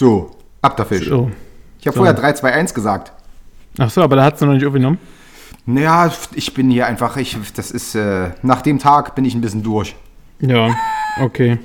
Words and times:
So, 0.00 0.30
ab 0.62 0.78
der 0.78 0.86
Fisch. 0.86 1.08
So. 1.10 1.30
Ich 1.78 1.86
habe 1.86 1.94
So. 1.94 1.98
vorher 1.98 2.14
3, 2.14 2.32
2, 2.32 2.52
1 2.54 2.72
gesagt. 2.72 3.12
Ach 3.76 3.90
so, 3.90 4.00
aber 4.00 4.16
da 4.16 4.24
hat 4.24 4.40
du 4.40 4.46
noch 4.46 4.54
nicht 4.54 4.64
aufgenommen. 4.64 4.96
Naja, 5.66 6.10
ich 6.34 6.54
bin 6.54 6.70
hier 6.70 6.86
einfach, 6.86 7.18
ich, 7.18 7.36
das 7.54 7.70
ist, 7.70 7.94
äh, 7.94 8.30
nach 8.40 8.62
dem 8.62 8.78
Tag 8.78 9.14
bin 9.14 9.26
ich 9.26 9.34
ein 9.34 9.42
bisschen 9.42 9.62
durch. 9.62 9.94
Ja, 10.40 10.74
okay. 11.20 11.58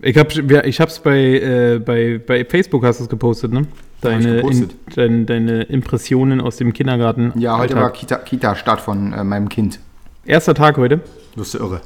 Ich 0.00 0.18
hab, 0.18 0.32
ja, 0.32 0.64
ich 0.64 0.80
hab's 0.80 0.98
bei, 0.98 1.16
äh, 1.16 1.78
bei, 1.78 2.20
bei 2.26 2.44
Facebook 2.44 2.84
hast 2.84 2.98
du 2.98 3.04
es 3.04 3.08
gepostet, 3.08 3.52
ne? 3.52 3.68
Deine, 4.00 4.38
gepostet. 4.38 4.72
In, 4.72 4.94
dein, 4.96 5.26
deine 5.26 5.62
Impressionen 5.62 6.40
aus 6.40 6.56
dem 6.56 6.72
Kindergarten. 6.72 7.32
Ja, 7.36 7.58
heute 7.58 7.76
Alltag. 7.76 7.80
war 7.80 7.92
Kita, 7.92 8.16
Kita-Start 8.16 8.80
von 8.80 9.12
äh, 9.12 9.22
meinem 9.22 9.48
Kind. 9.48 9.78
Erster 10.26 10.54
Tag 10.54 10.78
heute. 10.78 10.98
Das 11.36 11.54
ist 11.54 11.60
irre. 11.60 11.80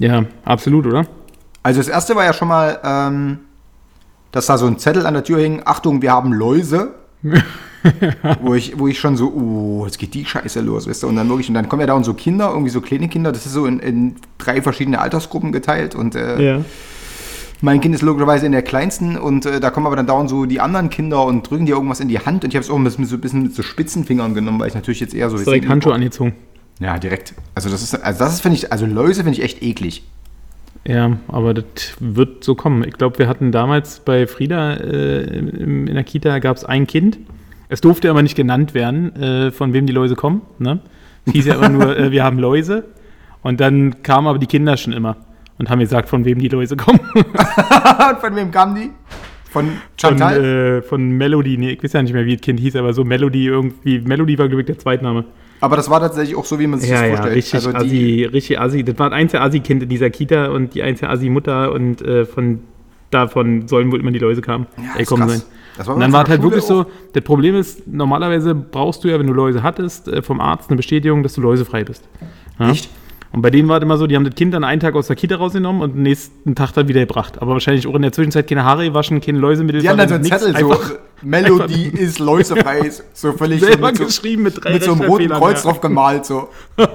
Ja, 0.00 0.24
absolut, 0.44 0.84
oder? 0.84 1.06
Also 1.62 1.78
das 1.78 1.86
erste 1.88 2.16
war 2.16 2.24
ja 2.24 2.32
schon 2.32 2.48
mal, 2.48 2.80
ähm, 2.82 3.38
dass 4.32 4.46
da 4.46 4.58
so 4.58 4.66
ein 4.66 4.78
Zettel 4.78 5.06
an 5.06 5.14
der 5.14 5.24
Tür 5.24 5.38
hing, 5.38 5.62
Achtung, 5.64 6.02
wir 6.02 6.12
haben 6.12 6.32
Läuse. 6.32 6.94
wo, 8.40 8.54
ich, 8.54 8.78
wo 8.78 8.88
ich 8.88 8.98
schon 8.98 9.16
so, 9.16 9.32
oh, 9.32 9.84
jetzt 9.84 9.98
geht 9.98 10.14
die 10.14 10.24
Scheiße 10.24 10.60
los, 10.60 10.88
weißt 10.88 11.04
du? 11.04 11.08
Und 11.08 11.16
dann 11.16 11.28
wirklich, 11.28 11.48
und 11.48 11.54
dann 11.54 11.68
kommen 11.68 11.80
ja 11.80 11.86
da 11.86 11.94
und 11.94 12.04
so 12.04 12.14
Kinder, 12.14 12.50
irgendwie 12.50 12.70
so 12.70 12.80
kleine 12.80 13.08
Kinder, 13.08 13.32
das 13.32 13.46
ist 13.46 13.52
so 13.52 13.66
in, 13.66 13.78
in 13.78 14.16
drei 14.38 14.60
verschiedene 14.62 14.98
Altersgruppen 15.00 15.52
geteilt 15.52 15.94
und 15.94 16.14
äh, 16.14 16.56
Ja. 16.56 16.64
mein 17.60 17.80
Kind 17.80 17.94
ist 17.94 18.02
logischerweise 18.02 18.46
in 18.46 18.52
der 18.52 18.62
kleinsten 18.62 19.16
und 19.16 19.46
äh, 19.46 19.60
da 19.60 19.70
kommen 19.70 19.86
aber 19.86 19.96
dann 19.96 20.06
dauernd 20.06 20.28
so 20.30 20.46
die 20.46 20.60
anderen 20.60 20.90
Kinder 20.90 21.24
und 21.24 21.48
drücken 21.48 21.66
dir 21.66 21.74
irgendwas 21.76 22.00
in 22.00 22.08
die 22.08 22.18
Hand 22.18 22.44
und 22.44 22.50
ich 22.50 22.56
habe 22.56 22.64
es 22.64 22.70
auch 22.70 22.78
mit, 22.78 22.98
mit 22.98 23.08
so 23.08 23.16
ein 23.16 23.20
bisschen 23.20 23.42
mit 23.44 23.54
so 23.54 23.62
Spitzenfingern 23.62 24.34
genommen, 24.34 24.58
weil 24.60 24.68
ich 24.68 24.74
natürlich 24.74 25.00
jetzt 25.00 25.14
eher 25.14 25.30
so 25.30 25.38
Direkt 25.38 25.68
Handschuhe 25.68 25.94
angezogen. 25.94 26.34
Ja, 26.80 26.98
direkt. 26.98 27.34
Also 27.54 27.70
das 27.70 27.82
ist, 27.82 27.94
also 27.94 28.18
das 28.18 28.34
ist, 28.34 28.40
finde 28.40 28.58
ich, 28.58 28.70
also 28.72 28.84
Läuse 28.84 29.22
finde 29.22 29.38
ich 29.38 29.44
echt 29.44 29.62
eklig. 29.62 30.02
Ja, 30.86 31.18
aber 31.28 31.52
das 31.52 31.96
wird 31.98 32.44
so 32.44 32.54
kommen. 32.54 32.84
Ich 32.86 32.94
glaube, 32.94 33.18
wir 33.18 33.28
hatten 33.28 33.50
damals 33.50 34.00
bei 34.00 34.26
Frieda 34.26 34.74
äh, 34.74 35.22
in 35.38 35.86
der 35.86 36.04
Kita 36.04 36.38
gab 36.38 36.56
es 36.56 36.64
ein 36.64 36.86
Kind. 36.86 37.18
Es 37.68 37.80
durfte 37.80 38.08
aber 38.08 38.22
nicht 38.22 38.36
genannt 38.36 38.72
werden, 38.74 39.14
äh, 39.16 39.50
von 39.50 39.72
wem 39.72 39.86
die 39.86 39.92
Läuse 39.92 40.14
kommen. 40.14 40.42
Ne? 40.60 40.78
Es 41.26 41.32
hieß 41.32 41.46
ja 41.46 41.54
immer 41.56 41.68
nur, 41.68 41.96
äh, 41.98 42.12
wir 42.12 42.22
haben 42.22 42.38
Läuse. 42.38 42.84
Und 43.42 43.60
dann 43.60 44.02
kamen 44.04 44.28
aber 44.28 44.38
die 44.38 44.46
Kinder 44.46 44.76
schon 44.76 44.92
immer 44.92 45.16
und 45.58 45.70
haben 45.70 45.80
gesagt, 45.80 46.08
von 46.08 46.24
wem 46.24 46.38
die 46.38 46.48
Läuse 46.48 46.76
kommen. 46.76 47.00
Und 47.14 48.18
von 48.20 48.36
wem 48.36 48.50
kamen 48.50 48.74
die? 48.74 48.90
Von 49.50 49.66
Von, 49.66 49.72
Chantal? 49.96 50.44
äh, 50.44 50.82
von 50.82 51.10
Melody. 51.10 51.56
Nee, 51.56 51.70
ich 51.70 51.82
weiß 51.82 51.94
ja 51.94 52.02
nicht 52.02 52.12
mehr, 52.12 52.26
wie 52.26 52.36
das 52.36 52.42
Kind 52.42 52.60
hieß, 52.60 52.76
aber 52.76 52.92
so 52.92 53.04
Melody 53.04 53.46
irgendwie. 53.46 54.00
Melody 54.00 54.38
war, 54.38 54.48
glaube 54.48 54.62
ich, 54.62 54.66
der 54.66 54.78
Zweitname. 54.78 55.24
Aber 55.60 55.76
das 55.76 55.90
war 55.90 56.00
tatsächlich 56.00 56.36
auch 56.36 56.44
so, 56.44 56.58
wie 56.58 56.66
man 56.66 56.80
sich 56.80 56.90
das 56.90 57.00
vorstellt. 57.00 57.34
richtig 57.34 57.54
also 57.54 57.72
die, 57.72 57.76
assi, 57.76 58.24
richtig 58.32 58.60
assi. 58.60 58.84
Das 58.84 58.98
war 58.98 59.12
eins 59.12 59.32
der 59.32 59.42
Assi-Kind 59.42 59.82
in 59.82 59.88
dieser 59.88 60.10
Kita 60.10 60.46
und 60.46 60.74
die 60.74 60.80
der 60.80 61.10
Assi-Mutter 61.10 61.72
und 61.72 62.02
äh, 62.02 62.24
von 62.24 62.60
davon 63.10 63.68
sollen 63.68 63.90
wohl 63.92 64.00
immer 64.00 64.10
die 64.10 64.18
Läuse 64.18 64.42
kamen. 64.42 64.66
Ja, 64.76 65.00
ist 65.00 65.08
kommen 65.08 65.22
krass. 65.22 65.40
sein. 65.40 65.48
Das 65.76 65.86
war 65.86 65.94
Und 65.94 66.00
dann 66.00 66.12
war 66.12 66.24
es 66.24 66.30
halt 66.30 66.40
Schule 66.40 66.54
wirklich 66.54 66.64
so, 66.64 66.86
das 67.12 67.22
Problem 67.22 67.54
ist, 67.54 67.86
normalerweise 67.86 68.54
brauchst 68.54 69.04
du 69.04 69.08
ja, 69.08 69.18
wenn 69.18 69.26
du 69.26 69.32
Läuse 69.32 69.62
hattest, 69.62 70.08
äh, 70.08 70.22
vom 70.22 70.40
Arzt 70.40 70.70
eine 70.70 70.76
Bestätigung, 70.76 71.22
dass 71.22 71.34
du 71.34 71.40
läusefrei 71.40 71.84
bist. 71.84 72.08
Ja? 72.58 72.70
Echt? 72.70 72.88
Und 73.36 73.42
bei 73.42 73.50
denen 73.50 73.68
war 73.68 73.76
es 73.76 73.82
immer 73.82 73.98
so, 73.98 74.06
die 74.06 74.16
haben 74.16 74.24
das 74.24 74.34
Kind 74.34 74.54
dann 74.54 74.64
einen 74.64 74.80
Tag 74.80 74.94
aus 74.94 75.08
der 75.08 75.16
Kita 75.16 75.36
rausgenommen 75.36 75.82
und 75.82 75.94
den 75.94 76.04
nächsten 76.04 76.54
Tag 76.54 76.72
dann 76.72 76.88
wieder 76.88 77.00
gebracht. 77.00 77.34
Aber 77.42 77.52
wahrscheinlich 77.52 77.86
auch 77.86 77.94
in 77.94 78.00
der 78.00 78.10
Zwischenzeit 78.10 78.48
keine 78.48 78.64
Haare 78.64 78.86
gewaschen, 78.86 79.20
keine 79.20 79.38
Läusemittel. 79.38 79.82
Die 79.82 79.90
haben 79.90 79.98
dann 79.98 80.08
so 80.08 80.14
einen 80.14 80.24
Zettel, 80.24 80.52
so 80.52 80.70
einfach 80.70 80.92
Melodie 81.20 81.88
ist 81.98 82.18
läusefrei, 82.18 82.90
so 83.12 83.32
völlig 83.32 83.60
selber 83.60 83.94
so, 83.94 84.06
geschrieben 84.06 84.44
mit 84.44 84.64
drei 84.64 84.72
mit 84.72 84.84
so 84.84 84.92
einem 84.92 85.02
roten 85.02 85.28
Kreuz 85.28 85.62
ja. 85.62 85.70
drauf 85.70 85.82
gemalt, 85.82 86.24
so. 86.24 86.48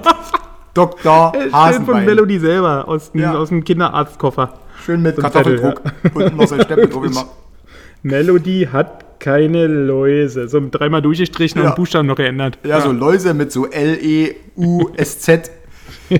Dr. 0.74 1.32
Schön 1.32 1.50
von 1.50 1.60
Hasenbein. 1.60 2.04
Melody 2.06 2.38
selber, 2.40 2.88
aus 2.88 3.12
dem, 3.12 3.20
Ja. 3.20 3.34
aus 3.36 3.50
dem 3.50 3.62
Kinderarztkoffer. 3.62 4.54
Schön 4.84 5.00
mit 5.00 5.14
So 5.14 5.22
Kartoffeldruck. 5.22 5.80
Unten 6.12 6.36
noch 6.36 6.48
so 6.48 6.56
ein 6.56 6.62
Stempel 6.62 6.88
drauf 6.88 7.04
immer. 7.04 7.24
Melody 8.02 8.68
hat 8.72 9.20
keine 9.20 9.68
Läuse. 9.68 10.48
So 10.48 10.60
dreimal 10.68 11.02
durchgestrichen 11.02 11.62
Ja. 11.62 11.68
und 11.68 11.76
Buchstaben 11.76 12.08
noch 12.08 12.16
geändert. 12.16 12.58
Ja, 12.64 12.80
so 12.80 12.90
Läuse 12.90 13.32
mit 13.32 13.52
so 13.52 13.66
L-E-U-S-Z. 13.66 15.61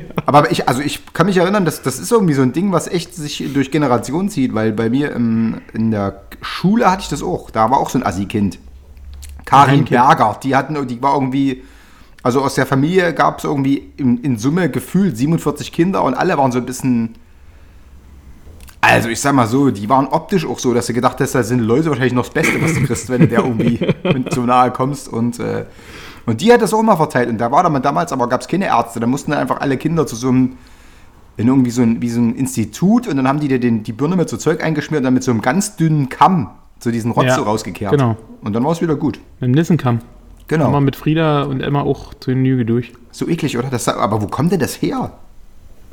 Aber 0.26 0.50
ich, 0.50 0.68
also 0.68 0.80
ich 0.80 1.12
kann 1.12 1.26
mich 1.26 1.36
erinnern, 1.36 1.64
dass 1.64 1.82
das 1.82 1.98
ist 1.98 2.12
irgendwie 2.12 2.34
so 2.34 2.42
ein 2.42 2.52
Ding, 2.52 2.72
was 2.72 2.88
echt 2.88 3.14
sich 3.14 3.44
durch 3.52 3.70
Generationen 3.70 4.28
zieht, 4.28 4.54
weil 4.54 4.72
bei 4.72 4.90
mir 4.90 5.12
im, 5.12 5.60
in 5.72 5.90
der 5.90 6.22
Schule 6.40 6.90
hatte 6.90 7.02
ich 7.02 7.08
das 7.08 7.22
auch. 7.22 7.50
Da 7.50 7.70
war 7.70 7.78
auch 7.78 7.90
so 7.90 7.98
ein 7.98 8.06
Assi-Kind. 8.06 8.58
Karin. 9.44 9.84
Berger, 9.84 10.38
die 10.42 10.56
hatten, 10.56 10.86
die 10.86 11.02
war 11.02 11.14
irgendwie, 11.14 11.62
also 12.22 12.42
aus 12.42 12.54
der 12.54 12.66
Familie 12.66 13.12
gab 13.12 13.38
es 13.38 13.44
irgendwie 13.44 13.92
in, 13.96 14.18
in 14.18 14.38
Summe 14.38 14.70
gefühlt 14.70 15.16
47 15.16 15.72
Kinder 15.72 16.02
und 16.04 16.14
alle 16.14 16.38
waren 16.38 16.52
so 16.52 16.58
ein 16.58 16.66
bisschen. 16.66 17.14
Also 18.80 19.08
ich 19.08 19.20
sag 19.20 19.34
mal 19.34 19.46
so, 19.46 19.70
die 19.70 19.88
waren 19.88 20.06
optisch 20.08 20.44
auch 20.44 20.58
so, 20.58 20.74
dass 20.74 20.86
du 20.86 20.92
gedacht 20.92 21.20
hast, 21.20 21.34
da 21.36 21.44
sind 21.44 21.60
Läuse 21.60 21.90
wahrscheinlich 21.90 22.14
noch 22.14 22.24
das 22.24 22.34
Beste, 22.34 22.60
was 22.60 22.74
du 22.74 22.84
kriegst, 22.84 23.08
wenn 23.10 23.20
du 23.22 23.28
der 23.28 23.40
irgendwie 23.40 23.78
so 24.30 24.42
nahe 24.42 24.72
kommst. 24.72 25.08
Und, 25.08 25.38
äh, 25.38 25.66
und 26.26 26.40
die 26.40 26.52
hat 26.52 26.62
das 26.62 26.72
auch 26.74 26.82
mal 26.82 26.96
verteilt. 26.96 27.28
Und 27.28 27.38
da 27.38 27.50
war 27.50 27.62
dann 27.62 27.82
damals, 27.82 28.12
aber 28.12 28.28
gab 28.28 28.40
es 28.40 28.48
keine 28.48 28.66
Ärzte. 28.66 29.00
Da 29.00 29.06
mussten 29.06 29.30
dann 29.32 29.40
einfach 29.40 29.60
alle 29.60 29.76
Kinder 29.76 30.06
zu 30.06 30.16
so 30.16 30.28
einem, 30.28 30.56
in 31.36 31.48
irgendwie 31.48 31.70
so 31.70 31.82
ein, 31.82 32.00
wie 32.02 32.08
so 32.10 32.20
ein 32.20 32.34
Institut 32.34 33.08
und 33.08 33.16
dann 33.16 33.26
haben 33.26 33.40
die 33.40 33.48
dir 33.48 33.58
den, 33.58 33.82
die 33.82 33.92
Birne 33.92 34.16
mit 34.16 34.28
so 34.28 34.36
Zeug 34.36 34.62
eingeschmiert 34.62 35.00
und 35.00 35.04
dann 35.04 35.14
mit 35.14 35.22
so 35.24 35.30
einem 35.30 35.40
ganz 35.40 35.76
dünnen 35.76 36.08
Kamm 36.08 36.50
so 36.78 36.90
diesen 36.90 37.12
Rotz 37.12 37.26
Ja, 37.26 37.36
so 37.36 37.42
rausgekehrt. 37.42 37.92
genau. 37.92 38.16
Und 38.42 38.52
dann 38.54 38.64
war 38.64 38.72
es 38.72 38.82
wieder 38.82 38.96
gut. 38.96 39.18
Mit 39.40 39.48
dem 39.48 39.52
Nissenkamm. 39.52 40.00
Genau. 40.48 40.64
Haben 40.66 40.72
wir 40.72 40.80
mit 40.80 40.96
Frieda 40.96 41.44
und 41.44 41.60
Emma 41.60 41.80
auch 41.82 42.12
zu 42.14 42.30
den 42.30 42.44
Lüge 42.44 42.64
durch. 42.66 42.92
So 43.12 43.28
eklig, 43.28 43.56
oder? 43.56 43.68
Das, 43.70 43.88
aber 43.88 44.20
wo 44.20 44.26
kommt 44.26 44.52
denn 44.52 44.60
das 44.60 44.82
her? 44.82 45.12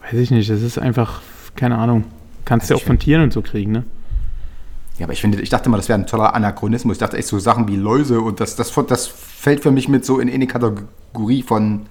Weiß 0.03 0.19
ich 0.19 0.31
nicht, 0.31 0.49
das 0.49 0.61
ist 0.61 0.79
einfach, 0.79 1.21
keine 1.55 1.77
Ahnung. 1.77 2.03
Kannst 2.45 2.69
du 2.69 2.73
ja 2.73 2.79
auch 2.79 2.83
von 2.83 2.97
Tieren 2.99 3.21
und 3.21 3.31
so 3.31 3.41
kriegen, 3.41 3.71
ne? 3.71 3.83
Ja, 4.99 5.05
aber 5.05 5.13
ich 5.13 5.21
finde, 5.21 5.41
ich 5.41 5.49
dachte 5.49 5.69
mal, 5.69 5.77
das 5.77 5.89
wäre 5.89 5.97
ein 5.99 6.05
toller 6.07 6.35
Anachronismus. 6.35 6.95
Ich 6.95 6.99
dachte 6.99 7.17
echt 7.17 7.27
so 7.27 7.39
Sachen 7.39 7.67
wie 7.67 7.75
Läuse 7.77 8.19
und 8.21 8.39
das, 8.39 8.55
das, 8.55 8.73
das 8.87 9.07
fällt 9.07 9.61
für 9.61 9.71
mich 9.71 9.87
mit 9.87 10.05
so 10.05 10.19
in 10.19 10.29
eine 10.29 10.45
Kategorie 10.45 11.41
von 11.41 11.81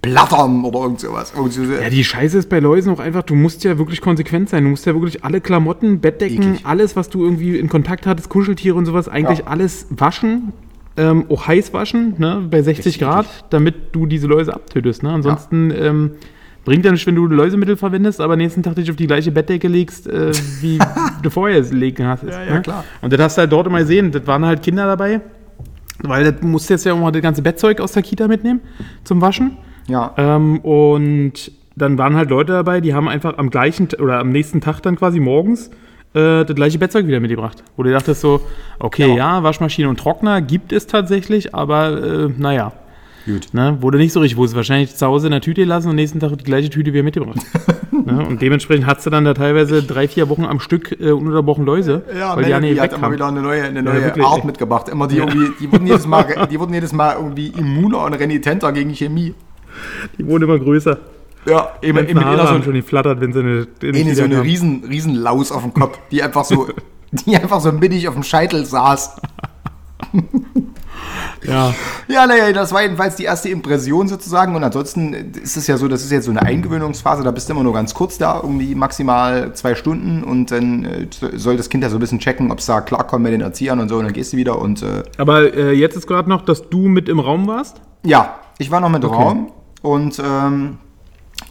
Blattern 0.00 0.64
oder 0.64 0.80
irgend 0.80 1.00
sowas. 1.00 1.32
Irgend 1.36 1.52
so, 1.52 1.62
Ja, 1.62 1.88
die 1.88 2.02
Scheiße 2.02 2.38
ist 2.38 2.48
bei 2.48 2.58
Läusen 2.58 2.92
auch 2.92 2.98
einfach, 2.98 3.22
du 3.22 3.34
musst 3.36 3.62
ja 3.62 3.78
wirklich 3.78 4.00
konsequent 4.00 4.48
sein. 4.48 4.64
Du 4.64 4.70
musst 4.70 4.84
ja 4.84 4.94
wirklich 4.94 5.24
alle 5.24 5.40
Klamotten, 5.40 6.00
Bettdecken, 6.00 6.42
Eklig. 6.54 6.66
alles, 6.66 6.96
was 6.96 7.08
du 7.08 7.22
irgendwie 7.22 7.56
in 7.58 7.68
Kontakt 7.68 8.06
hattest, 8.06 8.28
Kuscheltiere 8.28 8.74
und 8.76 8.86
sowas, 8.86 9.08
eigentlich 9.08 9.40
Ja. 9.40 9.46
alles 9.46 9.86
waschen. 9.90 10.52
Ähm, 10.96 11.24
auch 11.30 11.46
heiß 11.46 11.72
waschen, 11.72 12.16
ne, 12.18 12.46
bei 12.50 12.60
60 12.60 12.84
Richtig 12.86 13.00
Grad, 13.02 13.26
damit 13.48 13.74
du 13.94 14.04
diese 14.04 14.26
Läuse 14.26 14.52
abtötest. 14.52 15.02
Ne? 15.02 15.10
Ansonsten 15.10 15.70
ähm, 15.74 16.10
bringt 16.64 16.84
ja 16.84 16.92
nicht, 16.92 17.06
wenn 17.06 17.14
du 17.14 17.26
Läusemittel 17.26 17.76
verwendest, 17.76 18.20
aber 18.20 18.36
nächsten 18.36 18.62
Tag 18.62 18.76
dich 18.76 18.90
auf 18.90 18.96
die 18.96 19.06
gleiche 19.06 19.32
Bettdecke 19.32 19.68
legst, 19.68 20.06
äh, 20.06 20.32
wie 20.60 20.78
du 21.22 21.30
vorher 21.30 21.58
es 21.58 21.72
legen 21.72 22.06
hast. 22.06 22.24
Ja, 22.24 22.44
ja, 22.44 22.54
ne? 22.54 22.62
klar. 22.62 22.84
Und 23.00 23.12
das 23.12 23.20
hast 23.20 23.36
du 23.36 23.40
halt 23.40 23.52
dort 23.52 23.66
immer 23.66 23.80
gesehen. 23.80 24.12
Das 24.12 24.26
waren 24.26 24.44
halt 24.44 24.62
Kinder 24.62 24.86
dabei, 24.86 25.20
weil 26.02 26.30
das 26.30 26.42
musst 26.42 26.70
jetzt 26.70 26.84
ja 26.84 26.92
auch 26.92 26.98
mal 26.98 27.12
das 27.12 27.22
ganze 27.22 27.42
Bettzeug 27.42 27.80
aus 27.80 27.92
der 27.92 28.02
Kita 28.02 28.28
mitnehmen 28.28 28.60
zum 29.04 29.20
Waschen. 29.20 29.56
ja. 29.88 30.14
Ähm, 30.16 30.60
und 30.60 31.52
dann 31.74 31.96
waren 31.98 32.16
halt 32.16 32.30
Leute 32.30 32.52
dabei, 32.52 32.80
die 32.80 32.94
haben 32.94 33.08
einfach 33.08 33.38
am 33.38 33.50
gleichen 33.50 33.88
oder 33.98 34.18
am 34.18 34.30
nächsten 34.30 34.60
Tag 34.60 34.80
dann 34.82 34.96
quasi 34.96 35.20
morgens 35.20 35.70
äh, 36.14 36.44
das 36.44 36.54
gleiche 36.54 36.78
Bettzeug 36.78 37.06
wieder 37.06 37.20
mitgebracht. 37.20 37.64
Wo 37.76 37.82
du 37.82 37.90
dachtest 37.90 38.20
so, 38.20 38.42
okay, 38.78 39.16
ja. 39.16 39.42
Waschmaschine 39.42 39.88
und 39.88 39.98
Trockner 39.98 40.42
gibt 40.42 40.72
es 40.72 40.86
tatsächlich, 40.86 41.54
aber 41.54 42.02
äh, 42.02 42.28
naja. 42.36 42.72
Gut. 43.24 43.48
Ne, 43.52 43.78
wurde 43.80 43.98
nicht 43.98 44.12
so 44.12 44.20
richtig, 44.20 44.36
wo 44.36 44.46
sie 44.46 44.56
wahrscheinlich 44.56 44.96
zu 44.96 45.06
Hause 45.06 45.28
in 45.28 45.32
der 45.32 45.40
Tüte 45.40 45.64
lassen 45.64 45.88
und 45.88 45.94
nächsten 45.94 46.18
Tag 46.18 46.36
die 46.36 46.44
gleiche 46.44 46.70
Tüte 46.70 46.92
wieder 46.92 47.04
mitgebracht. 47.04 47.38
ne, 47.92 48.26
und 48.26 48.42
dementsprechend 48.42 48.86
hast 48.86 49.06
du 49.06 49.10
dann 49.10 49.24
da 49.24 49.34
teilweise 49.34 49.82
drei, 49.82 50.08
vier 50.08 50.28
Wochen 50.28 50.44
am 50.44 50.58
Stück 50.60 51.00
äh, 51.00 51.12
ununterbrochen 51.12 51.64
Läuse, 51.64 52.02
Ja, 52.18 52.36
weil 52.36 52.44
die 52.44 52.50
ja 52.50 52.56
Melanie 52.56 52.72
nicht 52.72 52.82
hat 52.82 52.92
immer 52.94 53.12
wieder 53.12 53.28
eine 53.28 53.40
neue, 53.40 53.62
eine 53.62 53.82
neue 53.82 54.02
wirklich, 54.02 54.24
Art 54.24 54.44
mitgebracht. 54.44 54.88
Immer 54.88 55.06
die 55.06 55.18
irgendwie, 55.18 55.52
die 55.60 55.70
wurden 55.70 55.86
jedes 55.86 56.06
Mal, 56.06 56.48
die 56.50 56.58
wurden 56.58 56.74
jedes 56.74 56.92
Mal 56.92 57.14
irgendwie 57.16 57.48
immuner 57.48 58.04
und 58.04 58.14
renitenter 58.14 58.72
gegen 58.72 58.90
Chemie. 58.94 59.34
Die 60.18 60.26
wurden 60.26 60.44
immer 60.44 60.58
größer. 60.58 60.98
Ja, 61.46 61.72
eben, 61.82 61.98
eben 62.08 62.18
einer 62.20 62.46
so, 62.46 62.62
schon 62.62 62.74
geflattert, 62.74 63.20
wenn 63.20 63.32
sie 63.32 63.40
eine, 63.40 63.66
eine, 63.82 64.14
so 64.14 64.22
eine 64.22 64.42
riesen, 64.42 64.84
riesen 64.84 65.14
Laus 65.14 65.50
auf 65.50 65.62
dem 65.62 65.74
Kopf, 65.74 65.98
die 66.10 66.22
einfach 66.22 66.44
so, 66.44 66.68
die 67.12 67.36
einfach 67.36 67.60
so 67.60 67.72
mittig 67.72 68.06
auf 68.08 68.14
dem 68.14 68.22
Scheitel 68.22 68.64
saß. 68.64 69.20
Ja. 71.44 71.74
Ja, 72.08 72.26
naja, 72.26 72.52
das 72.52 72.72
war 72.72 72.82
jedenfalls 72.82 73.16
die 73.16 73.24
erste 73.24 73.48
Impression 73.48 74.08
sozusagen. 74.08 74.54
Und 74.54 74.64
ansonsten 74.64 75.12
ist 75.42 75.56
es 75.56 75.66
ja 75.66 75.76
so, 75.76 75.88
das 75.88 76.02
ist 76.02 76.10
jetzt 76.12 76.24
so 76.26 76.30
eine 76.30 76.42
Eingewöhnungsphase, 76.42 77.22
da 77.22 77.30
bist 77.30 77.48
du 77.48 77.54
immer 77.54 77.62
nur 77.62 77.72
ganz 77.72 77.94
kurz 77.94 78.18
da, 78.18 78.40
irgendwie 78.42 78.74
maximal 78.74 79.52
zwei 79.54 79.74
Stunden 79.74 80.22
und 80.24 80.50
dann 80.50 80.84
äh, 80.84 81.06
soll 81.36 81.56
das 81.56 81.68
Kind 81.68 81.82
ja 81.82 81.90
so 81.90 81.96
ein 81.96 82.00
bisschen 82.00 82.18
checken, 82.18 82.50
ob 82.50 82.58
es 82.58 82.66
da 82.66 82.80
klarkommt 82.80 83.22
mit 83.24 83.32
den 83.32 83.40
Erziehern 83.40 83.80
und 83.80 83.88
so 83.88 83.96
und 83.96 84.04
dann 84.04 84.12
gehst 84.12 84.32
du 84.32 84.36
wieder 84.36 84.58
und 84.60 84.82
äh, 84.82 85.02
Aber 85.18 85.52
äh, 85.54 85.72
jetzt 85.72 85.96
ist 85.96 86.06
gerade 86.06 86.28
noch, 86.28 86.42
dass 86.44 86.68
du 86.68 86.88
mit 86.88 87.08
im 87.08 87.18
Raum 87.20 87.46
warst? 87.46 87.80
ja, 88.04 88.36
ich 88.58 88.70
war 88.70 88.80
noch 88.80 88.90
mit 88.90 89.04
Okay. 89.04 89.14
Raum 89.16 89.52
und 89.82 90.20
ähm, 90.24 90.78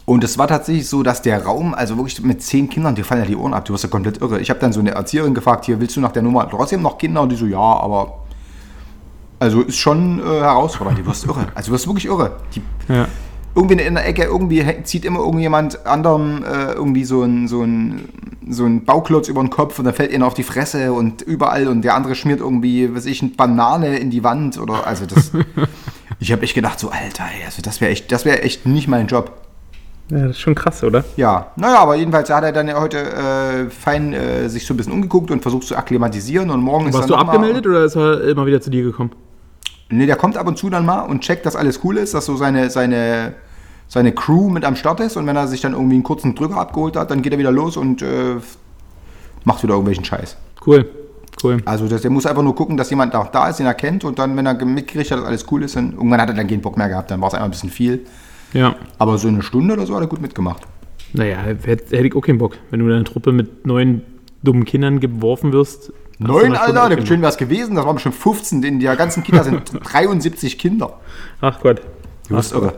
und 0.04 0.24
es 0.24 0.36
war 0.38 0.48
tatsächlich 0.48 0.88
so, 0.88 1.02
dass 1.02 1.22
der 1.22 1.44
Raum, 1.44 1.74
also 1.74 1.96
wirklich 1.96 2.22
mit 2.22 2.42
zehn 2.42 2.68
Kindern, 2.68 2.94
dir 2.94 3.04
fallen 3.04 3.20
ja 3.20 3.26
die 3.26 3.36
Ohren 3.36 3.54
ab, 3.54 3.64
du 3.66 3.72
wirst 3.72 3.84
ja 3.84 3.90
komplett 3.90 4.20
irre. 4.20 4.40
Ich 4.40 4.50
habe 4.50 4.58
dann 4.58 4.72
so 4.72 4.80
eine 4.80 4.92
Erzieherin 4.92 5.34
gefragt, 5.34 5.64
hier, 5.66 5.80
willst 5.80 5.96
du 5.96 6.00
nach 6.00 6.12
der 6.12 6.22
Nummer 6.22 6.48
trotzdem 6.48 6.82
noch 6.82 6.98
Kinder? 6.98 7.22
Und 7.22 7.30
die 7.30 7.36
so, 7.36 7.46
ja, 7.46 7.58
aber 7.58 8.21
also 9.42 9.60
ist 9.62 9.76
schon 9.78 10.20
äh, 10.20 10.22
herausfordernd, 10.40 10.98
du 10.98 11.06
wirst 11.06 11.24
irre. 11.26 11.46
Also 11.54 11.68
du 11.70 11.74
wirst 11.74 11.86
wirklich 11.86 12.06
irre. 12.06 12.36
Die, 12.54 12.62
Ja. 12.92 13.06
irgendwie 13.54 13.82
in 13.82 13.94
der 13.94 14.06
Ecke, 14.06 14.22
irgendwie 14.24 14.64
zieht 14.84 15.04
immer 15.04 15.20
irgendjemand 15.20 15.84
anderem 15.86 16.42
äh, 16.44 16.72
irgendwie 16.72 17.04
so 17.04 17.22
ein, 17.22 17.48
so, 17.48 17.62
ein, 17.62 18.08
so 18.48 18.64
ein 18.64 18.84
Bauklotz 18.84 19.28
über 19.28 19.42
den 19.42 19.50
Kopf 19.50 19.78
und 19.78 19.84
dann 19.84 19.94
fällt 19.94 20.12
ihnen 20.12 20.22
auf 20.22 20.34
die 20.34 20.42
Fresse 20.42 20.92
und 20.92 21.20
überall 21.22 21.68
und 21.68 21.82
der 21.82 21.94
andere 21.94 22.14
schmiert 22.14 22.40
irgendwie, 22.40 22.94
was 22.94 23.04
ich, 23.06 23.20
eine 23.20 23.30
Banane 23.32 23.98
in 23.98 24.10
die 24.10 24.24
Wand 24.24 24.58
oder 24.58 24.86
also 24.86 25.04
das. 25.06 25.32
ich 26.18 26.32
habe 26.32 26.42
echt 26.42 26.54
gedacht, 26.54 26.78
so, 26.80 26.88
Alter, 26.90 27.24
ey, 27.38 27.44
also 27.44 27.60
das 27.62 27.80
wäre 27.80 27.90
echt, 27.92 28.10
das 28.10 28.24
wäre 28.24 28.42
echt 28.42 28.64
nicht 28.66 28.88
mein 28.88 29.06
Job. 29.06 29.32
ja, 30.08 30.18
das 30.22 30.30
ist 30.32 30.40
schon 30.40 30.54
krass, 30.54 30.82
oder? 30.82 31.04
Ja, 31.16 31.48
naja, 31.56 31.78
aber 31.80 31.96
jedenfalls 31.96 32.30
hat 32.30 32.44
er 32.44 32.52
dann 32.52 32.68
ja 32.68 32.80
heute 32.80 32.98
äh, 32.98 33.70
fein 33.70 34.14
äh, 34.14 34.48
sich 34.48 34.64
so 34.66 34.72
ein 34.72 34.76
bisschen 34.78 34.92
umgeguckt 34.94 35.30
und 35.30 35.42
versucht 35.42 35.66
zu 35.66 35.76
akklimatisieren 35.76 36.48
und 36.50 36.60
morgen 36.62 36.86
ist 36.86 36.94
Warst 36.94 37.10
dann 37.10 37.18
du 37.18 37.20
noch 37.20 37.26
mal- 37.26 37.32
abgemeldet 37.34 37.66
oder 37.66 37.84
ist 37.84 37.96
er 37.96 38.22
immer 38.28 38.46
wieder 38.46 38.60
zu 38.62 38.70
dir 38.70 38.82
gekommen? 38.82 39.10
Nee, 39.92 40.06
der 40.06 40.16
kommt 40.16 40.36
ab 40.36 40.46
und 40.46 40.56
zu 40.58 40.70
dann 40.70 40.86
mal 40.86 41.00
und 41.00 41.20
checkt, 41.20 41.46
dass 41.46 41.56
alles 41.56 41.80
cool 41.84 41.98
ist, 41.98 42.14
dass 42.14 42.26
so 42.26 42.36
seine, 42.36 42.70
seine, 42.70 43.34
seine 43.88 44.12
Crew 44.12 44.48
mit 44.48 44.64
am 44.64 44.76
Start 44.76 45.00
ist 45.00 45.16
und 45.16 45.26
wenn 45.26 45.36
er 45.36 45.46
sich 45.46 45.60
dann 45.60 45.72
irgendwie 45.72 45.94
einen 45.96 46.02
kurzen 46.02 46.34
Drücker 46.34 46.56
abgeholt 46.56 46.96
hat, 46.96 47.10
dann 47.10 47.22
geht 47.22 47.32
er 47.32 47.38
wieder 47.38 47.52
los 47.52 47.76
und 47.76 48.02
äh, 48.02 48.36
macht 49.44 49.62
wieder 49.62 49.74
irgendwelchen 49.74 50.04
Scheiß. 50.04 50.36
Cool, 50.66 50.88
cool. 51.44 51.58
Also 51.64 51.88
das, 51.88 52.02
der 52.02 52.10
muss 52.10 52.26
einfach 52.26 52.42
nur 52.42 52.54
gucken, 52.54 52.76
dass 52.76 52.90
jemand 52.90 53.14
auch 53.14 53.28
da 53.28 53.48
ist, 53.48 53.58
den 53.58 53.66
er 53.66 53.74
kennt 53.74 54.04
und 54.04 54.18
dann, 54.18 54.36
wenn 54.36 54.46
er 54.46 54.54
mitgekriegt 54.64 55.10
hat, 55.10 55.18
dass 55.18 55.26
alles 55.26 55.46
cool 55.50 55.62
ist, 55.62 55.76
dann 55.76 55.92
irgendwann 55.92 56.20
hat 56.20 56.30
er 56.30 56.34
dann 56.34 56.46
keinen 56.46 56.62
Bock 56.62 56.76
mehr 56.76 56.88
gehabt, 56.88 57.10
dann 57.10 57.20
war 57.20 57.28
es 57.28 57.34
einfach 57.34 57.46
ein 57.46 57.50
bisschen 57.50 57.70
viel. 57.70 58.06
Ja. 58.54 58.76
Aber 58.98 59.18
so 59.18 59.28
eine 59.28 59.42
Stunde 59.42 59.74
oder 59.74 59.86
so 59.86 59.94
hat 59.94 60.02
er 60.02 60.06
gut 60.06 60.20
mitgemacht. 60.20 60.62
Naja, 61.12 61.38
hätte 61.38 61.96
hätte 61.96 62.06
ich 62.06 62.16
auch 62.16 62.22
keinen 62.22 62.38
Bock. 62.38 62.56
Wenn 62.70 62.80
du 62.80 62.86
in 62.86 62.92
eine 62.92 63.04
Truppe 63.04 63.32
mit 63.32 63.66
neun 63.66 64.02
dummen 64.42 64.64
Kindern 64.64 65.00
geworfen 65.00 65.52
wirst. 65.52 65.92
Neun, 66.18 66.56
Alter, 66.56 66.88
keinen 66.88 67.06
schön 67.06 67.20
wäre 67.20 67.32
es 67.32 67.38
gewesen, 67.38 67.74
das 67.74 67.84
waren 67.84 67.94
bestimmt 67.94 68.14
15, 68.14 68.62
in 68.62 68.80
der 68.80 68.96
ganzen 68.96 69.22
Kita 69.22 69.42
sind 69.42 69.72
73 69.82 70.58
Kinder. 70.58 70.94
Ach 71.40 71.60
Gott. 71.60 71.82
Du 72.28 72.36
bist 72.36 72.52
irre. 72.52 72.74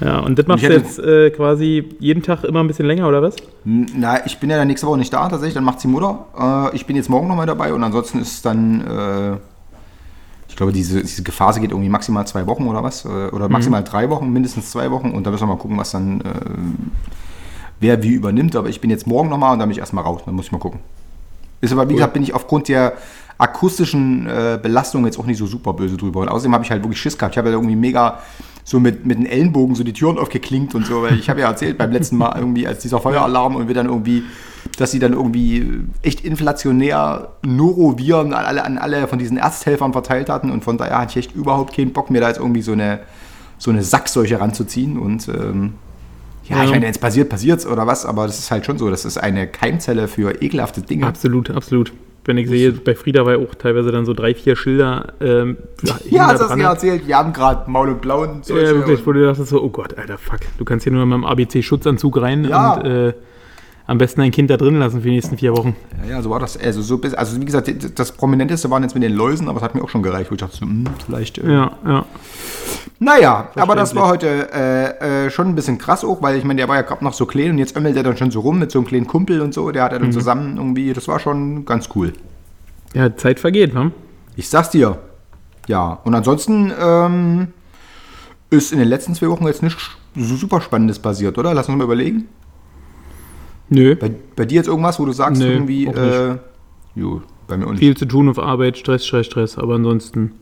Ja, 0.00 0.18
und 0.18 0.38
das 0.38 0.46
machst 0.46 0.64
du 0.64 0.72
jetzt 0.72 0.98
äh, 0.98 1.30
quasi 1.30 1.96
jeden 2.00 2.22
Tag 2.22 2.42
immer 2.44 2.60
ein 2.60 2.66
bisschen 2.66 2.86
länger, 2.86 3.06
oder 3.08 3.22
was? 3.22 3.36
Na, 3.64 4.26
ich 4.26 4.38
bin 4.38 4.50
ja 4.50 4.56
dann 4.56 4.66
nächste 4.66 4.86
Woche 4.86 4.98
nicht 4.98 5.12
da, 5.12 5.28
tatsächlich, 5.28 5.54
dann 5.54 5.64
macht 5.64 5.82
die 5.82 5.88
Mutter. 5.88 6.26
Äh, 6.72 6.76
ich 6.76 6.86
bin 6.86 6.96
jetzt 6.96 7.08
morgen 7.08 7.28
nochmal 7.28 7.46
dabei 7.46 7.72
und 7.72 7.82
ansonsten 7.82 8.20
ist 8.20 8.44
dann, 8.44 8.80
äh, 8.80 9.36
ich 10.48 10.56
glaube, 10.56 10.72
diese, 10.72 11.00
diese 11.00 11.22
Phase 11.30 11.60
geht 11.60 11.70
irgendwie 11.70 11.88
maximal 11.88 12.26
zwei 12.26 12.46
Wochen 12.46 12.66
oder 12.66 12.82
was? 12.82 13.04
Äh, 13.04 13.28
oder 13.30 13.48
maximal 13.48 13.84
drei 13.84 14.10
Wochen, 14.10 14.32
mindestens 14.32 14.70
zwei 14.70 14.90
Wochen 14.90 15.12
und 15.12 15.24
da 15.26 15.30
müssen 15.30 15.44
wir 15.44 15.54
mal 15.54 15.58
gucken, 15.58 15.78
was 15.78 15.92
dann, 15.92 16.20
äh, 16.22 16.24
wer 17.78 18.02
wie 18.02 18.14
übernimmt. 18.14 18.56
Aber 18.56 18.68
ich 18.68 18.80
bin 18.80 18.90
jetzt 18.90 19.06
morgen 19.06 19.28
nochmal 19.28 19.52
und 19.52 19.60
dann 19.60 19.68
bin 19.68 19.74
ich 19.74 19.78
erstmal 19.80 20.04
raus, 20.04 20.22
dann 20.26 20.34
muss 20.34 20.46
ich 20.46 20.52
mal 20.52 20.58
gucken. 20.58 20.80
Ist 21.64 21.72
aber, 21.72 21.88
wie 21.88 21.94
gesagt, 21.94 22.12
bin 22.12 22.22
ich 22.22 22.34
aufgrund 22.34 22.68
der 22.68 22.94
akustischen 23.38 24.26
äh, 24.26 24.58
Belastung 24.62 25.04
jetzt 25.06 25.18
auch 25.18 25.26
nicht 25.26 25.38
so 25.38 25.46
super 25.46 25.72
böse 25.72 25.96
drüber. 25.96 26.20
Und 26.20 26.28
außerdem 26.28 26.54
habe 26.54 26.64
ich 26.64 26.70
halt 26.70 26.82
wirklich 26.82 27.00
Schiss 27.00 27.18
gehabt. 27.18 27.34
Ich 27.34 27.38
habe 27.38 27.48
ja 27.48 27.54
irgendwie 27.54 27.76
mega 27.76 28.20
so 28.64 28.80
mit, 28.80 29.04
mit 29.04 29.18
den 29.18 29.26
Ellenbogen 29.26 29.74
so 29.74 29.84
die 29.84 29.92
Türen 29.92 30.18
aufgeklinkt 30.18 30.74
und 30.74 30.86
so, 30.86 31.02
weil 31.02 31.18
ich 31.18 31.28
habe 31.28 31.40
ja 31.40 31.48
erzählt 31.48 31.76
beim 31.76 31.92
letzten 31.92 32.16
Mal 32.16 32.34
irgendwie, 32.38 32.66
als 32.66 32.80
dieser 32.80 32.98
Feueralarm 33.00 33.56
und 33.56 33.68
wir 33.68 33.74
dann 33.74 33.86
irgendwie, 33.86 34.22
dass 34.78 34.90
sie 34.90 34.98
dann 34.98 35.12
irgendwie 35.12 35.82
echt 36.02 36.24
inflationär 36.24 37.28
Noroviren 37.42 38.32
an 38.32 38.44
alle, 38.44 38.64
an 38.64 38.78
alle 38.78 39.06
von 39.06 39.18
diesen 39.18 39.36
Ersthelfern 39.36 39.92
verteilt 39.92 40.30
hatten 40.30 40.50
und 40.50 40.64
von 40.64 40.78
daher 40.78 41.00
hatte 41.00 41.18
ich 41.18 41.26
echt 41.26 41.36
überhaupt 41.36 41.76
keinen 41.76 41.92
Bock, 41.92 42.10
mir 42.10 42.22
da 42.22 42.28
jetzt 42.28 42.38
irgendwie 42.38 42.62
so 42.62 42.72
eine, 42.72 43.00
so 43.58 43.70
eine 43.70 43.82
Sackseuche 43.82 44.40
ranzuziehen 44.40 44.98
und 44.98 45.28
ähm, 45.28 45.74
ja, 46.48 46.56
Ja. 46.58 46.64
ich 46.64 46.70
meine, 46.70 46.82
wenn 46.82 46.90
es 46.90 46.98
passiert, 46.98 47.28
passiert's 47.28 47.66
oder 47.66 47.86
was, 47.86 48.04
aber 48.06 48.26
das 48.26 48.38
ist 48.38 48.50
halt 48.50 48.66
schon 48.66 48.78
so, 48.78 48.90
das 48.90 49.04
ist 49.04 49.18
eine 49.18 49.46
Keimzelle 49.46 50.08
für 50.08 50.42
ekelhafte 50.42 50.82
Dinge. 50.82 51.06
Absolut, 51.06 51.50
absolut. 51.50 51.92
Wenn 52.26 52.38
ich 52.38 52.48
sehe, 52.48 52.72
bei 52.72 52.94
Frieda 52.94 53.26
war 53.26 53.36
ja 53.36 53.38
auch 53.46 53.54
teilweise 53.54 53.92
dann 53.92 54.06
so 54.06 54.14
drei, 54.14 54.34
vier 54.34 54.56
Schilder. 54.56 55.12
Ähm, 55.20 55.58
Ja, 56.08 56.28
hast 56.28 56.40
du 56.40 56.44
da 56.44 56.48
das 56.54 56.58
ja 56.58 56.70
erzählt? 56.70 57.06
Wir 57.06 57.18
haben 57.18 57.34
gerade 57.34 57.70
Maul 57.70 57.90
und 57.90 58.00
Blau 58.00 58.22
und 58.22 58.48
Ja, 58.48 58.54
wirklich, 58.56 59.06
wo 59.06 59.12
du 59.12 59.26
dachtest 59.26 59.50
so, 59.50 59.62
oh 59.62 59.68
Gott, 59.68 59.98
Alter, 59.98 60.16
fuck. 60.16 60.38
Du 60.56 60.64
kannst 60.64 60.84
hier 60.84 60.92
nur 60.94 61.04
mit 61.04 61.14
dem 61.16 61.24
ABC-Schutzanzug 61.26 62.18
rein 62.22 62.44
Ja. 62.44 62.74
und 62.74 62.86
äh, 62.86 63.12
am 63.86 63.98
besten 63.98 64.22
ein 64.22 64.30
Kind 64.30 64.48
da 64.50 64.56
drin 64.56 64.78
lassen 64.78 65.02
für 65.02 65.08
die 65.08 65.14
nächsten 65.14 65.36
vier 65.36 65.52
Wochen. 65.52 65.76
Ja, 66.04 66.16
ja, 66.16 66.22
so 66.22 66.30
war 66.30 66.40
das. 66.40 66.56
Also, 66.56 66.80
so 66.80 67.00
also 67.16 67.40
wie 67.40 67.44
gesagt, 67.44 67.70
das 67.98 68.12
Prominenteste 68.12 68.70
waren 68.70 68.82
jetzt 68.82 68.94
mit 68.94 69.02
den 69.02 69.12
Läusen, 69.12 69.48
aber 69.48 69.58
es 69.58 69.62
hat 69.62 69.74
mir 69.74 69.82
auch 69.82 69.90
schon 69.90 70.02
gereicht, 70.02 70.30
wo 70.30 70.34
ich 70.34 70.40
dachte, 70.40 70.56
so, 70.56 70.64
hm, 70.64 70.84
vielleicht. 71.04 71.38
Äh, 71.38 71.52
Ja, 71.52 71.72
ja. 71.86 72.06
Naja, 72.98 73.48
aber 73.56 73.74
das 73.76 73.94
war 73.94 74.08
heute 74.08 74.50
äh, 74.52 75.26
äh, 75.26 75.30
schon 75.30 75.48
ein 75.48 75.54
bisschen 75.54 75.78
krass 75.78 76.04
auch, 76.04 76.22
weil 76.22 76.36
ich 76.36 76.44
meine, 76.44 76.58
der 76.58 76.68
war 76.68 76.76
ja 76.76 76.82
gerade 76.82 77.04
noch 77.04 77.12
so 77.12 77.26
klein 77.26 77.50
und 77.50 77.58
jetzt 77.58 77.76
ömmelt 77.76 77.96
er 77.96 78.02
dann 78.02 78.16
schon 78.16 78.30
so 78.30 78.40
rum 78.40 78.58
mit 78.58 78.70
so 78.70 78.78
einem 78.78 78.86
kleinen 78.86 79.06
Kumpel 79.06 79.40
und 79.42 79.52
so. 79.52 79.70
Der 79.72 79.82
hat 79.82 79.92
er 79.92 79.98
dann 79.98 80.12
zusammen 80.12 80.56
irgendwie, 80.56 80.92
das 80.92 81.08
war 81.08 81.18
schon 81.18 81.64
ganz 81.66 81.88
cool. 81.94 82.12
Ja, 82.94 83.14
Zeit 83.16 83.40
vergeht, 83.40 83.74
ne? 83.74 83.90
Ich 84.36 84.48
sag's 84.48 84.70
dir. 84.70 84.98
Ja, 85.66 85.98
und 86.04 86.14
ansonsten 86.14 86.72
ähm, 86.80 87.48
ist 88.50 88.72
in 88.72 88.78
den 88.78 88.88
letzten 88.88 89.14
zwei 89.14 89.28
Wochen 89.28 89.46
jetzt 89.46 89.62
nichts 89.62 89.90
super 90.14 90.60
Spannendes 90.60 90.98
passiert, 90.98 91.36
oder? 91.36 91.52
Lass 91.52 91.68
uns 91.68 91.76
mal 91.76 91.84
überlegen. 91.84 92.28
Nö. 93.68 93.94
Bei, 93.96 94.10
bei 94.36 94.44
dir 94.44 94.56
jetzt 94.56 94.68
irgendwas, 94.68 94.98
wo 95.00 95.04
du 95.06 95.12
sagst, 95.12 95.40
Nee, 95.40 95.52
irgendwie, 95.52 95.86
äh, 95.86 96.36
jo, 96.94 97.22
bei 97.46 97.56
mir 97.56 97.66
auch 97.66 97.70
nicht. 97.70 97.80
Viel 97.80 97.96
zu 97.96 98.06
tun 98.06 98.28
auf 98.28 98.38
Arbeit, 98.38 98.78
Stress, 98.78 99.06
Stress, 99.06 99.26
Stress, 99.26 99.58
aber 99.58 99.74
ansonsten. 99.74 100.32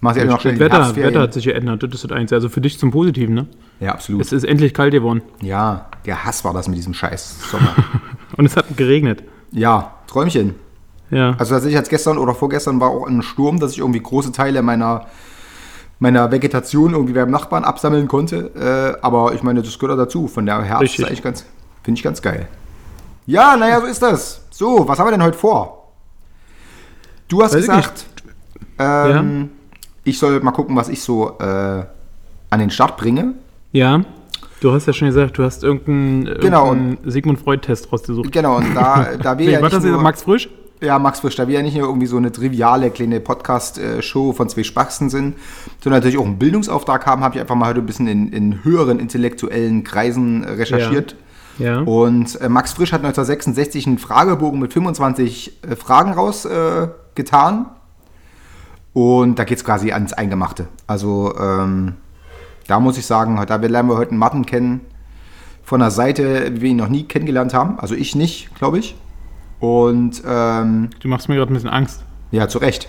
Machst 0.00 0.16
ja 0.16 0.24
noch 0.26 0.40
schnell 0.40 0.60
Wetter. 0.60 0.94
Wetter 0.94 1.20
hat 1.22 1.32
sich 1.32 1.44
geändert, 1.44 1.82
das 1.82 2.04
ist 2.04 2.12
Einzige. 2.12 2.36
Also 2.36 2.48
für 2.48 2.60
dich 2.60 2.78
zum 2.78 2.92
Positiven, 2.92 3.34
ne? 3.34 3.48
Ja, 3.80 3.92
absolut. 3.94 4.20
Es 4.22 4.32
ist 4.32 4.44
endlich 4.44 4.72
kalt 4.72 4.92
geworden. 4.92 5.22
ja, 5.42 5.86
der 6.06 6.24
Hass 6.24 6.44
war 6.44 6.54
das 6.54 6.68
mit 6.68 6.78
diesem 6.78 6.94
Scheiß 6.94 7.50
Sommer. 7.50 7.74
Und 8.36 8.46
es 8.46 8.56
hat 8.56 8.76
geregnet. 8.76 9.24
ja, 9.50 9.94
Träumchen. 10.06 10.54
Ja. 11.10 11.34
Also 11.38 11.54
tatsächlich 11.54 11.78
als 11.78 11.88
gestern 11.88 12.16
oder 12.18 12.34
vorgestern 12.34 12.80
war 12.80 12.90
auch 12.90 13.06
ein 13.06 13.22
Sturm, 13.22 13.58
dass 13.58 13.72
ich 13.72 13.78
irgendwie 13.78 14.00
große 14.00 14.30
Teile 14.30 14.62
meiner, 14.62 15.06
meiner 15.98 16.30
Vegetation 16.30 16.92
irgendwie 16.92 17.14
beim 17.14 17.30
Nachbarn 17.30 17.64
absammeln 17.64 18.06
konnte. 18.08 18.96
Äh, 19.00 19.04
aber 19.04 19.34
ich 19.34 19.42
meine, 19.42 19.62
das 19.62 19.78
gehört 19.78 19.98
dazu. 19.98 20.28
Von 20.28 20.46
der 20.46 20.62
Herbst 20.62 20.82
Richtig. 20.82 21.00
ist 21.00 21.06
eigentlich 21.06 21.22
ganz, 21.22 21.44
finde 21.82 21.98
ich 21.98 22.04
ganz 22.04 22.22
geil. 22.22 22.46
Ja, 23.28 23.58
naja, 23.58 23.78
so 23.80 23.86
ist 23.86 24.00
das. 24.00 24.40
So, 24.50 24.88
was 24.88 24.98
haben 24.98 25.06
wir 25.06 25.10
denn 25.10 25.22
heute 25.22 25.36
vor? 25.36 25.92
Du 27.28 27.42
hast 27.42 27.52
Weiß 27.52 27.60
ich 27.60 27.66
gesagt, 27.68 28.06
ähm, 28.78 29.50
ich 30.02 30.18
soll 30.18 30.40
mal 30.40 30.52
gucken, 30.52 30.74
was 30.76 30.88
ich 30.88 31.02
so 31.02 31.36
äh, 31.38 31.44
an 31.44 32.58
den 32.58 32.70
Start 32.70 32.96
bringe. 32.96 33.34
ja. 33.72 34.02
Du 34.60 34.72
hast 34.72 34.86
ja 34.88 34.92
schon 34.92 35.06
gesagt, 35.06 35.38
du 35.38 35.44
hast 35.44 35.62
irgendeinen, 35.62 36.24
Genau. 36.40 36.66
irgendeinen 36.72 37.08
Sigmund 37.08 37.38
Freud-Test 37.38 37.92
rausgesucht. 37.92 38.32
Genau, 38.32 38.56
und 38.56 38.74
da, 38.74 39.10
da 39.22 39.38
wir 39.38 39.48
ja 39.52 39.62
war 39.62 39.68
das 39.70 39.84
nicht 39.84 39.92
jetzt 39.92 40.02
Max 40.02 40.22
Frisch? 40.24 40.48
Ja, 40.80 40.98
Max 40.98 41.20
Frisch, 41.20 41.36
da 41.36 41.46
wir 41.46 41.54
ja 41.54 41.62
nicht 41.62 41.76
nur 41.76 41.86
irgendwie 41.86 42.08
so 42.08 42.16
eine 42.16 42.32
triviale 42.32 42.90
kleine 42.90 43.20
Podcast-Show 43.20 44.32
von 44.32 44.48
zwei 44.48 44.64
Spachsen 44.64 45.10
sind, 45.10 45.36
sondern 45.80 46.00
natürlich 46.00 46.18
auch 46.18 46.24
einen 46.24 46.38
Bildungsauftrag 46.40 47.06
haben, 47.06 47.22
habe 47.22 47.36
ich 47.36 47.40
einfach 47.40 47.54
mal 47.54 47.68
heute 47.68 47.78
ein 47.80 47.86
bisschen 47.86 48.08
in, 48.08 48.32
in 48.32 48.64
höheren 48.64 48.98
intellektuellen 48.98 49.84
Kreisen 49.84 50.42
recherchiert. 50.42 51.12
Ja. 51.12 51.18
Und 51.80 52.40
äh, 52.40 52.48
Max 52.48 52.72
Frisch 52.72 52.92
hat 52.92 53.00
1966 53.00 53.86
einen 53.86 53.98
Fragebogen 53.98 54.60
mit 54.60 54.72
25 54.72 55.64
äh, 55.64 55.76
Fragen 55.76 56.12
rausgetan. 56.12 57.66
Äh, 57.66 58.98
und 58.98 59.38
da 59.38 59.44
geht 59.44 59.58
es 59.58 59.64
quasi 59.64 59.92
ans 59.92 60.12
Eingemachte. 60.12 60.68
Also 60.86 61.34
ähm, 61.38 61.94
da 62.66 62.80
muss 62.80 62.98
ich 62.98 63.06
sagen, 63.06 63.40
da 63.46 63.56
lernen 63.56 63.88
wir 63.88 63.96
heute 63.96 64.10
einen 64.12 64.18
Matten 64.18 64.46
kennen 64.46 64.80
von 65.62 65.82
einer 65.82 65.90
Seite, 65.90 66.50
wie 66.56 66.60
wir 66.62 66.70
ihn 66.70 66.76
noch 66.76 66.88
nie 66.88 67.04
kennengelernt 67.04 67.54
haben. 67.54 67.78
Also 67.78 67.94
ich 67.94 68.14
nicht, 68.14 68.54
glaube 68.56 68.78
ich. 68.78 68.96
Und 69.60 70.22
ähm, 70.26 70.90
Du 71.00 71.08
machst 71.08 71.28
mir 71.28 71.36
gerade 71.36 71.52
ein 71.52 71.54
bisschen 71.54 71.70
Angst. 71.70 72.04
ja, 72.30 72.48
zu 72.48 72.58
Recht. 72.58 72.88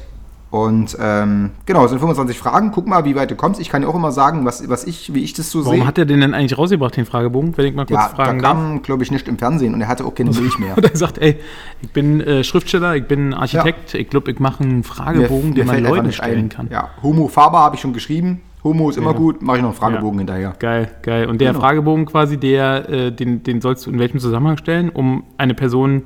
Und 0.52 0.98
ähm, 1.00 1.52
genau, 1.68 1.84
es 1.84 1.92
sind 1.92 2.00
25 2.00 2.40
Fragen. 2.40 2.72
Guck 2.72 2.88
mal, 2.88 3.06
wie 3.06 3.16
weit 3.16 3.30
du 3.30 3.36
kommst. 3.36 3.62
Ich 3.62 3.70
kann 3.70 3.84
dir 3.84 3.88
auch 3.88 3.94
immer 3.94 4.12
sagen, 4.12 4.46
was, 4.46 4.68
was 4.68 4.84
ich, 4.84 5.14
wie 5.14 5.24
ich 5.24 5.34
das 5.34 5.52
so 5.52 5.64
Warum 5.64 5.78
sehe. 5.78 5.86
hat 5.88 6.00
er 6.00 6.06
den 6.06 6.22
denn 6.22 6.34
eigentlich 6.34 6.58
rausgebracht, 6.58 6.98
den 6.98 7.06
Fragebogen, 7.06 7.56
wenn 7.56 7.66
ich 7.68 7.76
mal 7.76 7.86
kurz 7.86 8.00
ja, 8.00 8.08
da 8.10 8.16
fragen 8.16 8.42
darf? 8.42 8.54
kam, 8.54 8.82
glaube 8.82 9.04
ich, 9.04 9.12
nicht 9.12 9.28
im 9.28 9.38
Fernsehen 9.38 9.76
und 9.76 9.82
er 9.82 9.88
hatte 9.88 10.06
auch 10.06 10.16
keine 10.16 10.32
Milch 10.32 10.58
mehr. 10.58 10.76
Und 10.78 10.90
er 10.90 10.98
sagt, 10.98 11.20
ey, 11.20 11.36
ich 11.82 11.92
bin 11.92 12.20
äh, 12.22 12.44
Schriftsteller, 12.44 12.96
ich 12.96 13.06
bin 13.06 13.34
Architekt, 13.36 13.94
ich 13.94 14.10
glaube, 14.10 14.32
ich 14.32 14.40
mache 14.40 14.64
einen 14.64 14.84
Fragebogen, 14.84 15.54
den 15.54 15.68
man 15.68 15.76
fällt 15.76 15.86
einfach 15.86 15.98
Leuten 15.98 16.12
stellen 16.14 16.40
ein. 16.46 16.50
kann. 16.50 16.68
Ja, 16.72 16.90
Homo 17.04 17.28
Faber 17.28 17.60
habe 17.60 17.76
ich 17.76 17.82
schon 17.82 17.94
geschrieben. 17.94 18.42
Homo 18.64 18.90
ist 18.90 18.98
immer 18.98 19.14
gut, 19.14 19.42
mache 19.44 19.58
ich 19.58 19.62
noch 19.64 19.70
einen 19.70 19.78
Fragebogen 19.78 20.18
hinterher. 20.20 20.54
Geil, 20.60 20.90
geil. 21.04 21.28
Und 21.28 21.40
der 21.42 21.50
Genau. 21.52 21.62
Fragebogen 21.62 22.06
quasi, 22.08 22.38
der, 22.38 22.90
äh, 22.90 23.12
den, 23.12 23.44
den 23.44 23.62
sollst 23.62 23.86
du 23.86 23.92
in 23.92 24.00
welchem 24.00 24.20
Zusammenhang 24.20 24.58
stellen, 24.58 24.90
um 24.90 25.24
eine 25.38 25.54
Person 25.54 26.04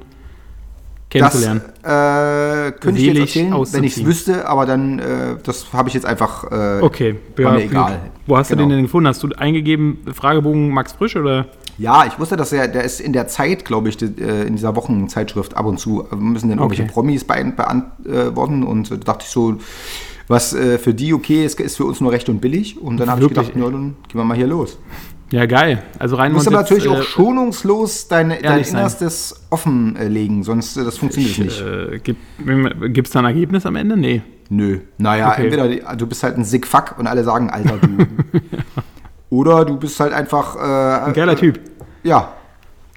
kennenzulernen. 1.13 1.62
äh, 1.84 2.72
könnte 2.74 3.00
ich 3.00 3.05
Selig 3.05 3.36
jetzt 3.36 3.36
erzählen, 3.36 3.67
wenn 3.72 3.84
ich 3.84 3.98
es 3.98 4.05
wüsste, 4.05 4.48
aber 4.48 4.65
dann, 4.65 5.00
äh, 5.00 5.03
das 5.43 5.72
habe 5.74 5.88
ich 5.89 5.96
jetzt 5.96 6.05
einfach, 6.05 6.43
äh, 6.51 6.82
okay, 6.82 7.15
war 7.38 7.53
mir 7.53 7.63
egal. 7.63 8.00
Wo 8.27 8.38
hast 8.38 8.50
Genau. 8.50 8.63
du 8.63 8.70
den 8.70 8.75
denn 8.77 8.86
gefunden? 8.86 9.08
Hast 9.08 9.22
du 9.24 9.29
eingegeben 9.38 10.00
Fragebogen 10.13 10.70
Max 10.70 10.93
Frisch 10.93 11.15
oder? 11.15 11.46
Ja, 11.77 12.05
ich 12.05 12.20
wusste, 12.20 12.38
dass 12.38 12.51
er, 12.53 12.67
der 12.67 12.84
ist 12.84 13.00
in 13.01 13.13
der 13.13 13.27
Zeit, 13.27 13.65
glaube 13.65 13.89
ich, 13.89 14.00
äh, 14.01 14.43
in 14.43 14.55
dieser 14.55 14.75
Wochenzeitschrift 14.75 15.58
ab 15.58 15.65
und 15.65 15.79
zu, 15.79 16.05
müssen 16.15 16.50
dann 16.50 16.60
irgendwelche 16.60 16.84
Okay. 16.84 16.91
Promis 16.91 17.24
beant- 17.25 17.55
beantworten 17.55 18.63
und 18.63 18.91
da 18.91 18.96
dachte 18.98 19.24
ich 19.25 19.32
so, 19.32 19.55
was 20.27 20.53
äh, 20.53 20.77
für 20.77 20.93
die 20.93 21.13
okay 21.13 21.43
ist, 21.46 21.60
ist 21.60 21.77
für 21.77 21.86
uns 21.86 22.00
nur 22.00 22.12
recht 22.12 22.29
und 22.29 22.39
billig 22.39 22.79
und 22.79 22.98
dann 22.98 23.10
habe 23.10 23.22
ich 23.24 23.27
gedacht, 23.27 23.51
ja, 23.55 23.62
dann 23.63 23.96
gehen 24.08 24.20
wir 24.22 24.24
mal 24.24 24.38
hier 24.38 24.48
los. 24.48 24.77
Ja, 25.34 25.48
geil. 25.48 25.82
Also 25.98 26.16
rein 26.16 26.30
Du 26.30 26.36
musst 26.36 26.48
aber 26.48 26.58
natürlich 26.58 26.88
auch 26.88 27.00
äh, 27.00 27.02
schonungslos 27.02 28.08
deine, 28.08 28.38
dein 28.40 28.63
sein. 28.63 28.75
Innerstes 28.78 29.44
offenlegen, 29.50 30.44
sonst 30.44 30.78
äh, 30.78 30.84
das 30.84 31.00
funktioniert 31.00 31.40
nicht. 31.40 31.60
Äh, 31.60 31.98
gibt 32.90 33.08
es 33.08 33.13
da 33.13 33.20
ein 33.20 33.25
Ergebnis 33.25 33.66
am 33.66 33.75
Ende? 33.75 33.98
Nee. 33.98 34.22
Nö. 34.50 34.82
Naja, 35.00 35.32
Okay. 35.32 35.46
entweder 35.46 35.96
du 35.96 36.06
bist 36.06 36.22
halt 36.22 36.38
ein 36.38 36.46
sick 36.46 36.68
fuck 36.68 37.00
und 37.00 37.08
alle 37.08 37.24
sagen, 37.24 37.50
Alter, 37.50 37.80
du. 37.80 38.06
Oder 39.32 39.66
du 39.66 39.78
bist 39.78 40.00
halt 40.00 40.13
einfach. 40.13 40.56
Äh, 40.56 41.08
Ein 41.08 41.13
geiler 41.13 41.36
Typ. 41.36 41.60
Ja. 42.04 42.34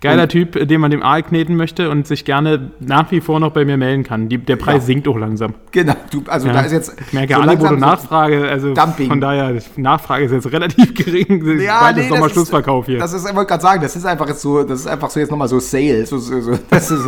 Geiler 0.02 0.24
Und- 0.24 0.28
Typ, 0.28 0.68
den 0.68 0.80
man 0.80 0.90
dem 0.90 1.02
Aal 1.02 1.22
kneten 1.22 1.56
möchte 1.56 1.88
und 1.88 2.06
sich 2.06 2.26
gerne 2.26 2.70
nach 2.80 3.10
wie 3.12 3.22
vor 3.22 3.40
noch 3.40 3.52
bei 3.52 3.64
mir 3.64 3.78
melden 3.78 4.04
kann. 4.04 4.28
Die, 4.28 4.36
der 4.36 4.56
Preis 4.56 4.74
Ja. 4.74 4.80
sinkt 4.82 5.08
auch 5.08 5.16
langsam. 5.16 5.54
Genau. 5.72 5.94
Du, 6.10 6.22
also 6.26 6.48
Ja. 6.48 6.52
da 6.52 6.60
ist 6.60 6.72
jetzt. 6.72 7.00
ich 7.00 7.12
merke 7.14 7.34
so 7.34 7.40
Angebot 7.40 7.70
und 7.72 7.78
Nachfrage, 7.80 8.46
also 8.46 8.74
Dumping. 8.74 9.08
von 9.08 9.20
daher, 9.22 9.58
Nachfrage 9.76 10.26
ist 10.26 10.32
jetzt 10.32 10.52
relativ 10.52 10.94
gering. 11.04 11.58
Ja, 11.60 11.80
Bald 11.80 11.96
nee, 11.96 12.02
ist 12.02 12.10
nochmal 12.10 12.28
Schlussverkauf 12.28 12.84
hier. 12.86 12.98
Das 12.98 13.14
ist, 13.14 13.26
ich 13.26 13.34
wollte 13.34 13.48
gerade 13.48 13.62
sagen, 13.62 13.80
das 13.80 13.96
ist 13.96 14.04
einfach 14.04 14.28
jetzt 14.28 14.42
so, 14.42 14.62
das 14.64 14.80
ist 14.80 14.86
einfach 14.86 15.08
so 15.08 15.18
jetzt 15.18 15.30
nochmal 15.30 15.48
so 15.48 15.58
Sale. 15.60 16.04
So, 16.04 16.18
so, 16.18 16.58
das 16.70 16.90
ist, 16.90 17.02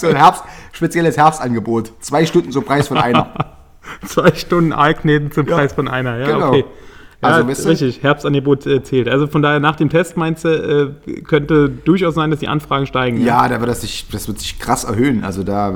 so 0.00 0.06
ein 0.08 0.16
Herbst, 0.16 0.42
spezielles 0.72 1.18
Herbstangebot. 1.18 1.92
Zwei 2.00 2.24
Stunden 2.24 2.50
so 2.50 2.62
Preis 2.62 2.88
von 2.88 2.96
einer. 2.96 3.28
Zwei 4.06 4.32
Stunden 4.34 4.72
Aal 4.72 4.94
kneten 4.94 5.32
zum 5.32 5.44
Preis 5.44 5.74
von 5.74 5.86
einer. 5.86 6.16
Ja, 6.18 6.26
Genau. 6.32 6.48
okay. 6.48 6.64
Ja, 7.22 7.28
Also, 7.28 7.42
du- 7.62 7.68
richtig, 7.68 8.02
Herbstangebot 8.02 8.66
äh, 8.66 8.82
zählt. 8.82 9.08
Also 9.08 9.28
von 9.28 9.42
daher, 9.42 9.60
nach 9.60 9.76
dem 9.76 9.88
Test 9.88 10.16
meinst 10.16 10.44
du, 10.44 10.94
äh, 11.06 11.20
könnte 11.22 11.68
durchaus 11.68 12.14
sein, 12.16 12.30
dass 12.32 12.40
die 12.40 12.48
Anfragen 12.48 12.86
steigen. 12.86 13.24
Ja, 13.24 13.48
da 13.48 13.60
wird 13.60 13.70
das 13.70 13.82
sich, 13.82 14.06
das 14.10 14.26
wird 14.26 14.40
sich 14.40 14.58
krass 14.58 14.82
erhöhen. 14.84 15.22
Also 15.22 15.44
da, 15.44 15.70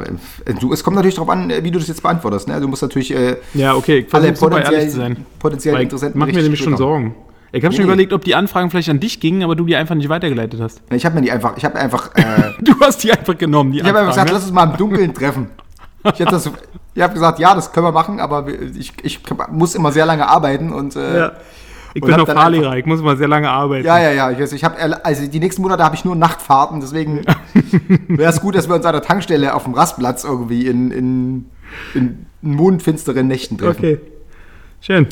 äh, 0.44 0.54
du, 0.58 0.72
es 0.72 0.82
kommt 0.82 0.96
natürlich 0.96 1.14
darauf 1.14 1.30
an, 1.30 1.52
wie 1.62 1.70
du 1.70 1.78
das 1.78 1.86
jetzt 1.86 2.02
beantwortest. 2.02 2.48
Ne? 2.48 2.60
Du 2.60 2.66
musst 2.66 2.82
natürlich 2.82 3.14
äh, 3.14 3.36
Ja, 3.54 3.74
okay, 3.76 4.04
ich 4.08 4.12
alle 4.14 4.34
super 4.34 4.56
ehrlich 4.56 4.64
potenziell, 4.66 4.90
zu 4.90 4.96
sein. 4.96 5.26
potenziell 5.38 5.80
Interessenten 5.80 6.18
Mach 6.18 6.26
mir 6.26 6.42
nämlich 6.42 6.60
schon. 6.60 6.76
Sorgen. 6.76 7.14
Ich 7.52 7.64
habe 7.64 7.72
schon 7.72 7.84
Nee. 7.84 7.92
überlegt, 7.92 8.12
ob 8.12 8.24
die 8.24 8.34
Anfragen 8.34 8.68
vielleicht 8.70 8.90
an 8.90 8.98
dich 8.98 9.20
gingen, 9.20 9.44
aber 9.44 9.54
du 9.54 9.64
die 9.64 9.76
einfach 9.76 9.94
nicht 9.94 10.08
weitergeleitet 10.08 10.60
hast. 10.60 10.82
Ich 10.90 11.06
habe 11.06 11.14
mir 11.14 11.22
die 11.22 11.30
einfach, 11.30 11.56
ich 11.56 11.64
habe 11.64 11.76
einfach, 11.76 12.12
äh, 12.16 12.24
Du 12.60 12.74
hast 12.80 13.04
die 13.04 13.12
einfach 13.12 13.38
genommen, 13.38 13.70
die 13.70 13.78
ich 13.78 13.84
habe 13.84 13.98
einfach 14.00 14.12
gesagt, 14.12 14.30
lass 14.32 14.42
uns 14.42 14.52
mal 14.52 14.64
im 14.64 14.76
Dunkeln 14.76 15.14
treffen. 15.14 15.46
Ich 16.14 16.20
habe 16.20 16.30
das, 16.30 16.50
ich 16.94 17.02
habe 17.02 17.14
gesagt, 17.14 17.38
ja, 17.38 17.54
das 17.54 17.72
können 17.72 17.86
wir 17.86 17.92
machen, 17.92 18.20
aber 18.20 18.46
ich, 18.48 18.92
ich 19.02 19.20
muss 19.50 19.74
immer 19.74 19.92
sehr 19.92 20.06
lange 20.06 20.28
arbeiten 20.28 20.72
und 20.72 20.96
äh, 20.96 21.18
ja. 21.18 21.32
Ich 21.94 22.02
bin 22.02 22.12
hab 22.12 22.20
noch 22.20 22.26
Fahrlehrer, 22.28 22.66
einfach- 22.66 22.76
ich 22.78 22.84
muss 22.86 23.00
mal 23.00 23.16
sehr 23.16 23.26
lange 23.28 23.48
arbeiten. 23.48 23.86
ja, 23.86 23.98
ja, 23.98 24.10
ja, 24.12 24.30
ich, 24.30 24.38
weiß, 24.38 24.52
ich 24.52 24.64
habe, 24.64 25.02
also 25.04 25.26
die 25.26 25.40
nächsten 25.40 25.62
Monate 25.62 25.82
habe 25.82 25.94
ich 25.94 26.04
nur 26.04 26.14
Nachtfahrten, 26.14 26.80
deswegen 26.80 27.22
wäre 28.08 28.30
es 28.30 28.40
gut, 28.42 28.54
dass 28.54 28.68
wir 28.68 28.74
uns 28.76 28.84
an 28.84 28.92
der 28.92 29.00
Tankstelle 29.02 29.54
auf 29.54 29.64
dem 29.64 29.72
Rastplatz 29.72 30.24
irgendwie 30.24 30.66
in, 30.66 30.90
in, 30.90 31.46
in 31.94 32.26
mondfinsteren 32.42 33.26
Nächten 33.26 33.56
treffen. 33.56 33.78
Okay. 33.78 34.00
Schön. 34.80 35.06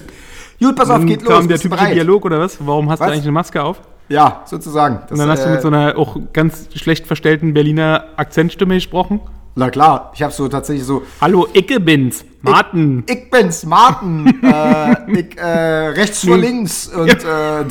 Gut, 0.60 0.76
pass 0.76 0.90
auf, 0.90 0.98
Dann 0.98 1.06
geht 1.06 1.22
los. 1.22 1.32
kam 1.32 1.48
der 1.48 1.56
du 1.56 1.62
typische 1.62 1.80
bereit? 1.82 1.94
Dialog 1.96 2.24
oder 2.26 2.38
was? 2.40 2.58
Warum 2.64 2.90
hast 2.90 3.00
Was? 3.00 3.06
du 3.08 3.12
eigentlich 3.12 3.24
eine 3.24 3.32
Maske 3.32 3.62
auf? 3.62 3.80
Ja, 4.10 4.42
sozusagen. 4.44 4.98
Das, 5.02 5.12
Und 5.12 5.18
dann 5.18 5.30
hast 5.30 5.42
du 5.44 5.48
äh, 5.48 5.52
mit 5.52 5.62
so 5.62 5.68
einer 5.68 5.96
auch 5.96 6.18
ganz 6.34 6.68
schlecht 6.74 7.06
verstellten 7.06 7.54
Berliner 7.54 8.04
Akzentstimme 8.16 8.74
gesprochen. 8.74 9.20
Na 9.56 9.70
klar, 9.70 10.10
ich 10.14 10.22
habe 10.22 10.32
so 10.32 10.48
tatsächlich 10.48 10.84
so, 10.84 11.02
Hallo, 11.20 11.46
Icke 11.54 11.78
bin's. 11.78 12.24
Martin. 12.42 13.04
ich 13.08 13.30
bin's, 13.30 13.64
Martin, 13.64 14.26
äh, 14.42 15.20
ich, 15.20 15.38
äh, 15.38 15.88
rechts 15.88 16.24
vor 16.24 16.36
links 16.36 16.88
und 16.94 17.24
äh, 17.24 17.64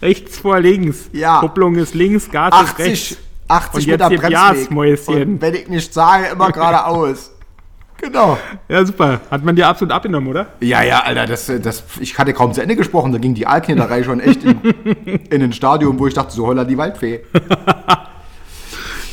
Rechts 0.02 0.38
vor 0.38 0.60
links. 0.60 1.10
Ja. 1.12 1.40
Kupplung 1.40 1.74
ist 1.76 1.94
links, 1.94 2.30
Gas 2.30 2.54
ist 2.54 2.70
80, 2.70 2.86
rechts. 2.86 3.16
80 3.48 3.74
Und 3.74 3.90
Meter 3.90 4.08
Bremsweg. 4.10 5.26
Und 5.26 5.42
wenn 5.42 5.54
ich 5.54 5.68
nicht 5.68 5.92
sage, 5.92 6.28
immer 6.32 6.52
geradeaus. 6.52 7.32
Genau. 8.00 8.38
Ja, 8.68 8.86
super. 8.86 9.20
Hat 9.30 9.44
man 9.44 9.56
dir 9.56 9.66
absolut 9.66 9.92
abgenommen, 9.92 10.28
oder? 10.28 10.46
Ja, 10.60 10.82
ja, 10.82 11.00
Alter, 11.00 11.26
das, 11.26 11.50
das, 11.62 11.82
ich 12.00 12.16
hatte 12.16 12.32
kaum 12.32 12.52
zu 12.54 12.62
Ende 12.62 12.76
gesprochen, 12.76 13.12
da 13.12 13.18
ging 13.18 13.34
die 13.34 13.46
Aalknetterei 13.46 14.04
schon 14.04 14.20
echt 14.20 14.44
in, 14.44 14.60
in 15.30 15.42
ein 15.42 15.52
Stadium, 15.52 15.98
wo 15.98 16.06
ich 16.06 16.14
dachte, 16.14 16.32
so 16.32 16.46
holla 16.46 16.64
die 16.64 16.78
Waldfee. 16.78 17.20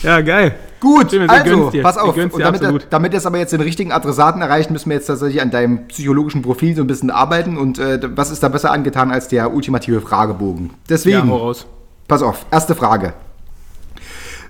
Ja, 0.04 0.22
geil. 0.22 0.56
Gut, 0.80 1.12
wir 1.12 1.30
also, 1.30 1.70
dir. 1.70 1.82
pass 1.82 1.96
Wir 1.96 2.04
auf. 2.04 2.16
Und 2.16 2.40
damit, 2.40 2.62
absolut. 2.62 2.88
damit 2.90 3.14
jetzt 3.14 3.26
aber 3.26 3.38
jetzt 3.38 3.54
den 3.54 3.62
richtigen 3.62 3.92
Adressaten 3.92 4.42
erreicht, 4.42 4.72
müssen 4.72 4.90
wir 4.90 4.98
jetzt 4.98 5.08
tatsächlich 5.08 5.42
an 5.42 5.52
deinem 5.52 5.88
psychologischen 5.88 6.42
Profil 6.42 6.76
so 6.76 6.82
ein 6.82 6.88
bisschen 6.88 7.10
arbeiten. 7.10 7.58
Und 7.58 7.80
äh, 7.80 8.00
was 8.16 8.32
ist 8.32 8.44
da 8.44 8.50
besser 8.50 8.72
angetan 8.72 9.12
als 9.12 9.28
der 9.28 9.54
ultimative 9.54 10.02
Fragebogen? 10.02 10.72
Deswegen, 10.90 11.30
Ja, 11.30 11.54
pass 12.08 12.22
auf, 12.22 12.46
erste 12.52 12.76
Frage. 12.76 13.14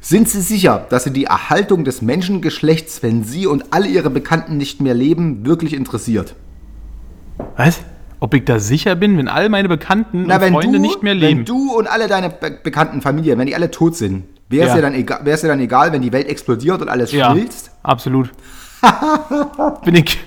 Sind 0.01 0.29
Sie 0.29 0.41
sicher, 0.41 0.85
dass 0.89 1.03
Sie 1.03 1.11
die 1.11 1.25
Erhaltung 1.25 1.83
des 1.83 2.01
Menschengeschlechts, 2.03 3.01
wenn 3.01 3.23
Sie 3.23 3.47
und 3.47 3.73
alle 3.73 3.87
Ihre 3.87 4.11
Bekannten 4.11 4.55
nicht 4.57 4.79
mehr 4.79 4.93
leben, 4.93 5.45
wirklich 5.45 5.73
interessiert? 5.73 6.35
Was? 7.57 7.79
Ob 8.19 8.33
ich 8.33 8.45
da 8.45 8.59
sicher 8.59 8.95
bin, 8.95 9.17
wenn 9.17 9.27
all 9.27 9.49
meine 9.49 9.67
Bekannten 9.67 10.25
Na, 10.27 10.35
und 10.35 10.41
wenn 10.41 10.53
Freunde 10.53 10.77
du, 10.77 10.81
nicht 10.81 11.01
mehr 11.03 11.13
wenn 11.13 11.19
leben? 11.19 11.45
du 11.45 11.73
und 11.75 11.87
alle 11.87 12.07
deine 12.07 12.29
Be 12.29 12.57
Bekannten, 12.63 13.01
Familie, 13.01 13.37
wenn 13.37 13.47
die 13.47 13.55
alle 13.55 13.71
tot 13.71 13.95
sind, 13.95 14.25
wäre 14.49 14.63
es 14.65 14.69
Ja. 14.69 14.75
dir, 14.75 14.81
dann 14.81 14.93
egal- 14.93 15.19
wär's 15.23 15.41
dir 15.41 15.47
dann 15.47 15.59
egal, 15.59 15.91
wenn 15.91 16.01
die 16.01 16.11
Welt 16.13 16.27
explodiert 16.27 16.81
und 16.81 16.89
alles 16.89 17.11
ja, 17.11 17.31
schmilzt? 17.31 17.71
absolut. 17.83 18.29
bin, 19.85 19.95
ich, 19.95 20.19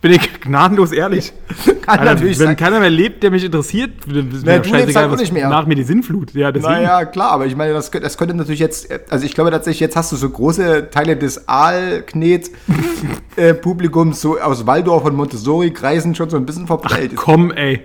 bin 0.00 0.12
ich 0.12 0.40
gnadenlos 0.40 0.92
ehrlich. 0.92 1.34
Kann 1.82 1.98
Alter, 1.98 2.14
natürlich 2.14 2.38
wenn 2.38 2.46
sein. 2.46 2.56
keiner 2.56 2.80
mehr 2.80 2.88
lebt, 2.88 3.22
der 3.22 3.30
mich 3.30 3.44
interessiert, 3.44 3.90
Na, 4.06 4.22
du 4.58 4.70
lebst 4.70 4.96
halt 4.96 5.18
nicht 5.18 5.32
mehr. 5.34 5.50
nach 5.50 5.66
mir 5.66 5.74
die 5.74 5.82
Sinnflut. 5.82 6.32
Ja, 6.32 6.50
deswegen. 6.50 6.72
Naja, 6.72 7.04
klar, 7.04 7.32
aber 7.32 7.44
ich 7.44 7.54
meine, 7.56 7.74
das, 7.74 7.90
könnte- 7.90 8.06
das 8.06 8.16
könnte 8.16 8.32
natürlich 8.34 8.60
jetzt, 8.60 8.88
also 9.10 9.26
ich 9.26 9.34
glaube 9.34 9.50
tatsächlich, 9.50 9.80
jetzt 9.80 9.96
hast 9.96 10.12
du 10.12 10.16
so 10.16 10.30
große 10.30 10.88
Teile 10.90 11.18
des 11.18 11.46
Aalknet-Publikums 11.46 12.60
so 14.20 14.38
aus 14.40 14.66
Waldorf 14.66 15.04
und 15.04 15.16
Montessori-Kreisen 15.16 16.14
schon 16.14 16.30
so 16.30 16.36
ein 16.36 16.46
bisschen 16.46 16.66
verprellt. 16.66 17.16
Komm, 17.16 17.50
ey. 17.50 17.82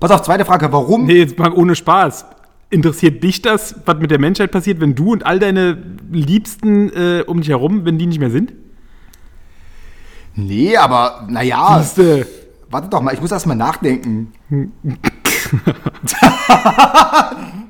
Pass 0.00 0.10
auf, 0.10 0.22
zweite 0.22 0.44
Frage, 0.44 0.70
warum? 0.72 1.06
Nee, 1.06 1.18
jetzt 1.18 1.38
mal 1.38 1.52
ohne 1.52 1.74
Spaß. 1.74 2.26
Interessiert 2.68 3.22
dich 3.22 3.42
das, 3.42 3.76
was 3.84 3.98
mit 3.98 4.10
der 4.10 4.18
Menschheit 4.18 4.50
passiert, 4.50 4.80
wenn 4.80 4.94
du 4.94 5.12
und 5.12 5.24
all 5.24 5.38
deine 5.38 5.78
Liebsten 6.10 6.90
äh, 6.90 7.24
um 7.26 7.40
dich 7.40 7.50
herum, 7.50 7.84
wenn 7.84 7.98
die 7.98 8.06
nicht 8.06 8.18
mehr 8.18 8.30
sind? 8.30 8.52
Nee, 10.34 10.76
aber 10.76 11.26
naja, 11.30 11.80
Siehste. 11.80 12.26
warte 12.68 12.88
doch 12.88 13.00
mal, 13.00 13.14
ich 13.14 13.20
muss 13.20 13.32
erst 13.32 13.46
mal 13.46 13.54
nachdenken. 13.54 14.32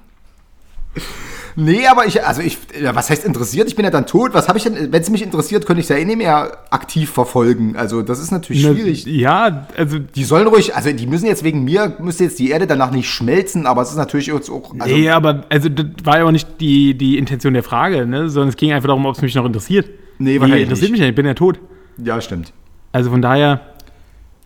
nee, 1.57 1.87
aber 1.87 2.07
ich, 2.07 2.25
also 2.25 2.41
ich, 2.43 2.59
was 2.93 3.11
heißt 3.11 3.25
interessiert? 3.25 3.69
Ich 3.69 3.75
bin 3.77 3.85
ja 3.85 3.91
dann 3.91 4.07
tot. 4.07 4.35
Was 4.35 4.49
habe 4.49 4.59
ich 4.59 4.65
denn, 4.65 4.93
wenn 4.93 5.03
es 5.03 5.11
mich 5.11 5.23
interessiert, 5.23 5.67
könnte 5.67 5.81
ich 5.81 5.87
es 5.87 5.89
ja 5.91 5.97
eh 5.97 6.05
nicht 6.05 6.19
mehr 6.19 6.59
aktiv 6.71 7.11
verfolgen. 7.11 7.77
Also 7.77 8.03
das 8.03 8.21
ist 8.21 8.31
natürlich 8.31 8.65
Na, 8.65 8.73
schwierig. 8.73 9.05
Ja, 9.07 9.67
also 9.77 9.99
Die 9.99 10.25
sollen 10.25 10.47
ruhig, 10.47 10.75
also 10.77 10.93
die 10.93 11.07
müssen 11.07 11.27
jetzt 11.27 11.43
wegen 11.43 11.65
mir, 11.65 11.97
müsste 11.99 12.25
jetzt 12.25 12.39
die 12.39 12.51
Erde 12.51 12.67
danach 12.67 12.91
nicht 12.91 13.09
schmelzen, 13.11 13.67
aber 13.67 13.83
es 13.83 13.91
ist 13.91 13.97
natürlich 13.97 14.27
jetzt 14.29 14.51
auch, 14.51 14.75
also, 14.79 14.95
nee, 14.95 15.11
aber 15.11 15.45
also 15.49 15.69
das 15.69 15.87
war 16.05 16.19
ja 16.19 16.25
auch 16.25 16.31
nicht 16.31 16.61
die, 16.61 16.97
die 16.97 17.19
Intention 17.19 17.55
der 17.55 17.63
Frage, 17.63 18.07
ne? 18.07 18.29
sondern 18.29 18.51
es 18.51 18.57
ging 18.57 18.73
einfach 18.73 18.89
darum, 18.89 19.07
ob 19.07 19.17
es 19.17 19.23
mich 19.23 19.35
noch 19.35 19.45
interessiert. 19.45 19.89
Nee, 20.19 20.35
Die 20.35 20.41
wahrscheinlich 20.41 20.65
interessiert 20.65 20.91
nicht. 20.93 21.01
mich 21.01 21.05
ja, 21.05 21.09
ich 21.09 21.15
bin 21.15 21.27
ja 21.27 21.35
tot. 21.35 21.59
ja, 22.03 22.21
stimmt. 22.21 22.53
Also 22.93 23.11
von 23.11 23.21
daher, 23.21 23.61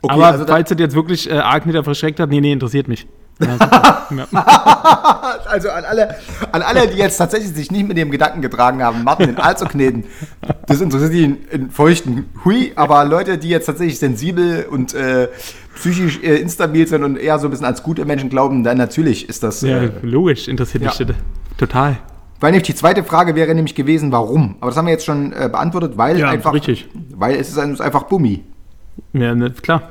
Okay, 0.03 0.15
aber 0.15 0.27
also, 0.29 0.47
falls 0.47 0.69
das 0.71 0.79
jetzt 0.79 0.95
wirklich 0.95 1.31
äh, 1.31 1.35
Arkniter 1.35 1.85
verschreckt 1.85 2.21
hat, 2.21 2.31
nee, 2.31 2.41
nee, 2.41 2.53
interessiert 2.53 2.89
mich. 2.89 3.07
Ja, 3.41 4.07
ja. 4.33 5.41
also 5.47 5.71
an 5.71 5.85
alle, 5.85 6.17
an 6.53 6.63
alle, 6.63 6.89
die 6.89 6.99
jetzt 6.99 7.17
tatsächlich 7.17 7.55
sich 7.55 7.71
nicht 7.71 7.89
mit 7.89 7.97
dem 7.97 8.11
Gedanken 8.11 8.43
getragen 8.43 8.83
haben, 8.83 9.03
Martin 9.03 9.31
in 9.31 9.39
Aal 9.39 9.57
zu 9.57 9.65
kneten, 9.65 10.05
das 10.67 10.81
interessiert 10.81 11.13
die 11.13 11.39
in, 11.51 11.71
feuchten 11.71 12.27
Hui, 12.45 12.73
aber 12.77 13.05
Leute, 13.05 13.39
die 13.39 13.49
jetzt 13.49 13.67
tatsächlich 13.67 13.99
sensibel 13.99 14.67
und 14.71 14.95
äh, 14.95 15.29
psychisch 15.75 16.21
äh, 16.23 16.37
instabil 16.37 16.87
sind 16.87 17.03
und 17.03 17.17
eher 17.17 17.39
so 17.39 17.47
ein 17.47 17.51
bisschen 17.51 17.67
als 17.67 17.83
gute 17.83 18.05
Menschen 18.05 18.29
glauben, 18.29 18.63
dann 18.63 18.77
natürlich 18.77 19.29
ist 19.29 19.43
das, 19.43 19.63
ja, 19.63 19.85
äh, 19.85 19.91
logisch, 20.03 20.47
interessiert 20.47 20.85
mich 20.85 20.99
ja. 20.99 21.07
total. 21.57 21.97
weil 22.41 22.53
nämlich 22.53 22.67
die 22.67 22.75
zweite 22.75 23.05
Frage 23.05 23.35
wäre 23.35 23.55
nämlich 23.55 23.75
gewesen, 23.75 24.13
warum? 24.13 24.57
Aber 24.61 24.71
das 24.71 24.77
haben 24.77 24.87
wir 24.87 24.93
jetzt 24.93 25.07
schon 25.07 25.33
äh, 25.33 25.49
beantwortet, 25.51 25.97
weil 25.97 26.19
Ja, 26.19 26.29
einfach, 26.29 26.53
richtig. 26.53 26.89
weil 27.15 27.37
es 27.37 27.49
ist 27.49 27.59
einfach 27.59 28.03
Bummi. 28.05 28.45
Ja, 29.15 29.35
ne, 29.35 29.51
klar. 29.51 29.83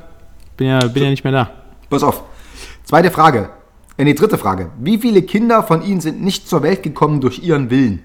Bin 0.56 0.68
ja, 0.68 0.78
bin 0.86 1.02
ja 1.02 1.10
nicht 1.10 1.24
mehr 1.24 1.32
da. 1.32 1.50
Pass 1.88 2.02
auf. 2.02 2.22
Zweite 2.90 3.12
Frage. 3.12 3.50
Äh, 3.98 4.02
nee, 4.04 4.14
dritte 4.14 4.36
Frage. 4.36 4.70
Wie 4.80 4.98
viele 4.98 5.22
Kinder 5.22 5.62
von 5.62 5.80
Ihnen 5.80 6.00
sind 6.00 6.20
nicht 6.20 6.48
zur 6.48 6.64
Welt 6.64 6.82
gekommen 6.82 7.20
durch 7.20 7.38
Ihren 7.40 7.70
Willen? 7.70 8.02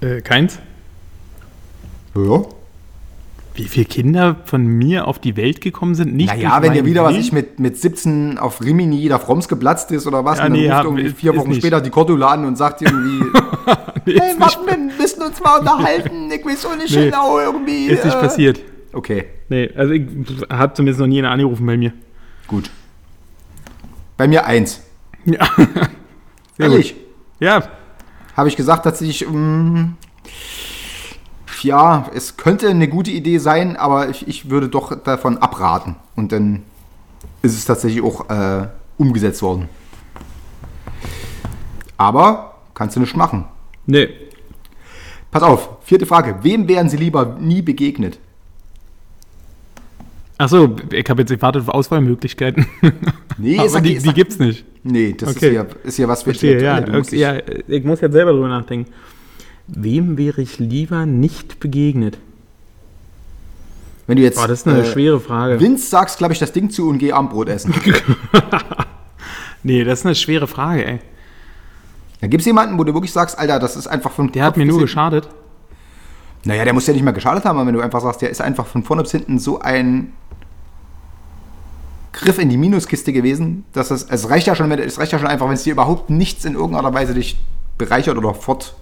Äh, 0.00 0.20
keins? 0.20 0.58
Ja. 2.16 2.42
Wie 3.54 3.62
viele 3.68 3.84
Kinder 3.86 4.38
von 4.46 4.66
mir 4.66 5.06
auf 5.06 5.20
die 5.20 5.36
Welt 5.36 5.60
gekommen 5.60 5.94
sind? 5.94 6.16
Nicht 6.16 6.26
Naja, 6.26 6.60
wenn 6.60 6.72
dir 6.72 6.84
wieder, 6.84 7.04
was 7.04 7.12
Willen? 7.12 7.20
ich 7.22 7.32
mit, 7.32 7.60
mit 7.60 7.78
17 7.78 8.36
auf 8.38 8.60
Rimini 8.60 9.06
da 9.08 9.20
Froms 9.20 9.46
geplatzt 9.46 9.92
ist 9.92 10.08
oder 10.08 10.24
was, 10.24 10.38
Ja, 10.38 10.46
und 10.46 10.50
dann 10.54 10.60
nee, 10.60 10.68
ruft 10.68 10.72
ja, 10.72 10.82
irgendwie 10.82 11.10
vier 11.10 11.36
Wochen 11.36 11.50
nicht. 11.50 11.58
später 11.60 11.80
die 11.80 11.90
Cordula 11.90 12.30
an 12.32 12.44
und 12.46 12.58
sagt 12.58 12.82
irgendwie, 12.82 13.26
Hey, 14.06 14.34
Martin, 14.36 14.66
wir 14.66 14.96
müssen 14.98 15.22
uns 15.22 15.40
mal 15.40 15.60
unterhalten. 15.60 16.28
Ich 16.32 16.44
weiß 16.44 16.66
auch 16.66 16.76
nicht 16.76 16.96
Nee. 16.96 17.04
genau 17.10 17.38
irgendwie. 17.38 17.86
Ist 17.86 18.04
nicht 18.04 18.16
äh, 18.16 18.20
passiert. 18.20 18.60
Okay, 18.92 19.26
Nee, 19.48 19.70
also 19.76 19.92
ich 19.92 20.04
habe 20.50 20.74
zumindest 20.74 20.98
noch 20.98 21.06
nie 21.06 21.20
einer 21.20 21.30
angerufen 21.30 21.64
bei 21.64 21.76
mir. 21.76 21.92
Gut. 22.50 22.70
Bei 24.16 24.26
mir 24.28 24.44
eins. 24.44 24.80
Ja. 25.24 25.48
Sehr 26.56 26.66
Ehrlich. 26.70 26.94
gut. 26.94 27.02
Ja, 27.40 27.62
Habe 28.36 28.48
ich 28.48 28.56
gesagt, 28.56 28.84
dass 28.84 29.00
ich. 29.00 29.26
mm, 29.26 29.92
ja, 31.62 32.06
es 32.14 32.36
könnte 32.36 32.68
eine 32.68 32.88
gute 32.88 33.10
Idee 33.10 33.38
sein, 33.38 33.76
aber 33.76 34.08
ich, 34.08 34.26
ich 34.26 34.50
würde 34.50 34.68
doch 34.68 34.94
davon 35.02 35.38
abraten. 35.38 35.96
Und 36.16 36.32
dann 36.32 36.62
ist 37.42 37.56
es 37.56 37.64
tatsächlich 37.66 38.02
auch 38.02 38.28
äh, 38.30 38.68
umgesetzt 38.98 39.42
worden. 39.42 39.68
Aber 41.98 42.56
kannst 42.74 42.96
du 42.96 43.00
nicht 43.00 43.16
machen. 43.16 43.44
nee. 43.86 44.08
Pass 45.30 45.44
auf, 45.44 45.76
vierte 45.84 46.06
Frage. 46.06 46.38
Wem 46.42 46.66
wären 46.66 46.88
Sie 46.88 46.96
lieber 46.96 47.36
nie 47.38 47.62
begegnet? 47.62 48.18
Achso, 50.40 50.74
ich 50.90 51.08
habe 51.10 51.20
jetzt 51.22 51.30
gewartet 51.30 51.62
auf 51.62 51.68
Auswahlmöglichkeiten. 51.68 52.66
Nee, 53.36 53.58
Aber 53.58 53.68
sag- 53.68 53.82
die, 53.82 53.96
sag- 53.98 54.04
die 54.04 54.12
gibt's 54.14 54.38
nicht. 54.38 54.64
Nee, 54.82 55.14
das 55.16 55.36
Okay. 55.36 55.48
ist, 55.48 55.54
ja, 55.54 55.66
ist 55.84 55.98
ja 55.98 56.08
was 56.08 56.22
für 56.22 56.30
Verstehe, 56.30 56.62
ja. 56.62 56.78
Okay, 56.78 57.16
ja. 57.18 57.34
Ich 57.68 57.84
muss 57.84 58.00
jetzt 58.00 58.12
selber 58.14 58.32
drüber 58.32 58.48
nachdenken. 58.48 58.90
Wem 59.66 60.16
wäre 60.16 60.40
ich 60.40 60.58
lieber 60.58 61.04
nicht 61.04 61.60
begegnet? 61.60 62.16
Wenn 64.06 64.16
du 64.16 64.22
jetzt 64.22 64.36
Boah, 64.38 64.48
das 64.48 64.60
ist 64.60 64.66
eine 64.68 64.80
äh, 64.82 64.84
schwere 64.90 65.20
Frage. 65.20 65.60
Vince 65.60 65.86
sagst, 65.88 66.16
glaube 66.18 66.32
ich, 66.32 66.38
das 66.38 66.52
Ding 66.52 66.70
zu 66.70 66.88
und 66.88 66.98
geh 66.98 67.12
Abendbrot 67.12 67.48
essen. 67.48 67.74
Nee, 69.62 69.84
das 69.84 70.00
ist 70.00 70.06
eine 70.06 70.14
schwere 70.14 70.46
Frage, 70.46 70.86
ey. 70.86 70.98
Da 72.22 72.26
gibt 72.28 72.40
es 72.40 72.46
jemanden, 72.46 72.78
wo 72.78 72.84
du 72.84 72.94
wirklich 72.94 73.12
sagst, 73.12 73.38
Alter, 73.38 73.58
das 73.58 73.76
ist 73.76 73.86
einfach 73.86 74.10
von 74.10 74.32
Der 74.32 74.44
hat 74.44 74.54
Kopf 74.54 74.56
mir 74.58 74.64
bis 74.64 74.72
nur 74.72 74.80
geschadet. 74.80 75.28
Naja, 76.44 76.64
der 76.64 76.72
muss 76.72 76.86
ja 76.86 76.94
nicht 76.94 77.02
mal 77.02 77.10
geschadet 77.12 77.44
haben, 77.44 77.58
aber 77.58 77.66
wenn 77.66 77.74
du 77.74 77.80
einfach 77.80 78.00
sagst, 78.00 78.22
der 78.22 78.30
ist 78.30 78.40
einfach 78.40 78.66
von 78.66 78.82
vorne 78.82 79.02
bis 79.02 79.12
hinten 79.12 79.38
so 79.38 79.60
ein 79.60 80.12
Griff 82.12 82.38
in 82.38 82.48
die 82.48 82.56
Minuskiste 82.56 83.12
gewesen, 83.12 83.64
dass 83.72 83.90
es, 83.90 84.04
es 84.04 84.28
reicht 84.30 84.46
ja 84.46 84.54
schon, 84.54 84.70
es 84.72 84.98
reicht 84.98 85.12
ja 85.12 85.18
schon 85.18 85.28
einfach, 85.28 85.46
wenn 85.46 85.54
es 85.54 85.62
dir 85.64 85.72
überhaupt 85.72 86.10
nichts 86.10 86.44
in 86.44 86.54
irgendeiner 86.54 86.92
Weise 86.92 87.14
dich 87.14 87.38
bereichert 87.78 88.16
oder 88.16 88.34
fort. 88.34 88.74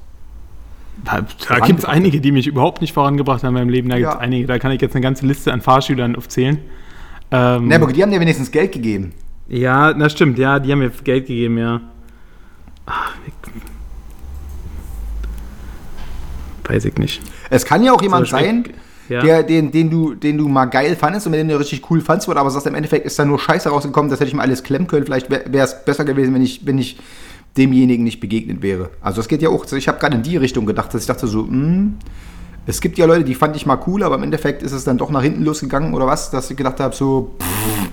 Da, 1.05 1.25
da 1.49 1.61
gibt 1.61 1.81
es 1.81 1.85
einige, 1.85 2.21
die 2.21 2.33
mich 2.33 2.47
überhaupt 2.47 2.81
nicht 2.81 2.93
vorangebracht 2.93 3.45
haben 3.45 3.55
in 3.55 3.63
meinem 3.63 3.69
Leben. 3.69 3.89
Da 3.89 3.99
gibt 3.99 4.11
es 4.11 4.17
einige. 4.17 4.47
Da 4.49 4.59
kann 4.59 4.73
ich 4.73 4.81
jetzt 4.81 4.97
eine 4.97 5.03
ganze 5.03 5.27
Liste 5.27 5.53
an 5.53 5.61
Fahrschülern 5.61 6.17
aufzählen. 6.17 6.59
Ähm, 7.31 7.69
Ne, 7.69 7.75
aber 7.77 7.93
die 7.93 8.03
haben 8.03 8.11
dir 8.11 8.19
wenigstens 8.21 8.51
Geld 8.51 8.73
gegeben. 8.73 9.13
ja, 9.49 9.93
das 9.93 10.13
stimmt. 10.13 10.39
Ja, 10.39 10.59
die 10.59 10.73
haben 10.73 10.81
mir 10.81 10.91
Geld 10.91 11.27
gegeben, 11.27 11.59
ja. 11.59 11.81
Ach, 12.87 13.15
ich, 13.27 13.33
weiß 16.69 16.85
ich 16.87 16.97
nicht. 16.97 17.23
Es 17.51 17.65
kann 17.65 17.83
ja 17.83 17.93
auch 17.93 18.03
jemand 18.03 18.31
Beispiel- 18.31 18.47
sein, 18.47 18.65
Ja. 19.09 19.23
der, 19.23 19.43
den, 19.43 19.71
den, 19.71 19.89
du, 19.91 20.15
den 20.15 20.37
du 20.37 20.49
mal 20.49 20.67
geil 20.67 20.95
fandest 20.95 21.27
und 21.27 21.31
mit 21.31 21.41
dem 21.41 21.49
du 21.49 21.59
richtig 21.59 21.91
cool 21.91 22.01
fandst, 22.03 22.29
aber 22.29 22.51
sagst, 22.51 22.67
im 22.67 22.75
Endeffekt 22.75 23.07
ist 23.07 23.19
da 23.19 23.25
nur 23.25 23.39
Scheiße 23.39 23.69
rausgekommen, 23.71 24.11
das 24.11 24.21
hätte 24.21 24.29
ich 24.29 24.35
mal 24.35 24.43
alles 24.43 24.63
klemmen 24.63 24.87
können. 24.87 25.07
Vielleicht 25.07 25.31
wäre 25.31 25.65
es 25.65 25.85
besser 25.85 26.05
gewesen, 26.05 26.35
wenn 26.35 26.43
ich, 26.43 26.67
wenn 26.67 26.79
ich 26.79 26.99
demjenigen 27.57 28.05
nicht 28.05 28.21
begegnet 28.21 28.61
wäre. 28.63 28.91
Also 29.01 29.21
es 29.23 29.29
geht 29.29 29.41
ja 29.43 29.49
auch, 29.49 29.65
ich 29.73 29.89
habe 29.89 29.99
gerade 29.99 30.17
in 30.17 30.23
die 30.23 30.37
Richtung 30.37 30.67
gedacht, 30.67 30.93
dass 30.93 31.01
ich 31.03 31.07
dachte 31.09 31.27
so, 31.27 31.47
hm, 31.47 31.95
es 32.67 32.83
gibt 32.83 32.99
ja 32.99 33.07
Leute, 33.07 33.25
die 33.25 33.35
fand 33.35 33.57
ich 33.57 33.65
mal 33.65 33.79
cool, 33.87 34.03
aber 34.03 34.17
im 34.17 34.23
Endeffekt 34.25 34.63
ist 34.63 34.73
es 34.73 34.85
dann 34.85 34.99
doch 34.99 35.11
nach 35.11 35.23
hinten 35.23 35.43
losgegangen 35.43 35.95
oder 35.95 36.07
was, 36.07 36.31
dass 36.31 36.51
ich 36.51 36.57
gedacht 36.59 36.79
habe, 36.79 36.95
so, 36.95 37.35
pff. 37.41 37.89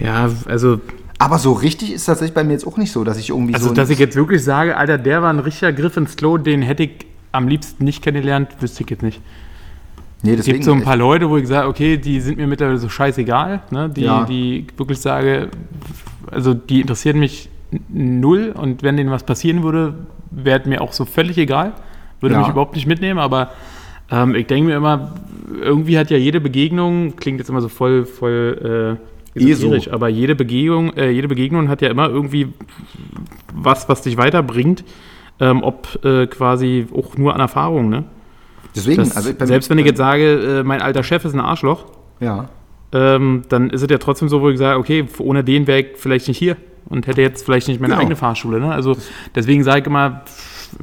ja, 0.00 0.28
also, 0.46 0.80
aber 1.20 1.38
so 1.38 1.52
richtig 1.52 1.92
ist 1.92 2.06
tatsächlich 2.06 2.34
bei 2.34 2.44
mir 2.44 2.54
jetzt 2.54 2.66
auch 2.66 2.78
nicht 2.78 2.92
so, 2.92 3.04
dass 3.04 3.18
ich 3.18 3.28
irgendwie 3.28 3.52
also 3.54 3.68
so. 3.68 3.74
dass 3.74 3.90
ich 3.90 3.98
jetzt 3.98 4.16
wirklich 4.16 4.42
sage, 4.42 4.74
Alter, 4.76 4.96
der 4.96 5.20
war 5.22 5.30
ein 5.30 5.38
richtiger 5.38 5.70
Griff 5.72 5.96
ins 5.98 6.16
Klo, 6.16 6.38
den 6.38 6.62
hätte 6.62 6.84
ich 6.84 6.90
am 7.30 7.46
liebsten 7.46 7.84
nicht 7.84 8.02
kennengelernt, 8.02 8.48
wüsste 8.60 8.82
ich 8.84 8.90
jetzt 8.90 9.02
nicht. 9.02 9.20
nee, 10.22 10.32
Es 10.32 10.46
gibt 10.46 10.64
so 10.64 10.72
ein 10.72 10.82
paar 10.82 10.96
Leute, 10.96 11.28
wo 11.28 11.36
ich 11.36 11.46
sage, 11.46 11.68
okay, 11.68 11.98
die 11.98 12.20
sind 12.22 12.38
mir 12.38 12.46
mittlerweile 12.46 12.78
so 12.78 12.88
scheißegal, 12.88 13.60
ne? 13.70 13.90
die, 13.90 14.00
Ja. 14.00 14.24
die 14.24 14.60
ich 14.60 14.78
wirklich 14.78 14.98
sage, 14.98 15.48
also 16.30 16.54
die 16.54 16.80
interessieren 16.80 17.18
mich 17.18 17.50
null 17.90 18.52
und 18.56 18.82
wenn 18.82 18.96
denen 18.96 19.10
was 19.10 19.22
passieren 19.22 19.62
würde, 19.62 19.94
wäre 20.30 20.66
mir 20.68 20.80
auch 20.80 20.94
so 20.94 21.04
völlig 21.04 21.36
egal, 21.36 21.74
würde 22.20 22.34
Ja. 22.34 22.40
mich 22.40 22.48
überhaupt 22.48 22.74
nicht 22.74 22.86
mitnehmen, 22.86 23.20
aber 23.20 23.50
ähm, 24.10 24.34
ich 24.34 24.46
denke 24.46 24.70
mir 24.70 24.76
immer, 24.76 25.12
irgendwie 25.60 25.98
hat 25.98 26.10
ja 26.10 26.16
jede 26.16 26.40
Begegnung, 26.40 27.14
klingt 27.16 27.38
jetzt 27.40 27.50
immer 27.50 27.60
so 27.60 27.68
voll, 27.68 28.06
voll 28.06 28.96
äh, 28.98 29.19
Eh 29.34 29.40
so. 29.40 29.48
esoterisch, 29.68 29.90
aber 29.92 30.08
jede 30.08 30.34
Begegnung, 30.34 30.92
äh, 30.96 31.10
jede 31.10 31.28
Begegnung 31.28 31.68
hat 31.68 31.82
ja 31.82 31.88
immer 31.88 32.08
irgendwie 32.08 32.48
was, 33.54 33.88
was 33.88 34.02
dich 34.02 34.16
weiterbringt, 34.16 34.84
ähm, 35.38 35.62
ob 35.62 36.04
äh, 36.04 36.26
quasi 36.26 36.86
auch 36.94 37.16
nur 37.16 37.34
an 37.34 37.40
Erfahrung, 37.40 37.88
ne? 37.88 38.04
Deswegen, 38.74 38.98
Das, 38.98 39.16
also 39.16 39.32
selbst 39.46 39.68
wenn 39.70 39.78
ich 39.78 39.86
jetzt 39.86 39.98
sage, 39.98 40.60
äh, 40.60 40.62
mein 40.62 40.80
alter 40.82 41.02
Chef 41.02 41.24
ist 41.24 41.34
ein 41.34 41.40
Arschloch, 41.40 41.86
Ja. 42.20 42.48
ähm, 42.92 43.42
dann 43.48 43.70
ist 43.70 43.82
es 43.82 43.90
ja 43.90 43.98
trotzdem 43.98 44.28
so, 44.28 44.40
wo 44.42 44.50
ich 44.50 44.58
sage, 44.58 44.78
okay, 44.78 45.06
ohne 45.18 45.42
den 45.44 45.66
wäre 45.66 45.80
ich 45.80 45.86
vielleicht 45.96 46.28
nicht 46.28 46.38
hier 46.38 46.56
und 46.88 47.06
hätte 47.06 47.20
jetzt 47.22 47.44
vielleicht 47.44 47.68
nicht 47.68 47.80
meine 47.80 47.92
Genau. 47.94 48.00
eigene 48.02 48.16
Fahrschule. 48.16 48.60
Ne? 48.60 48.72
Also 48.72 48.96
deswegen 49.34 49.64
sage 49.64 49.80
ich 49.80 49.86
immer, 49.86 50.22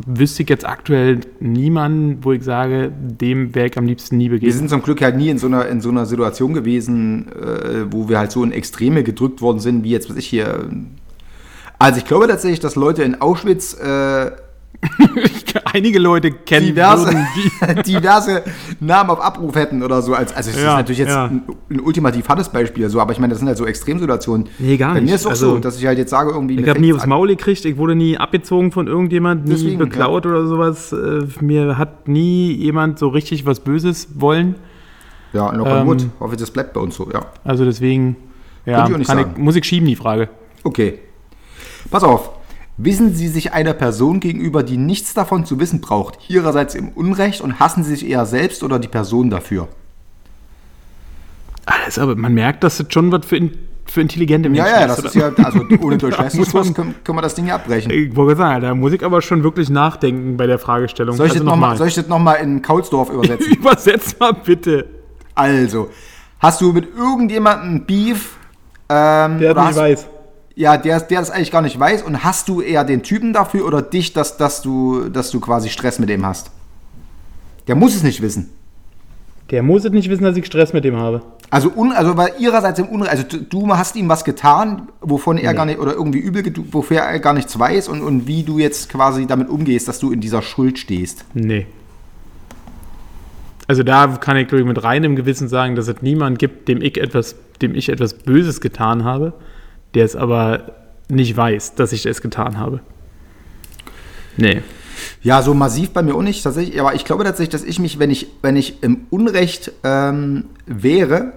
wüsste 0.05 0.43
ich 0.43 0.49
jetzt 0.49 0.65
aktuell 0.65 1.21
niemanden, 1.39 2.23
wo 2.23 2.31
ich 2.33 2.43
sage, 2.43 2.91
dem 2.91 3.53
wäre 3.55 3.67
ich 3.67 3.77
am 3.77 3.85
liebsten 3.85 4.17
nie 4.17 4.25
Wir 4.25 4.31
begegnet. 4.31 4.57
sind 4.57 4.69
zum 4.69 4.81
Glück 4.81 5.01
halt 5.01 5.17
nie 5.17 5.29
in 5.29 5.37
so 5.37 5.47
einer, 5.47 5.67
in 5.67 5.81
so 5.81 5.89
einer 5.89 6.05
Situation 6.05 6.53
gewesen, 6.53 7.27
äh, 7.31 7.85
wo 7.91 8.09
wir 8.09 8.19
halt 8.19 8.31
so 8.31 8.43
in 8.43 8.51
Extreme 8.51 9.03
gedrückt 9.03 9.41
worden 9.41 9.59
sind, 9.59 9.83
wie 9.83 9.91
jetzt, 9.91 10.09
was 10.09 10.17
ich 10.17 10.27
hier. 10.27 10.69
Also 11.79 11.99
ich 11.99 12.05
glaube 12.05 12.27
tatsächlich, 12.27 12.59
dass 12.59 12.75
Leute 12.75 13.03
in 13.03 13.21
Auschwitz 13.21 13.73
äh, 13.79 14.31
Einige 15.73 15.99
Leute 15.99 16.31
kennen 16.31 16.67
diverse, 16.67 17.05
würden 17.07 17.27
die. 17.35 17.81
diverse 17.91 18.43
Namen 18.79 19.09
auf 19.09 19.19
Abruf 19.19 19.55
hätten 19.55 19.81
oder 19.83 20.01
so. 20.01 20.13
Als, 20.13 20.33
also 20.35 20.49
es 20.51 20.55
ist 20.57 20.63
Ja, 20.63 20.75
natürlich 20.75 20.99
jetzt 20.99 21.09
ja. 21.09 21.25
ein, 21.25 21.43
ein 21.69 21.79
ultimativ 21.79 22.27
hartes 22.29 22.49
Beispiel, 22.49 22.87
so, 22.89 22.99
aber 22.99 23.11
ich 23.11 23.19
meine, 23.19 23.31
das 23.31 23.39
sind 23.39 23.47
halt 23.47 23.57
so 23.57 23.65
Extremsituationen. 23.65 24.47
Nee, 24.59 24.77
gar 24.77 24.93
Bei 24.93 25.01
mir 25.01 25.05
nicht. 25.05 25.13
ist 25.15 25.21
es 25.21 25.25
auch 25.25 25.31
Also, 25.31 25.49
so, 25.55 25.59
dass 25.59 25.79
ich 25.79 25.85
halt 25.85 25.97
jetzt 25.97 26.11
sage, 26.11 26.31
irgendwie. 26.31 26.59
Ich 26.59 26.69
habe 26.69 26.79
nie 26.79 26.93
aufs 26.93 27.05
Maul 27.07 27.27
gekriegt, 27.29 27.65
ich 27.65 27.77
wurde 27.77 27.95
nie 27.95 28.17
abgezogen 28.17 28.71
von 28.71 28.87
irgendjemand, 28.87 29.45
nie 29.45 29.51
Deswegen, 29.51 29.77
beklaut 29.79 30.25
oder 30.25 30.45
sowas. 30.45 30.91
Äh, 30.93 31.25
mir 31.41 31.77
hat 31.77 32.07
nie 32.07 32.51
jemand 32.53 32.99
so 32.99 33.07
richtig 33.09 33.45
was 33.45 33.59
Böses 33.59 34.09
wollen. 34.15 34.55
Ja, 35.33 35.49
on 35.49 35.65
Ähm, 35.65 35.87
wood. 35.87 36.05
Hoffe, 36.19 36.37
das 36.37 36.51
bleibt 36.51 36.73
bei 36.73 36.79
uns 36.81 36.95
so, 36.95 37.09
ja. 37.11 37.25
Also 37.43 37.65
deswegen, 37.65 38.15
ja, 38.65 38.87
ich 38.87 38.97
nicht 38.97 39.09
ich, 39.09 39.37
muss 39.37 39.55
ich 39.55 39.65
schieben, 39.65 39.87
die 39.87 39.95
Frage. 39.95 40.29
Okay. 40.63 40.99
Pass 41.91 42.03
auf. 42.03 42.36
Wissen 42.77 43.15
Sie 43.15 43.27
sich 43.27 43.53
einer 43.53 43.73
Person 43.73 44.19
gegenüber, 44.19 44.61
die 44.61 44.77
nichts 44.77 45.15
davon 45.15 45.45
zu 45.45 45.59
wissen 45.59 45.81
braucht, 45.81 46.29
ihrerseits 46.29 46.75
im 46.75 46.89
Unrecht 46.89 47.41
und 47.41 47.59
hassen 47.59 47.83
Sie 47.83 47.95
sich 47.95 48.07
eher 48.07 48.27
selbst 48.27 48.63
oder 48.63 48.77
die 48.77 48.87
Person 48.87 49.31
dafür? 49.31 49.67
Alles, 51.65 51.97
aber 51.97 52.15
man 52.15 52.33
merkt, 52.33 52.63
dass 52.63 52.77
das 52.77 52.87
schon 52.93 53.11
was 53.11 53.25
für, 53.25 53.35
in, 53.35 53.57
für 53.85 54.01
intelligente 54.01 54.47
Menschen 54.47 54.67
Ja, 54.67 54.81
ja, 54.81 54.87
das 54.87 54.99
ist 54.99 55.15
ja, 55.15 55.31
also 55.43 55.65
ohne 55.81 55.97
Durchleistungskurs 55.97 56.73
können, 56.75 56.93
können 57.03 57.17
wir 57.17 57.23
das 57.23 57.33
Ding 57.33 57.47
ja 57.47 57.55
abbrechen. 57.55 57.91
Ich 57.91 58.15
wollte 58.15 58.37
sagen, 58.37 58.61
da 58.61 58.75
muss 58.75 58.93
ich 58.93 59.03
aber 59.03 59.23
schon 59.23 59.43
wirklich 59.43 59.69
nachdenken 59.69 60.37
bei 60.37 60.45
der 60.45 60.59
Fragestellung. 60.59 61.15
Soll 61.15 61.25
ich, 61.25 61.31
also 61.33 61.43
das 61.43 61.51
nochmal 61.51 61.77
soll 61.77 61.87
ich 61.87 61.95
das 61.95 62.07
noch 62.07 62.19
mal 62.19 62.35
in 62.35 62.61
Kaulsdorf 62.61 63.09
übersetzen? 63.09 63.53
Übersetz 63.57 64.17
mal 64.19 64.33
bitte. 64.33 64.85
also, 65.33 65.89
hast 66.39 66.61
du 66.61 66.71
mit 66.71 66.95
irgendjemandem 66.95 67.85
Beef? 67.85 68.35
Ähm, 68.87 69.39
Der 69.39 69.55
nicht 69.55 69.75
weiß. 69.75 70.07
Ja, 70.57 70.75
der, 70.75 70.99
der 71.01 71.19
das 71.19 71.29
eigentlich 71.29 71.51
gar 71.51 71.61
nicht 71.61 71.79
weiß 71.79 72.01
und 72.01 72.23
hast 72.23 72.49
du 72.49 72.61
eher 72.61 72.83
den 72.83 73.03
Typen 73.03 73.31
dafür 73.31 73.63
oder 73.67 73.83
dich, 73.83 74.13
dass, 74.13 74.37
dass, 74.37 74.63
du, 74.63 75.07
dass 75.07 75.29
du 75.29 75.39
quasi 75.39 75.69
Stress 75.69 75.99
mit 75.99 76.09
dem 76.09 76.25
hast? 76.25 76.49
Der 77.67 77.75
muss 77.75 77.95
es 77.95 78.01
nicht 78.01 78.23
wissen. 78.23 78.49
Der 79.51 79.61
muss 79.61 79.85
es 79.85 79.91
nicht 79.91 80.09
wissen, 80.09 80.23
dass 80.23 80.35
ich 80.35 80.47
Stress 80.47 80.73
mit 80.73 80.83
dem 80.83 80.97
habe. 80.97 81.21
Also, 81.51 81.71
un, 81.75 81.91
also 81.91 82.17
weil 82.17 82.31
ihrerseits 82.39 82.79
im 82.79 82.87
Unrecht, 82.87 83.11
also 83.11 83.23
du, 83.23 83.37
du 83.37 83.67
hast 83.77 83.95
ihm 83.97 84.09
was 84.09 84.23
getan, 84.23 84.87
wovon 84.99 85.37
er 85.37 85.53
gar 85.53 85.67
nicht, 85.67 85.77
oder 85.77 85.93
irgendwie 85.93 86.17
übel, 86.17 86.43
wofür 86.71 87.01
er 87.01 87.19
gar 87.19 87.33
nichts 87.33 87.59
weiß 87.59 87.87
und, 87.87 88.01
und 88.01 88.25
wie 88.25 88.41
du 88.41 88.57
jetzt 88.57 88.89
quasi 88.89 89.27
damit 89.27 89.49
umgehst, 89.49 89.87
dass 89.87 89.99
du 89.99 90.11
in 90.11 90.21
dieser 90.21 90.41
Schuld 90.41 90.79
stehst. 90.79 91.23
Nee. 91.35 91.67
Also 93.67 93.83
da 93.83 94.07
kann 94.07 94.37
ich, 94.37 94.47
glaube 94.47 94.61
ich, 94.61 94.67
mit 94.67 94.83
reinem 94.83 95.15
Gewissen 95.15 95.49
sagen, 95.49 95.75
dass 95.75 95.87
es 95.87 96.01
niemanden 96.01 96.39
gibt, 96.39 96.67
dem 96.67 96.81
ich 96.81 96.97
etwas, 96.99 97.35
dem 97.61 97.75
ich 97.75 97.89
etwas 97.89 98.15
Böses 98.15 98.59
getan 98.59 99.03
habe, 99.03 99.33
der 99.93 100.05
es 100.05 100.15
aber 100.15 100.71
nicht 101.09 101.35
weiß, 101.35 101.75
dass 101.75 101.91
ich 101.93 102.05
es 102.05 102.21
getan 102.21 102.57
habe. 102.57 102.81
Nee. 104.35 104.61
Ja, 105.21 105.41
so 105.41 105.53
massiv 105.53 105.91
bei 105.91 106.01
mir 106.01 106.15
auch 106.15 106.21
nicht, 106.21 106.43
tatsächlich, 106.43 106.79
aber 106.79 106.95
ich 106.95 107.05
glaube 107.05 107.23
tatsächlich, 107.23 107.49
dass 107.49 107.63
ich 107.63 107.79
mich, 107.79 107.99
wenn 107.99 108.09
ich, 108.11 108.27
wenn 108.41 108.55
ich 108.55 108.81
im 108.83 109.07
Unrecht 109.09 109.71
ähm, 109.83 110.45
wäre, 110.65 111.33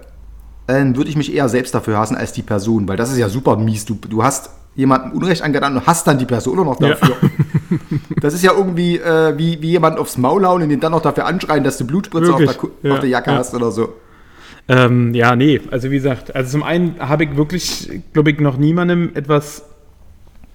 dann 0.66 0.96
würde 0.96 1.10
ich 1.10 1.16
mich 1.16 1.34
eher 1.34 1.48
selbst 1.48 1.74
dafür 1.74 1.98
hassen 1.98 2.16
als 2.16 2.32
die 2.32 2.42
Person, 2.42 2.88
weil 2.88 2.96
das 2.96 3.10
ist 3.10 3.18
ja 3.18 3.28
super 3.28 3.56
mies. 3.56 3.84
Du, 3.84 3.94
du 3.94 4.22
hast 4.22 4.50
jemandem 4.76 5.12
Unrecht 5.12 5.42
angetan 5.42 5.76
und 5.76 5.86
hast 5.86 6.06
dann 6.06 6.18
die 6.18 6.26
Person 6.26 6.58
auch 6.60 6.64
noch 6.64 6.80
Ja. 6.80 6.90
dafür. 6.90 7.16
Das 8.20 8.34
ist 8.34 8.42
ja 8.42 8.52
irgendwie 8.52 8.98
äh, 8.98 9.36
wie, 9.36 9.60
wie 9.62 9.70
jemand 9.70 9.98
aufs 9.98 10.16
Maul 10.16 10.46
hauen 10.46 10.62
und 10.62 10.70
ihn 10.70 10.80
dann 10.80 10.92
noch 10.92 11.02
dafür 11.02 11.26
anschreien, 11.26 11.64
dass 11.64 11.78
du 11.78 11.86
Blutspritze 11.86 12.32
auf 12.32 12.38
der, 12.38 12.54
ja, 12.82 12.92
auf 12.92 13.00
der 13.00 13.08
Jacke 13.08 13.30
ja. 13.30 13.38
hast 13.38 13.54
oder 13.54 13.70
so. 13.70 13.94
Ähm, 14.70 15.14
ja, 15.14 15.34
nee. 15.34 15.60
Also 15.72 15.90
wie 15.90 15.96
gesagt, 15.96 16.34
also 16.36 16.52
zum 16.52 16.62
einen 16.62 16.94
habe 17.00 17.24
ich 17.24 17.36
wirklich, 17.36 18.00
glaube 18.12 18.30
ich, 18.30 18.38
noch 18.38 18.56
niemandem 18.56 19.10
etwas 19.14 19.64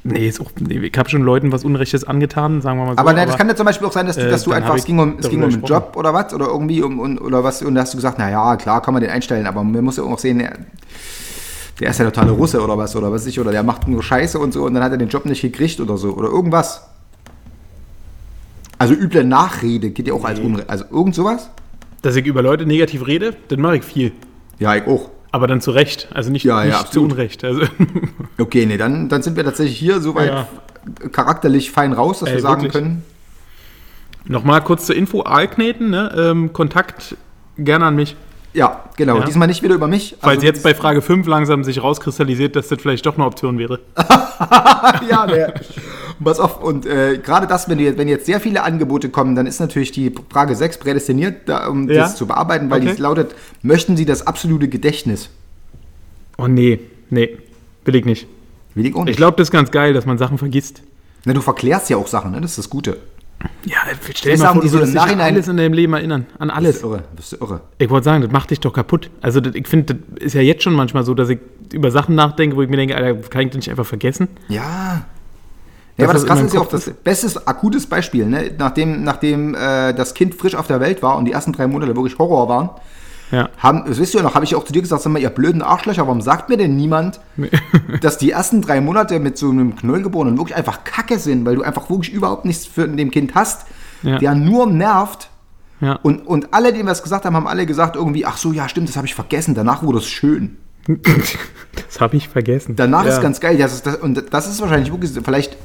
Nee, 0.07 0.31
auch, 0.39 0.51
nee, 0.59 0.77
ich 0.77 0.97
habe 0.99 1.09
schon 1.09 1.23
Leuten 1.23 1.51
was 1.51 1.63
Unrechtes 1.65 2.03
angetan, 2.03 2.61
sagen 2.61 2.77
wir 2.77 2.85
mal 2.85 2.91
so. 2.93 2.99
Aber, 2.99 3.11
ne, 3.13 3.25
das 3.25 3.37
kann 3.37 3.47
ja 3.49 3.55
zum 3.55 3.65
Beispiel 3.65 3.87
auch 3.87 3.91
sein, 3.91 4.05
dass, 4.05 4.15
du- 4.15 4.21
äh, 4.21 4.29
dass 4.29 4.43
du 4.43 4.51
dann 4.51 4.61
einfach, 4.61 4.75
es 4.75 4.85
ging 4.85 4.99
um, 4.99 5.15
es 5.19 5.27
ging 5.27 5.41
um 5.43 5.49
einen. 5.51 5.63
Job 5.63 5.95
oder 5.97 6.13
was, 6.13 6.31
oder 6.31 6.45
irgendwie 6.45 6.83
um, 6.83 6.99
um 6.99 7.17
oder 7.17 7.43
was, 7.43 7.63
und 7.63 7.73
da 7.73 7.81
hast 7.81 7.93
du 7.93 7.97
gesagt, 7.97 8.19
na 8.19 8.29
ja, 8.29 8.55
klar, 8.55 8.83
kann 8.83 8.93
man 8.93 9.01
den 9.01 9.09
einstellen, 9.09 9.47
aber 9.47 9.63
man 9.63 9.83
muss 9.83 9.97
ja 9.97 10.03
auch 10.03 10.19
sehen, 10.19 10.37
der, 11.81 11.89
ist 11.89 11.97
ja 11.99 12.05
totale 12.05 12.31
Russe 12.31 12.61
oder 12.63 12.77
was, 12.77 12.95
oder 12.95 13.11
was 13.11 13.25
ich, 13.25 13.39
oder 13.39 13.51
der 13.51 13.63
macht 13.63 13.87
nur 13.87 14.03
Scheiße 14.03 14.37
und 14.37 14.53
so, 14.53 14.65
und 14.65 14.75
dann 14.75 14.83
hat 14.83 14.91
er 14.91 14.99
den 14.99 15.09
Job 15.09 15.25
nicht 15.25 15.41
gekriegt 15.41 15.79
oder 15.79 15.97
so, 15.97 16.11
oder 16.13 16.29
irgendwas. 16.29 16.83
Also 18.77 18.93
üble 18.93 19.23
Nachrede 19.23 19.89
geht 19.89 20.07
ja 20.07 20.13
auch 20.13 20.23
als 20.23 20.39
Unrecht, 20.39 20.69
also 20.69 20.85
irgend 20.91 21.15
sowas? 21.15 21.49
Dass 22.05 22.15
ich 22.15 22.27
über 22.27 22.43
Leute 22.43 22.67
negativ 22.67 23.07
rede, 23.07 23.33
dann 23.47 23.59
mache 23.61 23.77
ich 23.77 23.83
viel. 23.83 24.11
Ja, 24.59 24.75
ich 24.75 24.85
auch. 24.85 25.09
Aber 25.31 25.47
dann 25.47 25.59
zu 25.59 25.71
Recht. 25.71 26.07
Also 26.13 26.31
nicht, 26.31 26.43
Ja, 26.43 26.59
ja, 26.59 26.65
nicht 26.67 26.77
zu 26.77 26.83
absolut. 26.85 27.11
Unrecht. 27.13 27.43
Also, 27.43 27.61
Okay, 28.37 28.67
nee, 28.67 28.77
dann, 28.77 29.09
dann 29.09 29.23
sind 29.23 29.35
wir 29.35 29.43
tatsächlich 29.43 29.75
hier 29.79 29.99
soweit 29.99 30.29
Ja. 30.29 30.47
charakterlich 31.11 31.71
fein 31.71 31.93
raus, 31.93 32.19
dass 32.19 32.29
Ey, 32.29 32.35
wir 32.35 32.41
sagen 32.41 32.61
wirklich. 32.61 32.73
können. 32.83 33.03
Nochmal 34.25 34.61
kurz 34.61 34.85
zur 34.85 34.95
Info: 34.95 35.23
Aalkneten, 35.23 35.89
ne? 35.89 36.13
ähm, 36.15 36.53
Kontakt 36.53 37.17
gerne 37.57 37.85
an 37.85 37.95
mich. 37.95 38.15
Ja, 38.53 38.83
genau. 38.97 39.17
Ja. 39.17 39.25
Diesmal 39.25 39.47
nicht 39.47 39.63
wieder 39.63 39.73
über 39.73 39.87
mich. 39.87 40.15
Falls 40.21 40.35
Also- 40.37 40.45
jetzt 40.45 40.61
bei 40.63 40.75
Frage 40.75 41.01
5 41.01 41.25
langsam 41.25 41.63
sich 41.63 41.81
rauskristallisiert, 41.81 42.55
dass 42.55 42.67
das 42.67 42.79
vielleicht 42.79 43.05
doch 43.07 43.15
eine 43.15 43.25
Option 43.25 43.57
wäre. 43.57 43.79
ja, 45.09 45.25
der. 46.19 46.23
Pass 46.25 46.39
auf, 46.39 46.61
und 46.63 46.85
äh, 46.85 47.17
gerade 47.17 47.47
das, 47.47 47.67
wenn, 47.69 47.77
du, 47.77 47.97
wenn 47.97 48.07
jetzt 48.07 48.25
sehr 48.25 48.39
viele 48.39 48.63
Angebote 48.63 49.09
kommen, 49.09 49.35
dann 49.35 49.47
ist 49.47 49.59
natürlich 49.59 49.91
die 49.91 50.13
Frage 50.29 50.55
6 50.55 50.77
prädestiniert, 50.79 51.47
da, 51.47 51.67
um 51.67 51.89
Ja. 51.89 52.03
das 52.03 52.15
zu 52.15 52.27
bearbeiten, 52.27 52.69
weil 52.69 52.81
Okay. 52.81 52.95
die 52.95 53.01
lautet, 53.01 53.35
möchten 53.61 53.97
Sie 53.97 54.05
das 54.05 54.25
absolute 54.27 54.67
Gedächtnis? 54.67 55.29
Oh 56.37 56.47
nee, 56.47 56.79
nee, 57.09 57.37
will 57.85 57.95
ich 57.95 58.05
nicht. 58.05 58.27
Will 58.73 58.85
ich 58.85 58.95
auch 58.95 59.03
nicht. 59.05 59.11
Ich 59.11 59.17
glaube, 59.17 59.37
das 59.37 59.47
ist 59.47 59.51
ganz 59.51 59.71
geil, 59.71 59.93
dass 59.93 60.05
man 60.05 60.17
Sachen 60.17 60.37
vergisst. 60.37 60.81
Na, 61.23 61.33
du 61.33 61.41
verklärst 61.41 61.89
ja 61.89 61.97
auch 61.97 62.07
Sachen, 62.07 62.31
ne? 62.31 62.41
das 62.41 62.51
ist 62.51 62.57
das 62.57 62.69
Gute. 62.69 62.97
Ja, 63.65 63.75
stell 63.85 63.95
Vielleicht 64.15 64.39
sagen 64.41 64.61
die 64.61 64.69
so 64.69 64.77
würdest 64.77 64.93
dich 64.95 65.01
an 65.01 65.19
alles 65.21 65.47
in 65.47 65.57
deinem 65.57 65.73
Leben 65.73 65.93
erinnern. 65.93 66.25
An 66.39 66.47
Das 66.47 66.57
alles. 66.57 66.75
ist 66.77 66.83
irre. 66.83 67.03
Das 67.15 67.31
ist 67.33 67.41
irre. 67.41 67.61
Ich 67.77 67.89
wollte 67.89 68.05
sagen, 68.05 68.21
das 68.23 68.31
macht 68.31 68.49
dich 68.51 68.59
doch 68.59 68.73
kaputt. 68.73 69.09
Also 69.21 69.39
das, 69.39 69.53
ich 69.55 69.67
finde, 69.67 69.95
das 69.95 70.23
ist 70.23 70.33
ja 70.33 70.41
jetzt 70.41 70.63
schon 70.63 70.73
manchmal 70.73 71.03
so, 71.03 71.13
dass 71.13 71.29
ich 71.29 71.39
über 71.73 71.91
Sachen 71.91 72.15
nachdenke, 72.15 72.55
wo 72.55 72.61
ich 72.61 72.69
mir 72.69 72.77
denke, 72.77 72.95
Alter, 72.95 73.13
kann 73.29 73.41
ich 73.41 73.47
das 73.49 73.57
nicht 73.57 73.69
einfach 73.69 73.85
vergessen? 73.85 74.29
Ja. 74.47 75.05
Das, 75.97 76.03
Ja, 76.03 76.09
aber 76.09 76.13
das 76.13 76.25
Krasse 76.25 76.43
ist 76.45 76.53
ja 76.53 76.59
auch 76.59 76.67
das 76.69 76.89
beste 77.03 77.47
akutes 77.47 77.87
Beispiel, 77.87 78.25
ne? 78.25 78.51
nachdem, 78.57 79.03
nachdem 79.03 79.55
äh, 79.55 79.93
das 79.93 80.13
Kind 80.13 80.35
frisch 80.35 80.55
auf 80.55 80.67
der 80.67 80.79
Welt 80.81 81.01
war 81.01 81.17
und 81.17 81.25
die 81.25 81.31
ersten 81.31 81.53
drei 81.53 81.67
Monate 81.67 81.95
wirklich 81.95 82.17
Horror 82.19 82.49
waren, 82.49 82.69
Ja. 83.31 83.49
haben, 83.57 83.85
das 83.87 83.97
wisst 83.97 84.13
ihr 84.13 84.21
noch, 84.21 84.35
habe 84.35 84.43
ich 84.43 84.55
auch 84.55 84.65
zu 84.65 84.73
dir 84.73 84.81
gesagt, 84.81 85.01
sag 85.01 85.11
mal, 85.13 85.19
ihr 85.21 85.29
blöden 85.29 85.61
Arschlöcher, 85.61 86.03
warum 86.05 86.19
sagt 86.21 86.49
mir 86.49 86.57
denn 86.57 86.75
niemand, 86.75 87.21
dass 88.01 88.17
die 88.17 88.31
ersten 88.31 88.61
drei 88.61 88.81
Monate 88.81 89.19
mit 89.19 89.37
so 89.37 89.49
einem 89.49 89.75
Knollgeborenen 89.77 90.37
wirklich 90.37 90.55
einfach 90.57 90.83
Kacke 90.83 91.17
sind, 91.17 91.45
weil 91.45 91.55
du 91.55 91.63
einfach 91.63 91.89
wirklich 91.89 92.13
überhaupt 92.13 92.43
nichts 92.45 92.65
für 92.65 92.87
dem 92.87 93.09
Kind 93.09 93.33
hast, 93.35 93.65
Ja. 94.03 94.17
der 94.19 94.35
nur 94.35 94.67
nervt. 94.67 95.29
Ja. 95.81 95.93
Und, 96.03 96.27
und 96.27 96.53
alle, 96.53 96.73
die 96.73 96.85
was 96.85 97.03
gesagt 97.03 97.23
haben, 97.25 97.35
haben 97.35 97.47
alle 97.47 97.65
gesagt 97.65 97.95
irgendwie, 97.95 98.25
ach 98.25 98.37
so, 98.37 98.51
ja 98.51 98.67
stimmt, 98.69 98.89
das 98.89 98.97
habe 98.97 99.07
ich 99.07 99.15
vergessen, 99.15 99.55
danach 99.55 99.81
wurde 99.83 99.99
es 99.99 100.07
schön. 100.07 100.57
das 100.87 101.99
habe 101.99 102.15
ich 102.17 102.29
vergessen. 102.29 102.75
Danach 102.75 103.05
ist 103.05 103.21
ganz 103.21 103.39
geil. 103.39 103.57
Das 103.57 103.73
ist 103.73 103.85
das, 103.87 103.95
und 103.97 104.23
das 104.31 104.47
ist 104.47 104.61
wahrscheinlich 104.61 104.91
wirklich, 104.91 105.11
vielleicht 105.23 105.57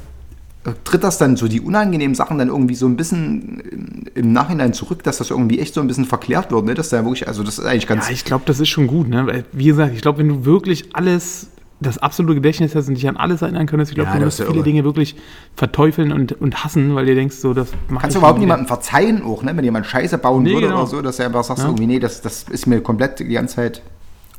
tritt 0.83 1.03
das 1.03 1.17
dann 1.17 1.35
so 1.37 1.47
die 1.47 1.59
unangenehmen 1.61 2.13
Sachen 2.15 2.37
dann 2.37 2.49
irgendwie 2.49 2.75
so 2.75 2.85
ein 2.85 2.95
bisschen 2.95 3.59
im- 3.61 4.03
im 4.13 4.31
Nachhinein 4.33 4.73
zurück, 4.73 5.01
dass 5.03 5.17
das 5.17 5.31
irgendwie 5.31 5.59
echt 5.59 5.73
so 5.73 5.81
ein 5.81 5.87
bisschen 5.87 6.05
verklärt 6.05 6.51
wird, 6.51 6.65
ne? 6.65 6.73
Dass 6.75 6.89
da 6.89 7.03
wirklich, 7.03 7.27
also 7.27 7.41
das 7.43 7.57
ist 7.57 7.65
eigentlich 7.65 7.87
ganz. 7.87 8.07
Ja, 8.07 8.13
ich 8.13 8.25
glaube, 8.25 8.43
das 8.45 8.59
ist 8.59 8.69
schon 8.69 8.85
gut. 8.87 9.07
Ne? 9.09 9.25
Weil, 9.25 9.45
wie 9.53 9.65
gesagt, 9.65 9.93
ich 9.95 10.01
glaube, 10.01 10.19
wenn 10.19 10.27
du 10.27 10.45
wirklich 10.45 10.95
alles, 10.95 11.49
das 11.79 11.97
absolute 11.97 12.35
Gedächtnis 12.35 12.75
hast 12.75 12.87
und 12.89 12.93
dich 12.93 13.07
an 13.09 13.17
alles 13.17 13.41
erinnern 13.41 13.65
könntest, 13.65 13.89
ich 13.91 13.95
glaube, 13.95 14.11
Ja, 14.13 14.19
du 14.19 14.25
ist 14.27 14.37
ja 14.37 14.45
viele 14.45 14.57
irre. 14.57 14.63
Dinge 14.65 14.83
wirklich 14.83 15.15
verteufeln 15.55 16.11
und, 16.11 16.33
und 16.39 16.63
hassen, 16.63 16.93
weil 16.93 17.07
dir 17.07 17.15
denkst, 17.15 17.37
so, 17.37 17.55
das 17.55 17.71
macht 17.89 18.01
Kannst 18.03 18.15
du 18.15 18.19
überhaupt 18.19 18.37
niemandem 18.39 18.67
verzeihen 18.67 19.23
auch, 19.23 19.41
ne? 19.41 19.57
Wenn 19.57 19.63
jemand 19.63 19.87
Scheiße 19.87 20.19
bauen 20.19 20.43
Nee, 20.43 20.53
würde 20.53 20.67
genau. 20.67 20.81
oder 20.81 20.87
so, 20.87 21.01
dass 21.01 21.17
du 21.17 21.25
einfach 21.25 21.43
sagst, 21.43 21.63
Ja. 21.63 21.69
irgendwie, 21.69 21.87
nee, 21.87 21.97
das, 21.99 22.21
das 22.21 22.43
ist 22.43 22.67
mir 22.67 22.81
komplett 22.81 23.17
die 23.17 23.25
ganze 23.29 23.55
Zeit. 23.55 23.81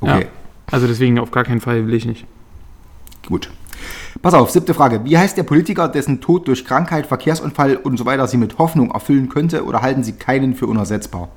Okay, 0.01 0.21
Ja. 0.21 0.27
Also 0.71 0.87
deswegen 0.87 1.19
auf 1.19 1.33
gar 1.33 1.43
keinen 1.43 1.61
Fall 1.61 1.85
will 1.89 1.95
ich 1.95 2.07
nicht. 2.07 2.25
gut. 3.27 3.51
Pass 4.21 4.35
auf, 4.35 4.51
siebte 4.51 4.75
Frage. 4.75 5.05
Wie 5.05 5.17
heißt 5.17 5.37
der 5.37 5.43
Politiker, 5.45 5.89
dessen 5.89 6.21
Tod 6.21 6.47
durch 6.47 6.65
Krankheit, 6.65 7.07
Verkehrsunfall 7.07 7.77
und 7.77 7.97
so 7.97 8.05
weiter 8.05 8.27
Sie 8.27 8.37
mit 8.37 8.59
Hoffnung 8.59 8.91
erfüllen 8.91 9.29
könnte 9.29 9.65
oder 9.65 9.81
halten 9.81 10.05
Sie 10.05 10.13
keinen 10.13 10.55
für 10.55 10.67
unersetzbar? 10.67 11.29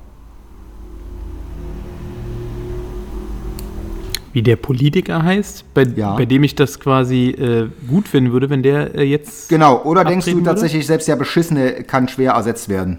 Wie 4.32 4.42
der 4.42 4.56
Politiker 4.56 5.22
heißt, 5.22 5.72
bei, 5.72 5.84
Ja. 5.84 6.14
bei 6.14 6.26
dem 6.26 6.42
ich 6.44 6.54
das 6.54 6.78
quasi 6.78 7.30
äh, 7.30 7.70
gut 7.88 8.06
finden 8.06 8.32
würde, 8.32 8.50
wenn 8.50 8.62
der 8.62 8.94
äh, 8.94 9.02
jetzt. 9.04 9.48
Genau, 9.48 9.82
oder 9.84 10.04
denkst 10.04 10.26
du 10.26 10.32
würde? 10.34 10.44
tatsächlich, 10.44 10.86
selbst 10.86 11.08
der 11.08 11.16
Beschissene 11.16 11.82
kann 11.84 12.06
schwer 12.08 12.32
ersetzt 12.32 12.68
werden? 12.68 12.98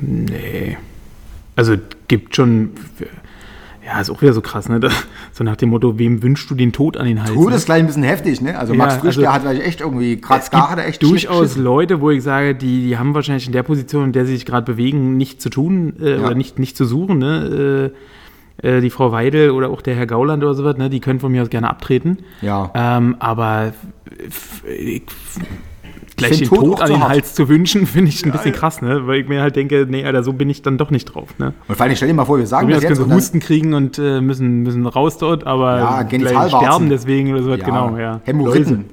Nee. 0.00 0.76
Also 1.54 1.76
gibt 2.08 2.34
schon. 2.34 2.72
Ja, 3.86 4.00
ist 4.00 4.10
auch 4.10 4.20
wieder 4.20 4.32
so 4.32 4.40
krass, 4.40 4.68
ne? 4.68 4.80
Da, 4.80 4.88
so 5.32 5.44
nach 5.44 5.54
dem 5.54 5.68
Motto, 5.68 5.96
wem 5.96 6.20
wünschst 6.20 6.50
du 6.50 6.56
den 6.56 6.72
Tod 6.72 6.96
an 6.96 7.06
den 7.06 7.22
Hals? 7.22 7.32
Tod 7.34 7.50
ne? 7.50 7.54
ist 7.56 7.66
gleich 7.66 7.78
ein 7.78 7.86
bisschen 7.86 8.02
heftig, 8.02 8.40
ne? 8.40 8.58
Also 8.58 8.72
Ja, 8.72 8.78
Max 8.78 8.94
Frisch, 8.96 9.06
also- 9.10 9.20
der 9.20 9.32
hat 9.32 9.42
vielleicht 9.42 9.62
echt 9.62 9.80
irgendwie, 9.80 10.20
gerade 10.20 10.44
da 10.50 10.70
hat 10.70 10.78
er 10.78 10.86
echt 10.88 11.00
durchaus 11.04 11.40
geschissen. 11.40 11.62
Leute, 11.62 12.00
wo 12.00 12.10
ich 12.10 12.22
sage, 12.24 12.56
die, 12.56 12.82
die 12.88 12.98
haben 12.98 13.14
wahrscheinlich 13.14 13.46
in 13.46 13.52
der 13.52 13.62
Position, 13.62 14.06
in 14.06 14.12
der 14.12 14.26
sie 14.26 14.34
sich 14.34 14.44
gerade 14.44 14.64
bewegen, 14.70 15.16
nicht 15.16 15.40
zu 15.40 15.50
tun 15.50 15.94
äh, 16.00 16.16
Ja. 16.16 16.26
oder 16.26 16.34
nicht, 16.34 16.58
nicht 16.58 16.76
zu 16.76 16.84
suchen. 16.84 17.18
Ne? 17.18 17.92
Äh, 18.62 18.68
äh, 18.68 18.80
die 18.80 18.90
Frau 18.90 19.12
Weidel 19.12 19.50
oder 19.50 19.68
auch 19.70 19.82
der 19.82 19.94
Herr 19.94 20.06
Gauland 20.06 20.42
oder 20.42 20.54
sowas, 20.54 20.76
ne? 20.78 20.90
die 20.90 20.98
können 21.00 21.20
von 21.20 21.30
mir 21.30 21.42
aus 21.42 21.50
gerne 21.50 21.70
abtreten. 21.70 22.18
Ja. 22.42 22.72
Ähm, 22.74 23.14
aber 23.20 23.72
ich, 24.66 25.02
gleich 26.16 26.38
den 26.38 26.48
Tod 26.48 26.60
Tod, 26.60 26.80
an 26.80 26.88
den 26.90 27.00
hart. 27.00 27.10
Hals 27.10 27.34
zu 27.34 27.48
wünschen, 27.48 27.86
finde 27.86 28.08
ich 28.10 28.24
ein 28.24 28.32
bisschen 28.32 28.52
krass, 28.52 28.82
ne? 28.82 29.06
weil 29.06 29.20
ich 29.20 29.28
mir 29.28 29.40
halt 29.42 29.56
denke, 29.56 29.86
nee, 29.88 30.04
Alter, 30.04 30.22
so 30.22 30.32
bin 30.32 30.48
ich 30.50 30.62
dann 30.62 30.78
doch 30.78 30.90
nicht 30.90 31.04
drauf. 31.06 31.28
Ne? 31.38 31.52
Und 31.68 31.76
vor 31.76 31.84
allem, 31.86 31.96
stell 31.96 32.08
dir 32.08 32.14
mal 32.14 32.24
vor, 32.24 32.38
wir 32.38 32.46
sagen 32.46 32.66
mir 32.66 32.74
das 32.74 32.82
jetzt 32.82 32.96
können 32.98 33.08
dann, 33.08 33.16
Husten 33.16 33.40
kriegen 33.40 33.74
und 33.74 33.98
äh, 33.98 34.20
müssen, 34.20 34.62
müssen 34.62 34.86
raus 34.86 35.18
dort, 35.18 35.46
aber 35.46 35.78
Ja, 35.78 36.02
Genitalwarzen. 36.02 36.58
sterben 36.58 36.88
deswegen 36.88 37.32
oder 37.32 37.42
sowas, 37.42 37.58
ja, 37.60 37.64
genau, 37.64 37.96
ja. 37.98 38.20
Hämorrhoiden. 38.24 38.86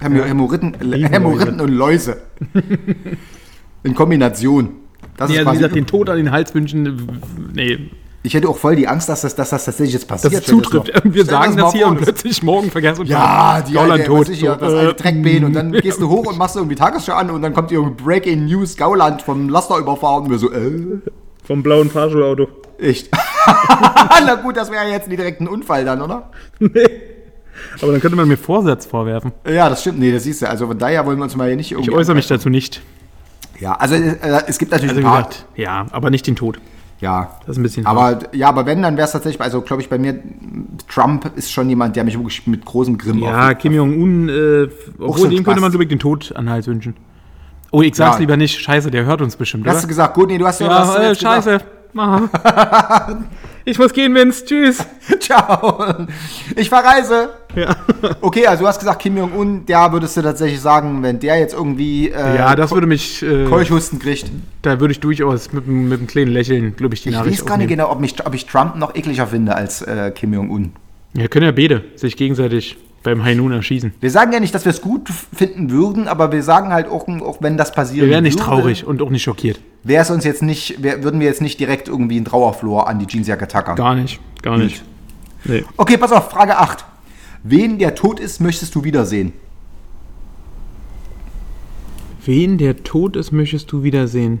Hämo 0.00 0.22
Hämorrhoiden. 0.22 0.74
Hämorrhoiden 0.80 1.60
und 1.60 1.70
Läuse. 1.70 2.18
In 3.82 3.94
Kombination. 3.94 4.68
Das 5.16 5.30
Nee, 5.30 5.36
ist 5.36 5.38
also 5.40 5.40
wie 5.40 5.44
quasi, 5.44 5.58
gesagt, 5.58 5.74
den 5.76 5.86
Tod 5.86 6.10
an 6.10 6.16
den 6.18 6.30
Hals 6.30 6.54
wünschen, 6.54 7.08
nee, 7.54 7.78
ich 8.26 8.34
hätte 8.34 8.48
auch 8.48 8.56
voll 8.56 8.76
die 8.76 8.88
Angst, 8.88 9.08
dass 9.08 9.20
das, 9.22 9.34
dass 9.34 9.50
das 9.50 9.64
tatsächlich 9.64 9.94
jetzt 9.94 10.10
dass 10.10 10.22
passiert. 10.22 10.42
es 10.42 10.46
Stell 10.48 10.56
dir 10.58 10.62
zutrifft. 10.64 10.86
mal- 11.04 11.04
Wir 11.04 11.10
stell 11.12 11.24
dir 11.24 11.30
sagen 11.30 11.54
mal 11.54 11.62
das 11.62 11.72
hier 11.72 11.86
und 11.88 12.00
plötzlich 12.02 12.42
morgen 12.42 12.70
vergessen 12.70 13.00
und 13.02 13.06
Ja, 13.08 13.62
die 13.62 13.72
Gauland 13.74 13.92
alte, 13.92 14.04
tot. 14.06 14.28
ich 14.28 14.40
hier, 14.40 14.56
das 14.56 14.72
alte 14.74 14.90
äh, 14.90 14.94
Dreckbein 14.94 15.44
und 15.44 15.52
dann 15.54 15.72
gehst 15.72 16.00
du 16.00 16.08
hoch 16.08 16.26
und 16.26 16.36
machst 16.36 16.56
irgendwie 16.56 16.74
Tagesschau 16.74 17.14
an 17.14 17.30
und 17.30 17.42
dann 17.42 17.54
kommt 17.54 17.70
irgendwie 17.72 18.02
Breaking 18.02 18.46
News, 18.46 18.76
Gauland 18.76 19.22
vom 19.22 19.48
Laster 19.48 19.78
überfahren 19.78 20.24
und 20.24 20.30
wir 20.30 20.38
so, 20.38 20.52
äh, 20.52 20.98
Vom 21.44 21.62
blauen 21.62 21.88
Fahrschulauto. 21.88 22.48
echt. 22.78 23.08
Na 24.26 24.34
gut, 24.34 24.56
das 24.56 24.70
wäre 24.70 24.84
jetzt 24.90 25.08
nicht 25.08 25.18
direkt 25.20 25.40
ein 25.40 25.48
Unfall 25.48 25.84
dann, 25.84 26.02
oder? 26.02 26.30
Aber 27.80 27.92
dann 27.92 28.00
könnte 28.00 28.16
man 28.16 28.28
mir 28.28 28.36
Vorsatz 28.36 28.86
vorwerfen. 28.86 29.32
Ja, 29.48 29.68
das 29.68 29.80
stimmt. 29.80 29.98
Nee, 29.98 30.12
das 30.12 30.24
siehst 30.24 30.42
du. 30.42 30.48
Also 30.48 30.66
von 30.66 30.78
daher 30.78 31.06
wollen 31.06 31.18
wir 31.18 31.24
uns 31.24 31.36
mal 31.36 31.46
hier 31.48 31.56
nicht 31.56 31.66
Ich 31.70 31.72
irgendwie. 31.78 31.92
äußere 31.92 32.14
mich 32.14 32.26
dazu 32.26 32.48
nicht. 32.50 32.82
Ja, 33.60 33.72
also 33.74 33.94
äh, 33.94 34.16
es 34.46 34.58
gibt 34.58 34.72
natürlich 34.72 34.90
Also 34.96 35.00
ein 35.00 35.04
paar. 35.10 35.22
gesagt, 35.28 35.46
ja, 35.56 35.86
aber 35.90 36.10
nicht 36.10 36.26
den 36.26 36.36
Tod. 36.36 36.58
Ja. 37.00 37.36
Das 37.40 37.50
ist 37.50 37.56
ein 37.58 37.62
bisschen 37.62 37.84
Aber 37.86 38.18
ja, 38.32 38.48
aber 38.48 38.64
wenn, 38.66 38.80
dann 38.82 38.96
wäre 38.96 39.06
es 39.06 39.12
tatsächlich, 39.12 39.40
also 39.40 39.60
glaube 39.60 39.82
ich 39.82 39.88
bei 39.90 39.98
mir, 39.98 40.18
Trump 40.88 41.30
ist 41.36 41.52
schon 41.52 41.68
jemand, 41.68 41.94
der 41.96 42.04
mich 42.04 42.16
wirklich 42.16 42.46
mit 42.46 42.64
großem 42.64 42.96
Grimm 42.96 43.18
Ja, 43.18 43.52
Kim 43.54 43.74
Jong-un, 43.74 44.28
äh, 44.28 44.68
obwohl 44.98 45.18
so 45.18 45.28
dem 45.28 45.44
könnte 45.44 45.60
man 45.60 45.72
wirklich 45.72 45.88
den 45.90 45.98
Tod 45.98 46.32
an 46.34 46.48
Hals 46.48 46.66
wünschen. 46.66 46.96
Oh, 47.70 47.82
ich 47.82 47.94
sag's 47.94 48.16
Ja. 48.16 48.20
lieber 48.20 48.36
nicht. 48.36 48.58
Scheiße, 48.58 48.90
der 48.90 49.04
hört 49.04 49.20
uns 49.20 49.36
bestimmt, 49.36 49.66
Hast 49.66 49.74
oder? 49.74 49.82
du 49.82 49.88
gesagt, 49.88 50.14
gut, 50.14 50.28
nee, 50.28 50.38
du 50.38 50.46
hast 50.46 50.60
ja, 50.60 50.68
was 50.68 50.94
Ja, 50.94 51.02
äh, 51.02 51.08
jetzt 51.08 51.18
gesagt? 51.20 51.64
ich 53.66 53.78
muss 53.78 53.92
gehen, 53.92 54.14
Vince. 54.14 54.44
Tschüss. 54.46 54.78
Ciao. 55.20 56.06
Ich 56.56 56.68
verreise. 56.70 57.28
Ja. 57.54 57.76
Okay, 58.20 58.46
also 58.46 58.62
du 58.62 58.68
hast 58.68 58.78
gesagt, 58.78 59.00
Kim 59.02 59.16
Jong-un, 59.16 59.66
der 59.66 59.90
würdest 59.92 60.16
du 60.16 60.22
tatsächlich 60.22 60.60
sagen, 60.60 61.02
wenn 61.02 61.18
der 61.20 61.38
jetzt 61.38 61.54
irgendwie 61.54 62.08
äh, 62.10 62.36
ja, 62.36 62.54
das 62.54 62.70
würde 62.72 62.86
mich, 62.86 63.22
äh, 63.22 63.44
Keuchhusten 63.44 63.98
kriegt. 63.98 64.30
da 64.62 64.78
würde 64.80 64.92
ich 64.92 65.00
durchaus 65.00 65.52
mit, 65.52 65.64
einem- 65.66 65.88
mit 65.88 65.98
einem 65.98 66.06
kleinen 66.06 66.30
Lächeln, 66.32 66.76
glaube 66.76 66.94
ich, 66.94 67.02
die 67.02 67.08
Ich 67.10 67.14
Nachricht 67.14 67.40
weiß 67.40 67.46
gar 67.46 67.56
nicht 67.56 67.68
genau, 67.68 67.90
ob, 67.90 68.00
mich, 68.00 68.14
ob 68.26 68.34
ich 68.34 68.46
Trump 68.46 68.76
noch 68.76 68.94
ekliger 68.94 69.26
finde 69.26 69.54
als 69.54 69.82
äh, 69.82 70.10
Kim 70.14 70.32
Jong-un. 70.34 70.72
Ja, 71.14 71.28
können 71.28 71.46
ja 71.46 71.52
beide 71.52 71.84
sich 71.96 72.16
gegenseitig 72.16 72.76
beim 73.06 73.24
Hainun 73.24 73.52
erschießen. 73.52 73.94
Wir 74.00 74.10
sagen 74.10 74.32
ja 74.32 74.40
nicht, 74.40 74.52
dass 74.52 74.64
wir 74.64 74.70
es 74.70 74.80
gut 74.80 75.08
finden 75.08 75.70
würden, 75.70 76.08
aber 76.08 76.32
wir 76.32 76.42
sagen 76.42 76.72
halt 76.72 76.88
auch, 76.88 77.06
auch 77.06 77.40
wenn 77.40 77.56
das 77.56 77.72
passiert. 77.72 78.04
Wir 78.04 78.10
wären 78.10 78.24
nicht 78.24 78.38
traurig 78.38 78.84
und 78.84 79.00
auch 79.00 79.10
nicht 79.10 79.22
schockiert. 79.22 79.60
Wäre 79.84 80.02
es 80.02 80.10
uns 80.10 80.24
jetzt 80.24 80.42
nicht, 80.42 80.82
wär, 80.82 81.04
würden 81.04 81.20
wir 81.20 81.28
jetzt 81.28 81.40
nicht 81.40 81.60
direkt 81.60 81.86
irgendwie 81.86 82.16
einen 82.16 82.24
Trauerflor 82.24 82.88
an 82.88 82.98
die 82.98 83.06
Jeansjacke 83.06 83.46
tackern. 83.46 83.76
Gar 83.76 83.94
nicht, 83.94 84.18
gar 84.42 84.58
nicht. 84.58 84.82
Nee. 85.44 85.64
Okay, 85.76 85.96
pass 85.96 86.10
auf, 86.10 86.30
Frage 86.30 86.58
8. 86.58 86.84
Wen 87.44 87.78
der 87.78 87.94
tot 87.94 88.18
ist, 88.18 88.40
möchtest 88.40 88.74
du 88.74 88.82
wiedersehen? 88.82 89.32
Wen 92.24 92.58
der 92.58 92.82
tot 92.82 93.14
ist, 93.14 93.30
möchtest 93.30 93.70
du 93.70 93.84
wiedersehen? 93.84 94.40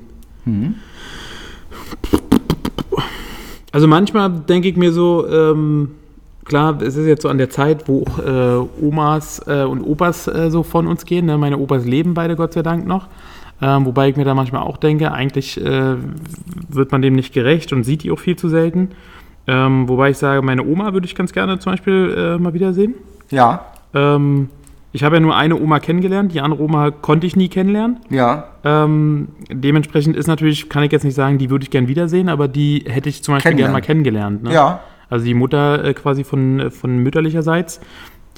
Also 3.70 3.86
manchmal 3.86 4.30
denke 4.30 4.66
ich 4.66 4.76
mir 4.76 4.90
so, 4.90 5.24
ähm, 5.28 5.92
klar, 6.46 6.80
es 6.80 6.96
ist 6.96 7.06
jetzt 7.06 7.22
so 7.22 7.28
an 7.28 7.38
der 7.38 7.50
Zeit, 7.50 7.88
wo 7.88 8.02
auch 8.02 8.18
äh, 8.18 8.84
Omas 8.84 9.42
äh, 9.46 9.64
und 9.64 9.82
Opas 9.82 10.26
äh, 10.28 10.50
so 10.50 10.62
von 10.62 10.86
uns 10.86 11.04
gehen. 11.04 11.26
Ne? 11.26 11.36
Meine 11.38 11.58
Opas 11.58 11.84
leben 11.84 12.14
beide 12.14 12.36
Gott 12.36 12.52
sei 12.54 12.62
Dank 12.62 12.86
noch. 12.86 13.08
Ähm, 13.62 13.86
wobei 13.86 14.08
ich 14.10 14.16
mir 14.16 14.24
da 14.24 14.34
manchmal 14.34 14.62
auch 14.62 14.76
denke, 14.76 15.12
eigentlich 15.12 15.58
äh, 15.62 15.94
wird 16.68 16.92
man 16.92 17.00
dem 17.02 17.14
nicht 17.14 17.32
gerecht 17.32 17.72
und 17.72 17.84
sieht 17.84 18.02
die 18.02 18.10
auch 18.10 18.18
viel 18.18 18.36
zu 18.36 18.48
selten. 18.48 18.90
Ähm, 19.46 19.88
wobei 19.88 20.10
ich 20.10 20.18
sage, 20.18 20.42
meine 20.42 20.62
Oma 20.64 20.92
würde 20.92 21.06
ich 21.06 21.14
ganz 21.14 21.32
gerne 21.32 21.58
zum 21.58 21.72
Beispiel 21.72 22.14
äh, 22.16 22.38
mal 22.38 22.52
wiedersehen. 22.52 22.94
Ja, 23.30 23.64
Ähm, 23.94 24.50
ich 24.92 25.04
habe 25.04 25.16
ja 25.16 25.20
nur 25.20 25.36
eine 25.36 25.60
Oma 25.60 25.78
kennengelernt, 25.78 26.32
die 26.32 26.40
andere 26.40 26.62
Oma 26.62 26.90
konnte 26.90 27.26
ich 27.26 27.36
nie 27.36 27.48
kennenlernen. 27.48 27.98
ja. 28.08 28.44
Ähm, 28.64 29.28
dementsprechend 29.50 30.16
ist 30.16 30.26
natürlich, 30.26 30.68
kann 30.68 30.82
ich 30.82 30.90
jetzt 30.90 31.04
nicht 31.04 31.14
sagen, 31.14 31.38
die 31.38 31.50
würde 31.50 31.62
ich 31.64 31.70
gern 31.70 31.86
wiedersehen, 31.86 32.28
aber 32.28 32.48
die 32.48 32.84
hätte 32.86 33.08
ich 33.08 33.22
zum 33.22 33.34
Beispiel 33.34 33.54
gern 33.54 33.72
mal 33.72 33.80
kennengelernt. 33.82 34.42
Ne? 34.42 34.52
Ja. 34.52 34.80
Also 35.08 35.24
die 35.24 35.34
Mutter 35.34 35.84
äh, 35.84 35.94
quasi 35.94 36.24
von, 36.24 36.60
äh, 36.60 36.70
von 36.70 36.98
mütterlicherseits, 36.98 37.80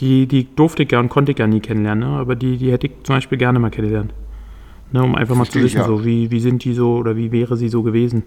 die, 0.01 0.27
die 0.27 0.47
durfte 0.55 0.85
ich 0.85 0.89
gern, 0.89 1.09
konnte 1.09 1.33
ich 1.33 1.37
gern 1.37 1.51
nie 1.51 1.61
kennenlernen, 1.61 2.11
ne? 2.11 2.19
aber 2.19 2.37
die, 2.37 2.57
die 2.57 2.71
hätte 2.71 2.87
ich 2.87 2.93
zum 3.03 3.17
Beispiel 3.17 3.39
gerne 3.39 3.59
mal 3.59 3.71
kennengelernt. 3.71 4.13
Ne, 4.91 5.03
um 5.03 5.17
einfach 5.17 5.35
mal 5.35 5.45
zu 5.45 5.59
Verstehe 5.59 5.67
ich, 5.67 5.75
wissen, 5.75 5.91
ja. 5.91 5.99
so, 5.99 6.05
wie, 6.07 6.31
wie 6.31 6.41
sind 6.41 6.65
die 6.65 6.73
so 6.73 6.97
oder 6.97 7.15
wie 7.15 7.31
wäre 7.31 7.59
sie 7.59 7.69
so 7.69 7.83
gewesen. 7.83 8.23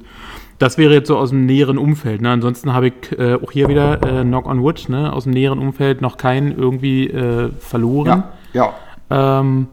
Das 0.60 0.78
wäre 0.78 0.94
jetzt 0.94 1.08
so 1.08 1.18
aus 1.18 1.32
dem 1.32 1.48
näheren 1.48 1.80
Umfeld. 1.80 2.22
Ne? 2.22 2.30
Ansonsten 2.30 2.72
habe 2.72 2.90
ich 2.90 3.18
äh, 3.18 3.34
auch 3.34 3.52
hier 3.52 3.68
wieder 3.68 4.00
äh, 4.04 4.24
Knock 4.24 4.46
on 4.46 4.62
Wood, 4.62 4.88
ne? 4.88 5.12
aus 5.12 5.24
dem 5.24 5.34
näheren 5.34 5.58
Umfeld 5.58 6.02
noch 6.02 6.18
keinen 6.18 6.56
irgendwie 6.56 7.08
äh, 7.08 7.50
verloren. 7.58 8.26
Ja. 8.54 8.74
Ja. 9.10 9.40
Ähm, 9.40 9.70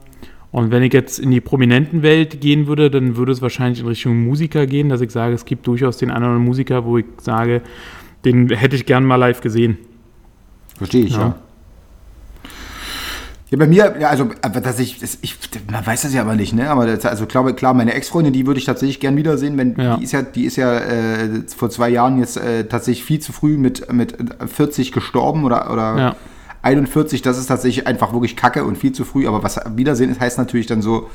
und 0.51 0.71
wenn 0.71 0.83
ich 0.83 0.95
jetzt 0.95 1.19
in 1.19 1.31
die 1.31 1.43
prominenten 1.43 2.03
Welt 2.03 2.41
gehen 2.41 2.67
würde, 2.67 2.91
dann 2.91 3.17
würde 3.17 3.33
es 3.33 3.43
wahrscheinlich 3.43 3.81
in 3.81 3.87
Richtung 3.87 4.25
Musiker 4.25 4.67
gehen, 4.67 4.89
dass 4.89 5.03
ich 5.03 5.11
sage, 5.11 5.35
es 5.35 5.45
gibt 5.45 5.67
durchaus 5.67 5.99
den 5.99 6.11
anderen 6.11 6.43
Musiker, 6.43 6.87
wo 6.87 6.97
ich 6.97 7.05
sage, 7.21 7.61
den 8.25 8.51
hätte 8.51 8.77
ich 8.77 8.87
gern 8.87 9.05
mal 9.05 9.17
live 9.17 9.41
gesehen. 9.41 9.79
Verstehe 10.77 11.05
ich, 11.05 11.13
ja. 11.15 11.19
Ja. 11.21 11.35
ja. 13.51 13.59
bei 13.59 13.67
mir, 13.67 13.97
ja, 13.99 14.09
also, 14.09 14.29
aber 14.43 14.61
dass 14.61 14.79
ich, 14.79 14.99
das, 15.01 15.19
ich, 15.23 15.37
man 15.71 15.85
weiß 15.87 16.03
das 16.03 16.15
ja 16.15 16.23
aber 16.23 16.37
nicht, 16.37 16.53
ne? 16.53 16.71
Aber 16.71 16.87
das, 16.87 17.05
also 17.07 17.27
klar, 17.27 17.51
klar, 17.53 17.75
meine 17.75 17.95
Ex-Freundin, 17.95 18.33
die 18.33 18.47
würde 18.47 18.59
ich 18.61 18.67
tatsächlich 18.67 19.01
gern 19.01 19.17
wiedersehen, 19.17 19.57
wenn 19.57 19.75
Ja. 19.77 19.97
die 19.97 20.05
ist 20.05 20.13
ja, 20.13 20.23
die 20.23 20.45
ist 20.45 20.57
ja 20.57 20.79
äh, 20.79 21.29
vor 21.57 21.71
zwei 21.71 21.89
Jahren 21.89 22.19
jetzt 22.19 22.37
äh, 22.37 22.65
tatsächlich 22.65 23.05
viel 23.05 23.21
zu 23.21 23.33
früh 23.33 23.57
mit, 23.57 23.93
mit 23.93 24.15
40 24.47 24.93
gestorben 24.93 25.45
oder, 25.45 25.73
oder 25.73 25.99
Ja. 25.99 26.17
41, 26.63 27.23
das 27.23 27.39
ist 27.39 27.47
tatsächlich 27.47 27.87
einfach 27.87 28.13
wirklich 28.13 28.35
Kacke 28.37 28.65
und 28.65 28.77
viel 28.77 28.93
zu 28.93 29.05
früh. 29.05 29.27
Aber 29.29 29.43
was 29.43 29.61
Wiedersehen 29.77 30.11
ist, 30.11 30.21
heißt 30.21 30.39
natürlich 30.39 30.67
dann 30.67 30.83
so, 30.83 31.09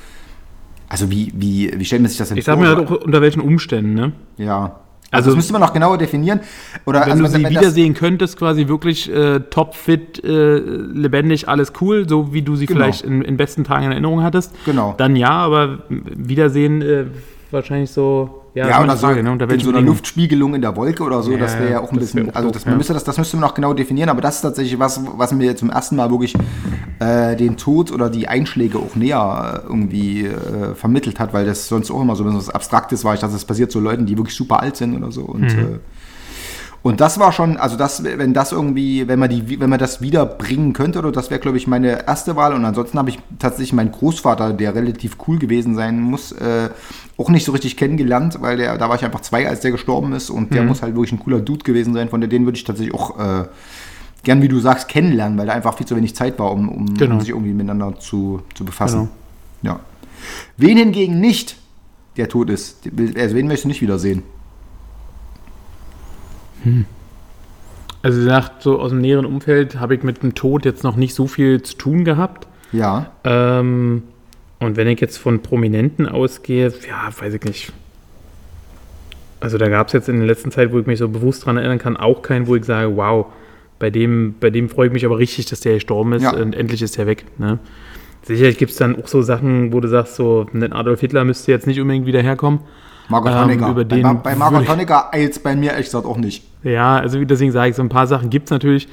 also 0.89 1.11
wie, 1.11 1.33
wie, 1.35 1.71
wie 1.77 1.85
stellt 1.85 2.01
man 2.01 2.09
sich 2.09 2.17
das 2.17 2.29
denn 2.29 2.37
Ich 2.37 2.45
sag 2.45 2.55
vor? 2.55 2.63
mir 2.63 2.69
halt 2.69 2.87
auch 2.87 3.01
unter 3.03 3.21
welchen 3.21 3.41
Umständen, 3.41 3.93
ne? 3.93 4.13
Ja. 4.37 4.79
Also- 5.13 5.23
Also, 5.23 5.29
das 5.29 5.35
müsste 5.37 5.53
man 5.53 5.61
noch 5.61 5.73
genauer 5.73 5.97
definieren. 5.97 6.39
Oder 6.85 7.01
Wenn 7.05 7.11
also, 7.13 7.23
du 7.23 7.29
sie 7.29 7.49
wiedersehen 7.49 7.93
könntest, 7.93 8.37
quasi 8.37 8.67
wirklich 8.67 9.09
äh, 9.13 9.39
topfit, 9.41 10.23
äh, 10.23 10.57
lebendig, 10.57 11.47
alles 11.47 11.71
cool, 11.81 12.09
so 12.09 12.33
wie 12.33 12.41
du 12.41 12.55
sie 12.55 12.65
Genau. 12.65 12.79
vielleicht 12.79 13.03
in, 13.03 13.21
in 13.21 13.37
besten 13.37 13.63
Tagen 13.63 13.85
in 13.85 13.91
Erinnerung 13.91 14.23
hattest. 14.23 14.51
Genau. 14.65 14.95
Dann 14.97 15.15
ja, 15.15 15.29
aber 15.29 15.79
Wiedersehen 15.89 16.81
äh, 16.81 17.05
wahrscheinlich 17.53 17.91
so, 17.91 18.41
ja, 18.53 18.67
Ja, 18.67 18.83
oder 18.83 18.97
Frage, 18.97 19.17
so, 19.19 19.23
ne? 19.23 19.31
unter 19.31 19.49
in 19.49 19.59
so 19.59 19.69
einer. 19.69 19.81
Luftspiegelung 19.81 20.53
in 20.55 20.61
der 20.61 20.75
Wolke 20.75 21.03
oder 21.03 21.23
so, 21.23 21.31
Ja, 21.31 21.37
das 21.37 21.57
wäre 21.57 21.71
ja 21.71 21.79
auch 21.81 21.91
ein 21.91 21.97
bisschen, 21.99 22.29
auch 22.31 22.35
also 22.35 22.51
das, 22.51 22.65
man 22.65 22.73
ja. 22.73 22.77
müsste 22.77 22.93
das, 22.93 23.03
das 23.03 23.17
müsste 23.17 23.37
man 23.37 23.47
noch 23.47 23.53
genau 23.55 23.73
definieren, 23.73 24.09
aber 24.09 24.21
das 24.21 24.35
ist 24.37 24.41
tatsächlich 24.41 24.77
was, 24.79 24.99
was 25.17 25.31
mir 25.31 25.55
zum 25.55 25.69
ersten 25.69 25.95
Mal 25.95 26.09
wirklich 26.11 26.35
äh, 26.99 27.35
den 27.35 27.57
Tod 27.57 27.91
oder 27.91 28.09
die 28.09 28.27
Einschläge 28.27 28.77
auch 28.77 28.95
näher 28.95 29.61
äh, 29.63 29.67
irgendwie 29.67 30.25
äh, 30.25 30.75
vermittelt 30.75 31.19
hat, 31.19 31.33
weil 31.33 31.45
das 31.45 31.67
sonst 31.67 31.89
auch 31.91 32.01
immer 32.01 32.15
so 32.15 32.25
was 32.25 32.49
Abstraktes 32.49 33.03
war. 33.05 33.13
Ich 33.13 33.21
dachte, 33.21 33.33
das 33.33 33.45
passiert 33.45 33.71
so 33.71 33.79
Leuten, 33.79 34.05
die 34.05 34.17
wirklich 34.17 34.35
super 34.35 34.59
alt 34.59 34.75
sind 34.75 34.95
oder 34.95 35.11
so 35.11 35.21
und 35.21 35.41
Mhm. 35.43 35.79
Und 36.83 36.99
das 37.01 37.17
war 37.17 37.31
schon, 37.31 37.55
also 37.57 37.77
das, 37.77 38.03
wenn 38.03 38.33
das 38.33 38.51
irgendwie, 38.51 39.07
wenn 39.07 39.17
man 39.17 39.29
die, 39.29 39.59
wenn 39.59 39.69
man 39.69 39.79
das 39.79 40.01
wiederbringen 40.01 40.73
könnte, 40.73 40.99
oder 40.99 41.11
das 41.13 41.29
wäre, 41.31 41.39
glaube 41.39 41.57
ich, 41.57 41.65
meine 41.65 42.05
erste 42.05 42.35
Wahl. 42.35 42.53
Und 42.53 42.65
ansonsten 42.65 42.99
habe 42.99 43.09
ich 43.09 43.19
tatsächlich 43.39 43.71
meinen 43.73 43.91
Großvater, 43.91 44.51
der 44.53 44.75
relativ 44.75 45.17
cool 45.27 45.39
gewesen 45.39 45.75
sein 45.75 46.01
muss, 46.01 46.33
äh, 46.33 46.69
auch 47.17 47.29
nicht 47.29 47.45
so 47.45 47.53
richtig 47.53 47.77
kennengelernt, 47.77 48.37
weil 48.41 48.57
der, 48.57 48.77
da 48.77 48.89
war 48.89 48.97
ich 48.97 49.05
einfach 49.05 49.21
zwei, 49.21 49.47
als 49.47 49.61
der 49.61 49.71
gestorben 49.71 50.11
ist. 50.13 50.29
Und 50.29 50.51
Mhm. 50.51 50.55
der 50.55 50.63
muss 50.63 50.81
halt 50.81 50.93
wirklich 50.95 51.13
ein 51.13 51.19
cooler 51.19 51.39
Dude 51.39 51.63
gewesen 51.63 51.93
sein. 51.93 52.09
Von 52.09 52.19
der 52.21 52.29
den 52.29 52.43
würde 52.45 52.57
ich 52.57 52.65
tatsächlich 52.65 52.93
auch 52.93 53.17
äh, 53.17 53.45
gern, 54.23 54.41
wie 54.41 54.47
du 54.49 54.59
sagst, 54.59 54.89
kennenlernen, 54.89 55.37
weil 55.37 55.47
da 55.47 55.53
einfach 55.53 55.77
viel 55.77 55.87
zu 55.87 55.95
wenig 55.95 56.15
Zeit 56.15 56.37
war, 56.37 56.51
um, 56.51 56.67
um, 56.69 56.93
Genau. 56.95 57.13
um 57.15 57.19
sich 57.21 57.29
irgendwie 57.29 57.53
miteinander 57.53 57.97
zu, 57.99 58.41
zu 58.55 58.65
befassen. 58.65 59.09
Genau. 59.61 59.75
Ja. 59.75 59.79
Wen 60.57 60.77
hingegen 60.77 61.19
nicht 61.21 61.55
der 62.17 62.27
tot 62.29 62.49
ist, 62.49 62.77
also 63.17 63.35
wen 63.35 63.47
möchtest 63.47 63.63
du 63.63 63.67
nicht 63.69 63.81
wiedersehen? 63.81 64.23
Also 68.01 68.19
wie 68.19 68.23
gesagt, 68.25 68.61
so 68.63 68.79
aus 68.79 68.89
dem 68.91 68.99
näheren 69.01 69.25
Umfeld 69.25 69.79
habe 69.79 69.95
ich 69.95 70.03
mit 70.03 70.23
dem 70.23 70.35
Tod 70.35 70.65
jetzt 70.65 70.83
noch 70.83 70.95
nicht 70.95 71.13
so 71.13 71.27
viel 71.27 71.61
zu 71.61 71.75
tun 71.77 72.03
gehabt. 72.03 72.47
Ja. 72.71 73.11
Ähm, 73.23 74.03
und 74.59 74.77
wenn 74.77 74.87
ich 74.87 74.99
jetzt 74.99 75.17
von 75.17 75.41
Prominenten 75.41 76.07
ausgehe, 76.07 76.67
ja, 76.87 77.09
weiß 77.17 77.33
ich 77.33 77.43
nicht. 77.43 77.73
Also 79.39 79.57
da 79.57 79.67
gab 79.67 79.87
es 79.87 79.93
jetzt 79.93 80.07
in 80.09 80.17
der 80.19 80.27
letzten 80.27 80.51
Zeit, 80.51 80.71
wo 80.71 80.79
ich 80.79 80.85
mich 80.85 80.99
so 80.99 81.09
bewusst 81.09 81.45
dran 81.45 81.57
erinnern 81.57 81.79
kann, 81.79 81.97
auch 81.97 82.21
keinen, 82.21 82.47
wo 82.47 82.55
ich 82.55 82.63
sage, 82.63 82.95
wow, 82.95 83.25
bei 83.79 83.89
dem, 83.89 84.35
bei 84.39 84.49
dem 84.49 84.69
freue 84.69 84.87
ich 84.87 84.93
mich 84.93 85.05
aber 85.05 85.17
richtig, 85.17 85.47
dass 85.47 85.59
der 85.59 85.73
gestorben 85.75 86.13
ist 86.13 86.23
Ja. 86.23 86.33
und 86.33 86.55
endlich 86.55 86.81
ist 86.81 86.97
der 86.97 87.07
weg. 87.07 87.25
Ne? 87.37 87.59
Sicherlich 88.23 88.57
gibt 88.57 88.71
es 88.71 88.77
dann 88.77 88.95
auch 89.01 89.07
so 89.09 89.21
Sachen, 89.21 89.73
wo 89.73 89.81
du 89.81 89.89
sagst, 89.89 90.15
so, 90.15 90.45
ein 90.53 90.71
Adolf 90.71 91.01
Hitler 91.01 91.25
müsste 91.25 91.51
jetzt 91.51 91.67
nicht 91.67 91.81
unbedingt 91.81 92.05
wieder 92.05 92.21
herkommen. 92.21 92.61
Margot 93.09 93.31
Ähm, 93.31 93.39
Honecker. 93.39 93.69
über 93.69 93.83
bei, 93.85 93.95
den 93.95 94.01
Mar- 94.03 94.15
bei 94.23 94.35
Margot 94.35 94.67
Honecker 94.67 95.13
eilt 95.13 95.31
es 95.33 95.39
bei 95.39 95.55
mir 95.55 95.71
ehrlich 95.71 95.87
gesagt 95.87 96.05
auch 96.05 96.17
nicht. 96.17 96.43
Ja, 96.63 96.97
also 96.97 97.19
wie- 97.19 97.25
deswegen 97.25 97.51
sage 97.51 97.69
ich, 97.71 97.75
so 97.75 97.81
ein 97.81 97.89
paar 97.89 98.07
Sachen 98.07 98.29
gibt 98.29 98.45
es 98.47 98.51
natürlich, 98.51 98.87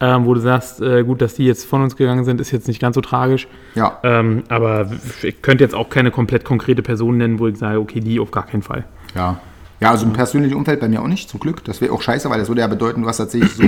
ähm, 0.00 0.26
wo 0.26 0.34
du 0.34 0.40
sagst, 0.40 0.80
äh, 0.82 1.02
gut, 1.04 1.22
dass 1.22 1.34
die 1.34 1.44
jetzt 1.46 1.64
von 1.64 1.82
uns 1.82 1.96
gegangen 1.96 2.24
sind, 2.24 2.40
ist 2.40 2.50
jetzt 2.50 2.68
nicht 2.68 2.80
ganz 2.80 2.94
so 2.94 3.00
tragisch. 3.00 3.46
Ja. 3.74 3.98
Ähm, 4.02 4.42
aber 4.48 4.90
ich 5.22 5.40
könnte 5.40 5.64
jetzt 5.64 5.74
auch 5.74 5.88
keine 5.88 6.10
komplett 6.10 6.44
konkrete 6.44 6.82
Person 6.82 7.16
nennen, 7.16 7.38
wo 7.38 7.46
ich 7.46 7.56
sage, 7.56 7.78
okay, 7.78 8.00
die 8.00 8.20
auf 8.20 8.30
gar 8.30 8.44
keinen 8.46 8.62
Fall. 8.62 8.84
Ja. 9.14 9.38
Ja, 9.80 9.90
also 9.90 10.06
im 10.06 10.12
persönlichen 10.12 10.54
Umfeld 10.56 10.80
bei 10.80 10.88
mir 10.88 11.00
auch 11.02 11.08
nicht, 11.08 11.28
zum 11.28 11.40
Glück. 11.40 11.64
Das 11.64 11.80
wäre 11.80 11.92
auch 11.92 12.00
scheiße, 12.02 12.28
weil 12.30 12.38
das 12.38 12.48
würde 12.48 12.60
ja 12.60 12.66
bedeuten, 12.66 13.02
du 13.02 13.08
hast 13.08 13.16
tatsächlich 13.18 13.52
so, 13.52 13.64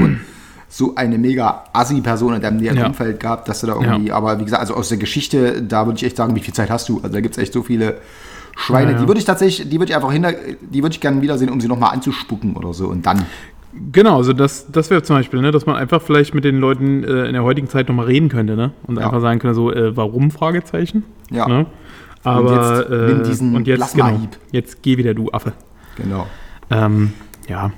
so 0.68 0.94
eine 0.94 1.16
mega 1.18 1.64
Assi-Person 1.72 2.34
in 2.34 2.42
deinem 2.42 2.58
näheren 2.58 2.78
Ja. 2.78 2.86
Umfeld 2.86 3.20
gehabt, 3.20 3.48
dass 3.48 3.60
du 3.60 3.66
da 3.68 3.74
irgendwie, 3.74 4.12
aber 4.12 4.38
wie 4.40 4.44
gesagt, 4.44 4.60
also 4.60 4.74
aus 4.74 4.88
der 4.88 4.98
Geschichte, 4.98 5.62
da 5.62 5.86
würde 5.86 5.96
ich 5.98 6.04
echt 6.04 6.16
sagen, 6.16 6.34
wie 6.36 6.40
viel 6.40 6.54
Zeit 6.54 6.70
hast 6.70 6.88
du? 6.88 6.96
Also 7.02 7.14
da 7.14 7.20
gibt 7.20 7.36
es 7.36 7.42
echt 7.42 7.52
so 7.52 7.62
viele 7.62 7.98
Schweine, 8.56 8.92
Ja, 8.92 8.96
ja. 8.96 9.02
die 9.02 9.08
würde 9.08 9.18
ich 9.20 9.24
tatsächlich, 9.26 9.68
die 9.68 9.78
würde 9.78 9.90
ich 9.90 9.94
einfach 9.96 10.10
hinter, 10.10 10.32
die 10.60 10.82
würde 10.82 10.92
ich 10.94 11.00
gerne 11.00 11.20
wiedersehen, 11.22 11.50
um 11.50 11.60
sie 11.60 11.68
nochmal 11.68 11.92
anzuspucken 11.92 12.56
oder 12.56 12.72
so 12.72 12.88
und 12.88 13.04
dann. 13.06 13.24
Genau, 13.92 14.16
also 14.16 14.32
das, 14.32 14.72
das 14.72 14.88
wäre 14.88 15.02
zum 15.02 15.16
Beispiel, 15.16 15.40
ne, 15.42 15.50
dass 15.52 15.66
man 15.66 15.76
einfach 15.76 16.00
vielleicht 16.00 16.34
mit 16.34 16.44
den 16.44 16.58
Leuten 16.58 17.04
äh, 17.04 17.26
in 17.26 17.34
der 17.34 17.42
heutigen 17.44 17.68
Zeit 17.68 17.88
nochmal 17.88 18.06
reden 18.06 18.30
könnte, 18.30 18.56
ne? 18.56 18.72
Und 18.86 18.98
Ja. 18.98 19.04
einfach 19.04 19.20
sagen 19.20 19.38
könnte, 19.38 19.54
so, 19.54 19.70
äh, 19.70 19.94
warum? 19.96 20.30
Fragezeichen. 20.30 21.04
Ja. 21.30 21.46
Ne? 21.46 21.66
Aber 22.24 22.80
jetzt 22.80 22.90
nimm 22.90 23.22
diesen 23.24 23.54
und 23.54 23.66
jetzt, 23.68 23.94
genau, 23.94 24.18
jetzt 24.50 24.82
geh 24.82 24.96
wieder, 24.96 25.12
du 25.14 25.30
Affe. 25.30 25.52
Genau. 25.96 26.26
Ähm, 26.70 27.12
ja. 27.48 27.70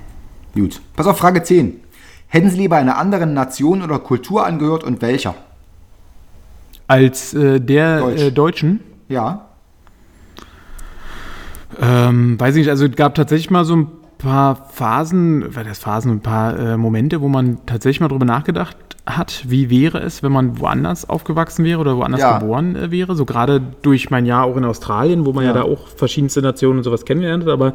Gut. 0.55 0.79
Pass 0.95 1.05
auf, 1.05 1.17
Frage 1.17 1.43
10. 1.43 1.81
Hätten 2.27 2.49
Sie 2.49 2.57
lieber 2.57 2.77
einer 2.77 2.97
anderen 2.97 3.33
Nation 3.33 3.81
oder 3.81 3.99
Kultur 3.99 4.45
angehört 4.45 4.83
und 4.85 5.01
welcher? 5.01 5.35
Als 6.87 7.33
äh, 7.33 7.59
der 7.59 7.99
Deutsch. 7.99 8.21
Äh, 8.21 8.31
Deutschen, 8.31 8.79
Ja. 9.09 9.48
Ähm, 11.81 12.39
weiß 12.39 12.55
ich 12.55 12.61
nicht, 12.61 12.69
also 12.69 12.85
es 12.85 12.95
gab 12.95 13.15
tatsächlich 13.15 13.49
mal 13.51 13.65
so 13.65 13.75
ein 13.75 13.87
paar 14.17 14.67
Phasen, 14.71 15.55
weil 15.55 15.63
das 15.63 15.79
Phasen, 15.79 16.11
ein 16.13 16.19
paar 16.21 16.57
äh, 16.57 16.77
Momente, 16.77 17.21
wo 17.21 17.29
man 17.29 17.59
tatsächlich 17.65 18.01
mal 18.01 18.07
drüber 18.09 18.25
nachgedacht 18.25 18.75
hat, 19.05 19.45
wie 19.47 19.69
wäre 19.69 19.99
es, 19.99 20.21
wenn 20.23 20.31
man 20.31 20.59
woanders 20.59 21.07
aufgewachsen 21.09 21.63
wäre 21.65 21.79
oder 21.79 21.97
woanders 21.97 22.21
Ja. 22.21 22.37
geboren 22.39 22.75
äh, 22.75 22.91
wäre. 22.91 23.15
So 23.15 23.25
gerade 23.25 23.61
durch 23.81 24.09
mein 24.09 24.25
Jahr 24.25 24.43
auch 24.45 24.57
in 24.57 24.65
Australien, 24.65 25.25
wo 25.25 25.33
man 25.33 25.45
ja. 25.45 25.51
Ja. 25.51 25.57
da 25.57 25.63
auch 25.63 25.87
verschiedenste 25.87 26.41
Nationen 26.41 26.79
und 26.79 26.83
sowas 26.83 27.05
kennengelernt 27.05 27.43
hat. 27.45 27.51
Aber 27.51 27.73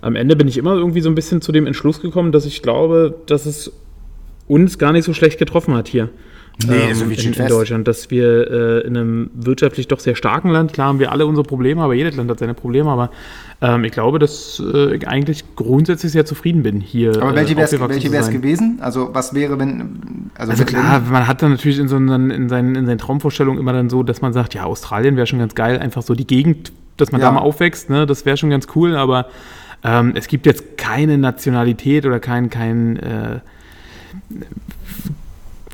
am 0.00 0.16
Ende 0.16 0.34
bin 0.34 0.48
ich 0.48 0.56
immer 0.58 0.74
irgendwie 0.74 1.00
so 1.00 1.08
ein 1.08 1.14
bisschen 1.14 1.40
zu 1.42 1.52
dem 1.52 1.66
Entschluss 1.66 2.00
gekommen, 2.00 2.32
dass 2.32 2.46
ich 2.46 2.62
glaube, 2.62 3.14
dass 3.26 3.46
es 3.46 3.72
uns 4.48 4.78
gar 4.78 4.92
nicht 4.92 5.04
so 5.04 5.12
schlecht 5.12 5.38
getroffen 5.38 5.74
hat 5.74 5.88
hier. 5.88 6.08
Nee, 6.66 6.74
ähm, 6.76 6.88
also 6.88 7.04
in, 7.04 7.32
in. 7.32 7.46
Deutschland, 7.48 7.88
dass 7.88 8.10
wir 8.10 8.50
äh, 8.50 8.86
in 8.86 8.96
einem 8.96 9.30
wirtschaftlich 9.34 9.88
doch 9.88 10.00
sehr 10.00 10.14
starken 10.14 10.48
Land, 10.50 10.72
klar 10.72 10.88
haben 10.88 10.98
wir 10.98 11.12
alle 11.12 11.26
unsere 11.26 11.46
Probleme, 11.46 11.82
aber 11.82 11.94
jedes 11.94 12.16
Land 12.16 12.30
hat 12.30 12.38
seine 12.38 12.54
Probleme, 12.54 12.90
aber 12.90 13.10
ähm, 13.60 13.84
ich 13.84 13.92
glaube, 13.92 14.18
dass 14.18 14.62
äh, 14.74 14.96
ich 14.96 15.06
eigentlich 15.08 15.44
grundsätzlich 15.56 16.12
sehr 16.12 16.24
zufrieden 16.24 16.62
bin 16.62 16.80
hier. 16.80 17.20
Aber 17.22 17.34
welche 17.34 17.54
äh, 17.54 17.56
wäre 17.56 17.66
es 17.66 17.80
welche 17.88 18.12
wär's 18.12 18.26
sein. 18.26 18.34
gewesen? 18.34 18.78
Also 18.80 19.10
was 19.12 19.34
wäre, 19.34 19.58
wenn... 19.58 20.30
Also 20.36 20.58
wenn- 20.58 20.66
klar, 20.66 21.00
man 21.00 21.26
hat 21.26 21.42
dann 21.42 21.52
natürlich 21.52 21.78
in, 21.78 21.88
so 21.88 21.96
einen, 21.96 22.30
in, 22.30 22.48
seinen, 22.48 22.74
in 22.74 22.86
seinen 22.86 22.98
Traumvorstellungen 22.98 23.60
immer 23.60 23.72
dann 23.72 23.88
so, 23.90 24.02
dass 24.02 24.20
man 24.20 24.32
sagt, 24.32 24.54
ja, 24.54 24.64
Australien 24.64 25.16
wäre 25.16 25.26
schon 25.26 25.38
ganz 25.38 25.54
geil, 25.54 25.78
einfach 25.78 26.02
so 26.02 26.14
die 26.14 26.26
Gegend, 26.26 26.72
dass 26.96 27.12
man 27.12 27.20
Ja. 27.20 27.28
da 27.28 27.32
mal 27.32 27.40
aufwächst, 27.40 27.90
ne, 27.90 28.06
das 28.06 28.26
wäre 28.26 28.36
schon 28.36 28.50
ganz 28.50 28.66
cool, 28.74 28.96
aber 28.96 29.26
ähm, 29.84 30.12
es 30.14 30.28
gibt 30.28 30.46
jetzt 30.46 30.76
keine 30.78 31.18
Nationalität 31.18 32.06
oder 32.06 32.20
kein, 32.20 32.50
kein 32.50 32.96
äh, 32.98 33.40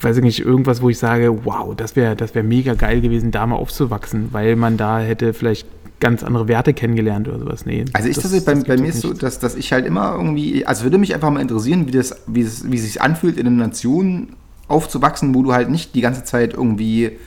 weiß 0.00 0.18
ich 0.18 0.22
nicht, 0.22 0.40
irgendwas, 0.40 0.82
wo 0.82 0.90
ich 0.90 0.98
sage, 0.98 1.44
wow, 1.44 1.74
das 1.74 1.96
wäre 1.96 2.16
das 2.16 2.34
wär 2.34 2.42
mega 2.42 2.74
geil 2.74 3.00
gewesen, 3.00 3.30
da 3.30 3.46
mal 3.46 3.56
aufzuwachsen, 3.56 4.28
weil 4.32 4.56
man 4.56 4.76
da 4.76 5.00
hätte 5.00 5.34
vielleicht 5.34 5.66
ganz 6.00 6.22
andere 6.22 6.46
Werte 6.46 6.74
kennengelernt 6.74 7.28
oder 7.28 7.40
sowas. 7.40 7.66
Nee. 7.66 7.84
Also 7.92 8.08
ich 8.08 8.16
das, 8.16 8.30
das 8.30 8.44
bei, 8.44 8.54
bei 8.54 8.76
mir 8.76 8.88
ist 8.88 9.00
so, 9.00 9.12
dass, 9.12 9.40
dass 9.40 9.56
ich 9.56 9.72
halt 9.72 9.84
immer 9.84 10.14
irgendwie, 10.14 10.64
also 10.64 10.84
würde 10.84 10.98
mich 10.98 11.14
einfach 11.14 11.30
mal 11.30 11.40
interessieren, 11.40 11.86
wie 11.88 11.90
das, 11.90 12.14
wie 12.26 12.42
es, 12.42 12.70
wie 12.70 12.78
sich 12.78 13.02
anfühlt, 13.02 13.36
in 13.36 13.46
einer 13.46 13.56
Nation 13.56 14.34
aufzuwachsen, 14.68 15.34
wo 15.34 15.42
du 15.42 15.52
halt 15.52 15.70
nicht 15.70 15.94
die 15.94 16.00
ganze 16.00 16.22
Zeit 16.24 16.54
irgendwie 16.54 17.18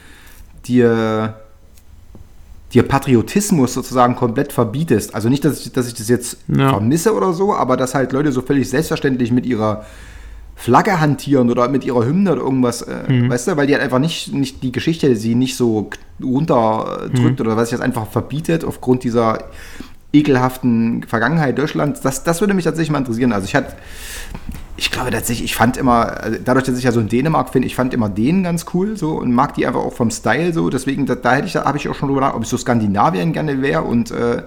dir 0.66 1.36
dir 2.74 2.84
Patriotismus 2.84 3.74
sozusagen 3.74 4.16
komplett 4.16 4.54
verbietest. 4.54 5.14
Also 5.14 5.30
nicht, 5.30 5.44
dass 5.44 5.60
ich, 5.60 5.72
dass 5.74 5.88
ich 5.88 5.94
das 5.94 6.08
jetzt 6.08 6.38
ja. 6.48 6.70
vermisse 6.70 7.14
oder 7.14 7.34
so, 7.34 7.54
aber 7.54 7.76
dass 7.76 7.94
halt 7.94 8.14
Leute 8.14 8.32
so 8.32 8.42
völlig 8.42 8.70
selbstverständlich 8.70 9.32
mit 9.32 9.46
ihrer 9.46 9.86
Flagge 10.62 11.00
hantieren 11.00 11.50
oder 11.50 11.68
mit 11.70 11.84
ihrer 11.84 12.06
Hymne 12.06 12.34
oder 12.34 12.42
irgendwas, 12.42 12.84
äh, 12.84 13.12
mhm. 13.12 13.32
weißt 13.32 13.48
du, 13.48 13.58
weil 13.58 13.66
die 13.66 13.74
halt 13.74 13.84
einfach 13.84 13.98
nicht, 13.98 14.32
nicht 14.32 14.62
die 14.62 14.72
Geschichte 14.72 15.16
sie 15.16 15.34
nicht 15.34 15.56
so 15.56 15.90
runterdrückt 16.24 17.40
mhm. 17.40 17.46
oder 17.46 17.58
was 17.58 17.70
sich 17.70 17.80
das 17.80 17.84
einfach 17.84 18.06
verbietet 18.06 18.64
aufgrund 18.64 19.04
dieser 19.04 19.46
ekelhaften 20.14 21.02
Vergangenheit 21.08 21.58
Deutschlands. 21.58 22.02
Das, 22.02 22.24
das 22.24 22.42
würde 22.42 22.54
mich 22.54 22.66
tatsächlich 22.66 22.92
mal 22.92 23.00
interessieren. 23.00 23.34
Also 23.34 23.46
ich 23.46 23.56
hatte, 23.56 23.74
ich 24.78 24.92
glaube 24.92 25.10
tatsächlich, 25.10 25.46
ich 25.46 25.56
fand 25.56 25.78
immer, 25.78 26.22
also 26.22 26.38
dadurch, 26.46 26.66
dass 26.66 26.78
ich 26.78 26.84
ja 26.84 26.92
so 26.92 27.00
in 27.00 27.08
Dänemark 27.08 27.50
finde, 27.50 27.66
ich 27.66 27.76
fand 27.76 27.92
immer 27.96 28.10
denen 28.10 28.44
ganz 28.44 28.68
cool 28.76 28.96
so 28.98 29.14
und 29.14 29.34
mag 29.34 29.56
die 29.56 29.66
einfach 29.66 29.82
auch 29.82 29.94
vom 29.94 30.12
Style 30.12 30.54
so. 30.54 30.70
Deswegen, 30.70 31.08
da, 31.08 31.16
da 31.16 31.34
hätte 31.34 31.48
ich, 31.48 31.54
da 31.54 31.66
habe 31.66 31.80
ich 31.80 31.90
auch 31.90 31.96
schon 31.96 32.08
drüber 32.08 32.22
nachgedacht, 32.22 32.38
ob 32.38 32.44
ich 32.44 32.50
so 32.50 32.58
Skandinavien 32.58 33.34
gerne 33.34 33.64
wäre 33.64 33.82
und 33.82 34.12
äh, 34.12 34.44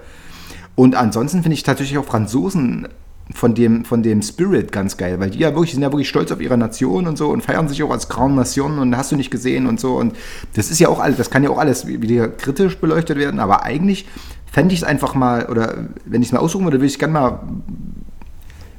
und 0.76 0.96
ansonsten 0.96 1.42
finde 1.42 1.54
ich 1.54 1.62
tatsächlich 1.62 1.98
auch 1.98 2.04
Franzosen 2.04 2.88
von 3.32 3.54
dem, 3.54 3.84
von 3.84 4.02
dem 4.02 4.20
Spirit 4.20 4.70
ganz 4.70 4.96
geil, 4.96 5.18
weil 5.18 5.30
die 5.30 5.38
ja 5.38 5.54
wirklich, 5.54 5.72
sind 5.72 5.82
ja 5.82 5.90
wirklich 5.90 6.08
stolz 6.08 6.30
auf 6.30 6.40
ihre 6.40 6.58
Nation 6.58 7.06
und 7.06 7.16
so 7.16 7.30
und 7.30 7.42
feiern 7.42 7.68
sich 7.68 7.82
auch 7.82 7.90
als 7.90 8.08
Grand 8.08 8.36
Nation 8.36 8.78
und 8.78 8.96
hast 8.96 9.12
du 9.12 9.16
nicht 9.16 9.30
gesehen 9.30 9.66
und 9.66 9.80
so. 9.80 9.96
Und 9.96 10.14
das 10.54 10.70
ist 10.70 10.78
ja 10.78 10.88
auch 10.88 11.00
alles, 11.00 11.16
das 11.16 11.30
kann 11.30 11.42
ja 11.42 11.50
auch 11.50 11.58
alles 11.58 11.86
wieder 11.86 12.28
kritisch 12.28 12.76
beleuchtet 12.78 13.18
werden, 13.18 13.40
aber 13.40 13.62
eigentlich 13.62 14.06
fände 14.52 14.74
ich 14.74 14.80
es 14.80 14.84
einfach 14.84 15.14
mal, 15.14 15.46
oder 15.46 15.88
wenn 16.04 16.20
ich 16.20 16.28
es 16.28 16.32
mal 16.32 16.40
aussuchen 16.40 16.64
würde, 16.64 16.78
würde 16.78 16.86
ich 16.86 16.98
gerne 16.98 17.14
mal, 17.14 17.40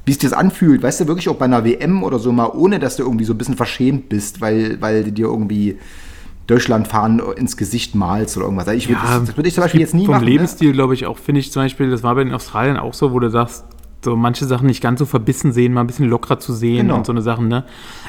wie 0.04 0.12
es 0.12 0.18
dir 0.18 0.30
das 0.30 0.38
anfühlt, 0.38 0.82
weißt 0.82 1.00
du, 1.00 1.08
wirklich 1.08 1.28
auch 1.28 1.36
bei 1.36 1.46
einer 1.46 1.64
WM 1.64 2.04
oder 2.04 2.20
so 2.20 2.30
mal, 2.30 2.46
ohne 2.46 2.78
dass 2.78 2.96
du 2.96 3.02
irgendwie 3.02 3.24
so 3.24 3.34
ein 3.34 3.38
bisschen 3.38 3.56
verschämt 3.56 4.08
bist, 4.08 4.40
weil, 4.40 4.80
weil 4.80 5.04
du 5.04 5.12
dir 5.12 5.26
irgendwie 5.26 5.76
Deutschland 6.46 6.86
fahren 6.86 7.20
ins 7.36 7.56
Gesicht 7.56 7.96
malst 7.96 8.36
oder 8.36 8.46
irgendwas. 8.46 8.68
Ich 8.68 8.88
würd, 8.88 9.00
ja, 9.02 9.18
das, 9.18 9.26
das 9.26 9.36
würde 9.36 9.48
ich 9.48 9.54
zum 9.54 9.64
Beispiel 9.64 9.80
jetzt 9.80 9.94
nie 9.94 10.06
vom 10.06 10.12
machen. 10.12 10.20
Vom 10.20 10.26
ne? 10.26 10.30
Lebensstil, 10.30 10.68
ne? 10.68 10.74
glaube 10.74 10.94
ich, 10.94 11.06
auch, 11.06 11.18
finde 11.18 11.40
ich 11.40 11.50
zum 11.50 11.62
Beispiel, 11.62 11.90
das 11.90 12.04
war 12.04 12.14
bei 12.14 12.22
den 12.22 12.32
Australien 12.32 12.76
auch 12.76 12.94
so, 12.94 13.12
wo 13.12 13.18
du 13.18 13.28
sagst, 13.28 13.64
so 14.04 14.16
manche 14.16 14.44
Sachen 14.44 14.66
nicht 14.66 14.82
ganz 14.82 14.98
so 14.98 15.06
verbissen 15.06 15.52
sehen, 15.52 15.72
mal 15.72 15.80
ein 15.80 15.86
bisschen 15.86 16.08
lockerer 16.08 16.38
zu 16.38 16.52
sehen 16.52 16.86
genau. 16.86 16.96
und 16.96 17.06
so 17.06 17.12
eine 17.12 17.22
Sachen, 17.22 17.48
ne? 17.48 17.64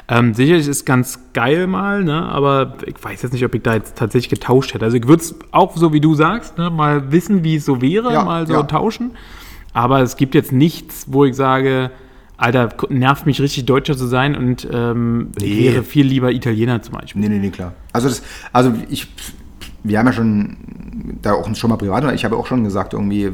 Ähm, 0.08 0.34
sicherlich 0.34 0.68
ist 0.68 0.86
ganz 0.86 1.20
geil 1.34 1.68
mal, 1.68 2.04
ne? 2.04 2.24
Aber 2.24 2.78
ich 2.86 3.04
weiß 3.04 3.24
jetzt 3.24 3.34
nicht, 3.34 3.44
ob 3.44 3.56
ich 3.56 3.64
da 3.64 3.74
jetzt 3.74 3.98
tatsächlich 3.98 4.30
getauscht 4.30 4.74
hätte. 4.74 4.86
Also 4.86 4.98
ich 4.98 5.08
würde 5.08 5.24
es 5.24 5.36
auch 5.52 5.76
so 5.76 5.94
wie 5.94 6.00
du 6.02 6.14
sagst, 6.14 6.58
ne, 6.58 6.70
mal 6.70 7.12
wissen, 7.12 7.44
wie 7.44 7.56
es 7.56 7.66
so 7.66 7.82
wäre, 7.82 8.14
ja, 8.14 8.24
mal 8.24 8.46
so 8.46 8.54
ja. 8.54 8.64
tauschen. 8.64 9.12
Aber 9.74 10.02
es 10.02 10.18
gibt 10.18 10.36
jetzt 10.36 10.52
nichts, 10.52 11.06
wo 11.10 11.26
ich 11.26 11.36
sage, 11.36 11.92
Alter, 12.38 12.70
nervt 12.90 13.26
mich 13.26 13.42
richtig 13.42 13.66
Deutscher 13.66 13.98
zu 13.98 14.06
sein 14.06 14.36
und 14.36 14.68
ähm, 14.72 15.32
nee. 15.40 15.46
ich 15.46 15.74
wäre 15.74 15.84
viel 15.84 16.06
lieber 16.06 16.32
Italiener 16.32 16.82
zum 16.82 16.94
Beispiel. 16.94 17.22
Nee, 17.22 17.30
nee, 17.30 17.40
nee, 17.40 17.50
klar. 17.50 17.74
Also 17.94 18.08
das, 18.08 18.22
also 18.54 18.74
ich, 18.90 19.08
wir 19.84 19.98
haben 19.98 20.06
ja 20.06 20.14
schon 20.14 20.58
da 21.22 21.34
auch 21.34 21.54
schon 21.56 21.72
mal 21.72 21.78
privat, 21.78 22.14
ich 22.14 22.26
habe 22.26 22.38
auch 22.38 22.46
schon 22.46 22.64
gesagt, 22.64 22.94
irgendwie 22.94 23.32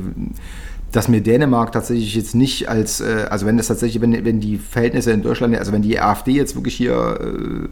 dass 0.94 1.08
mir 1.08 1.22
Dänemark 1.22 1.72
tatsächlich 1.72 2.16
jetzt 2.16 2.36
nicht 2.36 2.70
als, 2.70 3.02
äh, 3.02 3.26
also 3.30 3.46
wenn 3.46 3.58
das 3.58 3.68
tatsächlich, 3.68 4.02
wenn, 4.02 4.24
wenn 4.24 4.40
die 4.40 4.58
Verhältnisse 4.58 5.12
in 5.12 5.24
Deutschland, 5.24 5.58
also 5.58 5.74
wenn 5.74 5.82
die 5.82 6.00
AfD 6.00 6.34
jetzt 6.34 6.56
wirklich 6.56 6.76
hier 6.76 7.20
äh, 7.20 7.68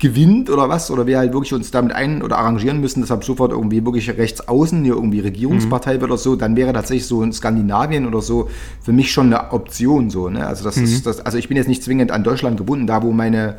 gewinnt 0.00 0.48
oder 0.50 0.68
was, 0.68 0.90
oder 0.90 1.06
wir 1.06 1.18
halt 1.18 1.34
wirklich 1.34 1.52
uns 1.52 1.70
damit 1.70 1.92
ein- 1.92 2.22
oder 2.22 2.38
arrangieren 2.38 2.80
müssen, 2.80 3.02
deshalb 3.02 3.22
sofort 3.22 3.52
irgendwie 3.52 3.84
wirklich 3.84 4.08
rechts 4.08 4.48
außen 4.48 4.82
hier 4.82 4.94
irgendwie 4.94 5.20
Regierungspartei 5.20 5.96
mhm. 5.96 6.00
wird 6.00 6.10
oder 6.10 6.18
so, 6.18 6.34
dann 6.34 6.56
wäre 6.56 6.72
tatsächlich 6.72 7.06
so 7.06 7.22
in 7.22 7.32
Skandinavien 7.34 8.06
oder 8.06 8.22
so 8.22 8.48
für 8.80 8.92
mich 8.92 9.12
schon 9.12 9.26
eine 9.26 9.52
Option 9.52 10.08
so, 10.08 10.30
ne? 10.30 10.46
Also 10.46 10.64
das 10.64 10.76
mhm. 10.76 10.84
ist 10.84 11.06
das, 11.06 11.20
also 11.20 11.36
ich 11.36 11.48
bin 11.48 11.58
jetzt 11.58 11.68
nicht 11.68 11.84
zwingend 11.84 12.10
an 12.10 12.24
Deutschland 12.24 12.56
gebunden, 12.56 12.86
da 12.86 13.02
wo 13.02 13.12
meine 13.12 13.58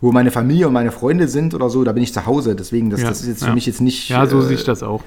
wo 0.00 0.12
meine 0.12 0.30
Familie 0.30 0.66
und 0.66 0.74
meine 0.74 0.92
Freunde 0.92 1.28
sind 1.28 1.54
oder 1.54 1.70
so, 1.70 1.82
da 1.82 1.92
bin 1.92 2.02
ich 2.02 2.12
zu 2.12 2.26
Hause. 2.26 2.54
Deswegen, 2.54 2.90
das, 2.90 3.00
ja, 3.00 3.08
das 3.08 3.22
ist 3.22 3.28
jetzt 3.28 3.40
ja. 3.40 3.48
für 3.48 3.54
mich 3.54 3.64
jetzt 3.64 3.80
nicht. 3.80 4.10
Ja, 4.10 4.26
so 4.26 4.40
äh, 4.40 4.42
sehe 4.42 4.56
ich 4.56 4.64
das 4.64 4.82
auch 4.82 5.00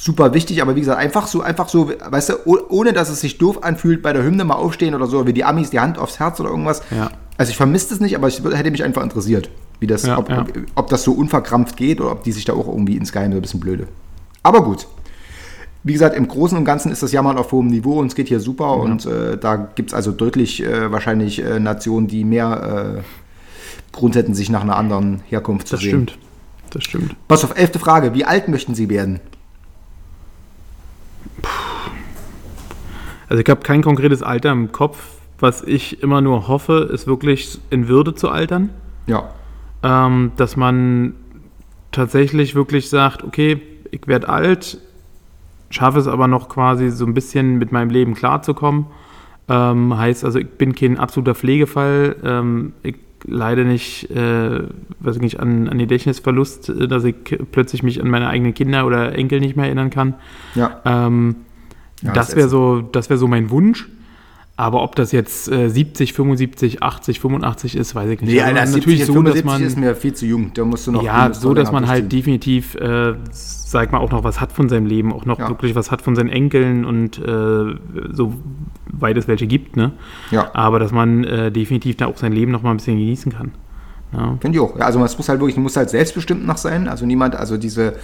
super 0.00 0.32
wichtig, 0.32 0.62
aber 0.62 0.76
wie 0.76 0.80
gesagt, 0.80 0.98
einfach 0.98 1.26
so, 1.26 1.42
einfach 1.42 1.68
so, 1.68 1.90
weißt 1.90 2.30
du, 2.30 2.34
ohne 2.46 2.94
dass 2.94 3.10
es 3.10 3.20
sich 3.20 3.36
doof 3.36 3.62
anfühlt, 3.62 4.00
bei 4.00 4.14
der 4.14 4.24
Hymne 4.24 4.44
mal 4.44 4.54
aufstehen 4.54 4.94
oder 4.94 5.06
so, 5.06 5.26
wie 5.26 5.34
die 5.34 5.44
Amis 5.44 5.68
die 5.68 5.78
Hand 5.78 5.98
aufs 5.98 6.18
Herz 6.18 6.40
oder 6.40 6.48
irgendwas. 6.48 6.82
Ja. 6.90 7.10
Also 7.36 7.50
ich 7.50 7.56
vermisse 7.56 7.90
das 7.90 8.00
nicht, 8.00 8.16
aber 8.16 8.28
ich 8.28 8.42
hätte 8.42 8.70
mich 8.70 8.82
einfach 8.82 9.02
interessiert, 9.02 9.50
wie 9.78 9.86
das, 9.86 10.06
ja, 10.06 10.16
ob, 10.16 10.30
ja. 10.30 10.40
Ob, 10.40 10.52
ob, 10.74 10.86
das 10.88 11.02
so 11.02 11.12
unverkrampft 11.12 11.76
geht 11.76 12.00
oder 12.00 12.12
ob 12.12 12.24
die 12.24 12.32
sich 12.32 12.46
da 12.46 12.54
auch 12.54 12.66
irgendwie 12.66 12.96
ins 12.96 13.12
Geheime 13.12 13.34
ein 13.34 13.42
bisschen 13.42 13.60
blöde. 13.60 13.88
Aber 14.42 14.64
gut. 14.64 14.86
Wie 15.82 15.92
gesagt, 15.92 16.16
im 16.16 16.28
Großen 16.28 16.56
und 16.56 16.64
Ganzen 16.64 16.90
ist 16.92 17.02
das 17.02 17.12
Jammern 17.12 17.36
auf 17.36 17.52
hohem 17.52 17.68
Niveau 17.68 18.00
und 18.00 18.06
es 18.06 18.14
geht 18.14 18.28
hier 18.28 18.40
super 18.40 18.76
und 18.76 19.06
äh, 19.06 19.38
da 19.38 19.56
gibt 19.56 19.90
es 19.90 19.94
also 19.94 20.12
deutlich 20.12 20.62
äh, 20.62 20.92
wahrscheinlich 20.92 21.42
äh, 21.42 21.58
Nationen, 21.58 22.06
die 22.06 22.24
mehr 22.24 22.98
äh, 22.98 23.92
Grund 23.92 24.14
hätten, 24.14 24.34
sich 24.34 24.50
nach 24.50 24.60
einer 24.62 24.76
anderen 24.76 25.22
Herkunft 25.28 25.68
zu 25.68 25.76
das 25.76 25.82
sehen. 25.82 26.06
Das 26.06 26.14
stimmt. 26.14 26.26
Das 26.70 26.84
stimmt. 26.84 27.16
Pass 27.28 27.44
auf, 27.44 27.56
elfte 27.58 27.78
Frage. 27.78 28.14
Wie 28.14 28.24
alt 28.24 28.48
möchten 28.48 28.74
Sie 28.74 28.90
werden? 28.90 29.20
Also 33.30 33.42
ich 33.42 33.48
habe 33.48 33.60
kein 33.62 33.80
konkretes 33.80 34.22
Alter 34.22 34.50
im 34.52 34.72
Kopf. 34.72 34.98
Was 35.38 35.62
ich 35.62 36.02
immer 36.02 36.20
nur 36.20 36.48
hoffe, 36.48 36.90
ist 36.92 37.06
wirklich 37.06 37.58
in 37.70 37.88
Würde 37.88 38.14
zu 38.14 38.28
altern. 38.28 38.70
Ja. 39.06 39.30
Ähm, 39.82 40.32
dass 40.36 40.56
man 40.56 41.14
tatsächlich 41.92 42.54
wirklich 42.54 42.90
sagt, 42.90 43.24
okay, 43.24 43.62
ich 43.90 44.06
werde 44.06 44.28
alt, 44.28 44.78
schaffe 45.70 45.98
es 45.98 46.08
aber 46.08 46.26
noch 46.28 46.48
quasi 46.48 46.90
so 46.90 47.06
ein 47.06 47.14
bisschen 47.14 47.56
mit 47.56 47.72
meinem 47.72 47.88
Leben 47.88 48.14
klarzukommen. 48.14 48.86
Ähm, 49.48 49.96
heißt 49.96 50.24
also, 50.24 50.38
ich 50.40 50.50
bin 50.50 50.74
kein 50.74 50.98
absoluter 50.98 51.34
Pflegefall. 51.34 52.16
Ähm, 52.22 52.72
ich 52.82 52.96
leide 53.24 53.64
nicht, 53.64 54.10
äh, 54.10 54.60
weiß 54.98 55.16
ich 55.16 55.22
nicht, 55.22 55.40
an, 55.40 55.68
an 55.68 55.78
Gedächtnisverlust, 55.78 56.68
äh, 56.68 56.88
dass 56.88 57.04
ich 57.04 57.14
plötzlich 57.52 57.82
mich 57.84 58.02
an 58.02 58.10
meine 58.10 58.28
eigenen 58.28 58.54
Kinder 58.54 58.86
oder 58.86 59.14
Enkel 59.14 59.40
nicht 59.40 59.56
mehr 59.56 59.66
erinnern 59.66 59.90
kann. 59.90 60.14
Ja. 60.56 60.80
Ähm, 60.84 61.36
ja, 62.02 62.12
das 62.12 62.36
wäre 62.36 62.48
so, 62.48 62.88
wär 62.92 63.18
so 63.18 63.28
mein 63.28 63.50
Wunsch. 63.50 63.88
Aber 64.60 64.82
ob 64.82 64.94
das 64.94 65.10
jetzt 65.10 65.50
äh, 65.50 65.70
70, 65.70 66.12
75, 66.12 66.82
80, 66.82 67.20
85 67.20 67.76
ist, 67.78 67.94
weiß 67.94 68.10
ich 68.10 68.20
nicht. 68.20 68.30
Nee, 68.30 68.42
Alter, 68.42 68.60
also 68.60 68.76
natürlich 68.76 69.06
so, 69.06 69.22
dass 69.22 69.42
man 69.42 69.62
ist 69.62 69.78
mir 69.78 69.96
viel 69.96 70.12
zu 70.12 70.26
jung. 70.26 70.52
Da 70.52 70.66
musst 70.66 70.86
du 70.86 70.92
noch. 70.92 71.02
Ja, 71.02 71.32
so, 71.32 71.54
dass 71.54 71.72
man 71.72 71.88
halt 71.88 72.12
definitiv, 72.12 72.74
äh, 72.74 73.14
sag 73.30 73.90
mal, 73.90 74.00
auch 74.00 74.10
noch 74.10 74.22
was 74.22 74.38
hat 74.38 74.52
von 74.52 74.68
seinem 74.68 74.84
Leben, 74.84 75.14
auch 75.14 75.24
noch 75.24 75.38
ja. 75.38 75.48
wirklich 75.48 75.74
was 75.74 75.90
hat 75.90 76.02
von 76.02 76.14
seinen 76.14 76.28
Enkeln 76.28 76.84
und 76.84 77.18
äh, 77.18 77.74
so 78.12 78.34
weit 78.92 79.16
es 79.16 79.28
welche 79.28 79.46
gibt, 79.46 79.78
ne? 79.78 79.92
Ja. 80.30 80.50
Aber 80.52 80.78
dass 80.78 80.92
man 80.92 81.24
äh, 81.24 81.50
definitiv 81.50 81.96
da 81.96 82.04
auch 82.04 82.18
sein 82.18 82.32
Leben 82.32 82.52
noch 82.52 82.62
mal 82.62 82.72
ein 82.72 82.76
bisschen 82.76 82.98
genießen 82.98 83.32
kann. 83.32 83.52
Ja. 84.12 84.36
Finde 84.42 84.58
ich 84.58 84.60
auch. 84.60 84.78
Ja, 84.78 84.84
also 84.84 85.02
es 85.02 85.16
muss 85.16 85.30
halt 85.30 85.40
wirklich, 85.40 85.56
muss 85.56 85.78
halt 85.78 85.88
selbstbestimmt 85.88 86.46
noch 86.46 86.58
sein. 86.58 86.86
Also 86.86 87.06
niemand, 87.06 87.34
also 87.34 87.56
diese 87.56 87.94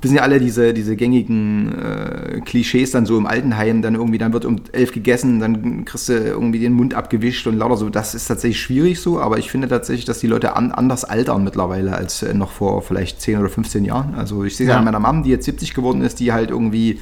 wir 0.00 0.08
sind 0.08 0.16
ja 0.16 0.22
alle 0.22 0.38
diese, 0.38 0.74
diese 0.74 0.94
gängigen 0.94 1.72
äh, 1.72 2.40
Klischees 2.40 2.90
dann 2.90 3.06
so 3.06 3.16
im 3.16 3.26
Altenheim, 3.26 3.80
dann 3.80 3.94
irgendwie, 3.94 4.18
dann 4.18 4.32
wird 4.32 4.44
um 4.44 4.60
elf 4.72 4.92
gegessen, 4.92 5.40
dann 5.40 5.84
kriegst 5.86 6.10
du 6.10 6.12
irgendwie 6.12 6.58
den 6.58 6.74
Mund 6.74 6.94
abgewischt 6.94 7.46
und 7.46 7.56
lauter 7.56 7.76
so. 7.76 7.88
Das 7.88 8.14
ist 8.14 8.26
tatsächlich 8.26 8.60
schwierig 8.60 9.00
so, 9.00 9.18
aber 9.20 9.38
ich 9.38 9.50
finde 9.50 9.68
tatsächlich, 9.68 10.04
dass 10.04 10.18
die 10.18 10.26
Leute 10.26 10.54
an, 10.54 10.70
anders 10.70 11.04
altern 11.04 11.44
mittlerweile 11.44 11.94
als 11.94 12.22
äh, 12.22 12.34
noch 12.34 12.50
vor 12.50 12.82
vielleicht 12.82 13.22
10 13.22 13.38
oder 13.38 13.48
15 13.48 13.84
Jahren. 13.84 14.14
Also 14.14 14.44
ich 14.44 14.56
sehe 14.56 14.68
ja. 14.68 14.76
an 14.76 14.84
meiner 14.84 15.00
Mom, 15.00 15.22
die 15.22 15.30
jetzt 15.30 15.46
70 15.46 15.72
geworden 15.72 16.02
ist, 16.02 16.20
die 16.20 16.32
halt 16.32 16.50
irgendwie 16.50 17.00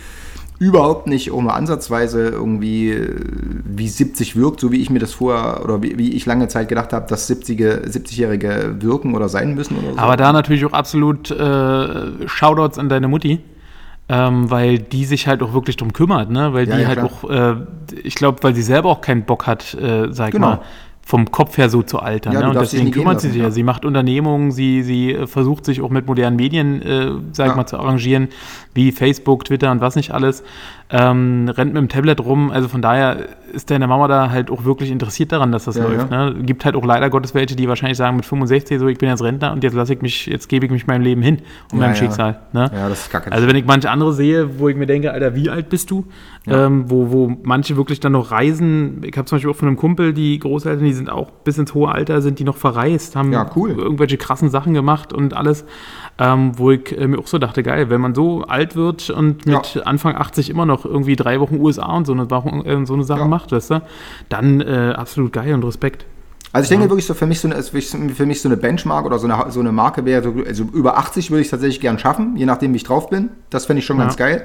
überhaupt 0.59 1.07
nicht 1.07 1.33
ohne 1.33 1.53
ansatzweise 1.53 2.29
irgendwie 2.29 2.91
äh, 2.91 3.17
wie 3.65 3.89
70 3.89 4.37
wirkt, 4.37 4.61
so 4.61 4.71
wie 4.73 4.81
ich 4.81 4.91
mir 4.91 5.01
das 5.01 5.13
vorher 5.13 5.63
oder 5.65 5.83
wie, 5.83 5.99
wie 5.99 6.13
ich 6.13 6.27
lange 6.27 6.49
Zeit 6.49 6.69
gedacht 6.69 6.93
habe, 6.93 7.07
dass 7.09 7.29
70-Jährige 7.29 7.83
70 7.91 8.83
wirken 8.83 9.15
oder 9.15 9.29
sein 9.29 9.55
müssen 9.55 9.77
oder 9.79 9.95
so. 9.95 9.99
Aber 9.99 10.17
da 10.17 10.33
natürlich 10.33 10.65
auch 10.65 10.73
absolut 10.73 11.31
äh, 11.31 12.29
Shoutouts 12.29 12.79
an 12.79 12.89
deine 12.89 13.09
Mutti. 13.09 13.41
Ähm, 14.07 14.51
weil 14.51 14.81
die 14.81 15.07
sich 15.07 15.27
halt 15.27 15.43
auch 15.43 15.55
wirklich 15.55 15.77
drum 15.77 15.95
kümmert, 15.95 16.29
ne? 16.29 16.53
Weil 16.53 16.69
ja, 16.69 16.77
die 16.77 16.83
ja, 16.83 16.89
halt 16.89 16.99
klar. 16.99 17.11
auch, 17.11 17.31
äh, 17.31 17.57
ich 18.03 18.15
glaube, 18.15 18.43
weil 18.43 18.55
sie 18.55 18.61
selber 18.61 18.91
auch 18.91 19.01
keinen 19.01 19.25
Bock 19.25 19.47
hat, 19.47 19.73
äh, 19.73 20.09
sag 20.11 20.33
genau. 20.33 20.47
mal, 20.47 20.61
vom 21.07 21.31
Kopf 21.31 21.59
her 21.59 21.69
so 21.69 21.83
zu 21.83 21.99
altern. 21.99 22.33
Ja, 22.33 22.41
ne? 22.41 22.49
Und 22.49 22.61
deswegen 22.61 22.91
kümmert 22.91 23.21
sie 23.21 23.31
sich 23.31 23.43
ja. 23.43 23.51
Sie 23.51 23.63
macht 23.63 23.85
Unternehmungen, 23.85 24.53
sie, 24.53 24.83
sie 24.83 25.13
äh, 25.13 25.27
versucht 25.27 25.65
sich 25.67 25.83
auch 25.83 25.91
mit 25.91 26.07
modernen 26.07 26.37
Medien, 26.37 26.83
äh, 26.83 27.11
sag 27.33 27.51
ich 27.51 27.55
mal, 27.55 27.67
zu 27.67 27.79
arrangieren, 27.79 28.29
wie 28.73 28.91
Facebook, 28.91 29.45
Twitter 29.45 29.71
und 29.71 29.81
was 29.81 29.97
nicht 29.97 30.13
alles. 30.13 30.43
Ähm, 30.91 31.49
rennt 31.49 31.73
mit 31.73 31.81
dem 31.81 31.89
Tablet 31.89 32.21
rum. 32.21 32.51
Also 32.51 32.69
von 32.69 32.83
daher 32.83 33.17
ist 33.53 33.71
deine 33.71 33.87
Mama 33.87 34.07
da 34.09 34.31
halt 34.31 34.51
auch 34.51 34.65
wirklich 34.65 34.91
interessiert 34.91 35.33
daran, 35.33 35.51
dass 35.51 35.65
das 35.65 35.77
Ja, 35.77 35.85
läuft. 35.85 36.11
Ne? 36.11 36.35
Gibt 36.43 36.65
halt 36.65 36.77
auch 36.77 36.85
leider 36.85 37.09
Gottes 37.09 37.35
welche, 37.35 37.57
die 37.57 37.69
wahrscheinlich 37.69 37.97
sagen 37.97 38.17
mit 38.17 38.27
65 38.27 38.79
so, 38.79 38.89
ich 38.89 38.99
bin 38.99 39.09
jetzt 39.09 39.23
Rentner 39.23 39.53
und 39.53 39.65
jetzt 39.65 39.75
lasse 39.75 39.95
ich 39.95 40.03
mich, 40.03 40.27
jetzt 40.27 40.49
gebe 40.49 40.67
ich 40.67 40.73
mich 40.73 40.87
meinem 40.87 41.03
Leben 41.03 41.23
hin 41.23 41.39
und 41.73 41.79
Ja, 41.79 41.87
meinem 41.87 41.91
ja. 41.91 41.95
Schicksal. 41.95 42.41
Ne? 42.53 42.71
Ja, 42.75 42.89
das 42.89 43.03
ist 43.03 43.11
kacke. 43.11 43.33
Also 43.33 43.47
wenn 43.49 43.57
ich 43.57 43.65
manche 43.65 43.91
andere 43.91 44.13
sehe, 44.13 44.59
wo 44.59 44.69
ich 44.69 44.77
mir 44.77 44.87
denke, 44.87 45.13
Alter, 45.13 45.35
wie 45.35 45.49
alt 45.49 45.69
bist 45.71 45.91
du? 45.91 46.05
Ähm, 46.47 46.85
wo, 46.91 47.11
wo 47.11 47.33
manche 47.43 47.77
wirklich 47.79 48.01
dann 48.01 48.13
noch 48.13 48.31
reisen. 48.31 49.01
Ich 49.05 49.17
habe 49.17 49.25
zum 49.25 49.37
Beispiel 49.37 49.51
auch 49.51 49.57
von 49.57 49.69
einem 49.69 49.79
Kumpel, 49.79 50.13
die 50.13 50.39
Großeltern, 50.39 50.85
die 50.85 50.93
sind 50.93 51.09
auch 51.09 51.31
bis 51.31 51.57
ins 51.57 51.73
hohe 51.73 51.91
Alter, 51.91 52.21
sind 52.21 52.39
die 52.39 52.45
noch 52.45 52.57
verreist, 52.57 53.17
haben 53.17 53.33
Ja, 53.33 53.51
cool. 53.57 53.71
irgendwelche 53.71 54.19
krassen 54.19 54.51
Sachen 54.51 54.75
gemacht 54.75 55.13
und 55.15 55.33
alles. 55.35 55.65
Ähm, 56.19 56.53
wo 56.59 56.71
ich 56.71 56.97
äh, 56.97 57.09
mir 57.09 57.19
auch 57.19 57.27
so 57.27 57.39
dachte, 57.39 57.63
geil, 57.63 57.89
wenn 57.89 58.01
man 58.01 58.15
so 58.15 58.43
alt 58.43 58.77
wird 58.77 59.09
und 59.11 59.47
mit 59.47 59.75
Ja. 59.75 59.83
Anfang 59.85 60.15
80 60.17 60.51
immer 60.51 60.67
noch 60.67 60.74
irgendwie 60.85 61.15
drei 61.17 61.39
Wochen 61.41 61.61
USA 61.61 61.97
und 61.97 62.07
so 62.07 62.13
eine, 62.13 62.31
Wochen, 62.31 62.63
äh, 62.67 62.87
so 62.87 62.95
eine 62.95 63.05
Sache 63.05 63.21
Ja. 63.21 63.27
macht, 63.27 63.53
weißt 63.53 63.71
du, 63.71 63.83
dann 64.29 64.61
äh, 64.61 64.95
absolut 64.97 65.33
geil 65.33 65.55
und 65.55 65.63
Respekt. 65.65 66.07
Also 66.53 66.65
ich 66.65 66.69
denke 66.71 66.89
wirklich 66.89 67.07
so 67.07 67.15
für 67.15 67.27
mich 67.27 67.41
so 67.41 67.49
eine, 67.49 67.61
für 67.63 68.27
mich 68.27 68.41
so 68.41 68.49
eine 68.49 68.57
Benchmark 68.57 69.05
oder 69.07 69.19
so 69.19 69.27
eine, 69.29 69.51
so 69.51 69.59
eine 69.61 69.73
Marke 69.73 70.05
wäre, 70.05 70.23
so, 70.23 70.35
also 70.47 70.65
über 70.73 70.97
80 70.99 71.31
würde 71.31 71.43
ich 71.43 71.49
tatsächlich 71.51 71.81
gern 71.81 71.99
schaffen, 71.99 72.37
je 72.37 72.47
nachdem 72.47 72.73
wie 72.73 72.77
ich 72.77 72.85
drauf 72.85 73.11
bin. 73.11 73.31
Das 73.51 73.67
fände 73.67 73.81
ich 73.81 73.87
schon 73.87 73.97
Ja. 73.99 74.05
ganz 74.05 74.17
geil. 74.17 74.45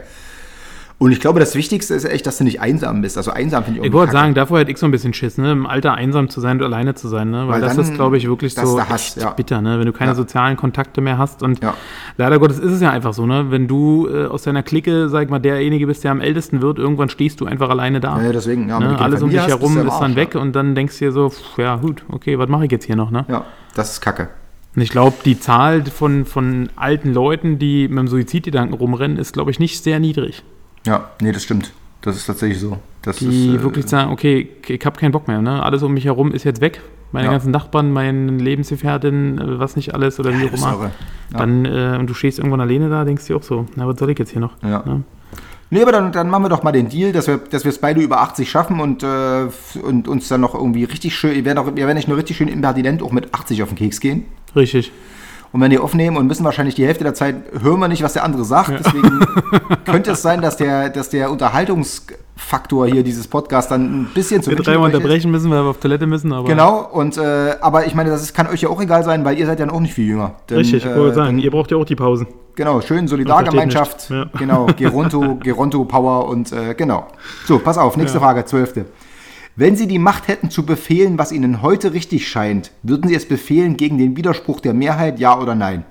Und 1.01 1.13
ich 1.13 1.21
glaube, 1.21 1.39
das 1.39 1.55
Wichtigste 1.55 1.93
ist 1.95 2.03
echt, 2.03 2.27
dass 2.27 2.39
du 2.39 2.43
nicht 2.43 2.59
einsam 2.59 3.01
bist. 3.01 3.15
Also 3.17 3.31
einsam 3.31 3.63
finde 3.63 3.79
ich 3.79 3.83
Ich 3.83 3.85
irgendwie 3.87 3.99
wollte 3.99 4.11
sagen, 4.11 4.33
davor 4.33 4.59
hätte 4.59 4.69
ich 4.71 4.77
so 4.77 4.85
ein 4.85 4.91
bisschen 4.91 5.13
Schiss, 5.13 5.37
ne? 5.37 5.53
im 5.53 5.65
Alter 5.65 5.93
einsam 5.93 6.27
zu 6.29 6.41
sein 6.41 6.57
und 6.57 6.63
alleine 6.65 6.93
zu 6.93 7.07
sein, 7.07 7.31
ne? 7.31 7.47
weil, 7.47 7.53
Weil 7.53 7.61
das 7.61 7.77
ist, 7.77 7.93
glaube 7.93 8.17
ich, 8.17 8.27
wirklich 8.27 8.53
so 8.53 8.81
Hass, 8.81 9.15
ja. 9.15 9.29
bitter, 9.31 9.61
ne? 9.61 9.79
wenn 9.79 9.85
du 9.85 9.93
keine 9.93 10.11
Ja. 10.11 10.15
sozialen 10.15 10.57
Kontakte 10.57 10.99
mehr 10.99 11.17
hast 11.17 11.41
und 11.41 11.63
Ja. 11.63 11.73
leider 12.17 12.37
Gottes 12.37 12.59
ist 12.59 12.73
es 12.73 12.81
ja 12.81 12.89
einfach 12.91 13.13
so, 13.13 13.25
ne? 13.25 13.45
wenn 13.49 13.69
du 13.69 14.09
äh, 14.09 14.25
aus 14.25 14.43
deiner 14.43 14.61
Clique, 14.61 15.07
sag 15.07 15.23
ich 15.23 15.29
mal, 15.29 15.39
derjenige 15.39 15.87
bist, 15.87 16.03
der 16.03 16.11
am 16.11 16.19
ältesten 16.19 16.61
wird, 16.61 16.79
irgendwann 16.79 17.07
stehst 17.07 17.39
du 17.39 17.45
einfach 17.45 17.69
alleine 17.69 18.01
da. 18.01 18.21
Ja, 18.21 18.33
deswegen, 18.33 18.67
ja, 18.67 18.77
ne? 18.81 18.99
Alles 18.99 19.21
um 19.21 19.29
dich 19.29 19.39
hast, 19.39 19.47
herum 19.47 19.77
ist 19.87 19.99
dann 19.99 20.17
weg 20.17 20.35
und 20.35 20.53
dann 20.53 20.75
denkst 20.75 20.99
du 20.99 21.05
dir 21.05 21.11
so, 21.13 21.29
pff, 21.29 21.57
ja 21.59 21.77
gut, 21.77 22.03
okay, 22.11 22.37
was 22.37 22.49
mache 22.49 22.65
ich 22.65 22.71
jetzt 22.73 22.83
hier 22.83 22.97
noch? 22.97 23.09
Ne? 23.09 23.23
Ja, 23.29 23.45
das 23.73 23.93
ist 23.93 24.01
kacke. 24.01 24.27
Und 24.75 24.81
ich 24.81 24.89
glaube, 24.89 25.15
die 25.23 25.39
Zahl 25.39 25.85
von, 25.85 26.25
von 26.25 26.67
alten 26.75 27.13
Leuten, 27.13 27.57
die 27.57 27.87
mit 27.87 27.99
dem 27.99 28.07
Suizidgedanken 28.09 28.75
rumrennen, 28.77 29.15
ist, 29.17 29.31
glaube 29.31 29.49
ich, 29.49 29.59
nicht 29.59 29.81
sehr 29.81 30.01
niedrig. 30.01 30.43
Ja, 30.85 31.09
nee, 31.21 31.31
das 31.31 31.43
stimmt. 31.43 31.71
Das 32.01 32.15
ist 32.15 32.25
tatsächlich 32.25 32.59
so. 32.59 32.77
Das 33.01 33.17
die 33.17 33.25
ist, 33.53 33.59
äh, 33.59 33.63
wirklich 33.63 33.87
sagen, 33.87 34.11
okay, 34.11 34.49
ich 34.67 34.85
habe 34.85 34.99
keinen 34.99 35.11
Bock 35.11 35.27
mehr, 35.27 35.41
ne? 35.41 35.61
Alles 35.63 35.83
um 35.83 35.93
mich 35.93 36.05
herum 36.05 36.31
ist 36.31 36.43
jetzt 36.43 36.61
weg. 36.61 36.81
Meine 37.11 37.25
Ja. 37.25 37.31
ganzen 37.31 37.51
Nachbarn, 37.51 37.91
meine 37.91 38.31
Lebensgefährtin, 38.31 39.37
äh, 39.39 39.59
was 39.59 39.75
nicht 39.75 39.93
alles 39.93 40.19
oder 40.19 40.31
wie 40.31 40.47
auch 40.47 40.53
immer. 40.53 40.91
Dann, 41.31 41.65
äh, 41.65 41.97
und 41.99 42.07
du 42.09 42.13
stehst 42.13 42.39
irgendwann 42.39 42.61
alleine 42.61 42.89
da, 42.89 43.03
denkst 43.03 43.25
dir 43.25 43.35
auch 43.35 43.43
so, 43.43 43.65
na, 43.75 43.87
was 43.87 43.97
soll 43.97 44.09
ich 44.11 44.19
jetzt 44.19 44.31
hier 44.31 44.41
noch? 44.41 44.53
Ja. 44.61 44.83
Ne? 44.85 45.03
Nee, 45.71 45.81
aber 45.81 45.91
dann, 45.91 46.11
dann 46.11 46.29
machen 46.29 46.43
wir 46.45 46.49
doch 46.49 46.63
mal 46.63 46.71
den 46.71 46.89
Deal, 46.89 47.11
dass 47.11 47.27
wir 47.27 47.37
dass 47.37 47.63
wir 47.63 47.69
es 47.69 47.77
beide 47.77 48.01
über 48.01 48.21
80 48.21 48.49
schaffen 48.49 48.79
und, 48.79 49.03
äh, 49.03 49.47
und 49.83 50.07
uns 50.07 50.27
dann 50.27 50.41
noch 50.41 50.55
irgendwie 50.55 50.83
richtig 50.83 51.15
schön, 51.15 51.35
wir 51.35 51.45
werden, 51.45 51.57
auch, 51.59 51.67
wir 51.67 51.85
werden 51.85 51.95
nicht 51.95 52.07
nur 52.07 52.17
richtig 52.17 52.37
schön 52.37 52.47
impertinent 52.47 53.03
auch 53.03 53.11
mit 53.11 53.33
80 53.33 53.61
auf 53.61 53.69
den 53.69 53.77
Keks 53.77 53.99
gehen. 53.99 54.25
Richtig. 54.55 54.91
Und 55.51 55.61
wenn 55.61 55.71
die 55.71 55.79
aufnehmen 55.79 56.17
und 56.17 56.27
müssen 56.27 56.43
wahrscheinlich 56.43 56.75
die 56.75 56.85
Hälfte 56.85 57.03
der 57.03 57.15
Zeit 57.15 57.35
hören 57.61 57.79
wir 57.79 57.87
nicht, 57.87 58.03
was 58.03 58.13
der 58.13 58.23
andere 58.23 58.45
sagt. 58.45 58.71
Deswegen 58.85 59.19
könnte 59.85 60.11
es 60.11 60.21
sein, 60.21 60.41
dass 60.41 60.57
der, 60.57 60.89
dass 60.89 61.09
der 61.09 61.31
Unterhaltungsfaktor 61.31 62.85
hier 62.85 63.03
dieses 63.03 63.27
Podcast 63.27 63.71
dann 63.71 64.01
ein 64.01 64.09
bisschen 64.13 64.43
zu 64.43 64.51
Wir 64.51 64.57
dreimal 64.57 64.93
unterbrechen 64.93 65.31
müssen, 65.31 65.49
weil 65.49 65.63
wir 65.63 65.69
auf 65.69 65.79
Toilette 65.79 66.05
müssen, 66.05 66.31
aber. 66.31 66.47
Genau, 66.47 66.87
und 66.91 67.17
äh, 67.17 67.55
aber 67.61 67.87
ich 67.87 67.95
meine, 67.95 68.11
das 68.11 68.21
ist, 68.21 68.35
kann 68.35 68.47
euch 68.47 68.61
ja 68.61 68.69
auch 68.69 68.79
egal 68.79 69.03
sein, 69.03 69.25
weil 69.25 69.39
ihr 69.39 69.47
seid 69.47 69.59
ja 69.59 69.69
auch 69.71 69.79
nicht 69.79 69.95
viel 69.95 70.05
jünger. 70.05 70.35
Denn, 70.49 70.57
Richtig, 70.57 70.85
ich 70.85 70.95
wollte 70.95 71.13
äh, 71.13 71.15
sagen, 71.15 71.39
ihr 71.39 71.49
braucht 71.49 71.71
ja 71.71 71.77
auch 71.77 71.85
die 71.85 71.95
Pausen. 71.95 72.27
Genau, 72.53 72.81
schön 72.81 73.07
Solidargemeinschaft. 73.07 74.09
Ja. 74.09 74.25
Genau, 74.37 74.67
Geronto, 74.77 75.35
Geronto 75.41 75.83
Power 75.85 76.27
und 76.27 76.51
äh, 76.51 76.75
genau. 76.75 77.07
So, 77.45 77.57
pass 77.57 77.77
auf, 77.77 77.97
nächste 77.97 78.17
Ja. 78.17 78.23
Frage, 78.23 78.45
zwölfte. 78.45 78.85
Wenn 79.59 79.75
Sie 79.75 79.87
die 79.87 79.99
Macht 79.99 80.29
hätten 80.29 80.49
zu 80.49 80.65
befehlen, 80.65 81.17
was 81.17 81.33
Ihnen 81.33 81.61
heute 81.61 81.91
richtig 81.91 82.29
scheint, 82.29 82.71
würden 82.81 83.09
Sie 83.09 83.13
es 83.13 83.27
befehlen 83.27 83.75
gegen 83.75 83.97
den 83.97 84.15
Widerspruch 84.15 84.61
der 84.61 84.73
Mehrheit, 84.73 85.19
ja 85.19 85.37
oder 85.37 85.53
nein? 85.53 85.83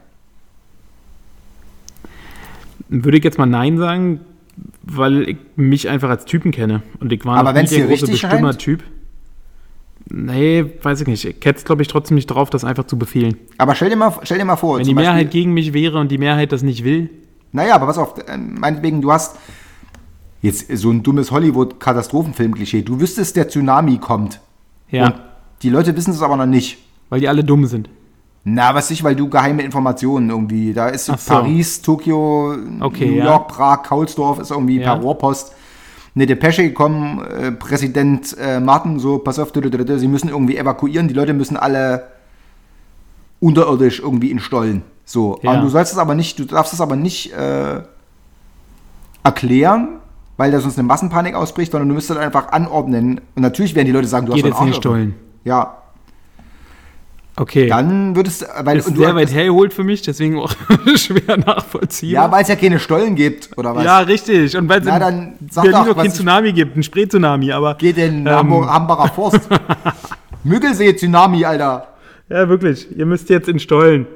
Würde 2.88 3.18
ich 3.18 3.24
jetzt 3.24 3.36
mal 3.36 3.44
Nein 3.44 3.76
sagen, 3.76 4.20
weil 4.84 5.28
ich 5.28 5.36
mich 5.56 5.86
einfach 5.86 6.08
als 6.08 6.24
Typen 6.24 6.50
kenne. 6.50 6.80
Und 6.98 7.12
ich 7.12 7.22
war 7.26 7.36
Aber 7.36 7.52
nie 7.52 7.68
der 7.68 7.80
große 7.80 7.90
richtig 7.90 8.22
Bestimmer-Typ. 8.22 8.82
Nee, 10.08 10.64
weiß 10.82 11.02
ich 11.02 11.06
nicht. 11.06 11.26
Ich 11.26 11.44
hätte 11.44 11.58
es, 11.58 11.64
glaube 11.66 11.82
ich, 11.82 11.88
trotzdem 11.88 12.14
nicht 12.14 12.28
drauf, 12.28 12.48
das 12.48 12.64
einfach 12.64 12.84
zu 12.84 12.98
befehlen. 12.98 13.36
Aber 13.58 13.74
stell 13.74 13.90
dir 13.90 13.96
mal, 13.96 14.14
stell 14.22 14.38
dir 14.38 14.46
mal 14.46 14.56
vor, 14.56 14.78
Wenn 14.78 14.86
die 14.86 14.94
Mehrheit 14.94 15.26
Beispiel, 15.26 15.42
gegen 15.42 15.52
mich 15.52 15.74
wäre 15.74 15.98
und 15.98 16.10
die 16.10 16.16
Mehrheit 16.16 16.52
das 16.52 16.62
nicht 16.62 16.84
will, 16.84 17.10
naja, 17.52 17.74
aber 17.74 17.84
pass 17.84 17.98
auf, 17.98 18.14
äh, 18.26 18.38
meinetwegen, 18.38 19.02
du 19.02 19.12
hast 19.12 19.36
jetzt 20.42 20.66
so 20.76 20.90
ein 20.90 21.02
dummes 21.02 21.30
Hollywood-Katastrophenfilm-Klischee. 21.30 22.82
Du 22.82 23.00
wüsstest, 23.00 23.36
der 23.36 23.48
Tsunami 23.48 23.98
kommt. 23.98 24.40
ja, 24.90 25.06
Und 25.06 25.14
die 25.62 25.70
Leute 25.70 25.96
wissen 25.96 26.12
es 26.12 26.22
aber 26.22 26.36
noch 26.36 26.46
nicht. 26.46 26.78
weil 27.10 27.20
die 27.20 27.28
alle 27.28 27.42
dumm 27.44 27.66
sind. 27.66 27.88
Na, 28.44 28.74
was 28.74 28.90
ich, 28.90 29.02
weil 29.04 29.16
du 29.16 29.28
geheime 29.28 29.62
Informationen 29.62 30.30
irgendwie. 30.30 30.72
Da 30.72 30.88
ist 30.88 31.06
so. 31.06 31.14
Paris, 31.26 31.82
Tokio, 31.82 32.54
Okay, 32.80 33.06
New 33.06 33.16
ja. 33.16 33.24
York, 33.24 33.48
Prag, 33.48 33.82
Kaulsdorf 33.82 34.38
ist 34.38 34.50
irgendwie 34.50 34.78
Ja. 34.80 34.94
per 34.94 35.02
Rohrpost 35.02 35.52
eine 36.14 36.26
Depesche 36.26 36.62
gekommen, 36.62 37.20
äh, 37.24 37.52
Präsident 37.52 38.36
äh, 38.38 38.58
Martin, 38.60 38.98
so, 38.98 39.18
pass 39.18 39.38
auf, 39.38 39.52
sie 39.54 40.08
müssen 40.08 40.28
irgendwie 40.30 40.56
evakuieren, 40.56 41.06
die 41.08 41.14
Leute 41.14 41.32
müssen 41.34 41.56
alle 41.56 42.08
unterirdisch 43.40 44.00
irgendwie 44.00 44.30
in 44.30 44.38
Stollen. 44.40 44.82
So, 45.04 45.38
Ja. 45.42 45.52
und 45.52 45.62
du 45.62 45.68
sollst 45.68 45.92
es 45.92 45.98
aber 45.98 46.14
nicht, 46.14 46.38
du 46.38 46.44
darfst 46.44 46.72
es 46.72 46.80
aber 46.80 46.96
nicht 46.96 47.32
äh, 47.34 47.82
erklären, 49.22 49.98
weil 50.38 50.50
da 50.50 50.60
sonst 50.60 50.78
eine 50.78 50.88
Massenpanik 50.88 51.34
ausbricht, 51.34 51.72
sondern 51.72 51.90
du 51.90 51.94
müsstest 51.94 52.18
einfach 52.18 52.52
anordnen. 52.52 53.20
Und 53.34 53.42
natürlich 53.42 53.74
werden 53.74 53.86
die 53.86 53.92
Leute 53.92 54.08
sagen, 54.08 54.24
du 54.24 54.32
Geht 54.32 54.44
hast 54.44 54.48
jetzt 54.52 54.58
den 54.60 54.68
offen. 54.70 54.74
Stollen. 54.80 55.14
Ja, 55.44 55.74
Okay. 57.40 57.68
dann 57.68 58.16
würdest 58.16 58.42
du, 58.42 58.46
weil 58.64 58.78
ist 58.78 58.96
sehr 58.96 59.14
weit 59.14 59.32
hergeholt 59.32 59.72
für 59.72 59.84
mich, 59.84 60.02
deswegen 60.02 60.40
auch 60.40 60.50
schwer 60.96 61.36
nachvollziehbar. 61.36 62.24
Ja, 62.24 62.32
weil 62.32 62.42
es 62.42 62.48
ja 62.48 62.56
keine 62.56 62.80
Stollen 62.80 63.14
gibt, 63.14 63.56
oder 63.56 63.76
was? 63.76 63.84
Ja, 63.84 63.98
richtig. 64.00 64.56
Und 64.56 64.68
weil 64.68 64.80
es 64.80 64.86
in 64.88 64.98
dann 64.98 65.34
Berlin 65.54 65.72
doch, 65.86 66.02
ich- 66.04 66.12
Tsunami 66.14 66.52
gibt, 66.52 66.74
einen 66.74 66.82
Spree-Tsunami, 66.82 67.52
aber. 67.52 67.76
Geht 67.76 67.96
in 67.98 68.26
Ähm. 68.26 68.28
Hamburg, 68.28 68.68
Hambacher 68.70 69.08
Forst. 69.14 69.48
Müggelsee-Tsunami, 70.42 71.44
Alter. 71.44 71.86
Ja, 72.28 72.48
wirklich. 72.48 72.88
Ihr 72.96 73.06
müsst 73.06 73.28
jetzt 73.30 73.48
in 73.48 73.58
Stollen. 73.60 74.06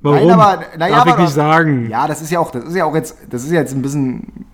Warum? 0.00 0.28
Nein, 0.28 0.30
aber, 0.38 0.62
naja, 0.78 0.94
Darf 0.94 1.00
aber 1.06 1.10
ich 1.14 1.24
nicht 1.24 1.34
sagen. 1.34 1.88
Ja, 1.90 2.06
das 2.06 2.22
ist 2.22 2.30
ja 2.30 2.38
auch, 2.38 2.52
das 2.52 2.64
ist 2.64 2.76
ja 2.76 2.84
auch 2.84 2.94
jetzt, 2.94 3.16
das 3.30 3.42
ist 3.42 3.50
ja 3.50 3.58
jetzt 3.60 3.74
ein 3.74 3.82
bisschen, 3.82 4.46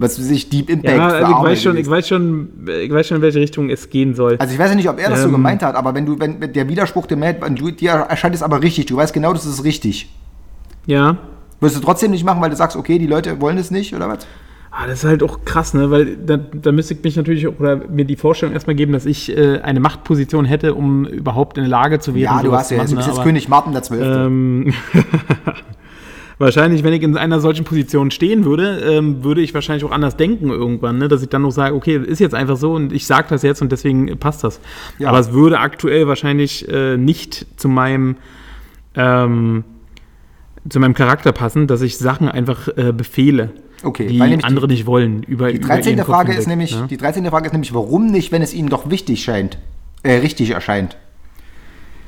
was 0.00 0.18
weiß 0.18 0.30
ich, 0.30 0.48
Deep 0.48 0.70
Impact 0.70 0.96
Ja, 0.96 1.08
also 1.08 1.32
ich 1.32 1.42
weiß, 1.50 1.62
schon, 1.62 1.72
ich, 1.76 1.84
gewesen. 1.84 1.90
weiß 1.90 2.08
schon, 2.08 2.48
ich 2.82 2.90
weiß 2.92 3.06
schon, 3.06 3.16
in 3.18 3.22
welche 3.22 3.40
Richtung 3.40 3.68
es 3.70 3.90
gehen 3.90 4.14
soll. 4.14 4.36
Also 4.38 4.52
ich 4.54 4.58
weiß 4.58 4.70
ja 4.70 4.76
nicht, 4.76 4.88
ob 4.88 4.98
er 4.98 5.10
das 5.10 5.20
so 5.20 5.26
Ähm. 5.26 5.32
gemeint 5.32 5.62
hat, 5.62 5.74
aber 5.76 5.94
wenn 5.94 6.06
du, 6.06 6.18
wenn 6.18 6.40
der 6.52 6.68
Widerspruch 6.68 7.06
der 7.06 7.20
wenn 7.20 7.56
du, 7.56 7.70
dir 7.70 7.90
erscheint 7.90 8.34
es 8.34 8.42
aber 8.42 8.62
richtig, 8.62 8.86
du 8.86 8.96
weißt 8.96 9.12
genau, 9.12 9.32
das 9.32 9.44
ist 9.46 9.62
richtig. 9.64 10.08
ja. 10.86 11.16
Würdest 11.62 11.78
du 11.78 11.84
trotzdem 11.84 12.10
nicht 12.10 12.24
machen, 12.24 12.40
weil 12.40 12.48
du 12.48 12.56
sagst, 12.56 12.74
okay, 12.74 12.98
die 12.98 13.06
Leute 13.06 13.38
wollen 13.42 13.58
es 13.58 13.70
nicht, 13.70 13.94
oder 13.94 14.08
was? 14.08 14.26
Ah, 14.70 14.86
das 14.86 15.00
ist 15.00 15.04
halt 15.04 15.22
auch 15.22 15.44
krass, 15.44 15.74
ne? 15.74 15.90
Weil 15.90 16.16
da, 16.16 16.38
da 16.38 16.72
müsste 16.72 16.94
ich 16.94 17.04
mich 17.04 17.16
natürlich 17.16 17.46
auch, 17.46 17.52
oder 17.60 17.76
mir 17.88 18.06
die 18.06 18.16
Vorstellung 18.16 18.54
erstmal 18.54 18.76
geben, 18.76 18.92
dass 18.92 19.04
ich 19.04 19.36
äh, 19.36 19.60
eine 19.60 19.78
Machtposition 19.78 20.46
hätte, 20.46 20.72
um 20.74 21.04
überhaupt 21.04 21.58
in 21.58 21.64
der 21.64 21.68
Lage 21.70 21.98
zu 21.98 22.14
werden, 22.14 22.22
Ja, 22.22 22.42
du 22.42 22.52
hast 22.52 22.70
ja, 22.70 22.82
du 22.84 22.96
bist 22.96 23.08
jetzt 23.08 23.18
ne? 23.18 23.24
König 23.24 23.48
Martin 23.50 23.74
der 23.74 23.82
Zwölfte. 23.82 24.24
Ähm, 24.26 24.72
wahrscheinlich, 26.40 26.82
wenn 26.82 26.92
ich 26.92 27.02
in 27.02 27.16
einer 27.16 27.38
solchen 27.38 27.64
Position 27.64 28.10
stehen 28.10 28.44
würde, 28.44 28.80
ähm, 28.80 29.22
würde 29.22 29.40
ich 29.42 29.54
wahrscheinlich 29.54 29.84
auch 29.84 29.92
anders 29.92 30.16
denken 30.16 30.50
irgendwann, 30.50 30.98
ne? 30.98 31.06
dass 31.08 31.22
ich 31.22 31.28
dann 31.28 31.42
noch 31.42 31.50
sage, 31.52 31.74
okay, 31.74 31.98
das 31.98 32.08
ist 32.08 32.18
jetzt 32.18 32.34
einfach 32.34 32.56
so 32.56 32.72
und 32.74 32.92
ich 32.92 33.06
sage 33.06 33.26
das 33.30 33.42
jetzt 33.42 33.62
und 33.62 33.70
deswegen 33.70 34.18
passt 34.18 34.42
das. 34.42 34.58
Ja. 34.98 35.08
Aber 35.10 35.18
es 35.20 35.32
würde 35.32 35.60
aktuell 35.60 36.08
wahrscheinlich 36.08 36.68
äh, 36.68 36.96
nicht 36.96 37.46
zu 37.56 37.68
meinem 37.68 38.16
ähm, 38.96 39.64
zu 40.68 40.78
meinem 40.80 40.94
Charakter 40.94 41.32
passen, 41.32 41.66
dass 41.66 41.80
ich 41.80 41.96
Sachen 41.96 42.28
einfach 42.28 42.68
äh, 42.76 42.92
befehle, 42.92 43.50
Okay, 43.82 44.08
die 44.08 44.18
weil 44.18 44.28
nämlich 44.28 44.44
die- 44.44 44.48
andere 44.48 44.66
nicht 44.66 44.84
wollen. 44.86 45.22
Über, 45.22 45.50
Die 45.50 45.56
über 45.58 45.68
13. 45.68 45.92
ihren 45.96 46.04
Kopf 46.04 46.14
Frage 46.14 46.32
ist 46.32 46.38
hinweg, 46.40 46.48
nämlich, 46.48 46.76
ne? 46.78 46.86
die 46.90 46.96
13. 46.98 47.24
Frage 47.26 47.46
ist 47.46 47.52
nämlich, 47.52 47.72
warum 47.72 48.10
nicht, 48.10 48.30
wenn 48.32 48.42
es 48.42 48.52
ihnen 48.52 48.68
doch 48.68 48.90
wichtig 48.90 49.22
scheint, 49.22 49.58
äh, 50.02 50.16
richtig 50.16 50.50
erscheint. 50.50 50.96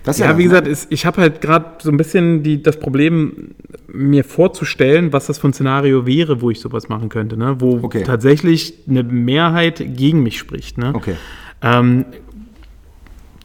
Das 0.04 0.18
Ja, 0.18 0.28
das, 0.28 0.38
wie 0.38 0.44
gesagt, 0.44 0.66
ist, 0.66 0.90
ich 0.90 1.06
habe 1.06 1.20
halt 1.20 1.40
gerade 1.40 1.66
so 1.80 1.90
ein 1.90 1.96
bisschen 1.96 2.42
die, 2.42 2.62
das 2.62 2.78
Problem, 2.78 3.54
mir 3.92 4.24
vorzustellen, 4.24 5.12
was 5.12 5.26
das 5.26 5.38
für 5.38 5.48
ein 5.48 5.52
Szenario 5.52 6.06
wäre, 6.06 6.40
wo 6.40 6.50
ich 6.50 6.60
sowas 6.60 6.88
machen 6.88 7.08
könnte, 7.08 7.36
ne? 7.36 7.56
wo 7.60 7.78
Okay. 7.82 8.02
tatsächlich 8.04 8.74
eine 8.88 9.02
Mehrheit 9.02 9.82
gegen 9.96 10.22
mich 10.22 10.38
spricht. 10.38 10.78
Ne? 10.78 10.92
Okay. 10.94 11.14
Ähm, 11.60 12.06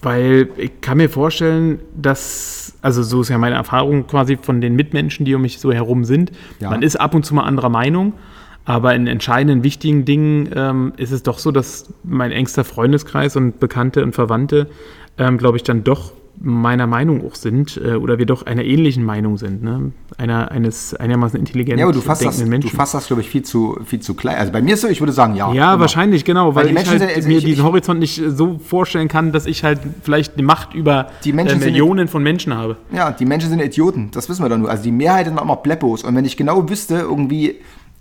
weil 0.01 0.49
ich 0.57 0.81
kann 0.81 0.97
mir 0.97 1.09
vorstellen, 1.09 1.79
dass, 1.95 2.75
also 2.81 3.03
so 3.03 3.21
ist 3.21 3.29
ja 3.29 3.37
meine 3.37 3.55
Erfahrung 3.55 4.07
quasi 4.07 4.37
von 4.41 4.61
den 4.61 4.75
Mitmenschen, 4.75 5.25
die 5.25 5.35
um 5.35 5.41
mich 5.41 5.59
so 5.59 5.71
herum 5.71 6.05
sind. 6.05 6.31
Ja. 6.59 6.69
Man 6.69 6.81
ist 6.81 6.95
ab 6.95 7.13
und 7.13 7.25
zu 7.25 7.35
mal 7.35 7.43
anderer 7.43 7.69
Meinung, 7.69 8.13
aber 8.63 8.95
in 8.95 9.07
entscheidenden, 9.07 9.63
wichtigen 9.63 10.05
Dingen 10.05 10.49
ähm, 10.55 10.93
ist 10.97 11.11
es 11.11 11.23
doch 11.23 11.39
so, 11.39 11.51
dass 11.51 11.91
mein 12.03 12.31
engster 12.31 12.63
Freundeskreis 12.63 13.35
und 13.35 13.59
Bekannte 13.59 14.03
und 14.03 14.13
Verwandte, 14.13 14.67
ähm, 15.17 15.37
glaube 15.37 15.57
ich, 15.57 15.63
dann 15.63 15.83
doch 15.83 16.13
meiner 16.39 16.85
Meinung 16.85 17.25
auch 17.25 17.33
sind 17.35 17.81
äh, 17.83 17.95
oder 17.95 18.19
wir 18.19 18.27
doch 18.27 18.45
einer 18.45 18.63
ähnlichen 18.63 19.03
Meinung 19.03 19.37
sind, 19.37 19.63
ne? 19.63 19.91
Einer, 20.17 20.51
eines 20.51 20.93
einigermaßen 20.93 21.39
intelligent 21.39 21.79
Ja, 21.79 21.85
aber 21.85 21.93
du 21.93 22.01
fasst 22.01 22.21
das, 22.21 22.35
denkenden 22.37 22.61
du 22.61 22.65
Menschen. 22.67 22.75
fasst 22.77 22.93
das 22.93 23.07
glaube 23.07 23.21
ich, 23.21 23.29
viel 23.29 23.41
zu, 23.43 23.77
viel 23.85 23.99
zu 24.01 24.13
klein. 24.13 24.37
Also 24.37 24.51
bei 24.51 24.61
mir 24.61 24.75
ist 24.75 24.81
so, 24.81 24.87
ich 24.87 24.99
würde 25.01 25.13
sagen, 25.13 25.35
ja. 25.35 25.51
ja, 25.53 25.71
immer. 25.73 25.79
wahrscheinlich, 25.81 26.25
genau, 26.25 26.53
Weil 26.53 26.55
weil, 26.55 26.63
die 26.65 26.69
ich 26.69 26.75
Menschen 26.75 26.89
halt 26.91 26.99
sind- 27.01 27.15
also 27.15 27.27
mir 27.27 27.37
ich- 27.39 27.43
diesen 27.45 27.59
ich- 27.59 27.65
Horizont 27.65 27.99
nicht 27.99 28.19
äh, 28.21 28.29
so 28.31 28.59
vorstellen 28.59 29.07
kann, 29.07 29.31
dass 29.31 29.45
ich 29.47 29.63
halt 29.63 29.79
vielleicht 30.03 30.35
eine 30.35 30.43
Macht 30.43 30.73
über 30.75 31.07
Die 31.23 31.33
Menschen 31.33 31.61
äh, 31.61 31.65
Millionen 31.65 32.07
von 32.07 32.21
Menschen 32.21 32.53
habe. 32.53 32.77
Ja, 32.91 33.11
die 33.11 33.25
Menschen 33.25 33.49
sind 33.49 33.59
Idioten, 33.61 34.09
das 34.11 34.29
wissen 34.29 34.43
wir 34.43 34.49
doch 34.49 34.57
nur. 34.59 34.69
Also 34.69 34.83
die 34.83 34.91
Mehrheit 34.91 35.25
sind 35.25 35.39
immer 35.41 35.55
Bleppos. 35.55 36.03
Und 36.03 36.15
wenn 36.15 36.25
ich 36.25 36.37
genau 36.37 36.69
wüsste, 36.69 36.95
irgendwie, 36.99 37.55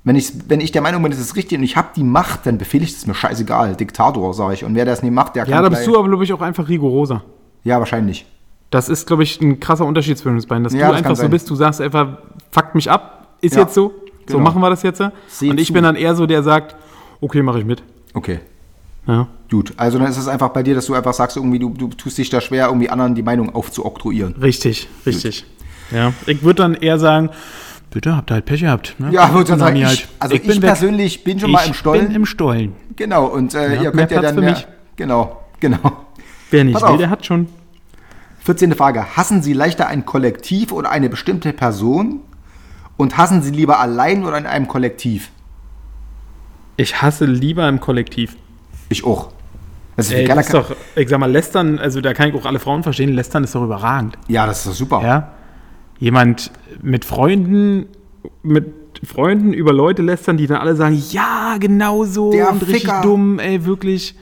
wenn 0.05 0.15
ich, 0.15 0.33
wenn 0.49 0.61
ich 0.61 0.73
der 0.73 0.83
Meinung 0.83 1.03
bin, 1.03 1.11
das 1.11 1.21
ist 1.21 1.37
richtig 1.37 1.57
und 1.59 1.65
ich 1.65 1.77
habe 1.77 1.89
die 1.97 2.05
Macht, 2.05 2.45
dann 2.47 2.59
befehle 2.59 2.85
ich 2.85 2.93
das 2.95 3.07
mir 3.07 3.15
scheißegal. 3.15 3.77
Diktator, 3.77 4.35
sage 4.35 4.55
ich. 4.55 4.65
Und 4.65 4.75
wer 4.75 4.85
das 4.85 5.03
nicht 5.03 5.13
macht, 5.13 5.37
der 5.37 5.45
kann. 5.45 5.53
Ja, 5.53 5.63
da 5.63 5.69
bist 5.71 5.87
du 5.87 5.99
aber, 5.99 6.07
glaube 6.09 6.23
ich, 6.25 6.33
auch 6.33 6.43
einfach 6.43 6.69
rigoroser. 6.69 7.25
Ja, 7.67 7.79
wahrscheinlich. 7.81 8.25
Das 8.71 8.89
ist, 8.89 9.07
glaube 9.07 9.23
ich, 9.25 9.41
ein 9.41 9.61
krasser 9.61 9.85
Unterschied 9.85 10.17
zwischen 10.19 10.35
uns 10.37 10.47
beiden. 10.47 10.65
Dass 10.65 10.73
Ja, 10.73 10.87
du 10.87 10.93
das 10.93 10.99
einfach 10.99 11.17
so 11.17 11.29
bist, 11.29 11.51
du 11.51 11.55
sagst 11.57 11.81
einfach, 11.81 12.19
fuck 12.51 12.75
mich 12.75 12.91
ab, 12.91 13.27
ist 13.41 13.55
Ja, 13.57 13.63
jetzt 13.63 13.75
so, 13.75 13.93
so 14.27 14.39
genau. 14.39 14.41
machen 14.41 14.61
wir 14.63 14.71
das 14.71 14.83
jetzt. 14.83 15.03
Seh 15.29 15.51
Und 15.51 15.59
ich 15.61 15.69
zu. 15.69 15.73
bin 15.73 15.83
dann 15.85 15.97
eher 15.97 16.15
so, 16.15 16.27
der 16.27 16.43
sagt, 16.43 16.77
okay, 17.21 17.43
mache 17.43 17.59
ich 17.59 17.65
mit. 17.65 17.83
Okay. 18.15 18.41
Ja. 19.07 19.29
Gut, 19.51 19.73
also 19.77 19.99
dann 19.99 20.09
ist 20.09 20.17
es 20.17 20.27
einfach 20.29 20.49
bei 20.51 20.63
dir, 20.63 20.75
dass 20.75 20.87
du 20.87 20.95
einfach 20.95 21.15
sagst, 21.15 21.37
irgendwie, 21.37 21.59
du, 21.61 21.71
du 21.71 21.89
tust 21.89 22.19
dich 22.19 22.29
da 22.31 22.41
schwer, 22.41 22.67
irgendwie 22.67 22.89
anderen 22.91 23.15
die 23.15 23.23
Meinung 23.23 23.55
aufzuoktroyieren. 23.55 24.35
Richtig, 24.41 24.89
richtig. 25.07 25.45
Ja. 25.93 26.13
Ich 26.27 26.43
würde 26.43 26.63
dann 26.63 26.75
eher 26.75 26.99
sagen, 26.99 27.31
bitte, 27.93 28.17
habt 28.17 28.31
ihr 28.31 28.35
halt 28.35 28.45
Pech 28.47 28.61
gehabt. 28.61 28.97
Ne? 28.99 29.11
Ja, 29.13 29.27
ich 29.29 29.33
würde 29.35 29.51
dann 29.51 29.59
sagen, 29.61 29.77
Tsunami 29.77 29.93
ich, 29.95 30.01
halt. 30.01 30.09
also 30.19 30.35
ich, 30.35 30.43
bin 30.43 30.57
weg. 30.57 30.61
persönlich 30.63 31.23
bin 31.25 31.39
schon 31.39 31.51
mal 31.53 31.65
im 31.65 31.71
Ich 31.71 31.77
Stollen. 31.77 32.07
bin 32.07 32.17
im 32.17 32.27
Stollen. 32.27 32.73
genau, 32.97 33.27
und 33.27 33.55
äh, 33.55 33.77
Ja, 33.77 33.83
ihr 33.83 33.91
könnt 33.93 34.11
ja 34.11 34.19
Platz 34.19 34.23
dann. 34.23 34.35
für 34.35 34.41
mehr- 34.41 34.51
mich. 34.55 34.67
Genau, 34.97 35.41
genau. 35.61 35.79
Wer 36.51 36.65
nicht 36.65 36.75
Pass 36.75 36.83
will, 36.83 36.91
auf. 36.91 36.99
der 36.99 37.11
hat 37.11 37.27
schon. 37.27 37.49
14. 38.45 38.75
Frage. 38.75 39.17
Hassen 39.17 39.43
Sie 39.43 39.53
leichter 39.53 39.89
ein 39.89 40.07
Kollektiv 40.07 40.73
oder 40.73 40.91
eine 40.91 41.09
bestimmte 41.09 41.53
Person? 41.53 42.21
Und 42.97 43.17
hassen 43.17 43.43
Sie 43.43 43.51
lieber 43.51 43.81
allein 43.81 44.25
oder 44.25 44.39
in 44.39 44.47
einem 44.47 44.69
Kollektiv? 44.69 45.31
Ich 46.77 47.03
hasse 47.03 47.25
lieber 47.25 47.69
im 47.69 47.81
Kollektiv. 47.81 48.37
Ich 48.89 49.05
auch. 49.05 49.31
Das 49.97 50.07
ist 50.09 50.13
Ey, 50.13 50.27
das 50.27 50.47
ist 50.47 50.55
doch, 50.55 50.77
ich 50.95 51.09
sag 51.09 51.19
mal, 51.19 51.31
Lästern, 51.31 51.79
also 51.79 52.01
da 52.03 52.13
kann 52.13 52.29
ich 52.29 52.35
auch 52.35 52.45
alle 52.45 52.59
Frauen 52.59 52.83
verstehen, 52.83 53.15
Lästern 53.15 53.45
ist 53.45 53.55
doch 53.55 53.65
überragend. 53.65 54.19
ja, 54.29 54.47
das 54.47 54.59
ist 54.59 54.67
doch 54.67 54.75
super. 54.75 55.03
Ja? 55.03 55.33
Jemand 55.99 56.51
mit 56.83 57.07
Freunden, 57.07 57.87
mit 58.43 58.75
Freunden 59.05 59.55
über 59.55 59.73
Leute 59.73 60.03
lästern, 60.03 60.37
die 60.37 60.47
dann 60.47 60.59
alle 60.59 60.77
sagen, 60.77 61.03
ja, 61.11 61.57
genau 61.59 62.05
so 62.05 62.31
Der 62.31 62.51
und 62.51 62.61
richtig 62.63 62.83
Ficker. 62.83 63.01
dumm, 63.03 63.39
ey, 63.39 63.65
wirklich. 63.65 64.15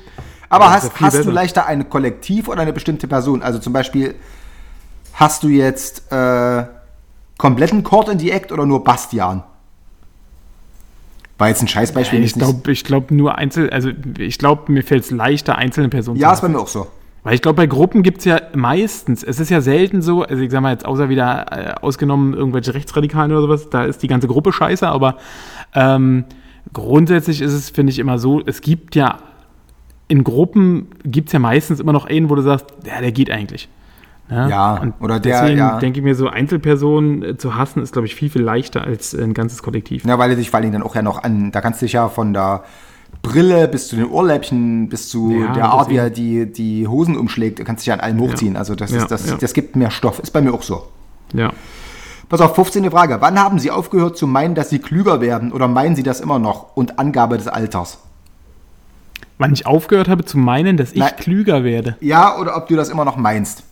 Aber 0.54 0.66
Ja, 0.66 0.70
hast, 0.72 1.00
ja 1.00 1.22
du 1.22 1.30
leichter 1.30 1.66
ein 1.66 1.88
Kollektiv 1.88 2.48
oder 2.48 2.62
eine 2.62 2.72
bestimmte 2.72 3.08
Person? 3.08 3.42
Also 3.42 3.58
zum 3.58 3.72
Beispiel, 3.72 4.14
hast 5.14 5.42
du 5.42 5.48
jetzt 5.48 6.10
äh, 6.12 6.64
kompletten 7.38 7.82
Court 7.82 8.08
in 8.08 8.18
the 8.18 8.30
Act 8.30 8.52
oder 8.52 8.64
nur 8.66 8.84
Bastian? 8.84 9.42
War 11.38 11.48
jetzt 11.48 11.62
ein 11.62 11.68
Scheißbeispiel. 11.68 12.20
Ich 12.20 12.26
ist 12.26 12.36
nicht- 12.36 12.44
glaube, 12.46 12.72
ich 12.72 12.84
glaube 12.84 13.14
nur 13.14 13.36
einzeln, 13.36 13.70
also 13.70 13.90
ich 14.18 14.38
glaube, 14.38 14.70
mir 14.70 14.84
fällt 14.84 15.04
es 15.04 15.10
leichter, 15.10 15.56
einzelne 15.56 15.88
Personen 15.88 16.18
ja, 16.18 16.28
zu 16.28 16.34
ist 16.34 16.40
bei 16.42 16.48
mir 16.48 16.60
auch 16.60 16.68
so. 16.68 16.86
Weil 17.24 17.34
ich 17.34 17.42
glaube, 17.42 17.56
bei 17.56 17.66
Gruppen 17.66 18.02
gibt 18.02 18.18
es 18.18 18.26
ja 18.26 18.38
meistens, 18.54 19.24
es 19.24 19.40
ist 19.40 19.48
ja 19.50 19.60
selten 19.62 20.02
so, 20.02 20.22
also 20.22 20.42
ich 20.42 20.50
sag 20.52 20.60
mal 20.60 20.72
jetzt 20.72 20.84
außer 20.84 21.08
wieder 21.08 21.46
äh, 21.50 21.74
ausgenommen 21.80 22.34
irgendwelche 22.34 22.74
Rechtsradikalen 22.74 23.32
oder 23.32 23.40
sowas, 23.40 23.70
da 23.70 23.84
ist 23.84 24.02
die 24.02 24.08
ganze 24.08 24.28
Gruppe 24.28 24.52
scheiße, 24.52 24.86
aber 24.86 25.16
ähm, 25.74 26.24
grundsätzlich 26.72 27.40
ist 27.40 27.52
es, 27.54 27.70
finde 27.70 27.90
ich, 27.92 27.98
immer 27.98 28.18
so, 28.18 28.42
es 28.44 28.60
gibt 28.60 28.94
ja, 28.94 29.18
in 30.14 30.22
Gruppen 30.22 30.86
gibt 31.04 31.28
es 31.28 31.32
ja 31.32 31.40
meistens 31.40 31.80
immer 31.80 31.92
noch 31.92 32.06
einen, 32.06 32.30
wo 32.30 32.36
du 32.36 32.42
sagst, 32.42 32.66
ja, 32.86 33.00
der 33.00 33.10
geht 33.10 33.32
eigentlich. 33.32 33.68
Ne? 34.28 34.46
Ja, 34.48 34.76
Und 34.76 34.94
oder 35.00 35.18
der, 35.18 35.40
deswegen 35.40 35.58
ja. 35.58 35.78
denke 35.80 35.98
ich 35.98 36.04
mir, 36.04 36.14
so 36.14 36.28
Einzelpersonen 36.28 37.22
äh, 37.24 37.36
zu 37.36 37.56
hassen, 37.56 37.82
ist, 37.82 37.92
glaube 37.92 38.06
ich, 38.06 38.14
viel, 38.14 38.30
viel 38.30 38.42
leichter 38.42 38.82
als 38.82 39.12
ein 39.12 39.34
ganzes 39.34 39.64
Kollektiv. 39.64 40.04
Ja, 40.04 40.16
weil 40.16 40.30
er 40.30 40.36
sich 40.36 40.50
vor 40.50 40.60
Dingen 40.60 40.72
dann 40.72 40.84
auch 40.84 40.94
ja 40.94 41.02
noch 41.02 41.24
an, 41.24 41.50
da 41.50 41.60
kannst 41.60 41.82
du 41.82 41.86
dich 41.86 41.94
ja 41.94 42.08
von 42.08 42.32
der 42.32 42.62
Brille 43.22 43.66
bis 43.66 43.88
zu 43.88 43.96
den 43.96 44.06
Ohrläppchen, 44.06 44.88
bis 44.88 45.08
zu 45.08 45.32
Ja, 45.32 45.52
der 45.52 45.64
Art, 45.64 45.90
wie 45.90 45.96
er 45.96 46.10
die, 46.10 46.50
die 46.50 46.86
Hosen 46.86 47.16
umschlägt, 47.16 47.58
du 47.58 47.64
kannst 47.64 47.84
dich 47.84 47.92
an 47.92 47.98
allem 47.98 48.20
hochziehen. 48.20 48.56
Also 48.56 48.76
das, 48.76 48.92
Ja, 48.92 48.98
ist, 48.98 49.10
das, 49.10 49.28
ja. 49.28 49.36
das 49.36 49.52
gibt 49.52 49.74
mehr 49.74 49.90
Stoff. 49.90 50.20
Ist 50.20 50.30
bei 50.30 50.40
mir 50.40 50.54
auch 50.54 50.62
so. 50.62 50.84
Ja. 51.32 51.52
Pass 52.28 52.40
auf, 52.40 52.54
15. 52.54 52.88
Frage. 52.92 53.16
Wann 53.20 53.36
haben 53.36 53.58
Sie 53.58 53.72
aufgehört 53.72 54.16
zu 54.16 54.28
meinen, 54.28 54.54
dass 54.54 54.70
Sie 54.70 54.78
klüger 54.78 55.20
werden 55.20 55.50
oder 55.50 55.66
meinen 55.66 55.96
Sie 55.96 56.04
das 56.04 56.20
immer 56.20 56.38
noch? 56.38 56.76
Und 56.76 57.00
Angabe 57.00 57.36
des 57.36 57.48
Alters. 57.48 57.98
Wann 59.38 59.52
ich 59.52 59.66
aufgehört 59.66 60.08
habe 60.08 60.24
zu 60.24 60.38
meinen, 60.38 60.76
dass 60.76 60.92
ich 60.92 60.98
Nein. 60.98 61.12
klüger 61.18 61.64
werde. 61.64 61.96
Ja, 62.00 62.38
oder 62.38 62.56
ob 62.56 62.68
du 62.68 62.76
das 62.76 62.88
immer 62.88 63.04
noch 63.04 63.16
meinst. 63.16 63.64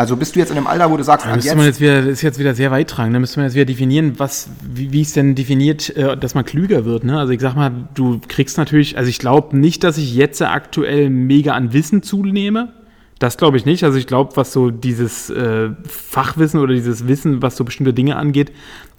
Also 0.00 0.16
bist 0.16 0.34
du 0.34 0.40
jetzt 0.40 0.50
in 0.50 0.56
einem 0.56 0.66
Alter, 0.66 0.90
wo 0.90 0.96
du 0.96 1.02
sagst, 1.02 1.26
Da 1.26 1.34
müsste 1.34 1.54
man 1.54 1.66
jetzt, 1.66 1.78
jetzt 1.78 1.80
wieder, 1.82 2.10
ist 2.10 2.22
jetzt 2.22 2.38
wieder 2.38 2.54
sehr 2.54 2.70
weit 2.70 2.88
tragen. 2.88 3.12
Da 3.12 3.18
müsste 3.18 3.38
man 3.38 3.46
jetzt 3.46 3.54
wieder 3.54 3.66
definieren, 3.66 4.18
was, 4.18 4.48
wie, 4.62 4.92
wie 4.92 5.02
es 5.02 5.12
denn 5.12 5.34
definiert, 5.34 5.94
äh, 5.94 6.16
dass 6.16 6.34
man 6.34 6.46
klüger 6.46 6.86
wird. 6.86 7.04
Ne? 7.04 7.18
Also 7.18 7.34
ich 7.34 7.40
sag 7.42 7.54
mal, 7.54 7.70
du 7.92 8.18
kriegst 8.26 8.56
natürlich, 8.56 8.96
also 8.96 9.10
ich 9.10 9.18
glaube 9.18 9.58
nicht, 9.58 9.84
dass 9.84 9.98
ich 9.98 10.14
jetzt 10.14 10.40
aktuell 10.40 11.10
mega 11.10 11.52
an 11.52 11.74
Wissen 11.74 12.02
zunehme. 12.02 12.72
Das 13.18 13.36
glaube 13.36 13.58
ich 13.58 13.66
nicht. 13.66 13.84
Also 13.84 13.98
ich 13.98 14.06
glaube, 14.06 14.34
was 14.36 14.54
so 14.54 14.70
dieses 14.70 15.28
äh, 15.28 15.68
Fachwissen 15.86 16.60
oder 16.60 16.72
dieses 16.72 17.06
Wissen, 17.06 17.42
was 17.42 17.56
so 17.56 17.64
bestimmte 17.64 17.92
Dinge 17.92 18.16
angeht, 18.16 18.52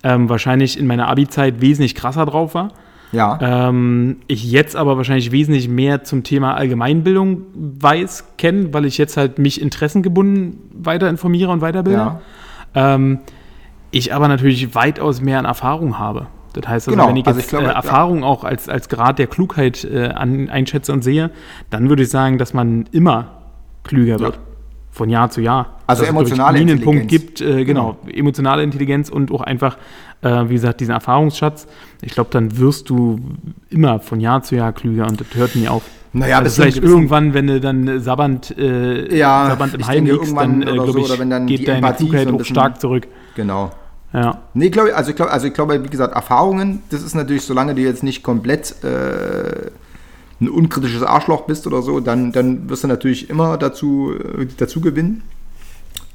ähm, 0.04 0.30
wahrscheinlich 0.30 0.78
in 0.78 0.86
meiner 0.86 1.08
Abi-Zeit 1.08 1.62
wesentlich 1.62 1.96
krasser 1.96 2.28
drauf 2.28 2.54
war. 2.54 2.74
Ja, 3.12 3.38
Ähm, 3.42 4.18
ich 4.28 4.50
jetzt 4.50 4.76
aber 4.76 4.98
wahrscheinlich 4.98 5.32
wesentlich 5.32 5.68
mehr 5.68 6.04
zum 6.04 6.24
Thema 6.24 6.56
Allgemeinbildung 6.56 7.44
weiß, 7.54 8.36
kenne, 8.38 8.74
weil 8.74 8.86
ich 8.86 8.98
jetzt 8.98 9.18
halt 9.18 9.38
mich 9.40 9.62
interessengebunden 9.62 10.60
weiter 10.74 11.10
informiere 11.10 11.52
und 11.52 11.62
weiterbilde. 11.62 12.00
Ja. 12.00 12.22
Ähm, 12.74 13.20
ich 13.92 14.14
aber 14.14 14.28
natürlich 14.28 14.74
weitaus 14.74 15.22
mehr 15.22 15.40
an 15.40 15.46
Erfahrung 15.46 16.00
habe. 16.00 16.28
Das 16.54 16.68
heißt, 16.68 16.88
also, 16.88 16.92
Genau, 16.92 17.10
wenn 17.10 17.18
ich 17.18 17.28
also 17.28 17.40
jetzt 17.40 17.48
ich 17.48 17.50
glaube, 17.50 17.66
äh, 17.66 17.70
ja. 17.70 17.76
Erfahrung 17.76 18.24
auch 18.24 18.44
als, 18.44 18.70
als 18.70 18.90
Grad 18.90 19.20
der 19.20 19.28
Klugheit 19.28 19.84
äh, 19.84 20.08
an, 20.08 20.50
einschätze 20.50 20.92
und 20.94 21.04
sehe, 21.04 21.32
dann 21.70 21.90
würde 21.90 22.04
ich 22.04 22.10
sagen, 22.10 22.38
dass 22.38 22.54
man 22.54 22.86
immer 22.92 23.28
klüger 23.84 24.20
wird. 24.20 24.40
Von 24.92 25.10
Jahr 25.10 25.30
zu 25.30 25.40
Jahr. 25.42 25.78
Also 25.88 26.02
Dass 26.04 26.10
es, 26.10 26.14
ich, 26.16 26.20
emotionale 26.20 26.60
einen 26.60 26.82
Punkt 26.82 27.02
Intelligenz. 27.04 27.38
gibt, 27.40 27.42
äh, 27.42 27.64
genau, 27.66 27.98
emotionale 28.14 28.62
Intelligenz 28.64 29.10
und 29.10 29.32
auch 29.32 29.42
einfach, 29.42 29.78
äh, 30.22 30.50
wie 30.50 30.54
gesagt, 30.56 30.82
diesen 30.82 30.92
Erfahrungsschatz. 30.94 31.66
Ich 32.02 32.14
glaube, 32.14 32.30
dann 32.32 32.58
wirst 32.58 32.90
du 32.90 33.20
immer 33.70 34.00
von 34.00 34.20
Jahr 34.20 34.44
zu 34.44 34.56
Jahr 34.56 34.74
klüger 34.74 35.08
und 35.08 35.22
das 35.22 35.28
hört 35.34 35.56
nie 35.56 35.70
auf. 35.70 35.84
Naja, 36.14 36.40
also 36.40 36.50
vielleicht 36.62 36.78
gewissen- 36.78 36.94
irgendwann, 36.94 37.34
wenn 37.34 37.48
du 37.48 37.62
dann 37.62 37.88
äh, 37.88 38.00
sabbernd, 38.02 38.58
äh, 38.58 39.18
Ja, 39.18 39.48
sabbernd 39.48 39.76
im 39.76 39.88
Heim 39.88 40.06
liegst, 40.06 40.36
dann, 40.36 40.62
äh, 40.62 40.66
glaube 40.74 40.92
so, 40.92 41.00
ich, 41.00 41.08
dann 41.30 41.48
geht 41.48 41.66
deine 41.70 41.78
Empathie 41.78 42.10
Klugheit 42.10 42.28
so 42.28 42.36
auch 42.36 42.44
stark 42.44 42.82
zurück. 42.82 43.08
genau. 43.36 43.72
Ja. 44.14 44.40
Nee, 44.54 44.70
glaub, 44.72 44.88
ich- 44.88 44.94
also 44.96 45.12
ich 45.12 45.16
glaube, 45.16 45.32
also 45.32 45.48
ich 45.48 45.54
glaube, 45.54 45.82
wie 45.82 45.88
gesagt, 45.90 46.14
Erfahrungen, 46.16 46.82
das 46.90 47.02
ist 47.02 47.16
natürlich, 47.16 47.44
solange 47.44 47.76
du 47.76 47.82
jetzt 47.82 48.04
nicht 48.04 48.24
komplett 48.24 48.76
äh, 48.84 49.72
ein 50.42 50.50
unkritisches 50.50 51.04
Arschloch 51.04 51.42
bist 51.42 51.68
oder 51.68 51.82
so, 51.82 52.00
dann, 52.00 52.32
dann 52.32 52.70
wirst 52.70 52.84
du 52.84 52.88
natürlich 52.88 53.30
immer 53.30 53.58
dazu, 53.58 54.14
äh, 54.14 54.48
dazu 54.58 54.82
gewinnen. 54.82 55.22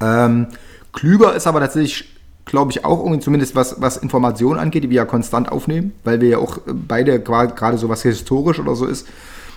Ähm, 0.01 0.47
klüger 0.93 1.33
ist 1.33 1.47
aber 1.47 1.59
tatsächlich, 1.61 2.13
glaube 2.45 2.71
ich, 2.71 2.85
auch 2.85 2.99
irgendwie 2.99 3.19
zumindest 3.21 3.55
was, 3.55 3.81
was 3.81 3.97
Informationen 3.97 4.59
angeht, 4.59 4.83
die 4.83 4.89
wir 4.89 4.97
ja 4.97 5.05
konstant 5.05 5.51
aufnehmen, 5.51 5.93
weil 6.03 6.21
wir 6.21 6.29
ja 6.29 6.37
auch 6.37 6.57
äh, 6.57 6.73
beide 6.73 7.19
gerade 7.21 7.77
so 7.77 7.89
was 7.89 8.03
historisch 8.03 8.59
oder 8.59 8.75
so 8.75 8.85
ist, 8.85 9.07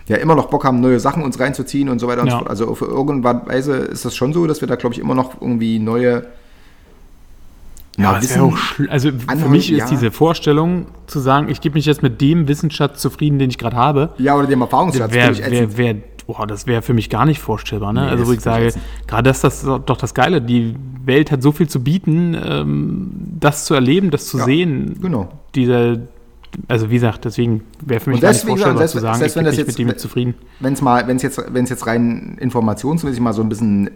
ja 0.07 0.17
immer 0.17 0.35
noch 0.35 0.47
Bock 0.47 0.65
haben, 0.65 0.81
neue 0.81 1.01
Sachen 1.01 1.23
uns 1.23 1.39
reinzuziehen 1.39 1.89
und 1.89 1.99
so 1.99 2.09
weiter 2.09 2.23
und 2.23 2.29
Ja. 2.29 2.33
so 2.33 2.39
fort. 2.39 2.51
Also 2.51 2.69
auf 2.69 2.81
irgendeine 2.81 3.47
Weise 3.47 3.75
ist 3.77 4.05
das 4.05 4.15
schon 4.17 4.33
so, 4.33 4.47
dass 4.47 4.61
wir 4.61 4.69
da, 4.69 4.77
glaube 4.77 4.95
ich, 4.95 5.01
immer 5.01 5.15
noch 5.15 5.41
irgendwie 5.41 5.79
neue 5.79 6.27
Ja, 8.03 8.15
das 8.15 8.31
wäre 8.35 8.45
auch 8.45 8.59
also 8.89 9.11
für 9.13 9.49
mich 9.49 9.71
ist 9.73 9.79
ja. 9.79 9.87
diese 9.89 10.11
Vorstellung 10.11 10.87
zu 11.07 11.19
sagen, 11.21 11.49
ich 11.49 11.61
gebe 11.61 11.75
mich 11.75 11.87
jetzt 11.87 12.03
mit 12.03 12.21
dem 12.21 12.49
Wissensschatz 12.49 13.01
zufrieden, 13.01 13.39
den 13.39 13.51
ich 13.51 13.59
gerade 13.59 13.77
habe, 13.77 14.11
Ja, 14.19 14.37
oder 14.37 14.47
dem 14.47 14.61
Erfahrungsschatz. 14.61 15.13
wär, 15.13 15.31
ätzend. 15.31 15.77
wär, 15.77 15.97
boah, 16.27 16.47
das 16.47 16.67
wäre 16.67 16.83
für 16.83 16.95
mich 16.95 17.11
gar 17.11 17.27
nicht 17.27 17.41
vorstellbar. 17.41 17.93
Ne? 17.93 18.03
Nee, 18.05 18.11
also 18.11 18.27
wo 18.27 18.33
ich 18.33 18.41
sage, 18.41 18.73
gerade 19.07 19.25
das, 19.31 19.41
das 19.41 19.63
ist 19.63 19.67
doch 19.87 19.97
das 19.97 20.15
Geile. 20.15 20.41
Die 20.41 20.75
Welt 21.05 21.31
hat 21.33 21.43
so 21.43 21.53
viel 21.53 21.69
zu 21.69 21.83
bieten, 21.83 22.37
ähm, 22.43 23.11
das 23.41 23.65
zu 23.65 23.75
erleben, 23.75 24.11
das 24.11 24.27
zu 24.27 24.39
Ja, 24.39 24.45
sehen. 24.45 24.99
genau. 25.01 25.29
Dieser, 25.55 25.97
also 26.69 26.91
wie 26.91 26.95
gesagt, 26.95 27.25
deswegen 27.25 27.63
wäre 27.85 28.01
für 28.01 28.11
mich 28.11 28.19
Und 28.19 28.23
gar 28.23 28.31
nicht 28.33 28.45
vorstellbar 28.45 28.79
selbst- 28.79 28.93
zu 28.93 28.99
sagen, 29.01 29.19
selbst 29.19 29.33
ich 29.33 29.39
bin 29.39 29.45
das 29.45 29.57
nicht 29.57 29.67
jetzt- 29.69 29.79
mit 29.79 29.89
dem 29.91 29.99
zufrieden. 29.99 30.35
Wenn 30.61 30.73
es 30.75 30.83
mal, 30.83 31.07
wenn 31.09 31.17
es 31.17 31.23
jetzt, 31.23 31.43
wenn 31.53 31.65
es 31.65 31.71
jetzt 31.71 31.87
rein 31.87 32.37
informationsmäßig 32.41 33.21
mal 33.21 33.33
so 33.33 33.43
ein 33.43 33.49
bisschen 33.49 33.91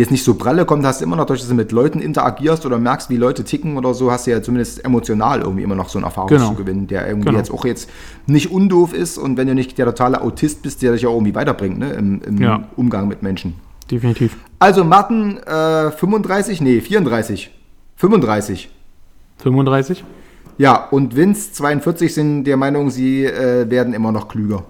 jetzt 0.00 0.10
nicht 0.10 0.24
so 0.24 0.34
pralle 0.34 0.64
kommt, 0.64 0.84
hast 0.84 1.00
du 1.00 1.04
immer 1.04 1.16
noch, 1.16 1.26
durch 1.26 1.40
dass 1.40 1.48
du 1.48 1.54
mit 1.54 1.72
Leuten 1.72 2.00
interagierst 2.00 2.66
oder 2.66 2.78
merkst, 2.78 3.08
wie 3.10 3.16
Leute 3.16 3.44
ticken 3.44 3.76
oder 3.78 3.94
so, 3.94 4.10
hast 4.10 4.26
du 4.26 4.30
ja 4.32 4.42
zumindest 4.42 4.84
emotional 4.84 5.40
irgendwie 5.40 5.62
immer 5.62 5.74
noch 5.74 5.88
so 5.88 5.98
einen 5.98 6.04
Erfahrungszugewinn, 6.04 6.86
der 6.86 7.06
irgendwie 7.06 7.26
Genau. 7.28 7.38
jetzt 7.38 7.50
auch 7.50 7.64
jetzt 7.64 7.88
nicht 8.26 8.50
undoof 8.50 8.92
ist 8.92 9.16
und 9.18 9.36
wenn 9.36 9.46
du 9.46 9.54
nicht 9.54 9.76
der 9.78 9.86
totale 9.86 10.20
Autist 10.20 10.62
bist, 10.62 10.82
der 10.82 10.92
dich 10.92 11.02
ja 11.02 11.10
irgendwie 11.10 11.34
weiterbringt, 11.34 11.78
ne, 11.78 11.92
im, 11.92 12.20
im 12.22 12.38
Ja. 12.42 12.64
Umgang 12.76 13.08
mit 13.08 13.22
Menschen. 13.22 13.54
Definitiv. 13.90 14.36
Also 14.58 14.84
Martin, 14.84 15.38
äh, 15.38 15.90
35, 15.92 16.60
nee, 16.60 16.80
34. 16.80 17.50
35. 17.96 18.68
35? 19.38 20.04
Ja, 20.58 20.88
und 20.90 21.14
Vince, 21.16 21.52
42, 21.52 22.14
sind 22.14 22.44
der 22.44 22.56
Meinung, 22.56 22.90
sie 22.90 23.24
äh, 23.24 23.68
werden 23.70 23.92
immer 23.94 24.10
noch 24.12 24.28
klüger. 24.28 24.64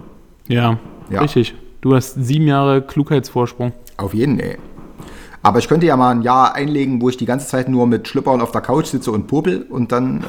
Ja, 0.47 0.77
Ja. 1.09 1.21
richtig. 1.21 1.55
Du 1.81 1.95
hast 1.95 2.15
sieben 2.15 2.45
Jahre 2.47 2.81
Klugheitsvorsprung. 2.81 3.71
Auf 3.97 4.13
jeden, 4.13 4.39
ey. 4.39 4.57
Aber 5.47 5.59
ich 5.59 5.69
könnte 5.69 5.85
ja 5.85 5.95
mal 5.95 6.11
ein 6.11 6.23
Jahr 6.23 6.55
einlegen, 6.55 7.01
wo 7.01 7.07
ich 7.07 7.15
die 7.15 7.25
ganze 7.25 7.47
Zeit 7.47 7.69
nur 7.69 7.87
mit 7.87 8.05
Schlüppern 8.05 8.41
auf 8.41 8.51
der 8.51 8.59
Couch 8.59 8.87
sitze 8.87 9.13
und 9.13 9.27
popel 9.27 9.65
und 9.69 9.93
dann, 9.93 10.25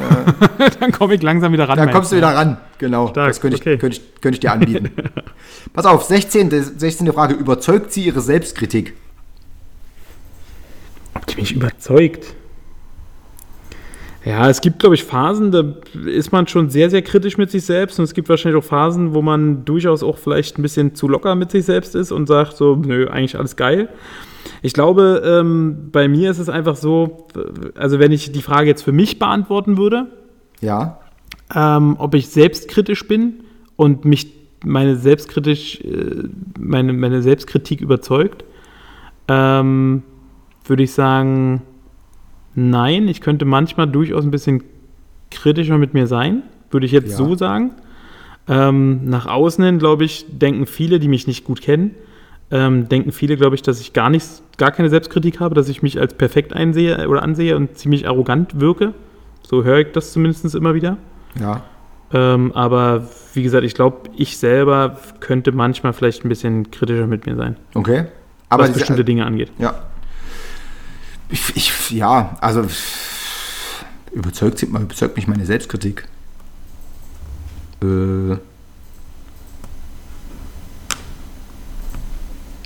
äh, 0.61 0.71
Dann 0.79 0.93
komme 0.93 1.17
ich 1.17 1.23
langsam 1.23 1.53
wieder 1.53 1.69
ran. 1.69 1.77
dann 1.77 1.91
kommst 1.91 2.13
du 2.13 2.17
wieder 2.17 2.29
ran. 2.29 2.57
Genau, 2.79 3.09
Stark, 3.09 3.27
das 3.27 3.41
könnte 3.41 3.57
ich, 3.57 3.63
okay. 3.63 3.79
könnte, 3.79 3.97
ich, 3.97 4.21
könnte 4.21 4.37
ich 4.37 4.41
dir 4.41 4.53
anbieten. 4.53 4.91
Pass 5.73 5.87
auf, 5.87 6.05
16. 6.05 6.51
16. 6.79 7.13
Frage. 7.13 7.35
Überzeugt 7.35 7.93
sie 7.93 8.05
ihre 8.05 8.21
Selbstkritik? 8.21 8.95
Ob 11.15 11.27
die 11.27 11.41
mich 11.41 11.53
überzeugt? 11.53 12.37
Ja, 14.25 14.49
es 14.49 14.61
gibt, 14.61 14.79
glaube 14.79 14.95
ich, 14.95 15.03
Phasen, 15.03 15.51
da 15.51 15.65
ist 16.07 16.31
man 16.31 16.47
schon 16.47 16.71
sehr, 16.71 16.91
sehr 16.91 17.03
kritisch 17.03 17.39
mit 17.39 17.51
sich 17.51 17.65
selbst. 17.65 17.99
Und 17.99 18.05
es 18.05 18.15
gibt 18.15 18.29
wahrscheinlich 18.29 18.63
auch 18.63 18.67
Phasen, 18.67 19.15
wo 19.15 19.23
man 19.23 19.65
durchaus 19.65 20.05
auch 20.05 20.17
vielleicht 20.17 20.61
ein 20.61 20.63
bisschen 20.63 20.95
zu 20.95 21.09
locker 21.09 21.35
mit 21.35 21.51
sich 21.51 21.65
selbst 21.65 21.97
ist 21.97 22.13
und 22.13 22.29
sagt 22.29 22.57
so, 22.57 22.77
nö, 22.77 23.09
eigentlich 23.09 23.37
alles 23.37 23.57
geil. 23.57 23.89
Ich 24.63 24.73
glaube, 24.73 25.23
ähm, 25.25 25.89
bei 25.93 26.09
mir 26.09 26.31
ist 26.31 26.39
es 26.39 26.49
einfach 26.49 26.77
so, 26.77 27.27
also 27.77 27.99
wenn 27.99 28.13
ich 28.13 28.33
die 28.33 28.43
Frage 28.43 28.69
jetzt 28.69 28.83
für 28.83 28.93
mich 28.93 29.19
beantworten 29.19 29.77
würde, 29.77 30.07
Ja. 30.61 30.99
ähm, 31.55 31.97
ob 31.99 32.15
ich 32.15 32.29
selbstkritisch 32.29 33.07
bin 33.07 33.41
und 33.77 34.05
mich 34.05 34.33
meine 34.65 34.97
selbstkritisch, 34.97 35.81
äh, 35.83 36.25
meine, 36.59 36.93
meine 36.93 37.23
Selbstkritik 37.23 37.81
überzeugt, 37.81 38.45
ähm, 39.29 40.03
würde 40.65 40.83
ich 40.83 40.93
sagen, 40.93 41.63
nein, 42.55 43.07
ich 43.09 43.21
könnte 43.21 43.45
manchmal 43.45 43.87
durchaus 43.87 44.25
ein 44.25 44.31
bisschen 44.31 44.65
kritischer 45.31 45.79
mit 45.79 45.95
mir 45.95 46.07
sein, 46.07 46.43
würde 46.71 46.87
ich 46.87 46.93
jetzt 46.93 47.11
Ja. 47.11 47.17
so 47.17 47.35
sagen. 47.37 47.73
Ähm, 48.49 49.05
nach 49.05 49.27
außen 49.27 49.63
hin, 49.63 49.79
glaube 49.79 50.05
ich, 50.05 50.27
denken 50.29 50.67
viele, 50.67 50.99
die 50.99 51.09
mich 51.09 51.27
nicht 51.27 51.45
gut 51.45 51.61
kennen, 51.61 51.95
ähm, 52.51 52.89
denken 52.89 53.13
viele, 53.13 53.37
glaube 53.37 53.55
ich, 53.55 53.63
dass 53.63 53.81
ich 53.81 53.93
gar 53.93 54.09
nichts, 54.11 54.43
gar 54.57 54.71
keine 54.71 54.89
Selbstkritik 54.89 55.41
habe, 55.41 55.55
dass 55.55 55.69
ich 55.69 55.83
mich 55.83 56.01
als 56.01 56.15
perfekt 56.15 56.53
einsehe 56.53 57.09
oder 57.09 57.23
ansehe 57.23 57.57
und 57.57 57.77
ziemlich 57.77 58.09
arrogant 58.09 58.61
wirke. 58.61 58.95
So 59.43 59.65
höre 59.65 59.79
ich 59.81 59.93
das 59.93 60.13
zumindest 60.13 60.55
immer 60.55 60.75
wieder. 60.75 60.97
Ja. 61.41 61.63
Ähm, 62.13 62.53
aber 62.53 63.07
wie 63.35 63.43
gesagt, 63.43 63.65
ich 63.65 63.75
glaube, 63.75 64.09
ich 64.17 64.39
selber 64.39 64.99
könnte 65.21 65.53
manchmal 65.53 65.93
vielleicht 65.93 66.25
ein 66.25 66.31
bisschen 66.31 66.71
kritischer 66.71 67.07
mit 67.07 67.27
mir 67.27 67.37
sein, 67.37 67.57
Okay. 67.75 68.07
Aber 68.49 68.63
was 68.63 68.71
diese- 68.71 68.79
bestimmte 68.81 69.05
Dinge 69.05 69.27
angeht. 69.27 69.51
Ja. 69.59 69.75
Ich, 71.31 71.55
ich, 71.55 71.91
ja, 71.91 72.39
also 72.41 72.65
überzeugt, 74.13 74.63
überzeugt 74.63 75.17
mich 75.17 75.27
meine 75.29 75.45
Selbstkritik. 75.45 76.09
Äh, 77.83 78.37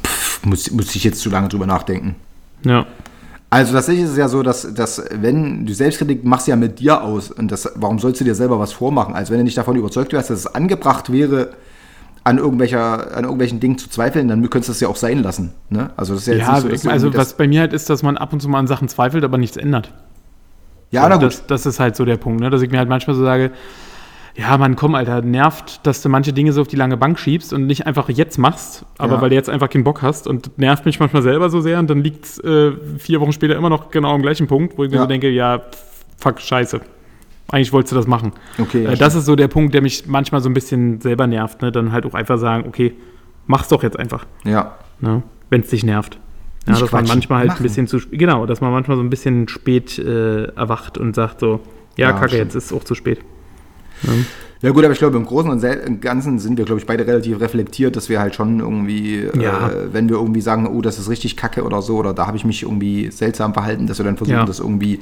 pff, 0.07 0.32
muss, 0.45 0.71
muss 0.71 0.95
ich 0.95 1.05
jetzt 1.05 1.21
zu 1.21 1.31
lange 1.31 1.49
drüber 1.49 1.67
nachdenken. 1.67 2.15
Ja, 2.65 2.87
Also 3.51 3.73
tatsächlich 3.75 4.05
ist 4.05 4.11
es 4.13 4.17
ja 4.17 4.29
so, 4.29 4.43
dass, 4.43 4.73
dass 4.75 5.03
wenn 5.13 5.67
du 5.67 5.75
Selbstkritik 5.75 6.25
machst 6.25 6.47
ja 6.49 6.57
mit 6.57 6.79
dir 6.81 7.03
aus 7.03 7.31
und 7.31 7.51
das, 7.53 7.71
warum 7.77 7.99
sollst 7.99 8.21
du 8.21 8.25
dir 8.25 8.35
selber 8.35 8.59
was 8.59 8.73
vormachen? 8.73 9.15
Also 9.15 9.33
wenn 9.33 9.39
du 9.39 9.45
nicht 9.45 9.59
davon 9.59 9.77
überzeugt 9.77 10.13
wärst, 10.13 10.31
dass 10.31 10.39
es 10.41 10.47
angebracht 10.47 11.11
wäre, 11.13 11.51
an, 12.25 12.39
irgendwelcher, 12.39 13.17
an 13.17 13.25
irgendwelchen 13.25 13.59
Dingen 13.59 13.79
zu 13.79 13.89
zweifeln, 13.91 14.29
dann 14.29 14.49
könntest 14.49 14.69
du 14.69 14.73
es 14.73 14.81
ja 14.81 14.87
auch 14.89 14.95
sein 14.97 15.23
lassen. 15.25 15.51
Ne? 15.71 15.91
Also 15.97 16.15
das 16.15 16.23
ist 16.23 16.29
ja 16.29 16.35
ja 16.55 16.61
so, 16.61 16.69
ich, 16.69 16.89
also 16.89 17.11
das- 17.11 17.19
was 17.21 17.37
bei 17.37 17.49
mir 17.49 17.61
halt 17.61 17.73
ist, 17.73 17.91
dass 17.91 18.05
man 18.05 18.17
ab 18.17 18.33
und 18.33 18.41
zu 18.41 18.49
mal 18.49 18.61
an 18.61 18.69
Sachen 18.69 18.87
zweifelt, 18.89 19.25
aber 19.25 19.39
nichts 19.39 19.57
ändert. 19.57 19.93
ja, 20.93 21.09
na 21.09 21.17
gut. 21.17 21.25
Das, 21.25 21.47
das 21.47 21.67
ist 21.67 21.81
halt 21.81 21.97
so 21.97 22.05
der 22.05 22.17
Punkt, 22.19 22.41
ne? 22.41 22.49
dass 22.51 22.63
ich 22.63 22.71
mir 22.71 22.79
halt 22.79 22.89
manchmal 22.89 23.17
so 23.17 23.25
sage, 23.25 23.51
ja, 24.35 24.57
Mann, 24.57 24.77
komm, 24.77 24.95
Alter, 24.95 25.21
nervt, 25.23 25.87
dass 25.87 26.01
du 26.03 26.09
manche 26.09 26.33
Dinge 26.33 26.53
so 26.53 26.63
auf 26.63 26.69
die 26.69 26.77
lange 26.77 26.97
Bank 26.97 27.19
schiebst 27.19 27.53
und 27.53 27.67
nicht 27.67 27.87
einfach 27.87 28.09
jetzt 28.09 28.39
machst, 28.39 28.85
aber 28.99 29.15
Ja. 29.17 29.21
weil 29.21 29.29
du 29.31 29.35
jetzt 29.35 29.51
einfach 29.51 29.69
keinen 29.69 29.85
Bock 29.85 30.01
hast 30.03 30.27
und 30.27 30.57
nervt 30.59 30.87
mich 30.87 30.99
manchmal 31.01 31.23
selber 31.23 31.51
so 31.51 31.61
sehr 31.61 31.79
und 31.79 31.91
dann 31.91 32.03
liegt 32.03 32.25
es 32.25 32.39
äh, 32.39 32.73
vier 32.99 33.21
Wochen 33.21 33.33
später 33.33 33.57
immer 33.57 33.69
noch 33.71 33.91
genau 33.91 34.15
am 34.15 34.23
gleichen 34.23 34.47
Punkt, 34.47 34.79
wo 34.79 34.85
ich 34.85 34.91
mir 34.91 34.97
Ja. 34.97 35.03
so 35.03 35.09
denke, 35.09 35.29
ja, 35.29 35.61
fuck, 36.19 36.41
scheiße. 36.41 36.81
Eigentlich 37.51 37.73
wolltest 37.75 37.93
du 37.93 37.97
das 37.97 38.07
machen. 38.07 38.33
Okay, 38.59 38.85
ja, 38.85 38.91
äh, 38.93 38.97
das 38.97 39.15
ist 39.15 39.27
so 39.27 39.37
der 39.37 39.49
Punkt, 39.49 39.75
der 39.75 39.83
mich 39.83 40.07
manchmal 40.07 40.41
so 40.41 40.49
ein 40.49 40.55
bisschen 40.55 41.03
selber 41.03 41.27
nervt. 41.27 41.61
Ne? 41.61 41.71
Dann 41.71 41.93
halt 41.93 42.07
auch 42.07 42.15
einfach 42.15 42.39
sagen, 42.39 42.65
okay, 42.67 42.95
mach's 43.47 43.69
doch 43.69 43.83
jetzt 43.83 43.99
einfach, 43.99 44.25
Ja. 44.45 44.77
ne? 45.01 45.23
wenn 45.51 45.61
es 45.61 45.69
dich 45.69 45.85
nervt. 45.85 46.19
Ja, 46.67 46.71
Nicht 46.73 46.83
dass 46.83 46.93
man 46.93 47.05
manchmal 47.07 47.41
halt 47.41 47.49
machen. 47.49 47.61
ein 47.61 47.63
bisschen 47.65 47.87
zu 47.89 47.97
sp- 48.01 48.17
genau, 48.17 48.47
dass 48.47 48.63
man 48.63 48.71
manchmal 48.73 48.97
so 48.97 49.03
ein 49.03 49.11
bisschen 49.11 49.49
spät 49.49 49.99
äh, 49.99 50.45
erwacht 50.55 50.97
und 50.97 51.15
sagt 51.15 51.41
so, 51.41 51.61
ja, 51.99 52.07
Ja, 52.09 52.13
kacke, 52.13 52.29
stimmt. 52.29 52.45
jetzt 52.45 52.55
ist 52.55 52.67
es 52.67 52.73
auch 52.73 52.85
zu 52.85 52.95
spät. 52.95 53.19
Ja 54.61 54.71
gut, 54.71 54.85
aber 54.85 54.93
ich 54.93 54.99
glaube, 55.01 55.17
im 55.17 55.27
Großen 55.27 55.51
und 55.51 56.01
Ganzen 56.01 56.39
sind 56.39 56.57
wir, 56.57 56.65
glaube 56.65 56.81
ich, 56.81 56.87
beide 56.87 57.05
relativ 57.07 57.41
reflektiert, 57.41 57.97
dass 57.97 58.09
wir 58.09 58.21
halt 58.21 58.35
schon 58.37 58.61
irgendwie, 58.61 59.29
Ja. 59.39 59.69
äh, 59.71 59.93
wenn 59.93 60.09
wir 60.09 60.17
irgendwie 60.17 60.41
sagen, 60.41 60.67
oh, 60.69 60.81
das 60.83 60.99
ist 61.01 61.09
richtig 61.09 61.37
kacke 61.37 61.65
oder 61.65 61.83
so, 61.83 61.97
oder 61.97 62.15
da 62.15 62.27
habe 62.29 62.37
ich 62.37 62.45
mich 62.45 62.63
irgendwie 62.63 63.11
seltsam 63.11 63.55
verhalten, 63.55 63.87
dass 63.89 63.99
wir 63.99 64.05
dann 64.05 64.17
versuchen, 64.17 64.39
Ja. 64.39 64.45
das 64.45 64.61
irgendwie, 64.61 65.01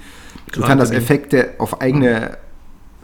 sofern 0.53 0.79
Gerade 0.79 0.81
das 0.81 0.91
Effekte 0.93 1.51
auf 1.59 1.81
eigene 1.83 2.39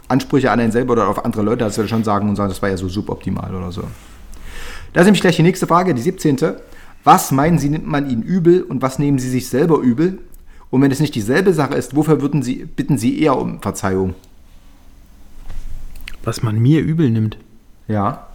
Ansprüche 0.07 0.49
an 0.51 0.59
einen 0.59 0.71
selber 0.71 0.93
oder 0.93 1.07
auf 1.09 1.23
andere 1.25 1.43
Leute, 1.43 1.65
dass 1.65 1.77
wir 1.77 1.87
schon 1.87 2.03
sagen 2.03 2.27
und 2.29 2.35
sagen, 2.37 2.49
das 2.49 2.61
war 2.61 2.69
ja 2.69 2.77
so 2.77 2.87
suboptimal 2.87 3.53
oder 3.53 3.71
so. 3.71 3.83
Da 4.93 5.01
ist 5.01 5.05
nämlich 5.05 5.21
gleich 5.21 5.35
die 5.35 5.43
nächste 5.43 5.67
Frage, 5.67 5.93
die 5.93 6.01
17. 6.01 6.37
Was 7.03 7.31
meinen 7.31 7.59
Sie, 7.59 7.69
nimmt 7.69 7.85
man 7.85 8.09
Ihnen 8.09 8.23
übel 8.23 8.63
und 8.63 8.81
was 8.81 8.97
nehmen 8.99 9.19
Sie 9.19 9.29
sich 9.29 9.47
selber 9.47 9.79
übel? 9.79 10.19
Und 10.69 10.81
wenn 10.81 10.91
es 10.91 10.99
nicht 10.99 11.13
dieselbe 11.13 11.53
Sache 11.53 11.75
ist, 11.75 11.95
wofür 11.95 12.21
würden 12.21 12.41
Sie, 12.41 12.65
bitten 12.65 12.97
Sie 12.97 13.21
eher 13.21 13.37
um 13.37 13.61
Verzeihung? 13.61 14.15
Was 16.27 16.43
man 16.43 16.59
mir 16.59 16.81
übel 16.81 17.09
nimmt. 17.09 17.37
Ja. 17.87 18.27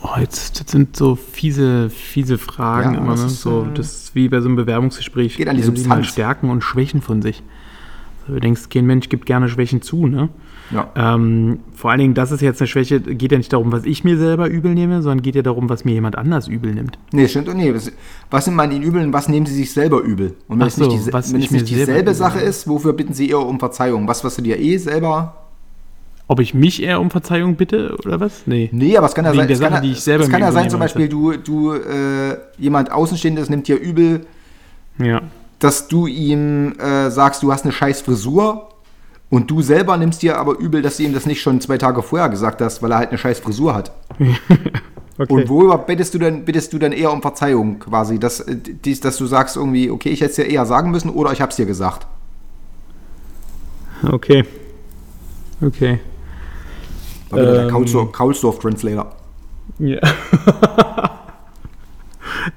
Oh, 0.00 0.18
jetzt, 0.20 0.60
das 0.60 0.70
sind 0.70 0.96
so 0.96 1.14
fiese, 1.14 1.90
fiese 1.90 2.36
Fragen 2.38 2.94
Ja, 2.94 3.00
immer. 3.00 3.12
das 3.12 3.20
Ne? 3.20 3.26
ist, 3.26 3.40
so, 3.42 3.62
äh, 3.64 3.74
das 3.74 3.86
ist 4.04 4.14
wie 4.14 4.28
bei 4.28 4.40
so 4.40 4.46
einem 4.48 4.56
Bewerbungsgespräch. 4.56 5.36
Geht 5.36 5.48
an 5.48 5.56
die 5.56 5.62
Substanz. 5.62 6.06
Stärken 6.06 6.50
und 6.50 6.62
Schwächen 6.62 7.02
von 7.02 7.22
sich. 7.22 7.42
So, 8.28 8.34
du 8.34 8.40
denkst, 8.40 8.68
kein 8.68 8.84
Mensch 8.86 9.08
gibt 9.08 9.24
gerne 9.26 9.48
Schwächen 9.48 9.80
zu, 9.82 10.06
ne? 10.06 10.28
Ja. 10.70 10.90
Ähm, 10.94 11.60
vor 11.74 11.90
allen 11.90 12.00
Dingen, 12.00 12.14
das 12.14 12.30
ist 12.30 12.42
jetzt 12.42 12.60
eine 12.60 12.68
Schwäche, 12.68 13.00
geht 13.00 13.32
ja 13.32 13.38
nicht 13.38 13.50
darum, 13.54 13.72
was 13.72 13.84
ich 13.86 14.04
mir 14.04 14.18
selber 14.18 14.48
übel 14.50 14.74
nehme, 14.74 15.00
sondern 15.00 15.22
geht 15.22 15.34
ja 15.34 15.40
darum, 15.40 15.70
was 15.70 15.86
mir 15.86 15.92
jemand 15.94 16.16
anders 16.18 16.46
übel 16.46 16.74
nimmt. 16.74 16.98
Nee, 17.10 17.26
stimmt. 17.26 17.52
Nee, 17.56 17.74
was, 17.74 17.90
was 18.30 18.46
nimmt 18.46 18.58
man 18.58 18.70
Ihnen 18.70 18.82
übel 18.84 19.02
und 19.02 19.12
was 19.14 19.30
nehmen 19.30 19.46
Sie 19.46 19.54
sich 19.54 19.72
selber 19.72 20.02
übel? 20.02 20.34
Und 20.46 20.58
wenn 20.58 20.64
Ach 20.64 20.68
es 20.68 20.76
nicht, 20.76 21.04
so, 21.04 21.12
was 21.12 21.32
wenn 21.32 21.40
es 21.40 21.50
nicht 21.50 21.70
dieselbe 21.70 22.12
Sache 22.12 22.40
ist, 22.40 22.68
wofür 22.68 22.92
bitten 22.92 23.14
Sie 23.14 23.30
eher 23.30 23.40
um 23.40 23.58
Verzeihung? 23.58 24.06
Was, 24.06 24.22
was 24.24 24.36
du 24.36 24.42
dir 24.42 24.58
eh 24.60 24.76
selber. 24.76 25.34
Ob 26.30 26.40
ich 26.40 26.52
mich 26.52 26.82
eher 26.82 27.00
um 27.00 27.10
Verzeihung 27.10 27.56
bitte 27.56 27.96
oder 28.04 28.20
was? 28.20 28.42
Nee. 28.46 28.68
Nee, 28.70 28.94
aber 28.98 29.06
es 29.06 29.14
kann 29.14 29.24
ja 29.24 29.32
Wegen 29.32 29.40
sein, 29.44 29.50
es 29.50 29.60
kann, 29.60 29.70
Sache, 29.70 29.74
ja- 29.76 29.80
die 29.80 29.92
ich 29.92 30.00
selber 30.00 30.24
es 30.24 30.30
kann 30.30 30.40
ja 30.42 30.52
sein, 30.52 30.68
zum 30.68 30.80
Beispiel, 30.80 31.08
du, 31.08 31.32
du 31.38 31.72
äh, 31.72 32.36
jemand 32.58 32.92
Außenstehendes 32.92 33.48
nimmt 33.48 33.66
dir 33.68 33.76
übel, 33.80 34.26
Ja. 34.98 35.22
Dass 35.58 35.88
du 35.88 36.06
ihm 36.06 36.72
äh, 36.78 37.10
sagst, 37.10 37.42
du 37.42 37.52
hast 37.52 37.64
eine 37.64 37.72
scheiß 37.72 38.02
Frisur 38.02 38.68
und 39.30 39.50
du 39.50 39.60
selber 39.62 39.96
nimmst 39.96 40.22
dir 40.22 40.38
aber 40.38 40.58
übel, 40.58 40.82
dass 40.82 40.96
du 40.98 41.02
ihm 41.02 41.12
das 41.12 41.26
nicht 41.26 41.42
schon 41.42 41.60
zwei 41.60 41.78
Tage 41.78 42.02
vorher 42.02 42.28
gesagt 42.28 42.60
hast, 42.62 42.82
weil 42.82 42.92
er 42.92 42.98
halt 42.98 43.08
eine 43.10 43.18
scheiß 43.18 43.40
Frisur 43.40 43.74
hat. 43.74 43.92
Okay. 45.20 45.32
Und 45.32 45.48
worüber 45.48 45.76
bittest 45.78 46.14
du 46.14 46.20
denn, 46.20 46.44
bittest 46.44 46.72
du 46.72 46.78
denn 46.78 46.92
eher 46.92 47.10
um 47.12 47.22
Verzeihung 47.22 47.80
quasi, 47.80 48.20
dass, 48.20 48.38
äh, 48.38 48.54
dies, 48.56 49.00
dass 49.00 49.16
du 49.16 49.26
sagst 49.26 49.56
irgendwie, 49.56 49.90
okay, 49.90 50.10
ich 50.10 50.20
hätte 50.20 50.30
es 50.30 50.36
dir 50.36 50.44
eher 50.46 50.64
sagen 50.64 50.92
müssen 50.92 51.10
oder 51.10 51.32
ich 51.32 51.40
hab's 51.40 51.56
dir 51.56 51.66
gesagt. 51.66 52.06
Okay. 54.08 54.44
Okay. 55.60 55.98
Der 57.32 57.64
Ähm. 57.64 57.68
Kaulsdorf- 57.70 58.12
Kaulsdorf-Translator. 58.12 59.10
Ja. 59.80 59.98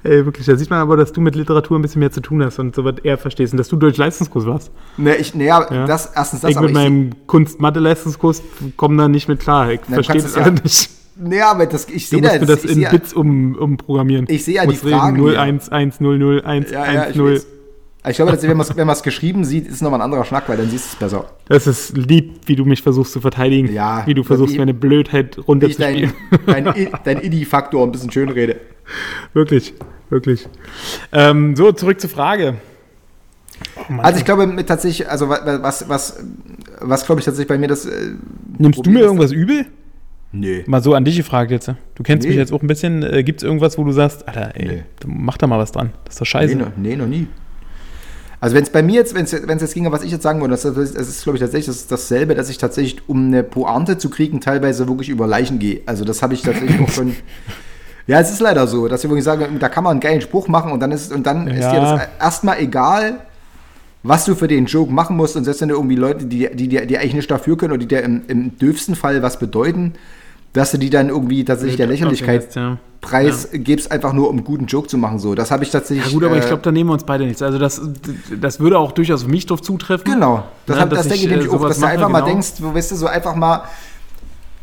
Ey, 0.04 0.24
wirklich, 0.24 0.46
da 0.46 0.56
sieht 0.56 0.70
man 0.70 0.78
aber, 0.80 0.96
dass 0.96 1.12
du 1.12 1.20
mit 1.20 1.34
Literatur 1.34 1.78
ein 1.78 1.82
bisschen 1.82 2.00
mehr 2.00 2.10
zu 2.10 2.20
tun 2.20 2.42
hast 2.44 2.58
und 2.58 2.74
so 2.74 2.84
was 2.84 2.94
eher 3.02 3.18
verstehst 3.18 3.52
und 3.52 3.58
dass 3.58 3.68
du 3.68 3.76
Deutsch-Leistungskurs 3.76 4.46
warst. 4.46 4.70
Ne, 4.96 5.16
ich, 5.16 5.34
ne, 5.34 5.44
ja, 5.46 5.66
Ja. 5.72 5.86
das, 5.86 6.12
erstens 6.14 6.40
das, 6.42 6.50
ich 6.50 6.56
aber 6.56 6.66
mit 6.68 6.76
ich, 6.76 6.82
meinem 6.82 7.10
Kunst-Mathe-Leistungskurs 7.26 8.42
komme 8.76 8.96
da 8.96 9.08
nicht 9.08 9.28
mit 9.28 9.40
klar. 9.40 9.70
Ich 9.72 9.80
Na, 9.88 9.94
verstehe 9.96 10.22
das 10.22 10.34
ja- 10.34 10.50
nicht. 10.50 10.90
ne, 11.16 11.42
aber 11.44 11.66
das, 11.66 11.86
ich 11.88 12.08
Du 12.08 12.16
sehe 12.16 12.20
musst 12.22 12.34
da, 12.34 12.40
mir 12.40 12.46
das 12.46 12.64
in 12.64 12.80
Bits 12.90 13.12
um, 13.14 13.54
umprogrammieren. 13.56 14.26
Ich 14.28 14.44
sehe 14.44 14.54
ja 14.56 14.66
die 14.66 14.76
Fragen 14.76 15.16
reden, 15.16 15.28
hier. 15.28 15.32
0, 15.32 15.36
1, 15.36 15.68
1, 15.70 16.00
0, 16.00 16.18
0, 16.18 16.42
1, 16.44 16.70
ja, 16.70 16.82
1, 16.82 16.94
ja, 16.94 17.08
ich 17.10 17.16
0. 17.16 17.34
weiß. 17.34 17.46
Ich 18.08 18.16
glaube, 18.16 18.32
dass, 18.32 18.42
wenn 18.42 18.56
man 18.56 18.96
es 18.96 19.02
geschrieben 19.04 19.44
sieht, 19.44 19.68
ist 19.68 19.80
nochmal 19.80 20.00
ein 20.00 20.04
anderer 20.06 20.24
Schnack, 20.24 20.48
weil 20.48 20.56
dann 20.56 20.68
siehst 20.68 20.86
du 20.86 20.88
es 20.94 20.96
besser. 20.96 21.24
Das 21.46 21.68
ist 21.68 21.96
lieb, 21.96 22.32
wie 22.46 22.56
du 22.56 22.64
mich 22.64 22.82
versuchst 22.82 23.12
zu 23.12 23.20
verteidigen. 23.20 23.72
Ja, 23.72 24.02
wie 24.06 24.14
du 24.14 24.24
versuchst, 24.24 24.56
meine 24.58 24.74
Blödheit 24.74 25.36
Wie 25.36 25.40
ich 25.42 25.46
runterzuspielen. 25.48 26.12
dein, 26.46 26.64
dein, 26.64 26.88
dein 27.04 27.20
Idi-Faktor 27.22 27.86
ein 27.86 27.92
bisschen 27.92 28.10
schön 28.10 28.28
rede. 28.28 28.56
wirklich, 29.32 29.74
wirklich. 30.10 30.48
Ähm, 31.12 31.56
so, 31.56 31.72
zurück 31.72 32.00
zur 32.00 32.10
Frage. 32.10 32.54
Oh. 33.76 33.94
Also 34.02 34.18
ich 34.18 34.24
glaube 34.24 34.46
mit 34.46 34.66
tatsächlich, 34.66 35.08
also 35.08 35.28
wa- 35.28 35.40
wa- 35.44 35.62
was, 35.62 35.88
was, 35.88 36.22
was 36.80 37.06
glaube 37.06 37.20
ich 37.20 37.24
tatsächlich 37.24 37.48
bei 37.48 37.58
mir 37.58 37.68
das. 37.68 37.86
Äh, 37.86 38.12
Nimmst 38.58 38.84
du 38.84 38.90
mir 38.90 39.00
ist- 39.00 39.04
irgendwas 39.06 39.32
übel? 39.32 39.66
Nee. 40.34 40.64
Mal 40.66 40.82
so 40.82 40.94
an 40.94 41.04
dich 41.04 41.16
gefragt 41.16 41.50
jetzt. 41.50 41.68
Du 41.94 42.02
kennst 42.02 42.22
Nee. 42.24 42.30
mich 42.30 42.38
jetzt 42.38 42.52
auch 42.52 42.62
ein 42.62 42.66
bisschen. 42.66 43.02
Äh, 43.02 43.22
Gibt 43.22 43.42
es 43.42 43.44
irgendwas, 43.46 43.76
wo 43.76 43.84
du 43.84 43.92
sagst, 43.92 44.26
Alter, 44.26 44.52
ey, 44.54 44.66
Nee. 44.66 44.82
mach 45.06 45.36
da 45.36 45.46
mal 45.46 45.58
was 45.58 45.72
dran. 45.72 45.92
Das 46.04 46.14
ist 46.14 46.20
doch 46.20 46.26
scheiße. 46.26 46.54
Nee, 46.56 46.62
noch, 46.62 46.70
nee, 46.76 46.96
noch 46.96 47.06
nie. 47.06 47.26
Also 48.40 48.56
wenn 48.56 48.64
es 48.64 48.70
bei 48.70 48.82
mir 48.82 48.94
jetzt, 48.94 49.14
wenn 49.14 49.24
es 49.24 49.30
jetzt 49.32 49.74
ginge, 49.74 49.92
was 49.92 50.02
ich 50.02 50.10
jetzt 50.10 50.22
sagen 50.22 50.40
würde, 50.40 50.52
das, 50.52 50.62
das 50.62 50.74
ist, 50.74 51.22
glaube 51.22 51.36
ich, 51.36 51.40
tatsächlich 51.42 51.66
das, 51.66 51.86
dasselbe, 51.86 52.34
dass 52.34 52.48
ich 52.48 52.58
tatsächlich, 52.58 53.02
um 53.08 53.26
eine 53.26 53.44
Pointe 53.44 53.98
zu 53.98 54.10
kriegen, 54.10 54.40
teilweise 54.40 54.88
wirklich 54.88 55.10
über 55.10 55.26
Leichen 55.28 55.58
gehe. 55.60 55.82
Also 55.86 56.04
das 56.04 56.22
habe 56.22 56.34
ich 56.34 56.42
tatsächlich 56.42 56.80
auch 56.80 56.88
schon. 56.90 57.14
Ja, 58.06 58.20
es 58.20 58.30
ist 58.30 58.40
leider 58.40 58.66
so, 58.66 58.88
dass 58.88 59.04
ich 59.04 59.10
wirklich 59.10 59.24
sage, 59.24 59.48
da 59.58 59.68
kann 59.68 59.84
man 59.84 59.92
einen 59.92 60.00
geilen 60.00 60.20
Spruch 60.20 60.48
machen 60.48 60.72
und 60.72 60.80
dann 60.80 60.92
ist, 60.92 61.12
und 61.12 61.26
dann 61.26 61.46
ist 61.46 61.60
Ja. 61.62 61.72
dir 61.72 61.80
das 61.80 62.08
erstmal 62.20 62.58
egal, 62.58 63.20
was 64.02 64.24
du 64.24 64.34
für 64.34 64.48
den 64.48 64.66
Joke 64.66 64.92
machen 64.92 65.16
musst 65.16 65.36
und 65.36 65.44
selbst 65.44 65.60
wenn 65.60 65.68
du 65.68 65.76
irgendwie 65.76 65.96
Leute, 65.96 66.26
die, 66.26 66.48
die, 66.54 66.68
die, 66.68 66.86
die 66.86 66.98
eigentlich 66.98 67.14
nicht 67.14 67.30
dafür 67.30 67.56
können 67.56 67.72
oder 67.72 67.78
die 67.80 67.86
dir 67.86 68.02
im, 68.02 68.22
im 68.26 68.58
dürfsten 68.58 68.96
Fall 68.96 69.22
was 69.22 69.38
bedeuten, 69.38 69.94
dass 70.52 70.72
du 70.72 70.78
die 70.78 70.90
dann 70.90 71.08
irgendwie 71.08 71.44
tatsächlich 71.44 71.76
der 71.76 71.86
Lächerlichkeit 71.86 72.54
Ja. 72.54 72.78
Preis 73.00 73.48
gibst, 73.52 73.90
einfach 73.90 74.12
nur 74.12 74.28
um 74.28 74.36
einen 74.36 74.44
guten 74.44 74.66
Joke 74.66 74.86
zu 74.86 74.96
machen. 74.96 75.18
So, 75.18 75.34
das 75.34 75.50
habe 75.50 75.64
ich 75.64 75.70
tatsächlich. 75.70 76.06
Ja 76.06 76.12
gut, 76.12 76.22
aber 76.24 76.36
ich 76.36 76.44
äh, 76.44 76.48
glaube, 76.48 76.62
da 76.62 76.70
nehmen 76.70 76.90
wir 76.90 76.94
uns 76.94 77.04
beide 77.04 77.24
nichts. 77.24 77.42
Also 77.42 77.58
das, 77.58 77.80
das 78.40 78.60
würde 78.60 78.78
auch 78.78 78.92
durchaus 78.92 79.22
auf 79.22 79.28
mich 79.28 79.46
drauf 79.46 79.60
zutreffen. 79.60 80.04
Genau. 80.12 80.44
Das, 80.66 80.76
Ja, 80.76 80.82
hab, 80.82 80.90
das 80.90 81.02
denke 81.02 81.16
ich, 81.16 81.24
ich 81.24 81.30
nämlich 81.30 81.48
äh, 81.48 81.50
auch, 81.50 81.66
dass 81.66 81.80
du 81.80 81.86
einfach 81.86 82.08
mal 82.08 82.20
genau. 82.20 82.32
denkst, 82.32 82.52
du 82.58 82.72
weißt 82.72 82.92
du, 82.92 82.96
so 82.96 83.06
einfach 83.06 83.34
mal, 83.34 83.62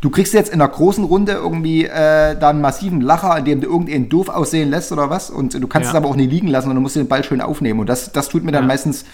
du 0.02 0.10
kriegst 0.10 0.34
jetzt 0.34 0.50
in 0.54 0.62
einer 0.62 0.70
großen 0.72 1.04
Runde 1.04 1.34
irgendwie 1.34 1.86
äh, 1.86 2.38
da 2.40 2.50
einen 2.50 2.62
massiven 2.62 3.02
Lacher, 3.02 3.38
in 3.38 3.46
dem 3.46 3.62
du 3.62 3.68
irgendeinen 3.68 4.10
doof 4.10 4.30
aussehen 4.30 4.70
lässt 4.70 4.92
oder 4.92 5.10
was 5.10 5.30
und 5.30 5.54
du 5.54 5.68
kannst 5.68 5.88
Ja. 5.88 5.92
es 5.92 5.96
aber 5.96 6.08
auch 6.08 6.16
nie 6.16 6.28
liegen 6.28 6.48
lassen 6.48 6.70
und 6.70 6.76
du 6.76 6.82
musst 6.82 6.96
den 6.96 7.08
Ball 7.08 7.24
schön 7.24 7.42
aufnehmen 7.42 7.80
und 7.80 7.88
das, 7.90 8.12
das 8.12 8.30
tut 8.30 8.44
mir 8.44 8.52
dann 8.52 8.64
Ja. 8.64 8.68
meistens 8.68 9.06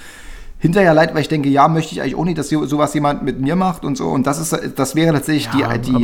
hinterher 0.59 0.93
leid, 0.93 1.13
weil 1.13 1.21
ich 1.21 1.27
denke, 1.27 1.49
ja, 1.49 1.67
möchte 1.67 1.93
ich 1.93 2.01
eigentlich 2.01 2.15
auch 2.15 2.23
nicht, 2.25 2.37
dass 2.37 2.49
so- 2.49 2.65
sowas 2.65 2.93
jemand 2.93 3.23
mit 3.23 3.39
mir 3.39 3.55
macht 3.55 3.83
und 3.83 3.97
so 3.97 4.09
und 4.09 4.25
das 4.27 4.39
ist, 4.39 4.57
das 4.77 4.95
wäre 4.95 5.13
tatsächlich 5.13 5.49
Ja, 5.59 5.77
die, 5.77 5.91
die 5.91 5.95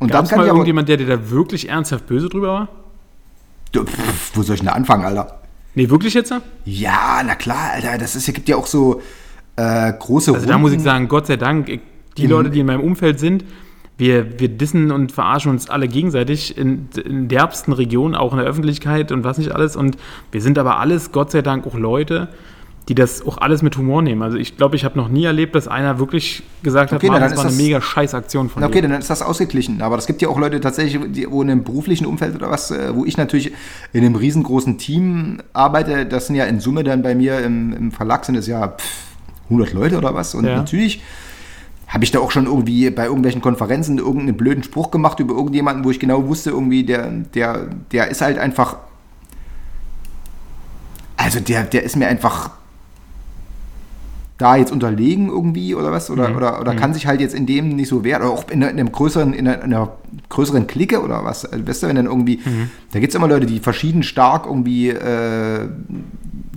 und 0.00 0.12
dann 0.12 0.24
es 0.24 0.30
kann 0.30 0.38
mal 0.38 0.44
ich 0.44 0.50
aber, 0.50 0.58
irgendjemand, 0.58 0.88
der 0.88 0.96
dir 0.98 1.06
da 1.06 1.30
wirklich 1.30 1.68
ernsthaft 1.68 2.06
böse 2.06 2.28
drüber 2.28 2.48
war? 2.48 2.68
Du, 3.72 3.84
pff, 3.84 4.32
wo 4.34 4.42
soll 4.42 4.54
ich 4.54 4.60
denn 4.60 4.68
da 4.68 4.74
anfangen, 4.74 5.04
Alter? 5.04 5.40
Nee, 5.74 5.88
wirklich 5.90 6.14
jetzt? 6.14 6.32
Ja, 6.64 7.20
na 7.26 7.34
klar, 7.34 7.72
Alter, 7.74 7.98
das 7.98 8.14
ist, 8.14 8.26
gibt 8.32 8.48
ja 8.48 8.56
auch 8.56 8.66
so 8.66 9.00
äh, 9.56 9.92
große 9.92 10.32
Also 10.34 10.46
da 10.46 10.58
muss 10.58 10.70
ich 10.70 10.76
Runden. 10.76 10.84
sagen, 10.84 11.08
Gott 11.08 11.26
sei 11.26 11.36
Dank, 11.36 11.68
ich- 11.68 11.78
Mhm. 11.78 11.82
die 12.16 12.26
Leute, 12.28 12.50
die 12.50 12.60
in 12.60 12.66
meinem 12.66 12.80
Umfeld 12.80 13.18
sind, 13.18 13.44
wir, 13.96 14.40
wir 14.40 14.48
dissen 14.48 14.90
und 14.90 15.12
verarschen 15.12 15.50
uns 15.50 15.70
alle 15.70 15.86
gegenseitig 15.88 16.58
in, 16.58 16.88
in 17.04 17.28
derbsten 17.28 17.72
Regionen, 17.72 18.14
auch 18.14 18.32
in 18.32 18.38
der 18.38 18.46
Öffentlichkeit 18.46 19.12
und 19.12 19.22
was 19.24 19.38
nicht 19.38 19.52
alles. 19.52 19.76
Und 19.76 19.96
wir 20.32 20.40
sind 20.42 20.58
aber 20.58 20.80
alles, 20.80 21.12
Gott 21.12 21.30
sei 21.30 21.42
Dank, 21.42 21.66
auch 21.66 21.74
Leute, 21.76 22.28
die 22.88 22.94
das 22.94 23.24
auch 23.24 23.38
alles 23.38 23.62
mit 23.62 23.78
Humor 23.78 24.02
nehmen. 24.02 24.20
Also 24.22 24.36
ich 24.36 24.56
glaube, 24.58 24.76
ich 24.76 24.84
habe 24.84 24.98
noch 24.98 25.08
nie 25.08 25.24
erlebt, 25.24 25.54
dass 25.54 25.68
einer 25.68 25.98
wirklich 25.98 26.42
gesagt 26.62 26.92
hat, 26.92 26.98
Okay, 26.98 27.06
dann 27.10 27.20
das 27.22 27.36
war 27.36 27.46
eine 27.46 27.54
mega 27.54 27.80
scheiß 27.80 28.12
Aktion 28.14 28.50
von 28.50 28.62
Okay, 28.62 28.82
dir. 28.82 28.88
dann 28.88 29.00
ist 29.00 29.08
das 29.08 29.22
ausgeglichen. 29.22 29.80
Aber 29.80 29.96
es 29.96 30.06
gibt 30.06 30.20
ja 30.20 30.28
auch 30.28 30.38
Leute 30.38 30.60
tatsächlich, 30.60 31.00
die, 31.12 31.30
wo 31.30 31.40
in 31.42 31.50
einem 31.50 31.64
beruflichen 31.64 32.04
Umfeld 32.04 32.34
oder 32.34 32.50
was, 32.50 32.72
äh, 32.72 32.94
wo 32.94 33.04
ich 33.06 33.16
natürlich 33.16 33.52
in 33.94 34.04
einem 34.04 34.16
riesengroßen 34.16 34.76
Team 34.76 35.38
arbeite. 35.54 36.04
Das 36.04 36.26
sind 36.26 36.36
ja 36.36 36.44
in 36.44 36.60
Summe 36.60 36.84
dann 36.84 37.00
bei 37.02 37.14
mir 37.14 37.38
im, 37.40 37.72
im 37.72 37.92
Verlag 37.92 38.24
sind 38.26 38.34
es 38.34 38.46
ja 38.48 38.68
pff, 38.68 38.84
100 39.44 39.72
Leute 39.72 39.96
oder 39.96 40.14
was. 40.14 40.34
Und 40.34 40.44
Ja. 40.44 40.56
natürlich 40.56 41.00
habe 41.88 42.04
ich 42.04 42.10
da 42.10 42.18
auch 42.18 42.30
schon 42.30 42.46
irgendwie 42.46 42.90
bei 42.90 43.04
irgendwelchen 43.04 43.40
Konferenzen 43.40 43.98
irgendeinen 43.98 44.36
blöden 44.36 44.62
Spruch 44.62 44.90
gemacht 44.90 45.20
über 45.20 45.34
irgendjemanden, 45.34 45.84
wo 45.84 45.90
ich 45.90 46.00
genau 46.00 46.26
wusste, 46.26 46.50
irgendwie, 46.50 46.84
der, 46.84 47.10
der, 47.10 47.68
der 47.92 48.08
ist 48.10 48.20
halt 48.20 48.38
einfach. 48.38 48.78
Also 51.16 51.40
der, 51.40 51.62
der 51.64 51.84
ist 51.84 51.96
mir 51.96 52.08
einfach 52.08 52.50
da 54.36 54.56
jetzt 54.56 54.72
unterlegen 54.72 55.28
irgendwie 55.28 55.74
oder 55.74 55.92
was? 55.92 56.10
Oder, 56.10 56.36
oder, 56.36 56.60
oder 56.60 56.74
kann 56.74 56.92
sich 56.92 57.06
halt 57.06 57.20
jetzt 57.20 57.34
in 57.34 57.46
dem 57.46 57.76
nicht 57.76 57.88
so 57.88 58.02
wehren? 58.02 58.22
Oder 58.22 58.32
auch 58.32 58.48
in, 58.50 58.64
einem 58.64 58.90
größeren 58.90 59.32
in 59.32 59.46
einer, 59.46 59.62
in 59.62 59.72
einer 59.72 59.92
größeren 60.28 60.66
Clique 60.66 61.00
oder 61.00 61.24
was? 61.24 61.44
Also, 61.44 61.66
weißt 61.66 61.84
du 61.84 61.86
wenn 61.88 61.96
dann 61.96 62.06
irgendwie 62.06 62.40
da 62.92 62.98
gibt 62.98 63.12
es 63.12 63.14
immer 63.14 63.28
Leute 63.28 63.46
die 63.46 63.60
verschieden 63.60 64.02
stark 64.02 64.46
irgendwie 64.46 64.88
äh, 64.90 65.68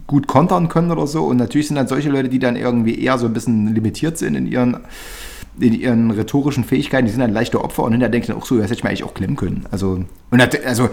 gut 0.08 0.26
kontern 0.28 0.70
können 0.70 0.90
oder 0.92 1.06
so 1.06 1.26
und 1.26 1.38
natürlich 1.38 1.68
sind 1.68 1.76
dann 1.76 1.88
solche 1.88 2.10
Leute 2.10 2.30
die 2.30 2.40
dann 2.40 2.56
irgendwie 2.56 3.00
eher 3.04 3.18
so 3.18 3.26
ein 3.28 3.34
bisschen 3.34 3.74
limitiert 3.74 4.18
sind 4.18 4.36
in 4.36 4.48
ihren 4.48 4.78
in 5.60 5.74
ihren 5.74 6.12
rhetorischen 6.12 6.64
Fähigkeiten, 6.64 7.06
die 7.08 7.12
sind 7.12 7.20
dann 7.22 7.34
leichte 7.34 7.64
Opfer 7.64 7.82
und 7.82 7.92
hinterher 7.92 8.12
denke 8.12 8.26
ich 8.26 8.28
dann 8.28 8.38
auch 8.38 8.46
so, 8.46 8.58
das 8.58 8.66
hätte 8.66 8.76
ich 8.76 8.84
mir 8.84 8.90
eigentlich 8.92 9.04
auch 9.04 9.16
klemmen 9.16 9.36
können. 9.36 9.66
Also, 9.72 10.04
und 10.30 10.40
das, 10.40 10.50
also 10.64 10.90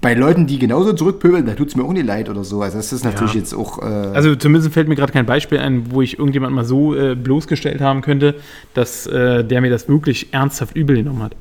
bei 0.00 0.14
Leuten, 0.14 0.48
die 0.48 0.58
genauso 0.58 0.92
zurückpöbeln, 0.94 1.46
da 1.46 1.52
tut 1.52 1.68
es 1.68 1.76
mir 1.76 1.84
auch 1.84 1.92
nicht 1.92 2.04
leid 2.04 2.28
oder 2.28 2.42
so. 2.42 2.60
Also 2.60 2.76
das 2.78 2.92
ist 2.92 3.04
natürlich 3.04 3.34
Ja. 3.34 3.38
jetzt 3.38 3.54
auch. 3.54 3.78
Äh, 3.80 3.84
Also 3.84 4.34
zumindest 4.34 4.72
fällt 4.74 4.88
mir 4.88 4.96
gerade 4.96 5.12
kein 5.12 5.26
Beispiel 5.26 5.58
ein, 5.58 5.92
wo 5.92 6.02
ich 6.02 6.18
irgendjemand 6.18 6.52
mal 6.56 6.64
so 6.64 6.92
äh, 6.96 7.14
bloßgestellt 7.14 7.80
haben 7.80 8.00
könnte, 8.00 8.34
dass 8.74 9.06
äh, 9.06 9.44
der 9.44 9.60
mir 9.60 9.70
das 9.70 9.88
wirklich 9.88 10.32
ernsthaft 10.34 10.74
übel 10.76 10.96
genommen 10.96 11.22
hat. 11.22 11.36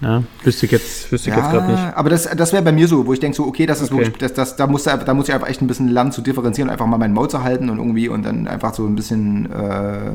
Ja, 0.00 0.22
wüsste 0.44 0.66
ich 0.66 0.72
jetzt, 0.72 1.10
wüsste 1.10 1.30
ich 1.30 1.36
jetzt 1.36 1.50
gerade 1.50 1.72
nicht. 1.72 1.96
aber 1.96 2.08
das, 2.08 2.28
das 2.36 2.52
wäre 2.52 2.62
bei 2.62 2.70
mir 2.70 2.86
so, 2.86 3.04
wo 3.06 3.12
ich 3.12 3.18
denke 3.20 3.36
so, 3.36 3.44
okay, 3.46 3.66
das 3.66 3.80
ist 3.80 3.90
Okay. 3.90 4.06
wirklich, 4.06 4.18
das, 4.18 4.32
das, 4.32 4.56
da, 4.56 4.66
muss, 4.68 4.84
da 4.84 5.12
muss 5.14 5.28
ich 5.28 5.34
einfach 5.34 5.48
echt 5.48 5.60
ein 5.60 5.66
bisschen 5.66 5.88
lernen 5.88 6.12
zu 6.12 6.22
differenzieren, 6.22 6.70
einfach 6.70 6.86
mal 6.86 6.98
meinen 6.98 7.14
Maul 7.14 7.28
zu 7.28 7.42
halten 7.42 7.68
und 7.68 7.78
irgendwie 7.78 8.08
und 8.08 8.24
dann 8.24 8.46
einfach 8.46 8.74
so 8.74 8.86
ein 8.86 8.94
bisschen 8.94 9.50
äh, 9.50 10.10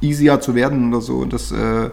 easier 0.00 0.40
zu 0.40 0.54
werden 0.54 0.88
oder 0.92 1.02
so. 1.02 1.16
Und 1.18 1.32
das, 1.34 1.52
äh, 1.52 1.90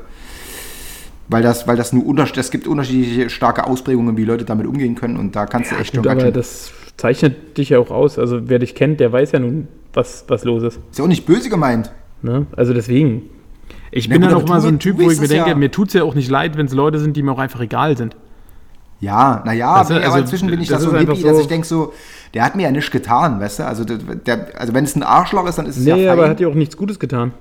weil 1.28 1.44
das, 1.44 1.68
weil 1.68 1.76
das 1.76 1.92
nur 1.92 2.06
unterschied, 2.06 2.38
es 2.38 2.52
gibt 2.52 2.68
unterschiedliche 2.68 3.30
starke 3.30 3.66
Ausprägungen, 3.68 4.16
wie 4.16 4.24
Leute 4.24 4.46
damit 4.46 4.66
umgehen 4.66 4.96
können 4.96 5.18
und 5.18 5.36
da 5.36 5.46
kannst 5.46 5.72
du 5.72 5.76
echt 5.76 5.94
Gut, 5.96 6.06
schon 6.06 6.12
aber 6.12 6.32
das 6.32 6.72
zeichnet 6.96 7.58
dich 7.58 7.70
ja 7.70 7.80
auch 7.80 7.92
aus. 7.92 8.18
Also 8.20 8.50
wer 8.50 8.60
dich 8.60 8.76
kennt, 8.76 9.00
der 9.00 9.12
weiß 9.12 9.32
ja 9.34 9.40
nun, 9.40 9.68
was, 9.94 10.26
was 10.28 10.44
los 10.46 10.64
ist. 10.64 10.80
ist 10.92 11.00
ja 11.00 11.04
auch 11.04 11.10
nicht 11.10 11.26
böse 11.26 11.50
gemeint. 11.50 11.92
Ne? 12.22 12.46
Also 12.56 12.74
deswegen. 12.74 13.24
Ich 13.96 14.10
Na 14.10 14.14
bin 14.16 14.22
gut, 14.22 14.32
dann 14.32 14.36
aber 14.38 14.44
auch 14.44 14.50
mal 14.50 14.60
so 14.62 14.68
ein 14.70 14.80
Typ, 14.80 14.98
wo 14.98 15.10
ich 15.12 15.20
mir 15.20 15.28
denke, 15.28 15.50
ja. 15.50 15.56
mir 15.56 15.70
tut 15.70 15.90
es 15.90 15.94
ja 15.94 16.04
auch 16.04 16.16
nicht 16.16 16.30
leid, 16.30 16.58
wenn 16.58 16.66
es 16.66 16.74
Leute 16.74 16.98
sind, 17.00 17.16
die 17.16 17.22
mir 17.22 17.32
auch 17.32 17.38
einfach 17.38 17.60
egal 17.62 17.96
sind. 17.96 18.16
Ja, 19.00 19.44
naja, 19.46 19.76
Weißt 19.82 19.90
du, 19.92 19.96
aber 19.96 20.06
also, 20.06 20.18
inzwischen 20.20 20.50
bin 20.50 20.62
ich 20.62 20.70
das 20.70 20.80
da 20.80 20.86
so 20.86 20.92
ist 20.92 20.98
einfach 20.98 21.14
hippie, 21.14 21.28
dass 21.28 21.36
so- 21.36 21.42
ich 21.42 21.48
denke 21.48 21.68
so, 21.68 21.94
der 22.34 22.44
hat 22.44 22.56
mir 22.56 22.64
ja 22.64 22.72
nichts 22.72 22.90
getan, 22.90 23.40
weißt 23.40 23.60
du? 23.60 23.68
Also, 23.68 23.84
der, 23.84 24.48
also 24.58 24.74
wenn 24.74 24.86
es 24.86 24.96
ein 24.96 25.04
Arschloch 25.04 25.46
ist, 25.48 25.58
dann 25.58 25.66
ist 25.68 25.78
es 25.78 25.86
ja 25.86 25.96
Nee, 25.96 26.08
aber 26.10 26.24
er 26.24 26.30
hat 26.32 26.40
dir 26.40 26.50
auch 26.50 26.54
nichts 26.56 26.76
Gutes 26.76 26.98
getan. 27.00 27.34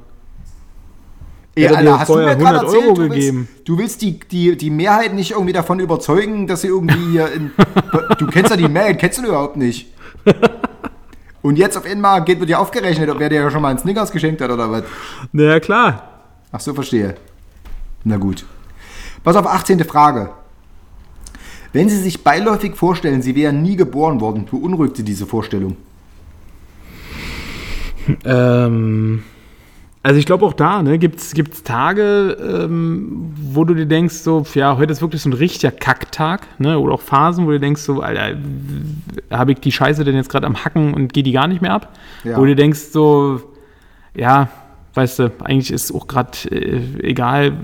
Ey, 1.55 1.63
Hätte 1.65 1.77
Alter, 1.79 1.91
dir 1.91 1.99
hast 2.01 2.09
du 2.09 2.15
mir 2.17 2.37
gerade 2.37 2.39
100 2.61 2.63
erzählt, 2.65 2.85
Euro 2.85 2.95
du 2.95 3.01
willst, 3.03 3.15
gegeben. 3.15 3.49
du 3.65 3.79
willst 3.79 4.03
die, 4.03 4.19
die, 4.21 4.57
die 4.57 4.71
Mehrheit 4.71 5.15
nicht 5.15 5.31
irgendwie 5.33 5.53
davon 5.53 5.81
überzeugen, 5.81 6.47
dass 6.47 6.63
sie 6.63 6.69
irgendwie 6.69 7.13
hier 7.13 7.33
in, 7.33 7.51
Du 8.19 8.27
kennst 8.27 8.51
ja 8.51 8.57
die 8.57 8.69
Mehrheit, 8.69 8.99
kennst 8.99 9.19
du 9.19 9.23
überhaupt 9.27 9.57
nicht. 9.57 9.93
Und 11.43 11.59
jetzt 11.59 11.77
auf 11.77 11.85
einmal 11.85 12.23
geht 12.25 12.39
mit 12.41 12.49
dir 12.49 12.59
aufgerechnet, 12.61 13.11
ob 13.11 13.19
wer 13.19 13.29
dir 13.29 13.41
ja 13.43 13.51
schon 13.51 13.63
mal 13.63 13.69
einen 13.71 13.79
Snickers 13.79 14.13
geschenkt 14.13 14.41
hat 14.41 14.51
oder 14.51 14.71
was. 14.71 14.85
Na 15.33 15.43
ja, 15.43 15.61
klar. 15.61 16.09
Ach 16.53 16.61
so, 16.61 16.75
verstehe. 16.75 17.17
Na 18.05 18.19
gut. 18.19 18.45
Pass 19.25 19.37
auf, 19.37 19.47
18. 19.47 19.83
Frage. 19.85 20.31
Wenn 21.73 21.89
Sie 21.89 21.97
sich 21.97 22.23
beiläufig 22.23 22.77
vorstellen, 22.77 23.23
Sie 23.23 23.35
wären 23.35 23.63
nie 23.63 23.77
geboren 23.77 24.21
worden, 24.21 24.45
beunruhigt 24.45 24.97
Sie 24.97 25.05
diese 25.05 25.27
Vorstellung? 25.27 25.77
Ähm, 28.25 29.23
also 30.03 30.19
ich 30.19 30.27
glaube 30.27 30.45
auch 30.45 30.53
da, 30.53 30.83
ne, 30.83 30.99
gibt 30.99 31.21
es 31.21 31.63
Tage, 31.63 32.37
ähm, 32.41 33.33
wo 33.37 33.65
du 33.65 33.75
dir 33.75 33.87
denkst, 33.87 34.17
so, 34.17 34.45
ja, 34.55 34.77
heute 34.77 34.93
ist 34.93 35.01
wirklich 35.01 35.23
so 35.23 35.31
ein 35.31 35.35
richtiger 35.35 35.71
Kacktag, 35.71 36.47
ne? 36.59 36.79
Oder 36.79 36.95
auch 36.95 37.01
Phasen, 37.01 37.47
wo 37.47 37.51
du 37.51 37.61
denkst, 37.61 37.83
so, 37.83 38.01
Alter, 38.01 38.37
habe 39.31 39.53
ich 39.53 39.61
die 39.61 39.73
Scheiße 39.73 40.05
denn 40.05 40.17
jetzt 40.17 40.29
gerade 40.29 40.47
am 40.47 40.65
Hacken 40.65 40.93
und 40.93 41.13
geht 41.13 41.27
die 41.27 41.33
gar 41.33 41.47
nicht 41.47 41.63
mehr 41.63 41.73
ab? 41.73 41.97
Ja. 42.25 42.37
Wo 42.37 42.45
du 42.45 42.57
denkst, 42.57 42.81
so, 42.93 43.41
ja, 44.15 44.49
weißt 44.95 45.19
du, 45.19 45.33
eigentlich 45.43 45.71
ist 45.71 45.95
auch 45.95 46.07
gerade 46.07 46.37
äh, 46.51 46.81
egal, 47.03 47.57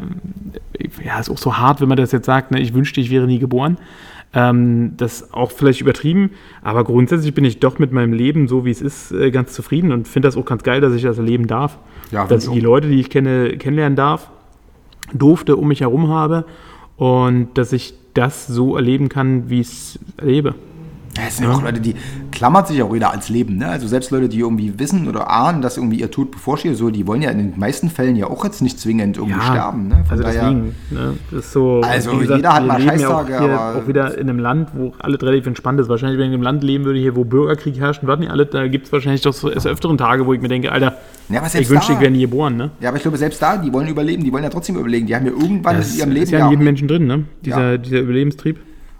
ja, 1.04 1.18
ist 1.18 1.30
auch 1.30 1.38
so 1.38 1.56
hart, 1.56 1.80
wenn 1.80 1.88
man 1.88 1.98
das 1.98 2.12
jetzt 2.12 2.26
sagt, 2.26 2.50
ne, 2.50 2.60
ich 2.60 2.74
wünschte, 2.74 3.00
ich 3.00 3.10
wäre 3.10 3.26
nie 3.26 3.38
geboren. 3.38 3.78
Ähm, 4.34 4.92
das 4.96 5.22
ist 5.22 5.34
auch 5.34 5.50
vielleicht 5.50 5.80
übertrieben, 5.80 6.30
aber 6.62 6.84
grundsätzlich 6.84 7.32
bin 7.32 7.44
ich 7.44 7.60
doch 7.60 7.78
mit 7.78 7.92
meinem 7.92 8.12
Leben, 8.12 8.46
so 8.46 8.64
wie 8.64 8.70
es 8.70 8.82
ist, 8.82 9.10
äh, 9.10 9.30
ganz 9.30 9.54
zufrieden 9.54 9.90
und 9.90 10.06
finde 10.06 10.28
das 10.28 10.36
auch 10.36 10.44
ganz 10.44 10.62
geil, 10.62 10.82
dass 10.82 10.92
ich 10.92 11.02
das 11.02 11.16
erleben 11.16 11.46
darf. 11.46 11.78
Ja, 12.10 12.26
dass 12.26 12.44
ich 12.44 12.50
die. 12.50 12.60
Leute, 12.60 12.88
die 12.88 13.00
ich 13.00 13.10
kenne, 13.10 13.56
kennenlernen 13.56 13.96
darf, 13.96 14.30
durfte, 15.14 15.56
um 15.56 15.68
mich 15.68 15.80
herum 15.80 16.08
habe 16.08 16.44
und 16.96 17.48
dass 17.54 17.72
ich 17.72 17.94
das 18.12 18.46
so 18.46 18.76
erleben 18.76 19.08
kann, 19.08 19.48
wie 19.48 19.60
ich 19.60 19.68
es 19.68 19.98
erlebe. 20.18 20.54
Ja, 21.18 21.24
es 21.28 21.36
sind 21.38 21.46
ja 21.46 21.52
auch 21.52 21.62
Leute, 21.62 21.80
die 21.80 21.94
klammert 22.30 22.68
sich 22.68 22.80
auch 22.82 22.92
wieder 22.92 23.10
ans 23.10 23.28
Leben. 23.28 23.56
Ne? 23.58 23.66
Also 23.68 23.88
selbst 23.88 24.10
Leute, 24.12 24.28
die 24.28 24.38
irgendwie 24.38 24.78
wissen 24.78 25.08
oder 25.08 25.28
ahnen, 25.30 25.62
dass 25.62 25.76
irgendwie 25.76 25.98
ihr 26.00 26.10
Tod 26.10 26.30
bevorsteht, 26.30 26.76
so, 26.76 26.90
die 26.90 27.06
wollen 27.06 27.22
ja 27.22 27.30
in 27.30 27.38
den 27.38 27.54
meisten 27.58 27.90
Fällen 27.90 28.14
ja 28.14 28.28
auch 28.28 28.44
jetzt 28.44 28.62
nicht 28.62 28.78
zwingend 28.78 29.16
irgendwie 29.16 29.40
sterben. 29.40 29.88
Ne? 29.88 30.04
Von 30.06 30.10
also 30.12 30.22
daher- 30.22 30.40
deswegen, 30.42 30.74
ne, 30.90 31.14
das 31.30 31.40
ist 31.46 31.52
so. 31.52 31.80
Also 31.80 32.20
wie 32.20 32.26
jeder 32.32 32.52
hat 32.54 32.66
mal 32.66 32.80
leben 32.80 33.00
ja 33.00 33.08
auch, 33.08 33.26
Scheißtage, 33.26 33.44
hier 33.44 33.58
aber- 33.58 33.78
auch 33.82 33.88
wieder 33.88 34.16
in 34.16 34.30
einem 34.30 34.38
Land, 34.38 34.68
wo 34.74 34.92
alles 34.98 35.20
relativ 35.22 35.46
entspannt 35.46 35.80
ist. 35.80 35.88
Wahrscheinlich, 35.88 36.18
wenn 36.18 36.26
ich 36.26 36.30
in 36.30 36.34
einem 36.34 36.42
Land 36.44 36.62
leben 36.62 36.84
würde, 36.84 37.00
hier, 37.00 37.16
wo 37.16 37.24
Bürgerkrieg 37.24 37.78
herrscht, 37.78 38.02
und 38.02 38.08
was 38.08 38.20
nicht 38.20 38.30
alles, 38.30 38.48
da 38.50 38.68
gibt 38.68 38.86
es 38.86 38.92
wahrscheinlich 38.92 39.22
doch 39.22 39.32
so 39.32 39.48
öfteren 39.48 39.98
Tage, 39.98 40.24
wo 40.24 40.32
ich 40.32 40.40
mir 40.40 40.48
denke, 40.48 40.70
Alter, 40.70 40.94
Ja, 41.30 41.42
ich 41.46 41.68
wünschte, 41.68 41.92
ich 41.94 42.00
wäre 42.00 42.10
nie 42.10 42.20
geboren, 42.22 42.56
ne? 42.56 42.70
Ja, 42.80 42.88
aber 42.88 42.96
ich 42.96 43.02
glaube, 43.02 43.18
selbst 43.18 43.42
da, 43.42 43.56
die 43.56 43.72
wollen 43.72 43.88
überleben, 43.88 44.22
die 44.24 44.32
wollen 44.32 44.44
ja 44.44 44.50
trotzdem 44.50 44.76
überlegen. 44.76 45.06
Die 45.06 45.14
haben 45.16 45.26
ja 45.26 45.32
irgendwann 45.32 45.76
Das 45.76 45.92
in 45.92 45.98
ihrem 45.98 46.10
Leben 46.10 46.22
ist 46.22 46.30
ja 46.30 46.38
ja 46.38 46.44
in 46.46 46.50
jedem 46.52 46.64
Menschen 46.64 46.88
drin, 46.88 47.06
ne? 47.06 47.24
Dieser, 47.44 47.72
Ja. 47.72 47.76
dieser 47.76 47.98
Überlebenstrieb. 48.00 48.58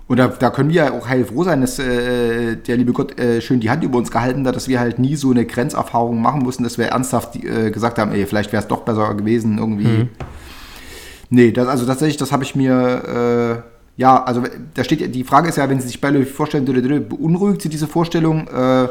Und 0.09 0.17
da, 0.17 0.29
da 0.29 0.49
können 0.51 0.71
wir 0.71 0.77
ja 0.87 0.93
auch 0.93 1.07
heilfroh 1.07 1.45
sein, 1.45 1.61
dass 1.61 1.79
äh, 1.79 2.57
der 2.57 2.77
liebe 2.79 2.93
Gott 2.95 3.19
äh, 3.21 3.43
schön 3.43 3.61
die 3.61 3.69
Hand 3.69 3.85
über 3.85 3.99
uns 3.99 4.11
gehalten 4.11 4.47
hat, 4.47 4.57
dass 4.57 4.67
wir 4.67 4.81
halt 4.81 4.99
nie 4.99 5.17
so 5.17 5.31
eine 5.31 5.45
Grenzerfahrung 5.45 6.21
machen 6.23 6.43
mussten, 6.43 6.65
dass 6.65 6.79
wir 6.79 6.87
ernsthaft 6.87 7.37
äh, 7.37 7.71
gesagt 7.71 7.99
haben, 7.99 8.13
ey, 8.13 8.25
vielleicht 8.25 8.51
wäre 8.53 8.63
es 8.63 8.69
doch 8.69 8.81
besser 8.81 9.13
gewesen, 9.15 9.59
irgendwie. 9.59 9.87
Mhm. 9.87 10.09
Nee, 11.31 11.53
das, 11.53 11.69
also 11.69 11.85
tatsächlich, 11.85 12.17
das 12.17 12.33
habe 12.33 12.43
ich 12.43 12.55
mir, 12.57 13.63
äh, 13.99 14.01
ja, 14.01 14.25
also 14.25 14.43
da 14.73 14.83
steht, 14.83 15.03
ja- 15.03 15.09
die 15.09 15.25
Frage 15.25 15.51
ist 15.51 15.57
ja, 15.57 15.69
wenn 15.69 15.79
Sie 15.79 15.87
sich 15.89 16.01
beiläufig 16.01 16.33
vorstellen, 16.33 16.65
beunruhigt 16.65 17.61
Sie 17.61 17.69
diese 17.69 17.87
Vorstellung? 17.87 18.49
Äh, 18.49 18.89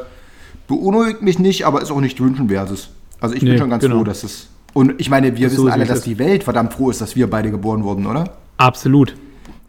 beunruhigt 0.68 1.24
mich 1.24 1.40
nicht, 1.40 1.66
aber 1.66 1.82
ist 1.82 1.90
auch 1.92 2.00
nicht 2.02 2.20
wünschenwertes. 2.22 2.90
Also 3.20 3.34
ich 3.34 3.42
bin 3.42 3.54
Nee, 3.54 3.58
schon 3.58 3.72
ganz 3.72 3.82
genau. 3.82 3.98
froh, 3.98 4.04
dass 4.04 4.24
es. 4.24 4.50
Und 4.74 4.94
ich 5.00 5.10
meine, 5.10 5.36
wir 5.36 5.50
So 5.50 5.64
wissen 5.64 5.72
alle, 5.72 5.86
dass 5.86 6.00
das. 6.00 6.04
die 6.06 6.20
Welt 6.20 6.44
verdammt 6.44 6.74
froh 6.74 6.92
ist, 6.92 7.02
dass 7.02 7.16
wir 7.16 7.28
beide 7.28 7.50
geboren 7.50 7.84
wurden, 7.84 8.06
oder? 8.06 8.26
Absolut. 8.58 9.16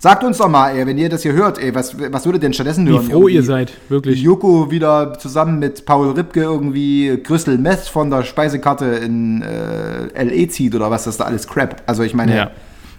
Sagt 0.01 0.23
uns 0.23 0.39
doch 0.39 0.49
mal, 0.49 0.71
ey, 0.77 0.87
wenn 0.87 0.97
ihr 0.97 1.09
das 1.09 1.23
hier 1.23 1.33
hört, 1.33 1.59
ey, 1.59 1.75
was, 1.75 1.99
was 1.99 2.25
würdet 2.25 2.41
ihr 2.43 2.47
denn 2.47 2.53
stattdessen 2.53 2.87
Wie 2.87 2.93
hören? 2.93 3.03
froh 3.11 3.27
ihr 3.27 3.37
Irgendwie 3.41 3.47
seid, 3.47 3.73
wirklich. 3.89 4.23
Joko 4.23 4.71
wieder 4.71 5.19
zusammen 5.19 5.59
mit 5.59 5.85
Paul 5.87 6.11
Ripke 6.13 6.41
irgendwie 6.41 7.17
Crystal 7.25 7.59
Meth 7.59 7.81
von 7.89 8.09
der 8.09 8.23
Speisekarte 8.23 8.85
in 8.85 9.43
äh, 9.43 10.23
LE 10.23 10.47
zieht 10.49 10.77
oder 10.77 10.89
was 10.89 11.03
das 11.05 11.17
da 11.17 11.25
alles 11.25 11.49
Crap. 11.49 11.83
Also 11.87 12.05
ich 12.05 12.15
meine, 12.15 12.37
Ja. 12.37 12.51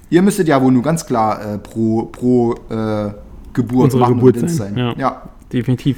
ihr 0.09 0.21
müsstet 0.21 0.49
ja 0.49 0.61
wohl 0.61 0.73
nur 0.73 0.83
ganz 0.83 1.05
klar 1.05 1.39
äh, 1.53 1.57
pro, 1.57 2.03
pro 2.11 2.55
äh, 2.69 3.11
Geburt 3.53 3.85
Unsere 3.85 4.01
machen 4.01 4.15
Geburt 4.15 4.37
sein. 4.37 4.49
sein. 4.49 4.77
Ja. 4.77 4.93
Ja. 4.97 5.21
Definitiv. 5.53 5.97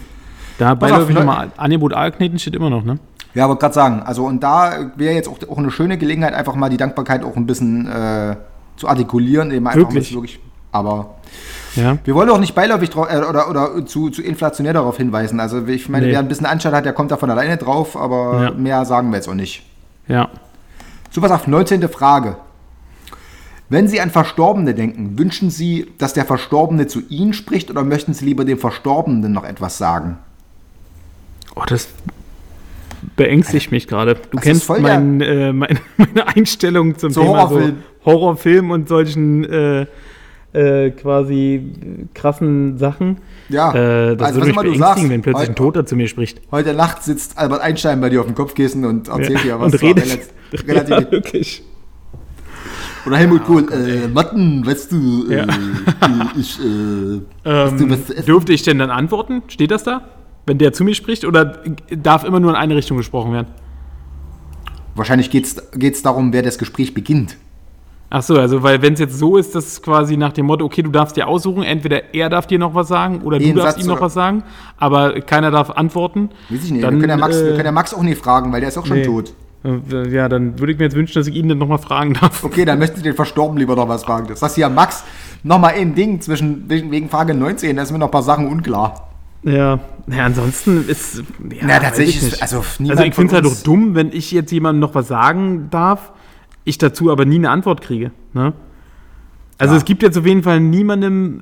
Da 0.59 0.73
auf, 0.73 0.79
beiläufig 0.79 1.15
nochmal 1.15 1.51
Angebot 1.57 1.93
Aalkneten 1.95 2.37
steht 2.37 2.55
immer 2.55 2.69
noch, 2.69 2.83
ne? 2.83 2.99
Ja, 3.33 3.45
aber 3.45 3.57
gerade 3.57 3.73
sagen, 3.73 4.03
also 4.05 4.25
und 4.25 4.43
da 4.43 4.91
wäre 4.97 5.15
jetzt 5.15 5.27
auch, 5.27 5.39
auch 5.49 5.57
eine 5.57 5.71
schöne 5.71 5.97
Gelegenheit, 5.97 6.35
einfach 6.35 6.53
mal 6.53 6.69
die 6.69 6.77
Dankbarkeit 6.77 7.23
auch 7.23 7.35
ein 7.37 7.47
bisschen 7.47 7.87
äh, 7.87 8.35
zu 8.77 8.87
artikulieren. 8.87 9.49
Eben 9.49 9.65
einfach 9.65 9.79
mal 9.81 9.93
Wirklich? 9.95 10.13
wirklich 10.13 10.39
aber 10.71 11.15
Ja. 11.75 11.97
wir 12.03 12.15
wollen 12.15 12.29
auch 12.29 12.39
nicht 12.39 12.55
beiläufig 12.55 12.89
drauf, 12.89 13.07
äh, 13.09 13.17
oder, 13.17 13.49
oder 13.49 13.85
zu, 13.85 14.09
zu 14.09 14.21
inflationär 14.21 14.73
darauf 14.73 14.97
hinweisen. 14.97 15.39
Also 15.39 15.65
ich 15.67 15.89
meine, 15.89 16.05
Nee. 16.07 16.11
wer 16.13 16.19
ein 16.19 16.27
bisschen 16.27 16.45
Anstand 16.45 16.75
hat, 16.75 16.85
der 16.85 16.93
kommt 16.93 17.11
da 17.11 17.17
von 17.17 17.29
alleine 17.29 17.57
drauf, 17.57 17.95
aber 17.97 18.43
Ja. 18.43 18.51
mehr 18.51 18.85
sagen 18.85 19.09
wir 19.11 19.17
jetzt 19.17 19.27
auch 19.29 19.33
nicht. 19.35 19.63
Ja. 20.07 20.29
So, 21.11 21.21
pass 21.21 21.31
auf, 21.31 21.47
19. 21.47 21.87
Frage. 21.89 22.37
Wenn 23.69 23.87
Sie 23.87 24.01
an 24.01 24.09
Verstorbene 24.09 24.73
denken, 24.73 25.17
wünschen 25.17 25.49
Sie, 25.49 25.87
dass 25.97 26.13
der 26.13 26.25
Verstorbene 26.25 26.87
zu 26.87 27.01
Ihnen 27.09 27.31
spricht 27.33 27.69
oder 27.69 27.83
möchten 27.85 28.13
Sie 28.13 28.25
lieber 28.25 28.43
dem 28.43 28.57
Verstorbenen 28.57 29.31
noch 29.31 29.45
etwas 29.45 29.77
sagen? 29.77 30.17
Oh, 31.55 31.63
das 31.65 31.87
beängstigt 33.15 33.71
mich 33.71 33.87
gerade. 33.87 34.15
Du 34.15 34.21
Das 34.37 34.41
kennst 34.43 34.69
mein, 34.69 35.21
äh, 35.21 35.53
meine, 35.53 35.79
meine 35.97 36.27
Einstellung 36.27 36.97
zum 36.97 37.11
Zu 37.11 37.21
Thema 37.21 37.49
Horrorfilm. 37.49 37.77
So 38.03 38.11
Horrorfilm 38.11 38.71
und 38.71 38.87
solchen 38.89 39.43
äh, 39.45 39.85
äh, 40.53 40.89
quasi 40.91 42.07
krassen 42.13 42.77
Sachen. 42.77 43.17
Ja, 43.49 43.73
Äh, 43.73 44.15
das 44.17 44.27
also 44.27 44.41
was 44.41 44.47
würde 44.47 44.47
mich 44.47 44.49
immer 44.49 44.63
du 44.63 44.69
beängstigen, 44.69 44.79
sagst, 44.79 45.09
wenn 45.09 45.21
plötzlich 45.21 45.43
ein 45.43 45.49
heute- 45.51 45.55
Toter 45.55 45.85
zu 45.85 45.95
mir 45.95 46.07
spricht. 46.07 46.41
Heute 46.51 46.73
Nacht 46.73 47.03
sitzt 47.03 47.37
Albert 47.37 47.61
Einstein 47.61 48.01
bei 48.01 48.09
dir 48.09 48.19
auf 48.21 48.25
dem 48.27 48.35
Kopfkissen 48.35 48.85
und 48.85 49.07
erzählt 49.07 49.29
Ja, 49.31 49.41
dir 49.43 49.59
was. 49.59 49.73
und 49.73 49.81
redet. 49.81 50.05
relativ- 50.05 50.29
relativ 50.67 50.89
Ja, 50.89 51.11
wirklich. 51.11 51.63
Oder 53.05 53.17
Helmut 53.17 53.45
Kohl, 53.45 53.65
äh, 53.71 54.07
Matten, 54.07 54.65
weißt 54.65 54.91
du, 54.91 55.27
äh, 55.31 55.37
Ja. 55.37 55.45
ich, 56.39 56.59
äh, 56.59 56.63
du 56.63 57.23
Ähm, 57.45 57.91
essen? 57.91 58.25
dürfte 58.27 58.53
ich 58.53 58.61
denn 58.61 58.77
dann 58.77 58.91
antworten? 58.91 59.41
Steht 59.47 59.71
das 59.71 59.83
da? 59.83 60.01
Wenn 60.45 60.57
der 60.59 60.71
zu 60.73 60.83
mir 60.83 60.93
spricht? 60.93 61.25
Oder 61.25 61.59
darf 61.89 62.23
immer 62.23 62.39
nur 62.39 62.51
in 62.51 62.55
eine 62.57 62.75
Richtung 62.75 62.97
gesprochen 62.97 63.31
werden? 63.33 63.47
Wahrscheinlich 64.95 65.31
geht 65.31 65.45
es 65.45 66.01
darum, 66.03 66.33
wer 66.33 66.41
das 66.43 66.57
Gespräch 66.57 66.93
beginnt. 66.93 67.37
Ach 68.13 68.21
so, 68.21 68.37
also 68.37 68.61
weil 68.61 68.81
wenn 68.81 68.91
es 68.93 68.99
jetzt 68.99 69.17
so 69.17 69.37
ist, 69.37 69.55
dass 69.55 69.81
quasi 69.81 70.17
nach 70.17 70.33
dem 70.33 70.45
Motto, 70.45 70.65
okay, 70.65 70.81
du 70.81 70.89
darfst 70.91 71.15
dir 71.15 71.29
aussuchen, 71.29 71.63
entweder 71.63 72.13
er 72.13 72.29
darf 72.29 72.45
dir 72.45 72.59
noch 72.59 72.75
was 72.75 72.89
sagen 72.89 73.21
oder 73.21 73.39
du 73.39 73.53
darfst 73.53 73.77
Satz 73.77 73.85
ihm 73.85 73.87
noch 73.89 74.01
was 74.01 74.13
sagen, 74.13 74.43
aber 74.77 75.21
keiner 75.21 75.49
darf 75.49 75.69
antworten. 75.71 76.29
Weiß 76.49 76.65
ich 76.65 76.71
nicht, 76.71 76.83
Dann, 76.83 76.95
wir, 76.95 76.99
können 77.07 77.09
ja 77.11 77.15
Max, 77.17 77.37
äh, 77.37 77.45
wir 77.45 77.51
können 77.53 77.65
ja 77.67 77.71
Max 77.71 77.93
auch 77.93 78.03
nicht 78.03 78.21
fragen, 78.21 78.51
weil 78.51 78.59
der 78.59 78.67
ist 78.67 78.77
auch 78.77 78.85
schon 78.85 78.97
nee. 78.97 79.05
tot. 79.05 79.31
Äh, 79.63 80.09
Ja, 80.09 80.27
dann 80.27 80.59
würde 80.59 80.73
ich 80.73 80.77
mir 80.77 80.83
jetzt 80.85 80.95
wünschen, 80.95 81.13
dass 81.19 81.27
ich 81.27 81.35
ihn 81.35 81.47
dann 81.47 81.57
nochmal 81.57 81.77
fragen 81.77 82.13
darf. 82.15 82.43
Okay, 82.43 82.65
dann 82.65 82.79
möchte 82.79 82.97
ich 82.97 83.03
den 83.03 83.15
Verstorbenen 83.15 83.59
lieber 83.59 83.77
noch 83.77 83.87
was 83.87 84.03
fragen. 84.03 84.27
Das 84.27 84.41
heißt 84.41 84.57
ja, 84.57 84.67
Max, 84.67 85.05
nochmal 85.43 85.75
ein 85.75 85.95
Ding 85.95 86.19
zwischen, 86.19 86.69
wegen, 86.69 87.07
Frage 87.09 87.33
19, 87.33 87.77
da 87.77 87.83
ist 87.83 87.91
mir 87.93 87.97
noch 87.97 88.07
ein 88.09 88.11
paar 88.11 88.23
Sachen 88.23 88.49
unklar. 88.49 89.07
Ja, 89.43 89.79
naja, 90.05 90.25
ansonsten 90.25 90.85
ist. 90.85 91.19
Ja, 91.19 91.23
Na, 91.61 91.79
tatsächlich 91.79 92.17
ich 92.17 92.23
ist- 92.23 92.31
nicht. 92.31 92.41
also 92.41 92.63
niemand 92.77 92.99
also 92.99 93.07
ich 93.09 93.15
finde 93.15 93.27
es 93.29 93.33
halt 93.35 93.45
doch 93.45 93.63
dumm, 93.63 93.95
wenn 93.95 94.11
ich 94.11 94.31
jetzt 94.31 94.51
jemandem 94.51 94.81
noch 94.81 94.93
was 94.95 95.07
sagen 95.07 95.67
darf, 95.71 96.11
ich 96.63 96.77
dazu 96.77 97.11
aber 97.11 97.25
nie 97.25 97.35
eine 97.35 97.49
Antwort 97.49 97.81
kriege. 97.81 98.11
Ne? 98.33 98.53
Also 99.57 99.73
Ja. 99.73 99.77
es 99.77 99.85
gibt 99.85 100.03
jetzt 100.03 100.17
auf 100.17 100.25
jeden 100.25 100.43
Fall 100.43 100.59
niemandem, 100.59 101.41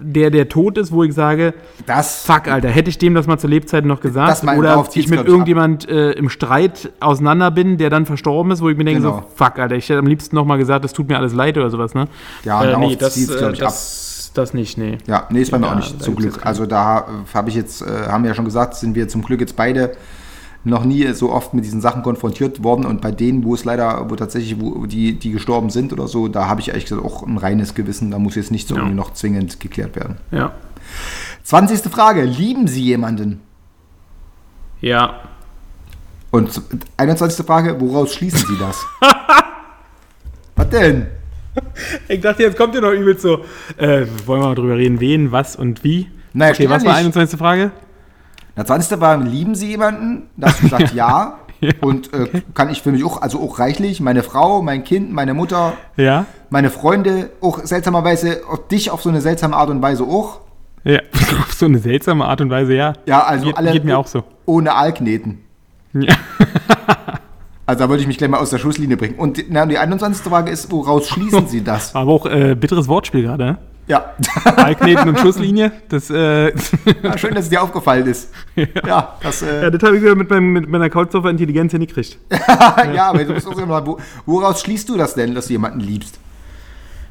der, 0.00 0.30
der 0.30 0.50
tot 0.50 0.76
ist, 0.76 0.92
wo 0.92 1.02
ich 1.02 1.14
sage, 1.14 1.54
Das, 1.86 2.22
fuck, 2.22 2.46
Alter, 2.48 2.68
hätte 2.68 2.90
ich 2.90 2.98
dem 2.98 3.14
das 3.14 3.26
mal 3.26 3.38
zur 3.38 3.48
Lebzeit 3.48 3.86
noch 3.86 4.00
gesagt 4.00 4.42
mein- 4.44 4.58
oder 4.58 4.86
ich 4.94 5.08
mit 5.08 5.14
ich, 5.14 5.20
ab. 5.20 5.26
irgendjemand 5.28 5.88
äh, 5.88 6.10
im 6.12 6.28
Streit 6.28 6.90
auseinander 7.00 7.50
bin, 7.50 7.78
der 7.78 7.88
dann 7.88 8.04
verstorben 8.04 8.52
ist, 8.52 8.60
wo 8.60 8.68
ich 8.68 8.76
mir 8.76 8.84
denke, 8.84 9.00
Genau. 9.00 9.20
so, 9.20 9.24
fuck, 9.34 9.58
Alter, 9.58 9.76
ich 9.76 9.88
hätte 9.88 9.98
am 10.00 10.06
liebsten 10.06 10.36
noch 10.36 10.44
mal 10.44 10.58
gesagt, 10.58 10.84
das 10.84 10.92
tut 10.92 11.08
mir 11.08 11.16
alles 11.16 11.32
leid 11.32 11.56
oder 11.56 11.70
sowas, 11.70 11.94
ne? 11.94 12.06
Ja, 12.44 12.62
äh, 12.64 12.76
nee, 12.78 12.96
das, 12.96 13.14
zielt's, 13.14 13.36
glaub 13.38 13.50
äh, 13.50 13.52
ich, 13.54 13.58
das, 13.60 14.30
das 14.34 14.52
nicht, 14.52 14.76
nee. 14.76 14.98
ja, 15.06 15.26
nee, 15.30 15.40
ist 15.40 15.50
bei 15.50 15.58
mir 15.58 15.66
Ja, 15.66 15.72
auch 15.72 15.76
nicht, 15.76 16.02
zum 16.02 16.16
Glück. 16.16 16.44
Also 16.44 16.66
da 16.66 16.98
äh, 17.00 17.04
habe 17.34 17.48
ich 17.48 17.54
jetzt, 17.56 17.80
äh, 17.80 17.86
haben 18.08 18.24
wir 18.24 18.28
ja 18.28 18.34
schon 18.34 18.44
gesagt, 18.44 18.74
sind 18.74 18.94
wir 18.94 19.08
zum 19.08 19.22
Glück 19.22 19.40
jetzt 19.40 19.56
beide 19.56 19.92
noch 20.68 20.84
nie 20.84 21.06
so 21.12 21.32
oft 21.32 21.54
mit 21.54 21.64
diesen 21.64 21.80
Sachen 21.80 22.02
konfrontiert 22.02 22.62
worden 22.62 22.84
und 22.86 23.00
bei 23.00 23.10
denen, 23.10 23.44
wo 23.44 23.54
es 23.54 23.64
leider, 23.64 24.08
wo 24.10 24.16
tatsächlich, 24.16 24.60
wo 24.60 24.86
die, 24.86 25.18
die 25.18 25.30
gestorben 25.32 25.70
sind 25.70 25.92
oder 25.92 26.08
so, 26.08 26.28
da 26.28 26.46
habe 26.48 26.60
ich 26.60 26.68
ehrlich 26.68 26.84
gesagt 26.84 27.04
auch 27.04 27.22
ein 27.26 27.38
reines 27.38 27.74
Gewissen, 27.74 28.10
da 28.10 28.18
muss 28.18 28.34
jetzt 28.34 28.50
nicht 28.50 28.68
so 28.68 28.74
Ja. 28.74 28.82
irgendwie 28.82 28.96
noch 28.96 29.12
zwingend 29.14 29.60
geklärt 29.60 29.96
werden. 29.96 30.16
Ja. 30.30 30.52
20. 31.44 31.90
Frage, 31.92 32.22
lieben 32.22 32.66
Sie 32.66 32.82
jemanden? 32.82 33.40
Ja. 34.80 35.20
Und 36.30 36.60
21. 36.96 37.44
Frage, 37.46 37.80
woraus 37.80 38.14
schließen 38.14 38.46
Sie 38.46 38.58
das? 38.58 38.84
Was 40.56 40.68
denn? 40.70 41.06
Ich 42.08 42.20
dachte, 42.20 42.42
jetzt 42.42 42.56
kommt 42.56 42.74
ja 42.74 42.80
noch 42.80 42.92
übel 42.92 43.18
so. 43.18 43.38
Äh, 43.76 44.06
wollen 44.26 44.42
wir 44.42 44.48
mal 44.48 44.54
drüber 44.54 44.76
reden, 44.76 45.00
wen, 45.00 45.32
was 45.32 45.56
und 45.56 45.82
wie? 45.82 46.08
Naja, 46.32 46.52
okay, 46.52 46.68
was 46.68 46.84
war 46.84 46.92
nicht. 46.92 47.00
21. 47.00 47.38
Frage? 47.38 47.72
Der 48.58 48.66
20. 48.66 49.00
war, 49.00 49.16
lieben 49.18 49.54
Sie 49.54 49.68
jemanden? 49.68 50.28
Da 50.36 50.48
hast 50.48 50.58
du 50.58 50.64
gesagt, 50.64 50.92
ja. 50.92 51.38
Und 51.80 52.12
äh, 52.12 52.42
kann 52.54 52.70
ich 52.70 52.82
für 52.82 52.90
mich 52.90 53.04
auch, 53.04 53.22
also 53.22 53.40
auch 53.40 53.58
reichlich, 53.60 54.00
meine 54.00 54.22
Frau, 54.24 54.62
mein 54.62 54.82
Kind, 54.84 55.12
meine 55.12 55.32
Mutter, 55.32 55.74
Ja? 55.96 56.26
meine 56.50 56.68
Freunde, 56.70 57.30
auch 57.40 57.60
seltsamerweise, 57.64 58.42
auch 58.50 58.58
dich 58.58 58.90
auf 58.90 59.00
so 59.02 59.08
eine 59.10 59.20
seltsame 59.20 59.56
Art 59.56 59.70
und 59.70 59.80
Weise 59.80 60.02
auch. 60.04 60.40
Ja, 60.84 60.98
auf 61.40 61.52
so 61.52 61.66
eine 61.66 61.78
seltsame 61.78 62.24
Art 62.24 62.40
und 62.40 62.50
Weise, 62.50 62.74
ja. 62.74 62.94
Ja, 63.06 63.22
also 63.24 63.46
geht, 63.46 63.56
alle 63.56 63.72
geht 63.72 63.84
mir 63.84 63.96
auch 63.96 64.06
so. 64.08 64.24
ohne 64.44 64.74
Aalkneten. 64.74 65.38
Ja. 65.92 66.14
Also 67.66 67.80
da 67.84 67.90
wollte 67.90 68.00
ich 68.00 68.06
mich 68.06 68.16
gleich 68.16 68.30
mal 68.30 68.38
aus 68.38 68.48
der 68.48 68.56
Schusslinie 68.56 68.96
bringen. 68.96 69.16
Und 69.16 69.44
na, 69.50 69.66
die 69.66 69.76
21. 69.76 70.24
Frage 70.24 70.50
ist, 70.50 70.72
woraus 70.72 71.06
schließen 71.06 71.48
Sie 71.48 71.62
das? 71.62 71.94
Aber 71.94 72.10
auch 72.12 72.24
äh, 72.24 72.54
bitteres 72.54 72.88
Wortspiel 72.88 73.20
gerade, 73.20 73.44
ne? 73.44 73.58
Ja. 73.88 74.14
Ballkneten 74.56 75.08
und 75.08 75.18
Schusslinie, 75.18 75.72
das, 75.88 76.10
äh, 76.10 76.52
ja, 77.02 77.16
schön, 77.16 77.34
dass 77.34 77.44
es 77.44 77.50
dir 77.50 77.62
aufgefallen 77.62 78.06
ist. 78.06 78.30
Ja, 78.86 79.16
das, 79.22 79.40
ja, 79.40 79.62
äh, 79.62 79.70
das 79.70 79.82
habe 79.82 79.96
ich 79.96 80.02
wieder 80.02 80.14
mit, 80.14 80.28
meinem, 80.30 80.52
mit 80.52 80.68
meiner 80.68 80.90
Couchsofa 80.90 81.30
Intelligenz 81.30 81.72
hingekriegt. 81.72 82.18
ja, 82.30 83.08
aber 83.08 83.24
du 83.24 83.32
musst 83.32 83.46
auch 83.46 83.58
immer, 83.58 83.86
wo, 83.86 83.98
woraus 84.26 84.60
schließt 84.62 84.88
du 84.88 84.96
das 84.96 85.14
denn, 85.14 85.34
dass 85.34 85.46
du 85.46 85.54
jemanden 85.54 85.80
liebst? 85.80 86.18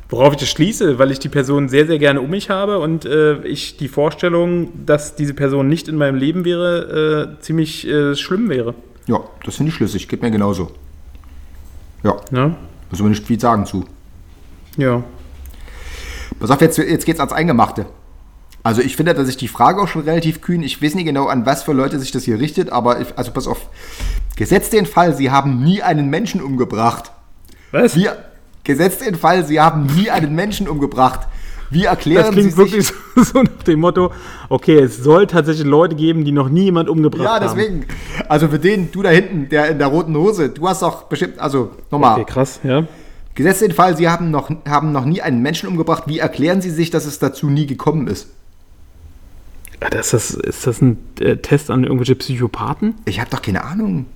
Worauf 0.09 0.33
ich 0.33 0.39
das 0.39 0.49
schließe, 0.49 0.99
weil 0.99 1.11
ich 1.11 1.19
die 1.19 1.29
Person 1.29 1.67
sehr, 1.67 1.85
sehr 1.85 1.99
gerne 1.99 2.21
um 2.21 2.29
mich 2.29 2.49
habe 2.49 2.79
und 2.79 3.05
äh, 3.05 3.41
ich 3.45 3.77
die 3.77 3.87
Vorstellung, 3.87 4.85
dass 4.85 5.15
diese 5.15 5.33
Person 5.33 5.67
nicht 5.67 5.87
in 5.87 5.97
meinem 5.97 6.15
Leben 6.15 6.45
wäre, 6.45 7.35
äh, 7.37 7.41
ziemlich 7.41 7.87
äh, 7.87 8.15
schlimm 8.15 8.49
wäre. 8.49 8.73
Ja, 9.07 9.19
das 9.45 9.55
finde 9.55 9.69
ich 9.69 9.75
schlüssig, 9.75 10.07
geht 10.07 10.21
mir 10.21 10.31
genauso. 10.31 10.71
Ja, 12.03 12.15
Ne? 12.31 12.55
müssen 12.89 13.05
wir 13.05 13.09
nicht 13.09 13.25
viel 13.25 13.39
sagen 13.39 13.65
zu. 13.65 13.85
Ja. 14.77 15.03
Pass 16.39 16.51
auf, 16.51 16.61
jetzt, 16.61 16.77
jetzt 16.77 17.05
geht's 17.05 17.19
ans 17.19 17.33
Eingemachte. 17.33 17.85
Also 18.63 18.81
ich 18.81 18.95
finde, 18.95 19.13
dass 19.13 19.29
ich 19.29 19.37
die 19.37 19.47
Frage 19.47 19.81
auch 19.81 19.87
schon 19.87 20.01
relativ 20.03 20.41
kühn. 20.41 20.61
Ich 20.61 20.81
weiß 20.81 20.95
nicht 20.95 21.05
genau, 21.05 21.27
an 21.27 21.45
was 21.45 21.63
für 21.63 21.73
Leute 21.73 21.99
sich 21.99 22.11
das 22.11 22.23
hier 22.25 22.39
richtet, 22.39 22.69
aber 22.71 22.99
ich, 22.99 23.07
also 23.17 23.31
pass 23.31 23.47
auf. 23.47 23.69
Gesetzt 24.35 24.73
den 24.73 24.85
Fall, 24.85 25.15
Sie 25.15 25.31
haben 25.31 25.63
nie 25.63 25.81
einen 25.81 26.09
Menschen 26.09 26.41
umgebracht. 26.41 27.11
Was? 27.71 27.95
Wie, 27.95 28.07
gesetzt 28.63 29.01
den 29.05 29.15
Fall, 29.15 29.45
Sie 29.45 29.59
haben 29.61 29.85
nie 29.95 30.09
einen 30.09 30.35
Menschen 30.35 30.67
umgebracht. 30.67 31.27
Wie 31.69 31.81
Das 31.83 31.91
erklären 31.91 32.25
Sie 32.33 32.39
klingt 32.41 32.49
sich... 32.51 32.57
wirklich 32.57 32.87
so, 32.87 32.93
so 33.23 33.43
nach 33.43 33.63
dem 33.63 33.79
Motto, 33.79 34.11
okay, 34.49 34.79
es 34.79 34.97
soll 35.03 35.27
tatsächlich 35.27 35.65
Leute 35.65 35.95
geben, 35.95 36.23
die 36.23 36.31
noch 36.31 36.49
nie 36.49 36.63
jemand 36.65 36.87
umgebracht 36.89 37.23
Ja, 37.23 37.33
haben. 37.35 37.57
deswegen. 37.57 37.85
Also 38.29 38.47
für 38.47 38.59
den, 38.59 38.91
du 38.91 39.01
da 39.01 39.09
hinten, 39.09 39.49
der 39.49 39.69
in 39.69 39.77
der 39.79 39.87
roten 39.87 40.15
Hose, 40.15 40.49
du 40.49 40.67
hast 40.67 40.81
doch 40.81 41.03
bestimmt, 41.03 41.39
also 41.39 41.71
nochmal, 41.91 42.21
Okay, 42.21 42.25
krass, 42.31 42.59
ja. 42.63 42.83
Gesetzt 43.37 43.61
den 43.61 43.71
Fall, 43.71 43.95
Sie 43.95 44.09
haben 44.09 44.29
noch, 44.31 44.51
haben 44.67 44.91
noch 44.91 45.05
nie 45.05 45.21
einen 45.21 45.41
Menschen 45.41 45.69
umgebracht. 45.69 46.03
Wie 46.07 46.19
erklären 46.19 46.61
Sie 46.61 46.69
sich, 46.69 46.89
dass 46.89 47.05
es 47.05 47.19
dazu 47.19 47.49
nie 47.49 47.65
gekommen 47.65 48.07
ist? 48.07 48.27
Das 49.91 50.13
ist, 50.13 50.31
ist 50.31 50.67
das 50.67 50.81
ein 50.81 50.97
äh, 51.19 51.37
Test 51.37 51.69
an 51.69 51.83
irgendwelche 51.83 52.15
Psychopathen? 52.15 52.95
Ich 53.05 53.19
habe 53.19 53.29
doch 53.29 53.41
keine 53.41 53.63
Ahnung. 53.63 54.07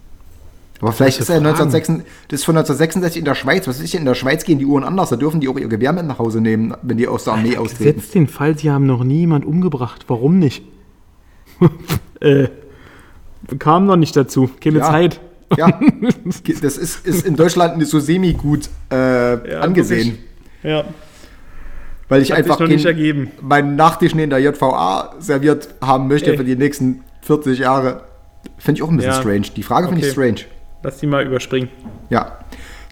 Aber 0.81 0.91
vielleicht 0.91 1.19
ist 1.19 1.29
er 1.29 1.35
Fragen? 1.35 1.45
1966, 1.49 2.11
das 2.29 2.39
ist 2.39 2.45
von 2.45 2.57
1966 2.57 3.19
in 3.19 3.25
der 3.25 3.35
Schweiz. 3.35 3.67
Was 3.67 3.79
ist 3.79 3.93
denn 3.93 3.99
in 4.01 4.05
der 4.05 4.15
Schweiz 4.15 4.43
gehen 4.43 4.57
die 4.57 4.65
Uhren 4.65 4.83
anders? 4.83 5.09
Da 5.09 5.15
dürfen 5.15 5.39
die 5.39 5.47
auch 5.47 5.57
ihr 5.57 5.67
Gewehr 5.67 5.93
mit 5.93 6.07
nach 6.07 6.17
Hause 6.17 6.41
nehmen, 6.41 6.73
wenn 6.81 6.97
die 6.97 7.07
aus 7.07 7.25
der 7.25 7.33
Armee 7.33 7.57
austreten. 7.57 7.99
Setzt 7.99 8.15
den 8.15 8.27
Fall, 8.27 8.57
sie 8.57 8.71
haben 8.71 8.87
noch 8.87 9.03
nie 9.03 9.19
jemand 9.19 9.45
umgebracht. 9.45 10.05
Warum 10.07 10.39
nicht? 10.39 10.63
äh, 12.19 12.47
kam 13.59 13.85
noch 13.85 13.97
nicht 13.97 14.15
dazu. 14.15 14.49
Keine 14.59 14.79
Ja. 14.79 14.85
Zeit. 14.89 15.21
Ja, 15.57 15.79
das 16.61 16.77
ist, 16.77 17.05
ist 17.05 17.25
in 17.25 17.35
Deutschland 17.35 17.77
nicht 17.77 17.89
so 17.89 17.99
semi-gut 17.99 18.69
äh, 18.89 18.95
angesehen. 19.55 20.17
Ja. 20.63 20.83
Weil 22.09 22.21
ich 22.21 22.31
Hat 22.31 22.39
einfach 22.39 22.59
noch 22.59 22.67
nicht 22.67 22.83
kein- 22.85 22.93
ergeben. 22.95 23.31
meinen 23.41 23.75
Nachtisch 23.75 24.13
in 24.13 24.29
der 24.29 24.39
JVA 24.39 25.15
serviert 25.19 25.69
haben 25.81 26.07
möchte 26.07 26.31
Ey. 26.31 26.37
für 26.37 26.43
die 26.43 26.55
nächsten 26.55 27.03
40 27.21 27.59
Jahre. 27.59 28.03
Finde 28.57 28.79
ich 28.79 28.83
auch 28.83 28.89
ein 28.89 28.97
bisschen 28.97 29.13
Ja. 29.13 29.19
strange. 29.19 29.41
Die 29.55 29.63
Frage 29.63 29.87
finde 29.87 30.01
ich 30.01 30.07
Okay. 30.17 30.35
strange. 30.35 30.49
Lass 30.83 30.97
die 30.99 31.07
mal 31.07 31.25
überspringen. 31.25 31.69
Ja. 32.09 32.37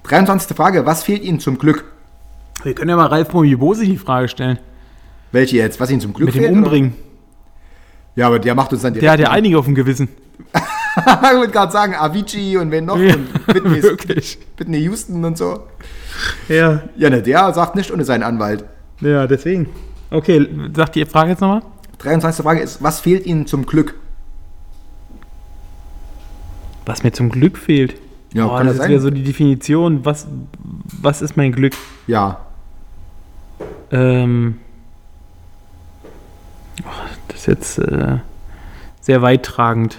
23. 0.03 0.55
Frage. 0.55 0.86
Was 0.86 1.03
fehlt 1.03 1.24
Ihnen 1.24 1.39
zum 1.39 1.57
Glück? 1.57 1.84
Wir 2.64 2.74
können 2.76 2.89
ja 2.89 2.95
mal 2.95 3.07
Ralf 3.07 3.34
Mojibosi 3.34 3.86
die 3.86 3.97
Frage 3.97 4.28
stellen. 4.28 4.60
Welche 5.32 5.57
jetzt? 5.57 5.80
Was 5.80 5.91
Ihnen 5.91 6.01
zum 6.01 6.14
Glück 6.14 6.28
Mit 6.28 6.36
dem 6.36 6.43
fehlt? 6.43 6.53
Umbringen. 6.53 6.89
Oder? 6.93 7.03
Ja, 8.16 8.28
aber 8.28 8.39
der 8.39 8.55
macht 8.55 8.72
uns 8.74 8.82
dann 8.82 8.93
direkt. 8.93 9.03
Der 9.03 9.12
hat 9.12 9.20
ja 9.20 9.32
einige 9.32 9.57
auf 9.60 9.66
dem 9.66 9.76
Gewissen. 9.76 10.07
ich 11.32 11.38
wollte 11.38 11.52
gerade 11.52 11.72
sagen, 11.72 11.95
Avicii 11.95 12.58
und 12.58 12.72
wen 12.72 12.86
noch? 12.86 12.97
Ja, 12.97 13.16
und 13.16 13.47
Whitney, 13.47 13.84
wirklich. 13.84 14.38
Whitney 14.58 14.80
Houston 14.80 15.24
und 15.26 15.38
so. 15.38 15.68
Ja. 16.47 16.84
Ja, 16.95 17.10
ne, 17.10 17.22
der 17.22 17.54
sagt 17.54 17.76
nicht 17.76 17.91
ohne 17.91 18.06
seinen 18.06 18.24
Anwalt. 18.24 18.66
Ja, 19.02 19.28
deswegen. 19.28 19.68
Okay, 20.12 20.47
sagt 20.76 20.95
die 20.95 21.06
Frage 21.06 21.32
jetzt 21.32 21.41
nochmal? 21.41 21.62
23. 22.00 22.43
Frage 22.43 22.62
ist, 22.62 22.82
was 22.82 23.00
fehlt 23.00 23.26
Ihnen 23.26 23.45
zum 23.45 23.66
Glück? 23.66 23.95
Was 26.86 27.04
mir 27.04 27.12
zum 27.12 27.30
Glück 27.30 27.58
fehlt. 27.58 27.95
Ja, 28.34 28.47
Boah, 28.47 28.58
kann 28.58 28.68
das 28.68 28.78
das 28.78 28.86
ist 28.86 28.89
wieder 28.89 29.02
so 29.02 29.10
die 29.10 29.24
Definition. 29.24 30.06
Was, 30.06 30.28
was 31.02 31.22
ist 31.22 31.38
mein 31.38 31.52
Glück? 31.52 31.74
Ja. 32.08 32.39
Ähm, 33.91 34.58
oh, 36.84 37.08
das 37.28 37.38
ist 37.38 37.47
jetzt 37.47 37.80
äh, 37.80 38.18
sehr 39.02 39.22
weittragend. 39.22 39.97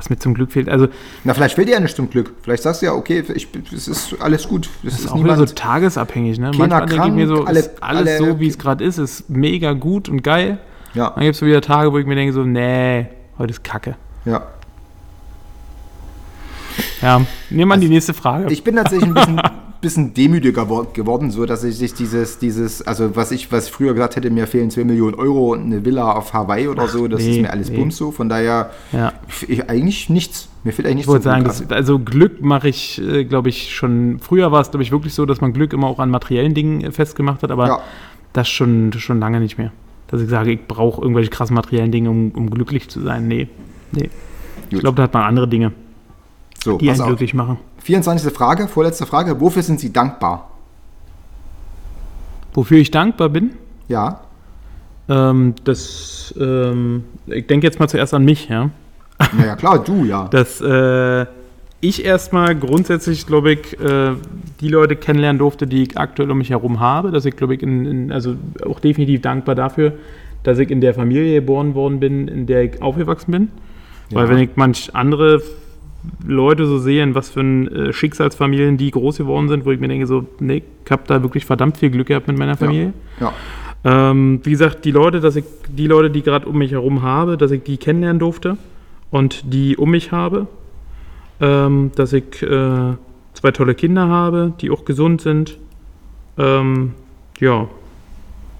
Was 0.00 0.08
mir 0.08 0.16
zum 0.18 0.32
Glück 0.32 0.50
fehlt. 0.50 0.70
Also, 0.70 0.88
Na, 1.24 1.34
vielleicht 1.34 1.56
fehlt 1.56 1.68
dir 1.68 1.72
ja 1.72 1.80
nicht 1.80 1.94
zum 1.94 2.08
Glück. 2.08 2.32
Vielleicht 2.40 2.62
sagst 2.62 2.80
du 2.80 2.86
ja, 2.86 2.94
okay, 2.94 3.22
ich, 3.34 3.46
es 3.70 3.86
ist 3.86 4.16
alles 4.18 4.48
gut. 4.48 4.64
Es 4.66 4.70
das 4.82 4.92
ist 4.94 5.00
ist 5.04 5.10
auch 5.12 5.22
wieder 5.22 5.36
so 5.36 5.44
tagesabhängig. 5.44 6.38
Ne? 6.38 6.52
Manchmal 6.56 6.86
denke 6.86 7.06
ich 7.08 7.12
mir 7.12 7.26
so, 7.28 7.34
krank, 7.44 7.48
alle- 7.48 7.70
alles 7.82 8.08
alle- 8.08 8.16
so, 8.32 8.40
wie 8.40 8.48
es 8.48 8.56
gerade 8.58 8.82
ist, 8.82 8.96
ist 8.96 9.28
mega 9.28 9.74
gut 9.74 10.08
und 10.08 10.22
geil. 10.22 10.56
Ja, 10.94 11.10
Dann 11.10 11.22
gibt 11.24 11.34
es 11.34 11.40
so 11.40 11.44
wieder 11.44 11.60
Tage, 11.60 11.92
wo 11.92 11.98
ich 11.98 12.06
mir 12.06 12.14
denke 12.14 12.32
so, 12.32 12.44
nee, 12.44 13.08
heute 13.36 13.50
ist 13.50 13.62
Kacke. 13.62 13.96
ja. 14.24 14.42
Ja, 17.02 17.20
nehmen 17.50 17.68
wir 17.70 17.74
an 17.74 17.80
die 17.80 17.88
nächste 17.88 18.14
Frage. 18.14 18.50
Ich 18.52 18.64
bin 18.64 18.76
tatsächlich 18.76 19.08
ein 19.08 19.14
bisschen, 19.14 19.40
bisschen 19.80 20.12
demütiger 20.14 20.68
wo- 20.68 20.86
geworden, 20.92 21.30
so 21.30 21.46
dass 21.46 21.64
ich 21.64 21.76
sich 21.76 21.94
dieses, 21.94 22.38
dieses, 22.38 22.82
also 22.82 23.16
was 23.16 23.30
ich, 23.32 23.50
was 23.50 23.66
ich 23.66 23.72
früher 23.72 23.94
gesagt 23.94 24.16
hätte, 24.16 24.30
mir 24.30 24.46
fehlen 24.46 24.70
2 24.70 24.84
Millionen 24.84 25.14
Euro 25.14 25.52
und 25.52 25.62
eine 25.64 25.84
Villa 25.84 26.12
auf 26.12 26.32
Hawaii 26.34 26.68
oder 26.68 26.86
so, 26.88 27.08
das 27.08 27.22
nee, 27.22 27.30
ist 27.36 27.40
mir 27.42 27.50
alles 27.50 27.70
nee. 27.70 27.76
Bums 27.78 27.96
so. 27.96 28.10
Von 28.10 28.28
daher, 28.28 28.70
ja. 28.92 29.12
ich, 29.48 29.68
eigentlich 29.70 30.10
nichts. 30.10 30.48
Mir 30.64 30.72
fehlt 30.72 30.86
eigentlich 30.86 30.90
Ich 30.90 30.96
nichts. 31.06 31.08
wollte 31.08 31.24
sagen, 31.24 31.44
das, 31.44 31.70
also 31.70 31.98
Glück 31.98 32.42
mache 32.42 32.68
ich, 32.68 33.00
äh, 33.00 33.24
glaube 33.24 33.48
ich, 33.48 33.74
schon. 33.74 34.18
Früher 34.20 34.52
war 34.52 34.60
es, 34.60 34.70
glaube 34.70 34.82
ich, 34.82 34.92
wirklich 34.92 35.14
so, 35.14 35.24
dass 35.24 35.40
man 35.40 35.52
Glück 35.54 35.72
immer 35.72 35.86
auch 35.86 35.98
an 35.98 36.10
materiellen 36.10 36.52
Dingen 36.54 36.82
äh, 36.82 36.92
festgemacht 36.92 37.42
hat, 37.42 37.50
aber 37.50 37.66
Ja. 37.66 37.80
das 38.34 38.48
schon, 38.50 38.92
schon 38.92 39.18
lange 39.20 39.40
nicht 39.40 39.56
mehr. 39.56 39.72
Dass 40.08 40.20
ich 40.20 40.28
sage, 40.28 40.52
ich 40.52 40.66
brauche 40.66 41.00
irgendwelche 41.00 41.30
krassen 41.30 41.54
materiellen 41.54 41.92
Dinge, 41.92 42.10
um, 42.10 42.32
um 42.32 42.50
glücklich 42.50 42.88
zu 42.90 43.00
sein. 43.00 43.28
Nee. 43.28 43.48
nee. 43.92 44.10
Ich 44.66 44.70
Gut. 44.72 44.80
glaube, 44.80 44.96
da 44.96 45.04
hat 45.04 45.14
man 45.14 45.22
andere 45.22 45.48
Dinge, 45.48 45.72
so, 46.62 46.78
die 46.78 46.90
einen 46.90 47.02
glücklich 47.02 47.34
machen. 47.34 47.58
24. 47.78 48.32
Frage, 48.32 48.68
vorletzte 48.68 49.06
Frage. 49.06 49.40
Wofür 49.40 49.62
sind 49.62 49.80
Sie 49.80 49.92
dankbar? 49.92 50.50
Wofür 52.52 52.78
ich 52.78 52.90
dankbar 52.90 53.28
bin, 53.28 53.52
Ja, 53.88 54.20
ähm, 55.08 55.54
das, 55.64 56.34
ähm, 56.38 57.04
ich 57.26 57.46
denke 57.46 57.66
jetzt 57.66 57.78
mal 57.80 57.88
zuerst 57.88 58.14
an 58.14 58.24
mich, 58.24 58.48
ja. 58.48 58.70
naja, 59.36 59.56
klar, 59.56 59.82
du, 59.82 60.04
ja. 60.04 60.28
dass 60.30 60.60
äh, 60.60 61.26
ich 61.80 62.04
erstmal 62.04 62.54
grundsätzlich, 62.56 63.26
glaube 63.26 63.52
ich, 63.52 63.80
äh, 63.80 64.12
die 64.60 64.68
Leute 64.68 64.96
kennenlernen 64.96 65.38
durfte, 65.38 65.66
die 65.66 65.84
ich 65.84 65.96
aktuell 65.98 66.30
um 66.30 66.38
mich 66.38 66.50
herum 66.50 66.78
habe. 66.80 67.10
Dass 67.10 67.24
ich, 67.24 67.36
glaube 67.36 67.54
ich, 67.54 67.62
in, 67.62 67.86
in, 67.86 68.12
also 68.12 68.34
auch 68.66 68.80
definitiv 68.80 69.22
dankbar 69.22 69.54
dafür, 69.54 69.94
dass 70.42 70.58
ich 70.58 70.70
in 70.70 70.80
der 70.80 70.94
Familie 70.94 71.40
geboren 71.40 71.74
worden 71.74 71.98
bin, 72.00 72.28
in 72.28 72.46
der 72.46 72.64
ich 72.64 72.82
aufgewachsen 72.82 73.30
bin. 73.32 73.48
Weil 74.10 74.24
Ja. 74.24 74.30
wenn 74.30 74.38
ich 74.38 74.50
manch 74.56 74.94
andere 74.94 75.40
Leute 76.26 76.66
so 76.66 76.78
sehe, 76.78 77.02
in 77.02 77.14
was 77.14 77.30
für 77.30 77.40
ein, 77.40 77.68
äh, 77.68 77.92
Schicksalsfamilien 77.92 78.76
die 78.76 78.90
groß 78.90 79.18
geworden 79.18 79.48
sind, 79.48 79.64
wo 79.64 79.70
ich 79.70 79.80
mir 79.80 79.88
denke, 79.88 80.06
so, 80.06 80.26
nee, 80.38 80.62
ich 80.84 80.90
habe 80.90 81.02
da 81.06 81.22
wirklich 81.22 81.44
verdammt 81.44 81.76
viel 81.76 81.90
Glück 81.90 82.08
gehabt 82.08 82.26
mit 82.28 82.38
meiner 82.38 82.56
Familie. 82.56 82.92
Ja. 83.20 83.32
Ähm, 83.82 84.40
wie 84.42 84.50
gesagt, 84.50 84.84
die 84.84 84.90
Leute, 84.90 85.20
dass 85.20 85.36
ich 85.36 85.44
die 85.68 85.86
Leute, 85.86 86.10
die 86.10 86.22
gerade 86.22 86.46
um 86.46 86.58
mich 86.58 86.72
herum 86.72 87.02
habe, 87.02 87.36
dass 87.36 87.50
ich 87.50 87.62
die 87.62 87.76
kennenlernen 87.78 88.18
durfte 88.18 88.56
und 89.10 89.52
die 89.52 89.76
um 89.76 89.90
mich 89.90 90.12
habe, 90.12 90.46
ähm, 91.40 91.90
dass 91.96 92.12
ich 92.12 92.42
äh, 92.42 92.94
zwei 93.34 93.50
tolle 93.52 93.74
Kinder 93.74 94.08
habe, 94.08 94.52
die 94.60 94.70
auch 94.70 94.84
gesund 94.84 95.22
sind. 95.22 95.58
Ähm, 96.38 96.94
ja, 97.38 97.68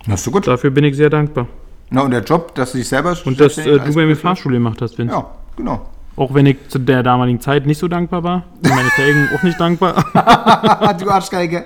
Das 0.06 0.20
ist 0.20 0.24
so 0.24 0.30
gut. 0.30 0.46
dafür 0.46 0.70
bin 0.70 0.84
ich 0.84 0.96
sehr 0.96 1.10
dankbar. 1.10 1.46
Na, 1.90 2.02
und 2.02 2.12
der 2.12 2.22
Job, 2.22 2.54
dass 2.54 2.72
du 2.72 2.78
dich 2.78 2.88
selber 2.88 3.14
Und 3.24 3.40
dass 3.40 3.58
äh, 3.58 3.78
du 3.78 3.94
bei 3.94 4.06
mir 4.06 4.16
Fahrschule 4.16 4.56
gemacht 4.56 4.80
hast, 4.80 4.96
Vince. 4.96 5.14
Ja, 5.14 5.30
genau. 5.56 5.86
Auch 6.20 6.34
wenn 6.34 6.44
ich 6.44 6.58
zu 6.68 6.78
der 6.78 7.02
damaligen 7.02 7.40
Zeit 7.40 7.64
nicht 7.64 7.78
so 7.78 7.88
dankbar 7.88 8.22
war. 8.22 8.44
Und 8.62 8.68
meine 8.68 8.90
Felgen 8.90 9.30
auch 9.34 9.42
nicht 9.42 9.58
dankbar. 9.58 10.04
du 11.00 11.08
Arschgeige. 11.08 11.64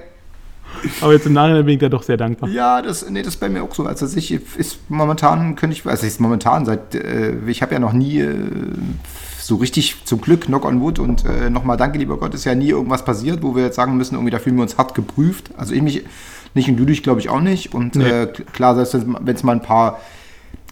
Aber 1.01 1.13
jetzt 1.13 1.27
im 1.27 1.33
Nachhinein 1.33 1.65
bin 1.65 1.75
ich 1.75 1.81
da 1.81 1.89
doch 1.89 2.05
sehr 2.05 2.17
dankbar. 2.17 2.49
Ja, 2.49 2.81
das, 2.81 3.11
nee, 3.11 3.23
das 3.23 3.35
ist 3.35 3.41
bei 3.41 3.49
mir 3.49 3.65
auch 3.65 3.75
so. 3.75 3.85
Also 3.85 4.07
ich 4.17 4.31
ist 4.31 4.79
momentan, 4.89 5.57
könnte 5.57 5.75
ich, 5.77 5.85
also 5.85 6.07
ist 6.07 6.21
momentan 6.21 6.67
seit, 6.67 6.95
äh, 6.95 7.33
ich 7.49 7.63
habe 7.63 7.73
ja 7.75 7.81
noch 7.81 7.93
nie 7.93 8.21
äh, 8.21 8.33
so 9.41 9.57
richtig 9.57 10.05
zum 10.05 10.21
Glück, 10.21 10.43
knock 10.43 10.65
on 10.65 10.81
wood 10.81 11.01
und 11.01 11.25
äh, 11.25 11.51
nochmal 11.51 11.77
danke, 11.77 11.99
lieber 11.99 12.17
Gott, 12.17 12.33
ist 12.35 12.45
ja 12.45 12.55
nie 12.55 12.69
irgendwas 12.69 13.05
passiert, 13.05 13.43
wo 13.43 13.57
wir 13.57 13.65
jetzt 13.65 13.77
sagen 13.77 13.97
müssen, 13.97 14.15
irgendwie 14.15 14.31
da 14.31 14.39
fühlen 14.39 14.55
wir 14.55 14.63
uns 14.63 14.79
hart 14.79 14.95
geprüft. 14.95 15.51
Also 15.57 15.75
ich 15.75 15.83
mich 15.83 16.05
nicht 16.55 16.69
und 16.69 16.77
du 16.77 16.85
dich, 16.85 17.03
glaube 17.03 17.19
ich, 17.19 17.29
auch 17.29 17.41
nicht. 17.41 17.75
Und 17.75 17.97
Nee. 17.97 18.09
äh, 18.09 18.27
klar, 18.53 18.77
selbst 18.77 19.05
wenn 19.21 19.35
es 19.35 19.43
mal 19.43 19.53
ein 19.53 19.63
paar 19.63 19.99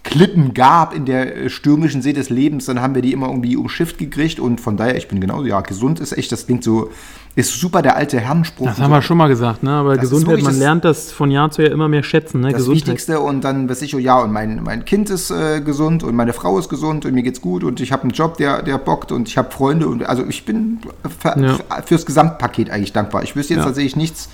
Klippen 0.03 0.53
gab 0.53 0.93
in 0.93 1.05
der 1.05 1.35
äh, 1.45 1.49
stürmischen 1.49 2.01
See 2.01 2.11
des 2.11 2.29
Lebens, 2.29 2.65
dann 2.65 2.81
haben 2.81 2.93
wir 2.93 3.01
die 3.01 3.13
immer 3.13 3.27
irgendwie 3.27 3.55
umschifft 3.55 3.97
gekriegt 3.97 4.37
und 4.39 4.59
von 4.59 4.75
daher, 4.75 4.97
ich 4.97 5.07
bin 5.07 5.21
genauso, 5.21 5.45
ja, 5.45 5.61
gesund 5.61 5.99
ist 6.01 6.11
echt, 6.17 6.29
das 6.33 6.45
klingt 6.45 6.63
so, 6.63 6.91
ist 7.35 7.57
super 7.59 7.81
der 7.81 7.95
alte 7.95 8.19
Herrenspruch. 8.19 8.67
Das 8.67 8.79
haben 8.79 8.91
wir 8.91 9.01
schon 9.01 9.17
mal 9.17 9.27
gesagt, 9.29 9.63
ne? 9.63 9.71
Aber 9.71 9.93
Das 9.95 10.01
Gesundheit, 10.01 10.37
man 10.43 10.51
das- 10.51 10.57
lernt 10.59 10.83
das 10.83 11.11
von 11.11 11.31
Jahr 11.31 11.49
zu 11.51 11.61
Jahr 11.63 11.71
immer 11.71 11.87
mehr 11.87 12.03
schätzen, 12.03 12.41
ne? 12.41 12.49
das 12.49 12.57
Gesundheit. 12.57 12.85
Wichtigste 12.87 13.21
und 13.21 13.43
dann 13.45 13.69
weiß 13.69 13.81
ich, 13.81 13.95
oh 13.95 13.97
ja, 13.97 14.19
und 14.19 14.31
mein, 14.33 14.61
mein 14.61 14.83
Kind 14.83 15.09
ist 15.09 15.31
äh, 15.31 15.61
gesund 15.61 16.03
und 16.03 16.15
meine 16.15 16.33
Frau 16.33 16.59
ist 16.59 16.67
gesund 16.67 17.05
und 17.05 17.13
mir 17.13 17.23
geht's 17.23 17.39
gut 17.41 17.63
und 17.63 17.79
ich 17.79 17.91
habe 17.93 18.03
einen 18.03 18.11
Job, 18.11 18.37
der, 18.37 18.61
der 18.61 18.77
bockt 18.79 19.11
und 19.13 19.29
ich 19.29 19.37
habe 19.37 19.51
Freunde 19.51 19.87
und 19.87 20.05
also 20.07 20.25
ich 20.27 20.43
bin 20.43 20.79
für, 21.19 21.39
Ja. 21.41 21.57
fürs 21.85 22.05
Gesamtpaket 22.05 22.69
eigentlich 22.69 22.91
dankbar. 22.93 23.23
Ich 23.23 23.35
wüsste 23.37 23.53
jetzt 23.53 23.61
Ja. 23.61 23.67
tatsächlich 23.67 23.95
nichts, 23.95 24.27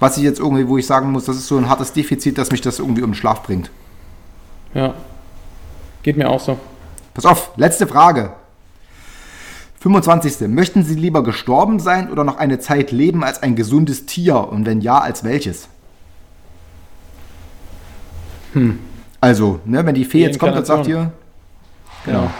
was 0.00 0.18
ich 0.18 0.22
jetzt 0.22 0.38
irgendwie, 0.38 0.68
wo 0.68 0.76
ich 0.78 0.86
sagen 0.86 1.10
muss, 1.10 1.24
das 1.24 1.36
ist 1.36 1.48
so 1.48 1.56
ein 1.56 1.68
hartes 1.68 1.92
Defizit, 1.94 2.36
dass 2.38 2.52
mich 2.52 2.60
das 2.60 2.78
irgendwie 2.78 3.02
um 3.02 3.10
den 3.10 3.16
Schlaf 3.16 3.42
bringt. 3.42 3.70
Ja. 4.74 4.94
Geht 6.02 6.16
mir 6.16 6.28
auch 6.28 6.40
so. 6.40 6.58
Pass 7.14 7.26
auf, 7.26 7.50
letzte 7.56 7.86
Frage. 7.86 8.32
25. 9.80 10.48
Möchten 10.48 10.82
Sie 10.82 10.94
lieber 10.94 11.22
gestorben 11.22 11.78
sein 11.80 12.10
oder 12.10 12.24
noch 12.24 12.38
eine 12.38 12.58
Zeit 12.58 12.90
leben 12.90 13.22
als 13.22 13.42
ein 13.42 13.56
gesundes 13.56 14.06
Tier? 14.06 14.36
Und 14.48 14.66
wenn 14.66 14.80
ja, 14.80 14.98
als 14.98 15.24
welches? 15.24 15.68
Also, 19.20 19.60
ne, 19.64 19.84
wenn 19.86 19.94
die 19.94 20.04
Fee 20.04 20.20
jetzt 20.20 20.38
kommt 20.38 20.56
und 20.56 20.66
sagt 20.66 20.86
hier, 20.86 21.12
Genau. 22.04 22.30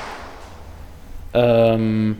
Ähm, 1.34 2.16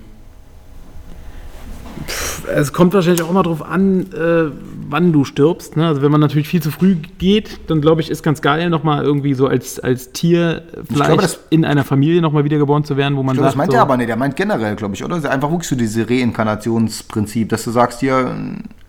pff, 2.07 2.47
es 2.49 2.73
kommt 2.73 2.95
wahrscheinlich 2.95 3.23
auch 3.23 3.33
mal 3.33 3.43
drauf 3.43 3.63
an, 3.63 4.13
äh, 4.13 4.78
wann 4.91 5.13
du 5.13 5.25
stirbst. 5.25 5.77
Ne? 5.77 5.87
Also 5.87 6.03
wenn 6.03 6.11
man 6.11 6.21
natürlich 6.21 6.49
viel 6.49 6.63
zu 6.63 6.71
früh 6.71 6.97
geht, 7.19 7.61
dann 7.71 7.81
glaube 7.81 8.01
ich, 8.01 8.11
ist 8.11 8.23
ganz 8.23 8.41
geil, 8.43 8.71
nochmal 8.71 9.05
irgendwie 9.05 9.35
so 9.35 9.47
als, 9.47 9.79
als 9.79 10.13
Tier 10.13 10.63
vielleicht 10.91 11.07
glaube, 11.07 11.23
das- 11.23 11.41
in 11.51 11.65
einer 11.65 11.85
Familie 11.85 12.21
nochmal 12.23 12.45
wiedergeboren 12.45 12.85
zu 12.85 12.97
werden, 12.97 13.17
wo 13.17 13.23
man 13.23 13.35
ich 13.35 13.39
glaube, 13.41 13.47
das 13.47 13.53
sagt, 13.53 13.59
meint 13.59 13.71
so, 13.73 13.77
er 13.77 13.83
aber 13.83 13.97
nicht, 13.97 14.09
der 14.09 14.17
meint 14.17 14.37
generell, 14.37 14.77
glaube 14.77 14.95
ich, 14.95 15.05
oder? 15.05 15.17
Das 15.17 15.25
einfach 15.27 15.51
wirklich 15.51 15.69
so 15.69 15.77
diese 15.77 16.09
Reinkarnationsprinzip, 16.09 17.49
dass 17.49 17.65
du 17.65 17.71
sagst 17.71 18.01
hier, 18.01 18.35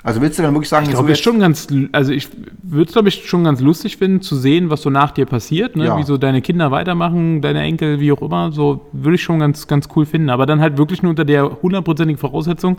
also 0.03 0.21
willst 0.21 0.39
du 0.39 0.43
dann 0.43 0.53
wirklich 0.53 0.69
sagen, 0.69 0.85
Ich 0.85 0.91
so 0.91 0.97
glaube, 0.97 1.11
ist 1.11 1.17
jetzt- 1.19 1.23
schon 1.25 1.39
ganz, 1.39 1.67
also 1.91 2.11
ich 2.13 2.29
würde 2.63 2.85
es, 2.87 2.93
glaube 2.93 3.09
ich, 3.09 3.25
schon 3.27 3.43
ganz 3.43 3.59
lustig 3.59 3.97
finden, 3.97 4.21
zu 4.21 4.35
sehen, 4.35 4.69
was 4.69 4.81
so 4.81 4.89
nach 4.89 5.11
dir 5.11 5.25
passiert, 5.25 5.75
ne? 5.75 5.85
Ja. 5.85 5.97
wie 5.97 6.03
so 6.03 6.17
deine 6.17 6.41
Kinder 6.41 6.71
weitermachen, 6.71 7.41
deine 7.41 7.61
Enkel, 7.61 7.99
wie 7.99 8.11
auch 8.11 8.21
immer, 8.21 8.51
so 8.51 8.87
würde 8.93 9.15
ich 9.15 9.23
schon 9.23 9.39
ganz, 9.39 9.67
ganz 9.67 9.89
cool 9.95 10.05
finden. 10.05 10.29
Aber 10.29 10.45
dann 10.45 10.61
halt 10.61 10.77
wirklich 10.77 11.03
nur 11.03 11.09
unter 11.09 11.25
der 11.25 11.61
hundertprozentigen 11.61 12.17
Voraussetzung, 12.19 12.77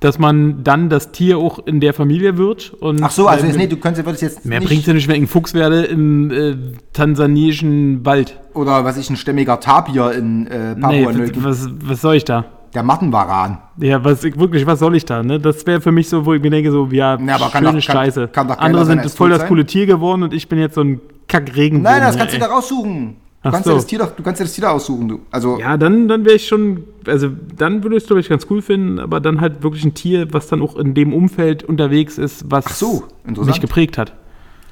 dass 0.00 0.18
man 0.18 0.62
dann 0.64 0.90
das 0.90 1.12
Tier 1.12 1.38
auch 1.38 1.58
in 1.66 1.80
der 1.80 1.94
Familie 1.94 2.36
wird. 2.36 2.74
Und 2.80 3.02
Ach 3.02 3.10
so, 3.10 3.26
also 3.26 3.44
äh, 3.44 3.48
jetzt, 3.48 3.56
nee, 3.56 3.66
du 3.66 3.76
könntest 3.76 4.04
würdest 4.04 4.22
jetzt 4.22 4.44
Mehr 4.44 4.60
bringt 4.60 4.86
ja 4.86 4.92
nicht, 4.92 5.08
wenn 5.08 5.16
ich 5.16 5.22
ein 5.22 5.26
Fuchs 5.28 5.54
werde 5.54 5.84
im 5.84 6.30
äh, 6.30 6.56
tansaniischen 6.92 8.04
Wald. 8.04 8.38
oder 8.54 8.84
was 8.84 8.96
ich, 8.96 9.08
ein 9.10 9.16
stämmiger 9.16 9.60
Tapir 9.60 10.12
in 10.12 10.46
äh, 10.46 10.74
Nee, 10.74 10.80
Papua-Neuguinea, 10.80 11.44
was, 11.44 11.68
was 11.84 12.00
soll 12.00 12.16
ich 12.16 12.24
da? 12.24 12.44
der 12.74 12.82
Mattenwaran. 12.82 13.58
Ja, 13.78 14.02
was 14.02 14.24
ich 14.24 14.36
wirklich, 14.36 14.66
was 14.66 14.80
soll 14.80 14.96
ich 14.96 15.04
da? 15.04 15.22
Ne? 15.22 15.38
Das 15.38 15.64
wäre 15.64 15.80
für 15.80 15.92
mich 15.92 16.08
so, 16.08 16.26
wo 16.26 16.34
ich 16.34 16.42
mir 16.42 16.50
denke, 16.50 16.72
so, 16.72 16.88
ja, 16.90 17.16
Ja, 17.24 17.36
aber 17.36 17.48
kann 17.48 17.64
schöne 17.64 17.78
doch- 17.78 17.86
kann- 17.86 17.96
Scheiße. 17.96 18.26
kann 18.32 18.48
geiler 18.48 18.60
Andere 18.60 18.84
sind 18.84 19.08
voll 19.12 19.30
das 19.30 19.46
coole 19.46 19.64
Tier 19.64 19.86
geworden 19.86 20.24
und 20.24 20.34
ich 20.34 20.48
bin 20.48 20.58
jetzt 20.58 20.74
so 20.74 20.80
ein 20.80 21.00
Kack-Regenbogen. 21.28 21.82
Nein, 21.84 22.00
das 22.02 22.16
kannst 22.18 22.34
ey. 22.34 22.40
du 22.40 22.46
da 22.46 22.52
raussuchen. 22.52 23.14
Du 23.44 23.50
kannst, 23.50 23.64
so. 23.64 23.70
dir 23.72 23.76
das 23.76 23.86
Tier 23.86 23.98
doch, 23.98 24.10
du 24.16 24.22
kannst 24.22 24.40
dir 24.40 24.44
das 24.44 24.54
Tier 24.54 24.62
da 24.62 24.70
aussuchen. 24.70 25.06
Du. 25.06 25.20
Also, 25.30 25.58
Ja, 25.58 25.76
dann, 25.76 26.08
dann 26.08 26.24
wäre 26.24 26.36
ich 26.36 26.48
schon, 26.48 26.84
also 27.06 27.28
dann 27.56 27.82
würde 27.82 27.96
ich 27.96 28.02
es, 28.02 28.06
glaube 28.06 28.20
ich, 28.20 28.28
ganz 28.28 28.46
cool 28.48 28.62
finden, 28.62 28.98
aber 28.98 29.20
dann 29.20 29.40
halt 29.40 29.62
wirklich 29.62 29.84
ein 29.84 29.92
Tier, 29.92 30.32
was 30.32 30.48
dann 30.48 30.62
auch 30.62 30.76
in 30.76 30.94
dem 30.94 31.12
Umfeld 31.12 31.62
unterwegs 31.62 32.16
ist, 32.16 32.50
was 32.50 32.78
so, 32.78 33.04
mich 33.24 33.60
geprägt 33.60 33.98
hat. 33.98 34.14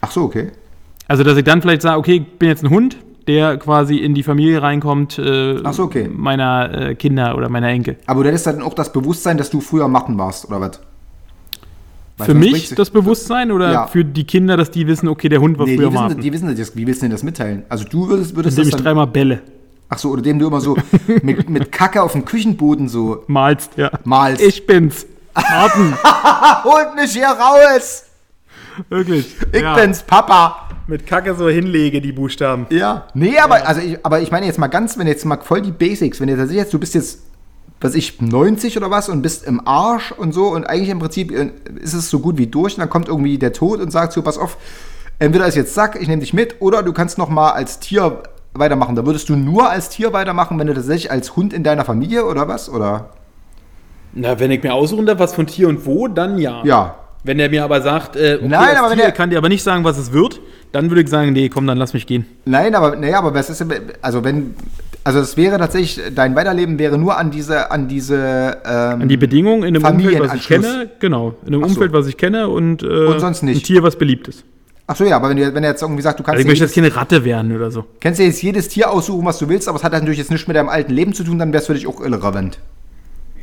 ach 0.01 0.11
so, 0.11 0.23
okay. 0.23 0.53
Also, 1.07 1.23
dass 1.23 1.37
ich 1.37 1.45
dann 1.45 1.61
vielleicht 1.61 1.83
sage, 1.83 1.99
okay, 1.99 2.17
ich 2.17 2.39
bin 2.39 2.49
jetzt 2.49 2.65
ein 2.65 2.71
Hund 2.71 2.97
der 3.27 3.57
quasi 3.57 3.99
in 3.99 4.15
die 4.15 4.25
Familie 4.25 4.63
reinkommt 4.63 5.19
äh, 5.19 5.61
Ach 5.63 5.73
so, 5.73 5.85
okay. 5.85 6.09
meiner 6.13 6.89
äh, 6.89 6.95
Kinder 6.97 7.37
oder 7.37 7.49
meiner 7.49 7.69
Enkel. 7.69 7.97
Aber 8.07 8.23
du 8.23 8.29
hättest 8.29 8.47
dann 8.47 8.63
auch 8.63 8.75
das 8.75 8.93
Bewusstsein, 8.93 9.37
dass 9.37 9.49
du 9.49 9.61
früher 9.61 9.87
Matten 9.87 10.19
warst, 10.19 10.49
oder 10.49 10.61
was? 10.61 10.81
Weil 12.19 12.27
Für 12.27 12.35
mich 12.35 12.75
das 12.75 12.91
Bewusstsein 12.91 13.51
oder 13.51 13.73
Ja. 13.73 13.87
für 13.87 14.05
die 14.05 14.25
Kinder, 14.25 14.57
dass 14.57 14.71
die 14.71 14.87
wissen, 14.87 15.09
okay, 15.09 15.29
der 15.29 15.41
Hund 15.41 15.59
war 15.59 15.67
Nee, 15.67 15.77
früher 15.77 15.91
die 15.91 15.95
wissen, 15.95 16.21
die 16.21 16.33
wissen 16.33 16.57
das. 16.57 16.77
Wie 16.77 16.87
willst 16.87 17.01
du 17.01 17.05
denn 17.05 17.13
das 17.13 17.23
mitteilen? 17.23 17.63
Also 17.69 17.85
du 17.85 18.09
würdest, 18.09 18.37
würdest 18.37 18.59
Indem 18.59 18.69
ich 18.69 18.73
das 18.73 18.79
dann, 18.79 18.85
dreimal 18.85 19.07
Bälle 19.07 19.41
Ach 19.89 19.99
so, 19.99 20.09
oder 20.11 20.23
dem 20.23 20.39
du 20.39 20.47
immer 20.47 20.61
so 20.61 20.77
mit, 21.23 21.51
mit 21.51 21.71
Kacke 21.71 22.03
auf 22.03 22.13
dem 22.13 22.25
Küchenboden 22.25 22.89
so 22.89 23.25
malst, 23.27 23.73
ja. 23.77 23.91
malst. 24.05 24.43
Ich 24.43 24.67
bin's. 24.67 25.07
Martin, 25.35 25.95
holt 26.65 26.95
mich 26.97 27.13
hier 27.13 27.27
raus! 27.27 28.05
wirklich. 28.89 29.35
Ich 29.53 29.61
ja. 29.61 29.75
bin's, 29.75 30.03
Papa! 30.03 30.69
Mit 30.87 31.07
Kacke 31.07 31.35
so 31.35 31.49
hinlege, 31.49 32.01
die 32.01 32.13
Buchstaben. 32.13 32.67
Ja. 32.71 33.07
Nee, 33.15 33.39
aber, 33.39 33.67
also 33.67 33.81
ich, 33.81 33.99
aber 34.05 34.21
ich 34.21 34.31
meine 34.31 34.47
jetzt 34.47 34.59
mal 34.59 34.67
ganz, 34.69 34.99
wenn 34.99 35.07
jetzt 35.07 35.25
mal 35.25 35.39
voll 35.43 35.63
die 35.63 35.71
Basics, 35.71 36.21
wenn 36.21 36.29
du 36.29 36.37
tatsächlich 36.37 36.63
jetzt, 36.63 36.75
du 36.75 36.79
bist 36.79 36.95
jetzt, 36.95 37.21
was 37.85 37.95
ich, 37.95 38.21
90 38.21 38.77
oder 38.77 38.91
was 38.91 39.09
und 39.09 39.23
bist 39.23 39.45
im 39.47 39.67
Arsch 39.67 40.13
und 40.13 40.33
so 40.33 40.49
und 40.49 40.65
eigentlich 40.65 40.89
im 40.91 40.99
Prinzip 40.99 41.31
äh, 41.33 41.51
ist 41.81 41.95
es 41.95 42.11
so 42.11 42.21
gut 42.21 42.39
wie 42.39 42.47
durch 42.47 42.75
und 42.75 42.81
dann 42.81 42.91
kommt 42.91 43.09
irgendwie 43.09 43.39
der 43.39 43.53
Tod 43.53 43.81
und 43.81 43.91
sagt 43.91 44.13
so, 44.13 44.23
pass 44.23 44.39
auf, 44.39 44.57
entweder 45.19 45.47
ist 45.47 45.55
jetzt 45.57 45.75
Sack, 45.75 45.99
ich 46.01 46.09
nehme 46.09 46.21
dich 46.21 46.33
mit 46.33 46.57
oder 46.61 46.83
du 46.83 46.93
kannst 46.93 47.19
noch 47.19 47.29
mal 47.29 47.51
als 47.51 47.79
Tier 47.81 48.23
weitermachen. 48.55 48.95
Da 48.97 49.07
würdest 49.07 49.29
du 49.29 49.37
nur 49.37 49.71
als 49.71 49.89
Tier 49.89 50.13
weitermachen, 50.13 50.59
wenn 50.59 50.67
du 50.67 50.75
tatsächlich 50.75 51.11
als 51.11 51.37
Hund 51.37 51.53
in 51.53 51.63
deiner 51.63 51.85
Familie 51.85 52.27
oder 52.27 52.49
was? 52.49 52.69
Oder? 52.69 53.11
Na, 54.15 54.39
wenn 54.39 54.51
ich 54.51 54.63
mir 54.63 54.75
aussuchen 54.75 55.07
darf, 55.07 55.19
was 55.19 55.35
von 55.35 55.47
Tier 55.47 55.69
und 55.69 55.87
wo, 55.87 56.07
dann 56.09 56.39
ja. 56.39 56.63
Ja. 56.65 56.97
Wenn 57.25 57.39
er 57.39 57.49
mir 57.49 57.65
aber 57.65 57.81
sagt, 57.83 58.17
äh, 58.17 58.35
okay, 58.39 58.49
Nein, 58.49 58.77
aber 58.77 58.91
wenn 58.91 58.97
Tier 58.99 59.07
er- 59.07 59.13
kann 59.13 59.31
dir 59.31 59.39
aber 59.39 59.49
nicht 59.49 59.63
sagen, 59.63 59.85
was 59.85 59.97
es 59.97 60.13
wird, 60.13 60.41
dann 60.73 60.91
würde 60.91 61.03
ich 61.03 61.09
sagen, 61.09 61.33
nee, 61.33 61.49
komm, 61.49 61.67
dann 61.67 61.79
lass 61.79 61.95
mich 61.95 62.07
gehen. 62.07 62.27
Nein, 62.45 62.75
aber 62.75 62.97
naja, 62.97 63.19
aber 63.19 63.33
was 63.33 63.49
ist 63.49 63.61
denn, 63.61 63.73
also 64.03 64.23
wenn, 64.25 64.55
also 65.05 65.19
es 65.21 65.37
wäre 65.37 65.59
tatsächlich, 65.59 66.01
dein 66.15 66.35
Weiterleben 66.37 66.79
wäre 66.79 66.99
nur 66.99 67.19
an 67.19 67.31
diese, 67.31 67.71
an 67.71 67.89
diese, 67.89 68.59
ähm, 68.65 69.03
An 69.03 69.09
die 69.09 69.17
Bedingungen 69.17 69.65
in 69.65 69.77
einem 69.77 69.97
Umfeld, 69.97 70.21
was 70.21 70.35
ich 70.35 70.47
kenne, 70.47 70.91
genau, 71.01 71.35
in 71.43 71.49
einem 71.49 71.63
so. 71.63 71.67
Umfeld, 71.69 71.93
was 71.93 72.07
ich 72.07 72.17
kenne 72.17 72.49
und, 72.49 72.83
äh, 72.83 73.07
Und 73.07 73.21
sonst 73.21 73.43
nicht. 73.43 73.61
ein 73.61 73.63
Tier, 73.63 73.83
was 73.83 73.97
beliebt 73.97 74.29
ist. 74.29 74.45
Ach 74.87 74.97
so, 74.97 75.05
ja, 75.05 75.17
aber 75.17 75.31
wenn, 75.31 75.37
du, 75.37 75.55
wenn 75.55 75.63
er 75.65 75.71
jetzt 75.71 75.83
irgendwie 75.83 76.03
sagt, 76.03 76.19
du 76.19 76.23
kannst 76.23 76.35
Also 76.37 76.43
ich 76.43 76.49
möchte 76.49 76.65
jetzt 76.65 76.75
keine 76.75 76.95
Ratte 76.95 77.25
werden 77.25 77.55
oder 77.55 77.71
so. 77.71 77.85
kannst 78.01 78.21
dir 78.21 78.27
jetzt 78.27 78.43
jedes 78.43 78.69
Tier 78.69 78.91
aussuchen, 78.91 79.25
was 79.25 79.39
du 79.39 79.49
willst, 79.49 79.69
aber 79.69 79.79
es 79.79 79.85
hat 79.85 79.93
natürlich 79.93 80.19
jetzt 80.19 80.31
nichts 80.31 80.47
mit 80.47 80.57
deinem 80.57 80.69
alten 80.69 80.93
Leben 80.93 81.15
zu 81.15 81.25
tun, 81.25 81.39
dann 81.39 81.53
wäre 81.53 81.61
es 81.63 81.67
für 81.67 81.75
dich 81.75 81.87
auch 81.87 82.01
irrelevant. 82.01 82.59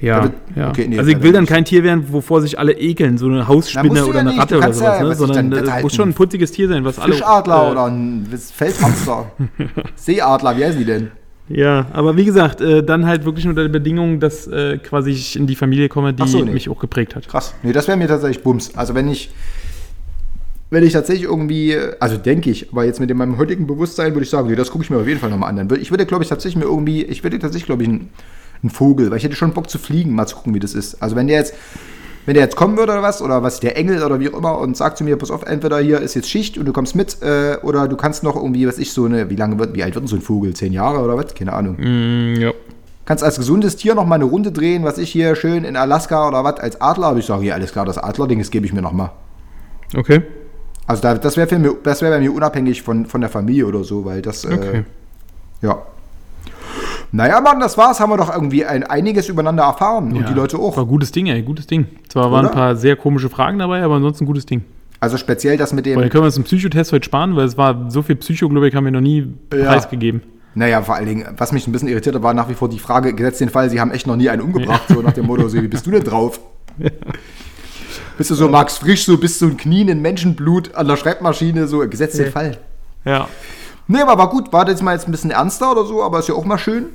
Ja, 0.01 0.29
ja. 0.55 0.69
okay, 0.69 0.87
nee, 0.87 0.97
also 0.97 1.11
ich 1.11 1.21
will 1.21 1.33
dann 1.33 1.43
nicht. 1.43 1.51
kein 1.51 1.65
Tier 1.65 1.83
werden, 1.83 2.05
wovor 2.13 2.41
sich 2.41 2.57
alle 2.57 2.71
ekeln, 2.71 3.17
so 3.17 3.25
eine 3.25 3.49
Hausspinne 3.49 3.99
du 3.99 4.05
oder 4.05 4.13
ja 4.13 4.19
eine 4.21 4.29
nicht. 4.29 4.39
Ratte 4.39 4.53
Du 4.53 4.57
oder 4.57 4.65
kannst 4.67 4.79
sowas, 4.79 4.99
ja, 4.99 5.05
ne? 5.05 5.15
sondern 5.15 5.51
das 5.51 5.67
äh, 5.67 5.71
halt 5.71 5.83
muss 5.83 5.95
schon 5.95 6.09
ein 6.09 6.13
putziges 6.13 6.51
Tier 6.53 6.69
sein, 6.69 6.85
was 6.85 6.99
alle... 6.99 7.13
Fischadler 7.13 7.67
äh, 7.67 7.71
oder 7.71 7.85
ein 7.85 8.27
Feldhamster. 8.55 9.31
Seeadler, 9.95 10.57
wie 10.57 10.63
heißen 10.65 10.79
die 10.79 10.85
denn? 10.85 11.11
Ja, 11.49 11.87
aber 11.93 12.15
wie 12.15 12.25
gesagt, 12.25 12.61
äh, 12.61 12.83
dann 12.83 13.05
halt 13.07 13.25
wirklich 13.25 13.47
unter 13.47 13.63
der 13.63 13.69
Bedingung, 13.69 14.19
dass 14.19 14.47
äh, 14.47 14.77
quasi 14.77 15.11
ich 15.11 15.35
in 15.35 15.47
die 15.47 15.55
Familie 15.55 15.89
komme, 15.89 16.13
die 16.13 16.27
so, 16.27 16.43
nee. 16.43 16.51
mich 16.51 16.69
auch 16.69 16.79
geprägt 16.79 17.15
hat. 17.15 17.27
Krass. 17.27 17.55
Nee, 17.63 17.73
das 17.73 17.87
wäre 17.87 17.97
mir 17.97 18.07
tatsächlich 18.07 18.43
Bums. 18.43 18.75
Also 18.75 18.93
wenn 18.93 19.09
ich, 19.09 19.31
wenn 20.69 20.83
ich 20.83 20.93
tatsächlich 20.93 21.27
irgendwie, 21.27 21.75
also 21.99 22.17
denke 22.17 22.51
ich, 22.51 22.71
aber 22.71 22.85
jetzt 22.85 22.99
mit 22.99 23.13
meinem 23.15 23.37
heutigen 23.39 23.65
Bewusstsein 23.65 24.13
würde 24.13 24.23
ich 24.23 24.29
sagen, 24.29 24.47
nee, 24.47 24.55
das 24.55 24.69
gucke 24.69 24.83
ich 24.83 24.91
mir 24.91 24.97
auf 24.97 25.07
jeden 25.07 25.19
Fall 25.19 25.31
nochmal 25.31 25.49
an. 25.49 25.69
Ich 25.81 25.89
würde, 25.89 26.05
glaube 26.05 26.23
ich, 26.23 26.29
tatsächlich 26.29 26.63
mir 26.63 26.69
irgendwie, 26.69 27.03
ich 27.03 27.23
würde 27.23 27.39
tatsächlich, 27.39 27.65
glaube 27.65 27.81
ich, 27.81 27.89
ein, 27.89 28.09
ein 28.63 28.69
Vogel, 28.69 29.09
weil 29.09 29.17
ich 29.17 29.23
hätte 29.23 29.35
schon 29.35 29.53
Bock 29.53 29.69
zu 29.69 29.79
fliegen, 29.79 30.13
mal 30.13 30.27
zu 30.27 30.35
gucken, 30.35 30.53
wie 30.53 30.59
das 30.59 30.75
ist. 30.75 31.01
Also 31.01 31.15
wenn 31.15 31.25
der 31.25 31.37
jetzt, 31.37 31.55
wenn 32.29 32.35
der 32.35 32.43
jetzt 32.43 32.55
kommen 32.55 32.77
würde 32.77 32.91
oder 32.91 33.01
was, 33.01 33.23
oder 33.23 33.41
was, 33.41 33.59
der 33.59 33.75
Engel 33.75 34.03
oder 34.03 34.19
wie 34.19 34.31
auch 34.31 34.37
immer 34.37 34.59
und 34.59 34.77
sagt 34.77 34.99
zu 34.99 35.03
mir, 35.03 35.17
pass 35.17 35.31
auf, 35.31 35.41
entweder 35.47 35.79
hier 35.79 35.99
ist 35.99 36.13
jetzt 36.13 36.29
Schicht 36.29 36.59
und 36.59 36.65
du 36.65 36.73
kommst 36.73 36.95
mit, 36.95 37.23
äh, 37.23 37.57
oder 37.63 37.87
du 37.87 37.97
kannst 37.97 38.21
noch 38.21 38.35
irgendwie, 38.35 38.67
was 38.67 38.77
ich 38.77 38.93
so 38.93 39.05
eine, 39.05 39.31
wie 39.31 39.35
lange 39.35 39.57
wird, 39.57 39.73
wie 39.73 39.81
alt 39.81 39.95
wird 39.95 40.03
denn 40.03 40.07
so 40.09 40.15
ein 40.15 40.21
Vogel? 40.21 40.53
Zehn 40.53 40.71
Jahre 40.71 40.99
oder 40.99 41.17
was? 41.17 41.33
Keine 41.33 41.53
Ahnung. 41.53 41.77
Mm, 41.79 42.35
ja. 42.39 42.51
Kannst 43.05 43.23
als 43.23 43.37
gesundes 43.37 43.77
Tier 43.77 43.95
noch 43.95 44.05
mal 44.05 44.13
eine 44.13 44.25
Runde 44.25 44.51
drehen, 44.51 44.83
was 44.83 44.99
ich 44.99 45.11
hier 45.11 45.35
schön 45.35 45.63
in 45.63 45.75
Alaska 45.75 46.27
oder 46.27 46.43
was, 46.43 46.59
als 46.59 46.79
Adler, 46.79 47.07
aber 47.07 47.17
ich 47.17 47.25
sage, 47.25 47.45
ja, 47.45 47.55
alles 47.55 47.71
klar, 47.71 47.87
das 47.87 47.97
Adlerding, 47.97 48.37
das 48.37 48.51
gebe 48.51 48.63
ich 48.67 48.73
mir 48.73 48.83
noch 48.83 48.93
mal. 48.93 49.09
Okay. 49.97 50.21
Also 50.85 51.01
da, 51.01 51.15
das 51.15 51.35
wäre 51.35 51.49
wäre 51.49 51.75
bei 51.83 52.19
mir 52.19 52.31
unabhängig 52.31 52.83
von, 52.83 53.07
von 53.07 53.21
der 53.21 53.31
Familie 53.31 53.65
oder 53.65 53.83
so, 53.83 54.05
weil 54.05 54.21
das, 54.21 54.45
Okay. 54.45 54.83
äh, 55.63 55.65
ja. 55.65 55.81
Naja, 57.11 57.41
Mann, 57.41 57.59
das 57.59 57.77
war's. 57.77 57.99
Haben 57.99 58.11
wir 58.11 58.17
doch 58.17 58.31
irgendwie 58.33 58.65
ein, 58.65 58.83
einiges 58.83 59.27
übereinander 59.29 59.63
erfahren. 59.63 60.11
Und 60.11 60.21
Ja, 60.21 60.27
die 60.27 60.33
Leute 60.33 60.57
auch. 60.59 60.77
War 60.77 60.85
gutes 60.85 61.11
Ding, 61.11 61.27
ey, 61.27 61.41
gutes 61.41 61.65
Ding. 61.67 61.87
Zwar 62.07 62.31
waren 62.31 62.45
Oder? 62.45 62.49
ein 62.53 62.55
paar 62.55 62.75
sehr 62.75 62.95
komische 62.95 63.29
Fragen 63.29 63.57
dabei, 63.59 63.81
aber 63.83 63.95
ansonsten 63.95 64.25
gutes 64.25 64.45
Ding. 64.45 64.63
Also 64.99 65.17
speziell 65.17 65.57
das 65.57 65.73
mit 65.73 65.85
Weil 65.85 65.93
dem. 65.93 66.01
dann 66.01 66.09
können 66.09 66.23
wir 66.23 66.27
uns 66.27 66.35
einen 66.35 66.43
Psychotest 66.43 66.91
heute 66.91 67.05
sparen, 67.05 67.35
weil 67.35 67.45
es 67.45 67.57
war 67.57 67.89
so 67.89 68.01
viel 68.01 68.15
Psychoglobik 68.17 68.75
haben 68.75 68.83
wir 68.85 68.91
noch 68.91 69.01
nie 69.01 69.27
Ja. 69.53 69.65
preisgegeben. 69.71 70.21
Naja, 70.55 70.81
vor 70.81 70.95
allen 70.95 71.05
Dingen, 71.05 71.25
was 71.37 71.51
mich 71.51 71.67
ein 71.67 71.71
bisschen 71.71 71.87
irritiert 71.87 72.15
hat, 72.15 72.23
war 72.23 72.33
nach 72.33 72.49
wie 72.49 72.53
vor 72.53 72.69
die 72.69 72.79
Frage, 72.79 73.13
gesetzt 73.13 73.39
den 73.39 73.49
Fall, 73.49 73.69
sie 73.69 73.79
haben 73.79 73.91
echt 73.91 74.07
noch 74.07 74.15
nie 74.17 74.29
einen 74.29 74.41
umgebracht, 74.41 74.83
so 74.89 75.01
nach 75.01 75.13
dem 75.13 75.27
Motto, 75.27 75.47
so, 75.47 75.61
wie 75.61 75.67
bist 75.67 75.85
du 75.85 75.91
denn 75.91 76.03
drauf? 76.03 76.39
Bist 78.17 78.29
du 78.31 78.35
so 78.35 78.49
Max 78.49 78.77
Frisch, 78.77 79.05
so 79.05 79.17
bis 79.17 79.39
zu 79.39 79.47
den 79.47 79.57
Knien 79.57 79.87
in 79.87 80.01
Menschenblut 80.01 80.75
an 80.75 80.87
der 80.87 80.97
Schreibmaschine, 80.97 81.67
so 81.67 81.79
gesetzt 81.87 82.19
den. 82.19 82.31
Fall. 82.31 82.57
Ja. 83.05 83.27
Nee, 83.87 84.01
aber 84.01 84.17
war 84.17 84.29
gut, 84.29 84.51
war 84.51 84.65
das 84.65 84.81
mal 84.81 84.93
jetzt 84.93 85.07
ein 85.07 85.11
bisschen 85.11 85.31
ernster 85.31 85.71
oder 85.71 85.85
so, 85.85 86.03
aber 86.03 86.19
ist 86.19 86.27
ja 86.27 86.35
auch 86.35 86.43
mal 86.45 86.57
schön. 86.57 86.87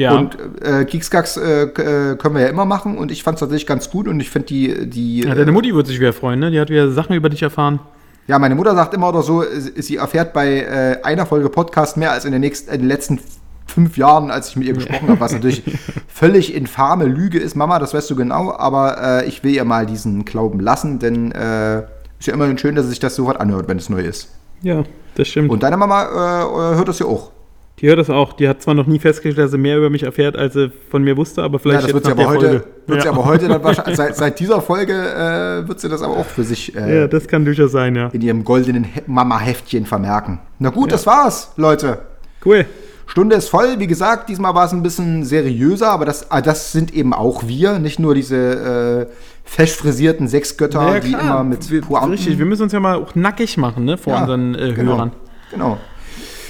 Ja. 0.00 0.16
Und 0.16 0.38
äh, 0.62 0.86
Kiekskacks 0.86 1.36
äh, 1.36 1.64
äh, 1.64 2.16
können 2.16 2.34
wir 2.34 2.40
ja 2.40 2.48
immer 2.48 2.64
machen 2.64 2.96
und 2.96 3.10
ich 3.10 3.22
fand 3.22 3.34
es 3.34 3.40
tatsächlich 3.40 3.66
ganz 3.66 3.90
gut 3.90 4.08
und 4.08 4.18
ich 4.18 4.30
finde 4.30 4.46
die, 4.46 4.88
die 4.88 5.20
ja, 5.20 5.32
äh, 5.32 5.36
deine 5.36 5.52
Mutti 5.52 5.74
wird 5.74 5.86
sich 5.86 6.00
wieder 6.00 6.14
freuen, 6.14 6.40
ne? 6.40 6.50
Die 6.50 6.58
hat 6.58 6.70
wieder 6.70 6.90
Sachen 6.90 7.14
über 7.14 7.28
dich 7.28 7.42
erfahren. 7.42 7.80
ja, 8.26 8.38
meine 8.38 8.54
Mutter 8.54 8.74
sagt 8.74 8.94
immer 8.94 9.10
oder 9.10 9.20
so, 9.20 9.44
sie 9.76 9.96
erfährt 9.96 10.32
bei 10.32 10.60
äh, 10.60 11.02
einer 11.02 11.26
Folge 11.26 11.50
Podcast 11.50 11.98
mehr 11.98 12.12
als 12.12 12.24
in, 12.24 12.32
den 12.32 12.40
nächsten, 12.40 12.72
in 12.72 12.80
den 12.80 12.88
letzten 12.88 13.20
fünf 13.66 13.98
Jahren, 13.98 14.30
als 14.30 14.48
ich 14.48 14.56
mit 14.56 14.68
ihr 14.68 14.72
gesprochen 14.72 15.08
habe, 15.08 15.20
was 15.20 15.32
natürlich 15.32 15.62
völlig 16.08 16.54
infame 16.54 17.04
Lüge 17.04 17.38
ist, 17.38 17.54
Mama, 17.54 17.78
das 17.78 17.92
weißt 17.92 18.08
du 18.08 18.16
genau, 18.16 18.54
aber 18.56 19.22
äh, 19.22 19.28
ich 19.28 19.44
will 19.44 19.52
ihr 19.52 19.64
mal 19.64 19.84
diesen 19.84 20.24
Glauben 20.24 20.60
lassen, 20.60 20.98
denn 20.98 21.30
äh, 21.32 21.82
ist 22.18 22.26
ja 22.26 22.32
immerhin 22.32 22.56
schön, 22.56 22.74
dass 22.74 22.86
sie 22.86 22.90
sich 22.90 23.00
das 23.00 23.16
sofort 23.16 23.38
anhört, 23.38 23.68
wenn 23.68 23.76
es 23.76 23.90
neu 23.90 24.00
ist. 24.00 24.30
Ja, 24.62 24.82
das 25.14 25.28
stimmt. 25.28 25.50
Und 25.50 25.62
deine 25.62 25.76
Mama 25.76 26.04
äh, 26.04 26.76
hört 26.76 26.88
das 26.88 26.98
ja 27.00 27.06
auch. 27.06 27.32
Die 27.80 27.88
hört 27.88 27.98
das 27.98 28.10
auch. 28.10 28.32
Die 28.34 28.48
hat 28.48 28.62
zwar 28.62 28.74
noch 28.74 28.86
nie 28.86 28.98
festgestellt, 28.98 29.38
dass 29.38 29.50
sie 29.52 29.58
mehr 29.58 29.78
über 29.78 29.88
mich 29.90 30.02
erfährt, 30.02 30.36
als 30.36 30.54
sie 30.54 30.70
von 30.90 31.02
mir 31.02 31.16
wusste, 31.16 31.42
aber 31.42 31.54
Ja, 31.54 31.58
vielleicht 31.58 31.84
das 31.84 31.94
wird 31.94 32.04
sie 32.04 32.10
nach 32.10 32.16
aber 32.18 32.22
der 32.24 32.30
heute, 32.30 32.48
Folge. 32.60 32.64
wird 32.86 33.00
sie 33.02 33.06
ja. 33.06 33.12
aber 33.12 33.24
heute 33.24 33.48
dann 33.48 33.64
wahrscheinlich, 33.64 33.96
seit, 33.96 34.16
seit 34.16 34.38
dieser 34.40 34.60
Folge 34.60 34.92
äh, 34.92 35.66
wird 35.68 35.80
sie 35.80 35.88
das 35.88 36.02
aber 36.02 36.16
auch 36.18 36.26
für 36.26 36.44
sich 36.44 36.74
äh, 36.76 37.00
ja, 37.00 37.06
das 37.08 37.26
kann 37.26 37.44
durchaus 37.44 37.72
sein, 37.72 37.96
ja. 37.96 38.08
in 38.12 38.20
ihrem 38.20 38.44
goldenen 38.44 38.84
He- 38.84 39.02
Mama-Heftchen 39.06 39.86
vermerken. 39.86 40.38
Na 40.58 40.70
gut, 40.70 40.92
das 40.92 41.06
war's, 41.06 41.52
Leute. 41.56 41.98
Cool. 42.44 42.66
Stunde 43.06 43.34
ist 43.34 43.48
voll. 43.48 43.74
Wie 43.78 43.88
gesagt, 43.88 44.28
diesmal 44.28 44.54
war 44.54 44.66
es 44.66 44.72
ein 44.72 44.84
bisschen 44.84 45.24
seriöser, 45.24 45.90
aber 45.90 46.04
das, 46.04 46.30
ah, 46.30 46.40
das 46.40 46.70
sind 46.70 46.94
eben 46.94 47.12
auch 47.12 47.42
wir, 47.44 47.80
nicht 47.80 47.98
nur 47.98 48.14
diese 48.14 49.08
äh, 49.10 49.12
fest 49.42 49.76
frisierten 49.80 50.28
Sechsgötter, 50.28 50.80
Ja, 50.80 50.94
ja, 50.94 51.00
die 51.00 51.12
immer 51.12 51.42
mit 51.42 51.68
wir. 51.70 51.82
Richtig, 52.08 52.38
wir 52.38 52.46
müssen 52.46 52.62
uns 52.62 52.72
ja 52.72 52.78
mal 52.78 52.94
auch 52.96 53.16
nackig 53.16 53.56
machen, 53.56 53.84
ne? 53.84 53.98
Vor 53.98 54.12
Ja, 54.12 54.20
unseren 54.20 54.54
äh, 54.54 54.72
genau, 54.74 54.92
Hörern. 54.92 55.12
Genau. 55.50 55.78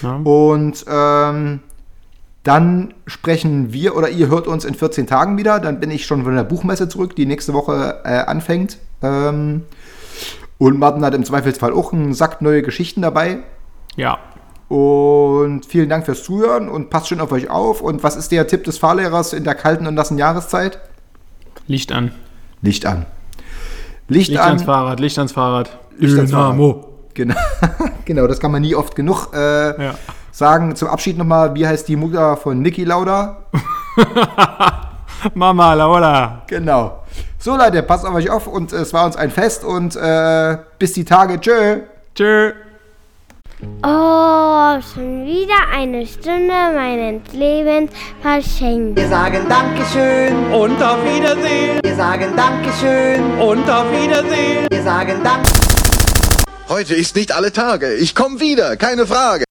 Ja. 0.02 0.16
Und 0.16 0.84
ähm, 0.88 1.60
dann 2.42 2.94
sprechen 3.06 3.72
wir 3.72 3.96
oder 3.96 4.08
ihr 4.08 4.28
hört 4.28 4.46
uns 4.46 4.64
in 4.64 4.74
14 4.74 5.06
Tagen 5.06 5.36
wieder. 5.36 5.60
Dann 5.60 5.80
bin 5.80 5.90
ich 5.90 6.06
schon 6.06 6.24
von 6.24 6.34
der 6.34 6.44
Buchmesse 6.44 6.88
zurück, 6.88 7.14
die 7.16 7.26
nächste 7.26 7.52
Woche 7.52 8.00
äh, 8.04 8.20
anfängt. 8.20 8.78
Ähm, 9.02 9.62
und 10.58 10.78
Martin 10.78 11.04
hat 11.04 11.14
im 11.14 11.24
Zweifelsfall 11.24 11.72
auch 11.72 11.92
einen 11.92 12.14
Sack 12.14 12.42
neue 12.42 12.62
Geschichten 12.62 13.02
dabei. 13.02 13.38
ja. 13.96 14.18
Und 14.68 15.66
vielen 15.66 15.88
Dank 15.88 16.04
fürs 16.04 16.22
Zuhören 16.22 16.68
und 16.68 16.90
passt 16.90 17.08
schön 17.08 17.20
auf 17.20 17.32
euch 17.32 17.50
auf. 17.50 17.80
Und 17.80 18.04
was 18.04 18.14
ist 18.14 18.30
der 18.30 18.46
Tipp 18.46 18.62
des 18.62 18.78
Fahrlehrers 18.78 19.32
in 19.32 19.42
der 19.42 19.56
kalten 19.56 19.84
und 19.88 19.94
nassen 19.94 20.16
Jahreszeit? 20.16 20.78
Licht 21.66 21.90
an. 21.90 22.12
Licht 22.62 22.86
an. 22.86 23.04
Licht, 24.06 24.28
Licht 24.28 24.40
an. 24.40 24.48
ans 24.48 24.62
Fahrrad, 24.62 25.00
Licht 25.00 25.18
ans 25.18 25.32
Fahrrad. 25.32 25.76
Licht 25.98 26.16
ans 26.16 26.30
Fahrrad. 26.30 26.56
Genau. 27.14 27.34
genau, 28.04 28.26
das 28.26 28.38
kann 28.40 28.52
man 28.52 28.62
nie 28.62 28.74
oft 28.74 28.94
genug 28.94 29.28
äh, 29.34 29.82
Ja. 29.84 29.94
sagen. 30.32 30.74
Zum 30.76 30.88
Abschied 30.88 31.18
nochmal, 31.18 31.54
wie 31.54 31.66
heißt 31.66 31.88
die 31.88 31.96
Mutter 31.96 32.36
von 32.36 32.60
Niki 32.62 32.84
Lauda? 32.84 33.38
Mama, 35.34 35.74
Laola. 35.74 36.42
Genau. 36.46 37.02
So 37.38 37.56
Leute, 37.56 37.82
passt 37.82 38.06
auf 38.06 38.14
euch 38.14 38.30
auf 38.30 38.46
und 38.46 38.72
es 38.72 38.92
war 38.92 39.06
uns 39.06 39.16
ein 39.16 39.30
Fest 39.30 39.64
und 39.64 39.96
äh, 39.96 40.58
bis 40.78 40.92
die 40.92 41.04
Tage. 41.04 41.40
Tschö. 41.40 41.80
Tschö. 42.14 42.52
Oh, 43.82 44.80
schon 44.94 45.26
wieder 45.26 45.54
eine 45.74 46.06
Stunde 46.06 46.54
meines 46.74 47.30
Lebens 47.32 47.90
verschenkt. 48.22 48.98
Wir 48.98 49.08
sagen 49.08 49.46
Dankeschön 49.48 50.52
Und 50.52 50.82
auf 50.82 50.96
Wiedersehen. 51.04 51.80
Wir 51.82 51.94
sagen 51.94 52.32
Dankeschön 52.36 53.38
Und 53.38 53.68
auf 53.70 53.84
Wiedersehen. 53.92 54.66
Wir 54.70 54.82
sagen 54.82 55.22
Dank 55.22 55.44
Heute 56.70 56.94
ist 56.94 57.16
nicht 57.16 57.32
alle 57.32 57.52
Tage. 57.52 57.94
Ich 57.94 58.14
komme 58.14 58.38
wieder, 58.38 58.76
keine 58.76 59.04
Frage. 59.04 59.44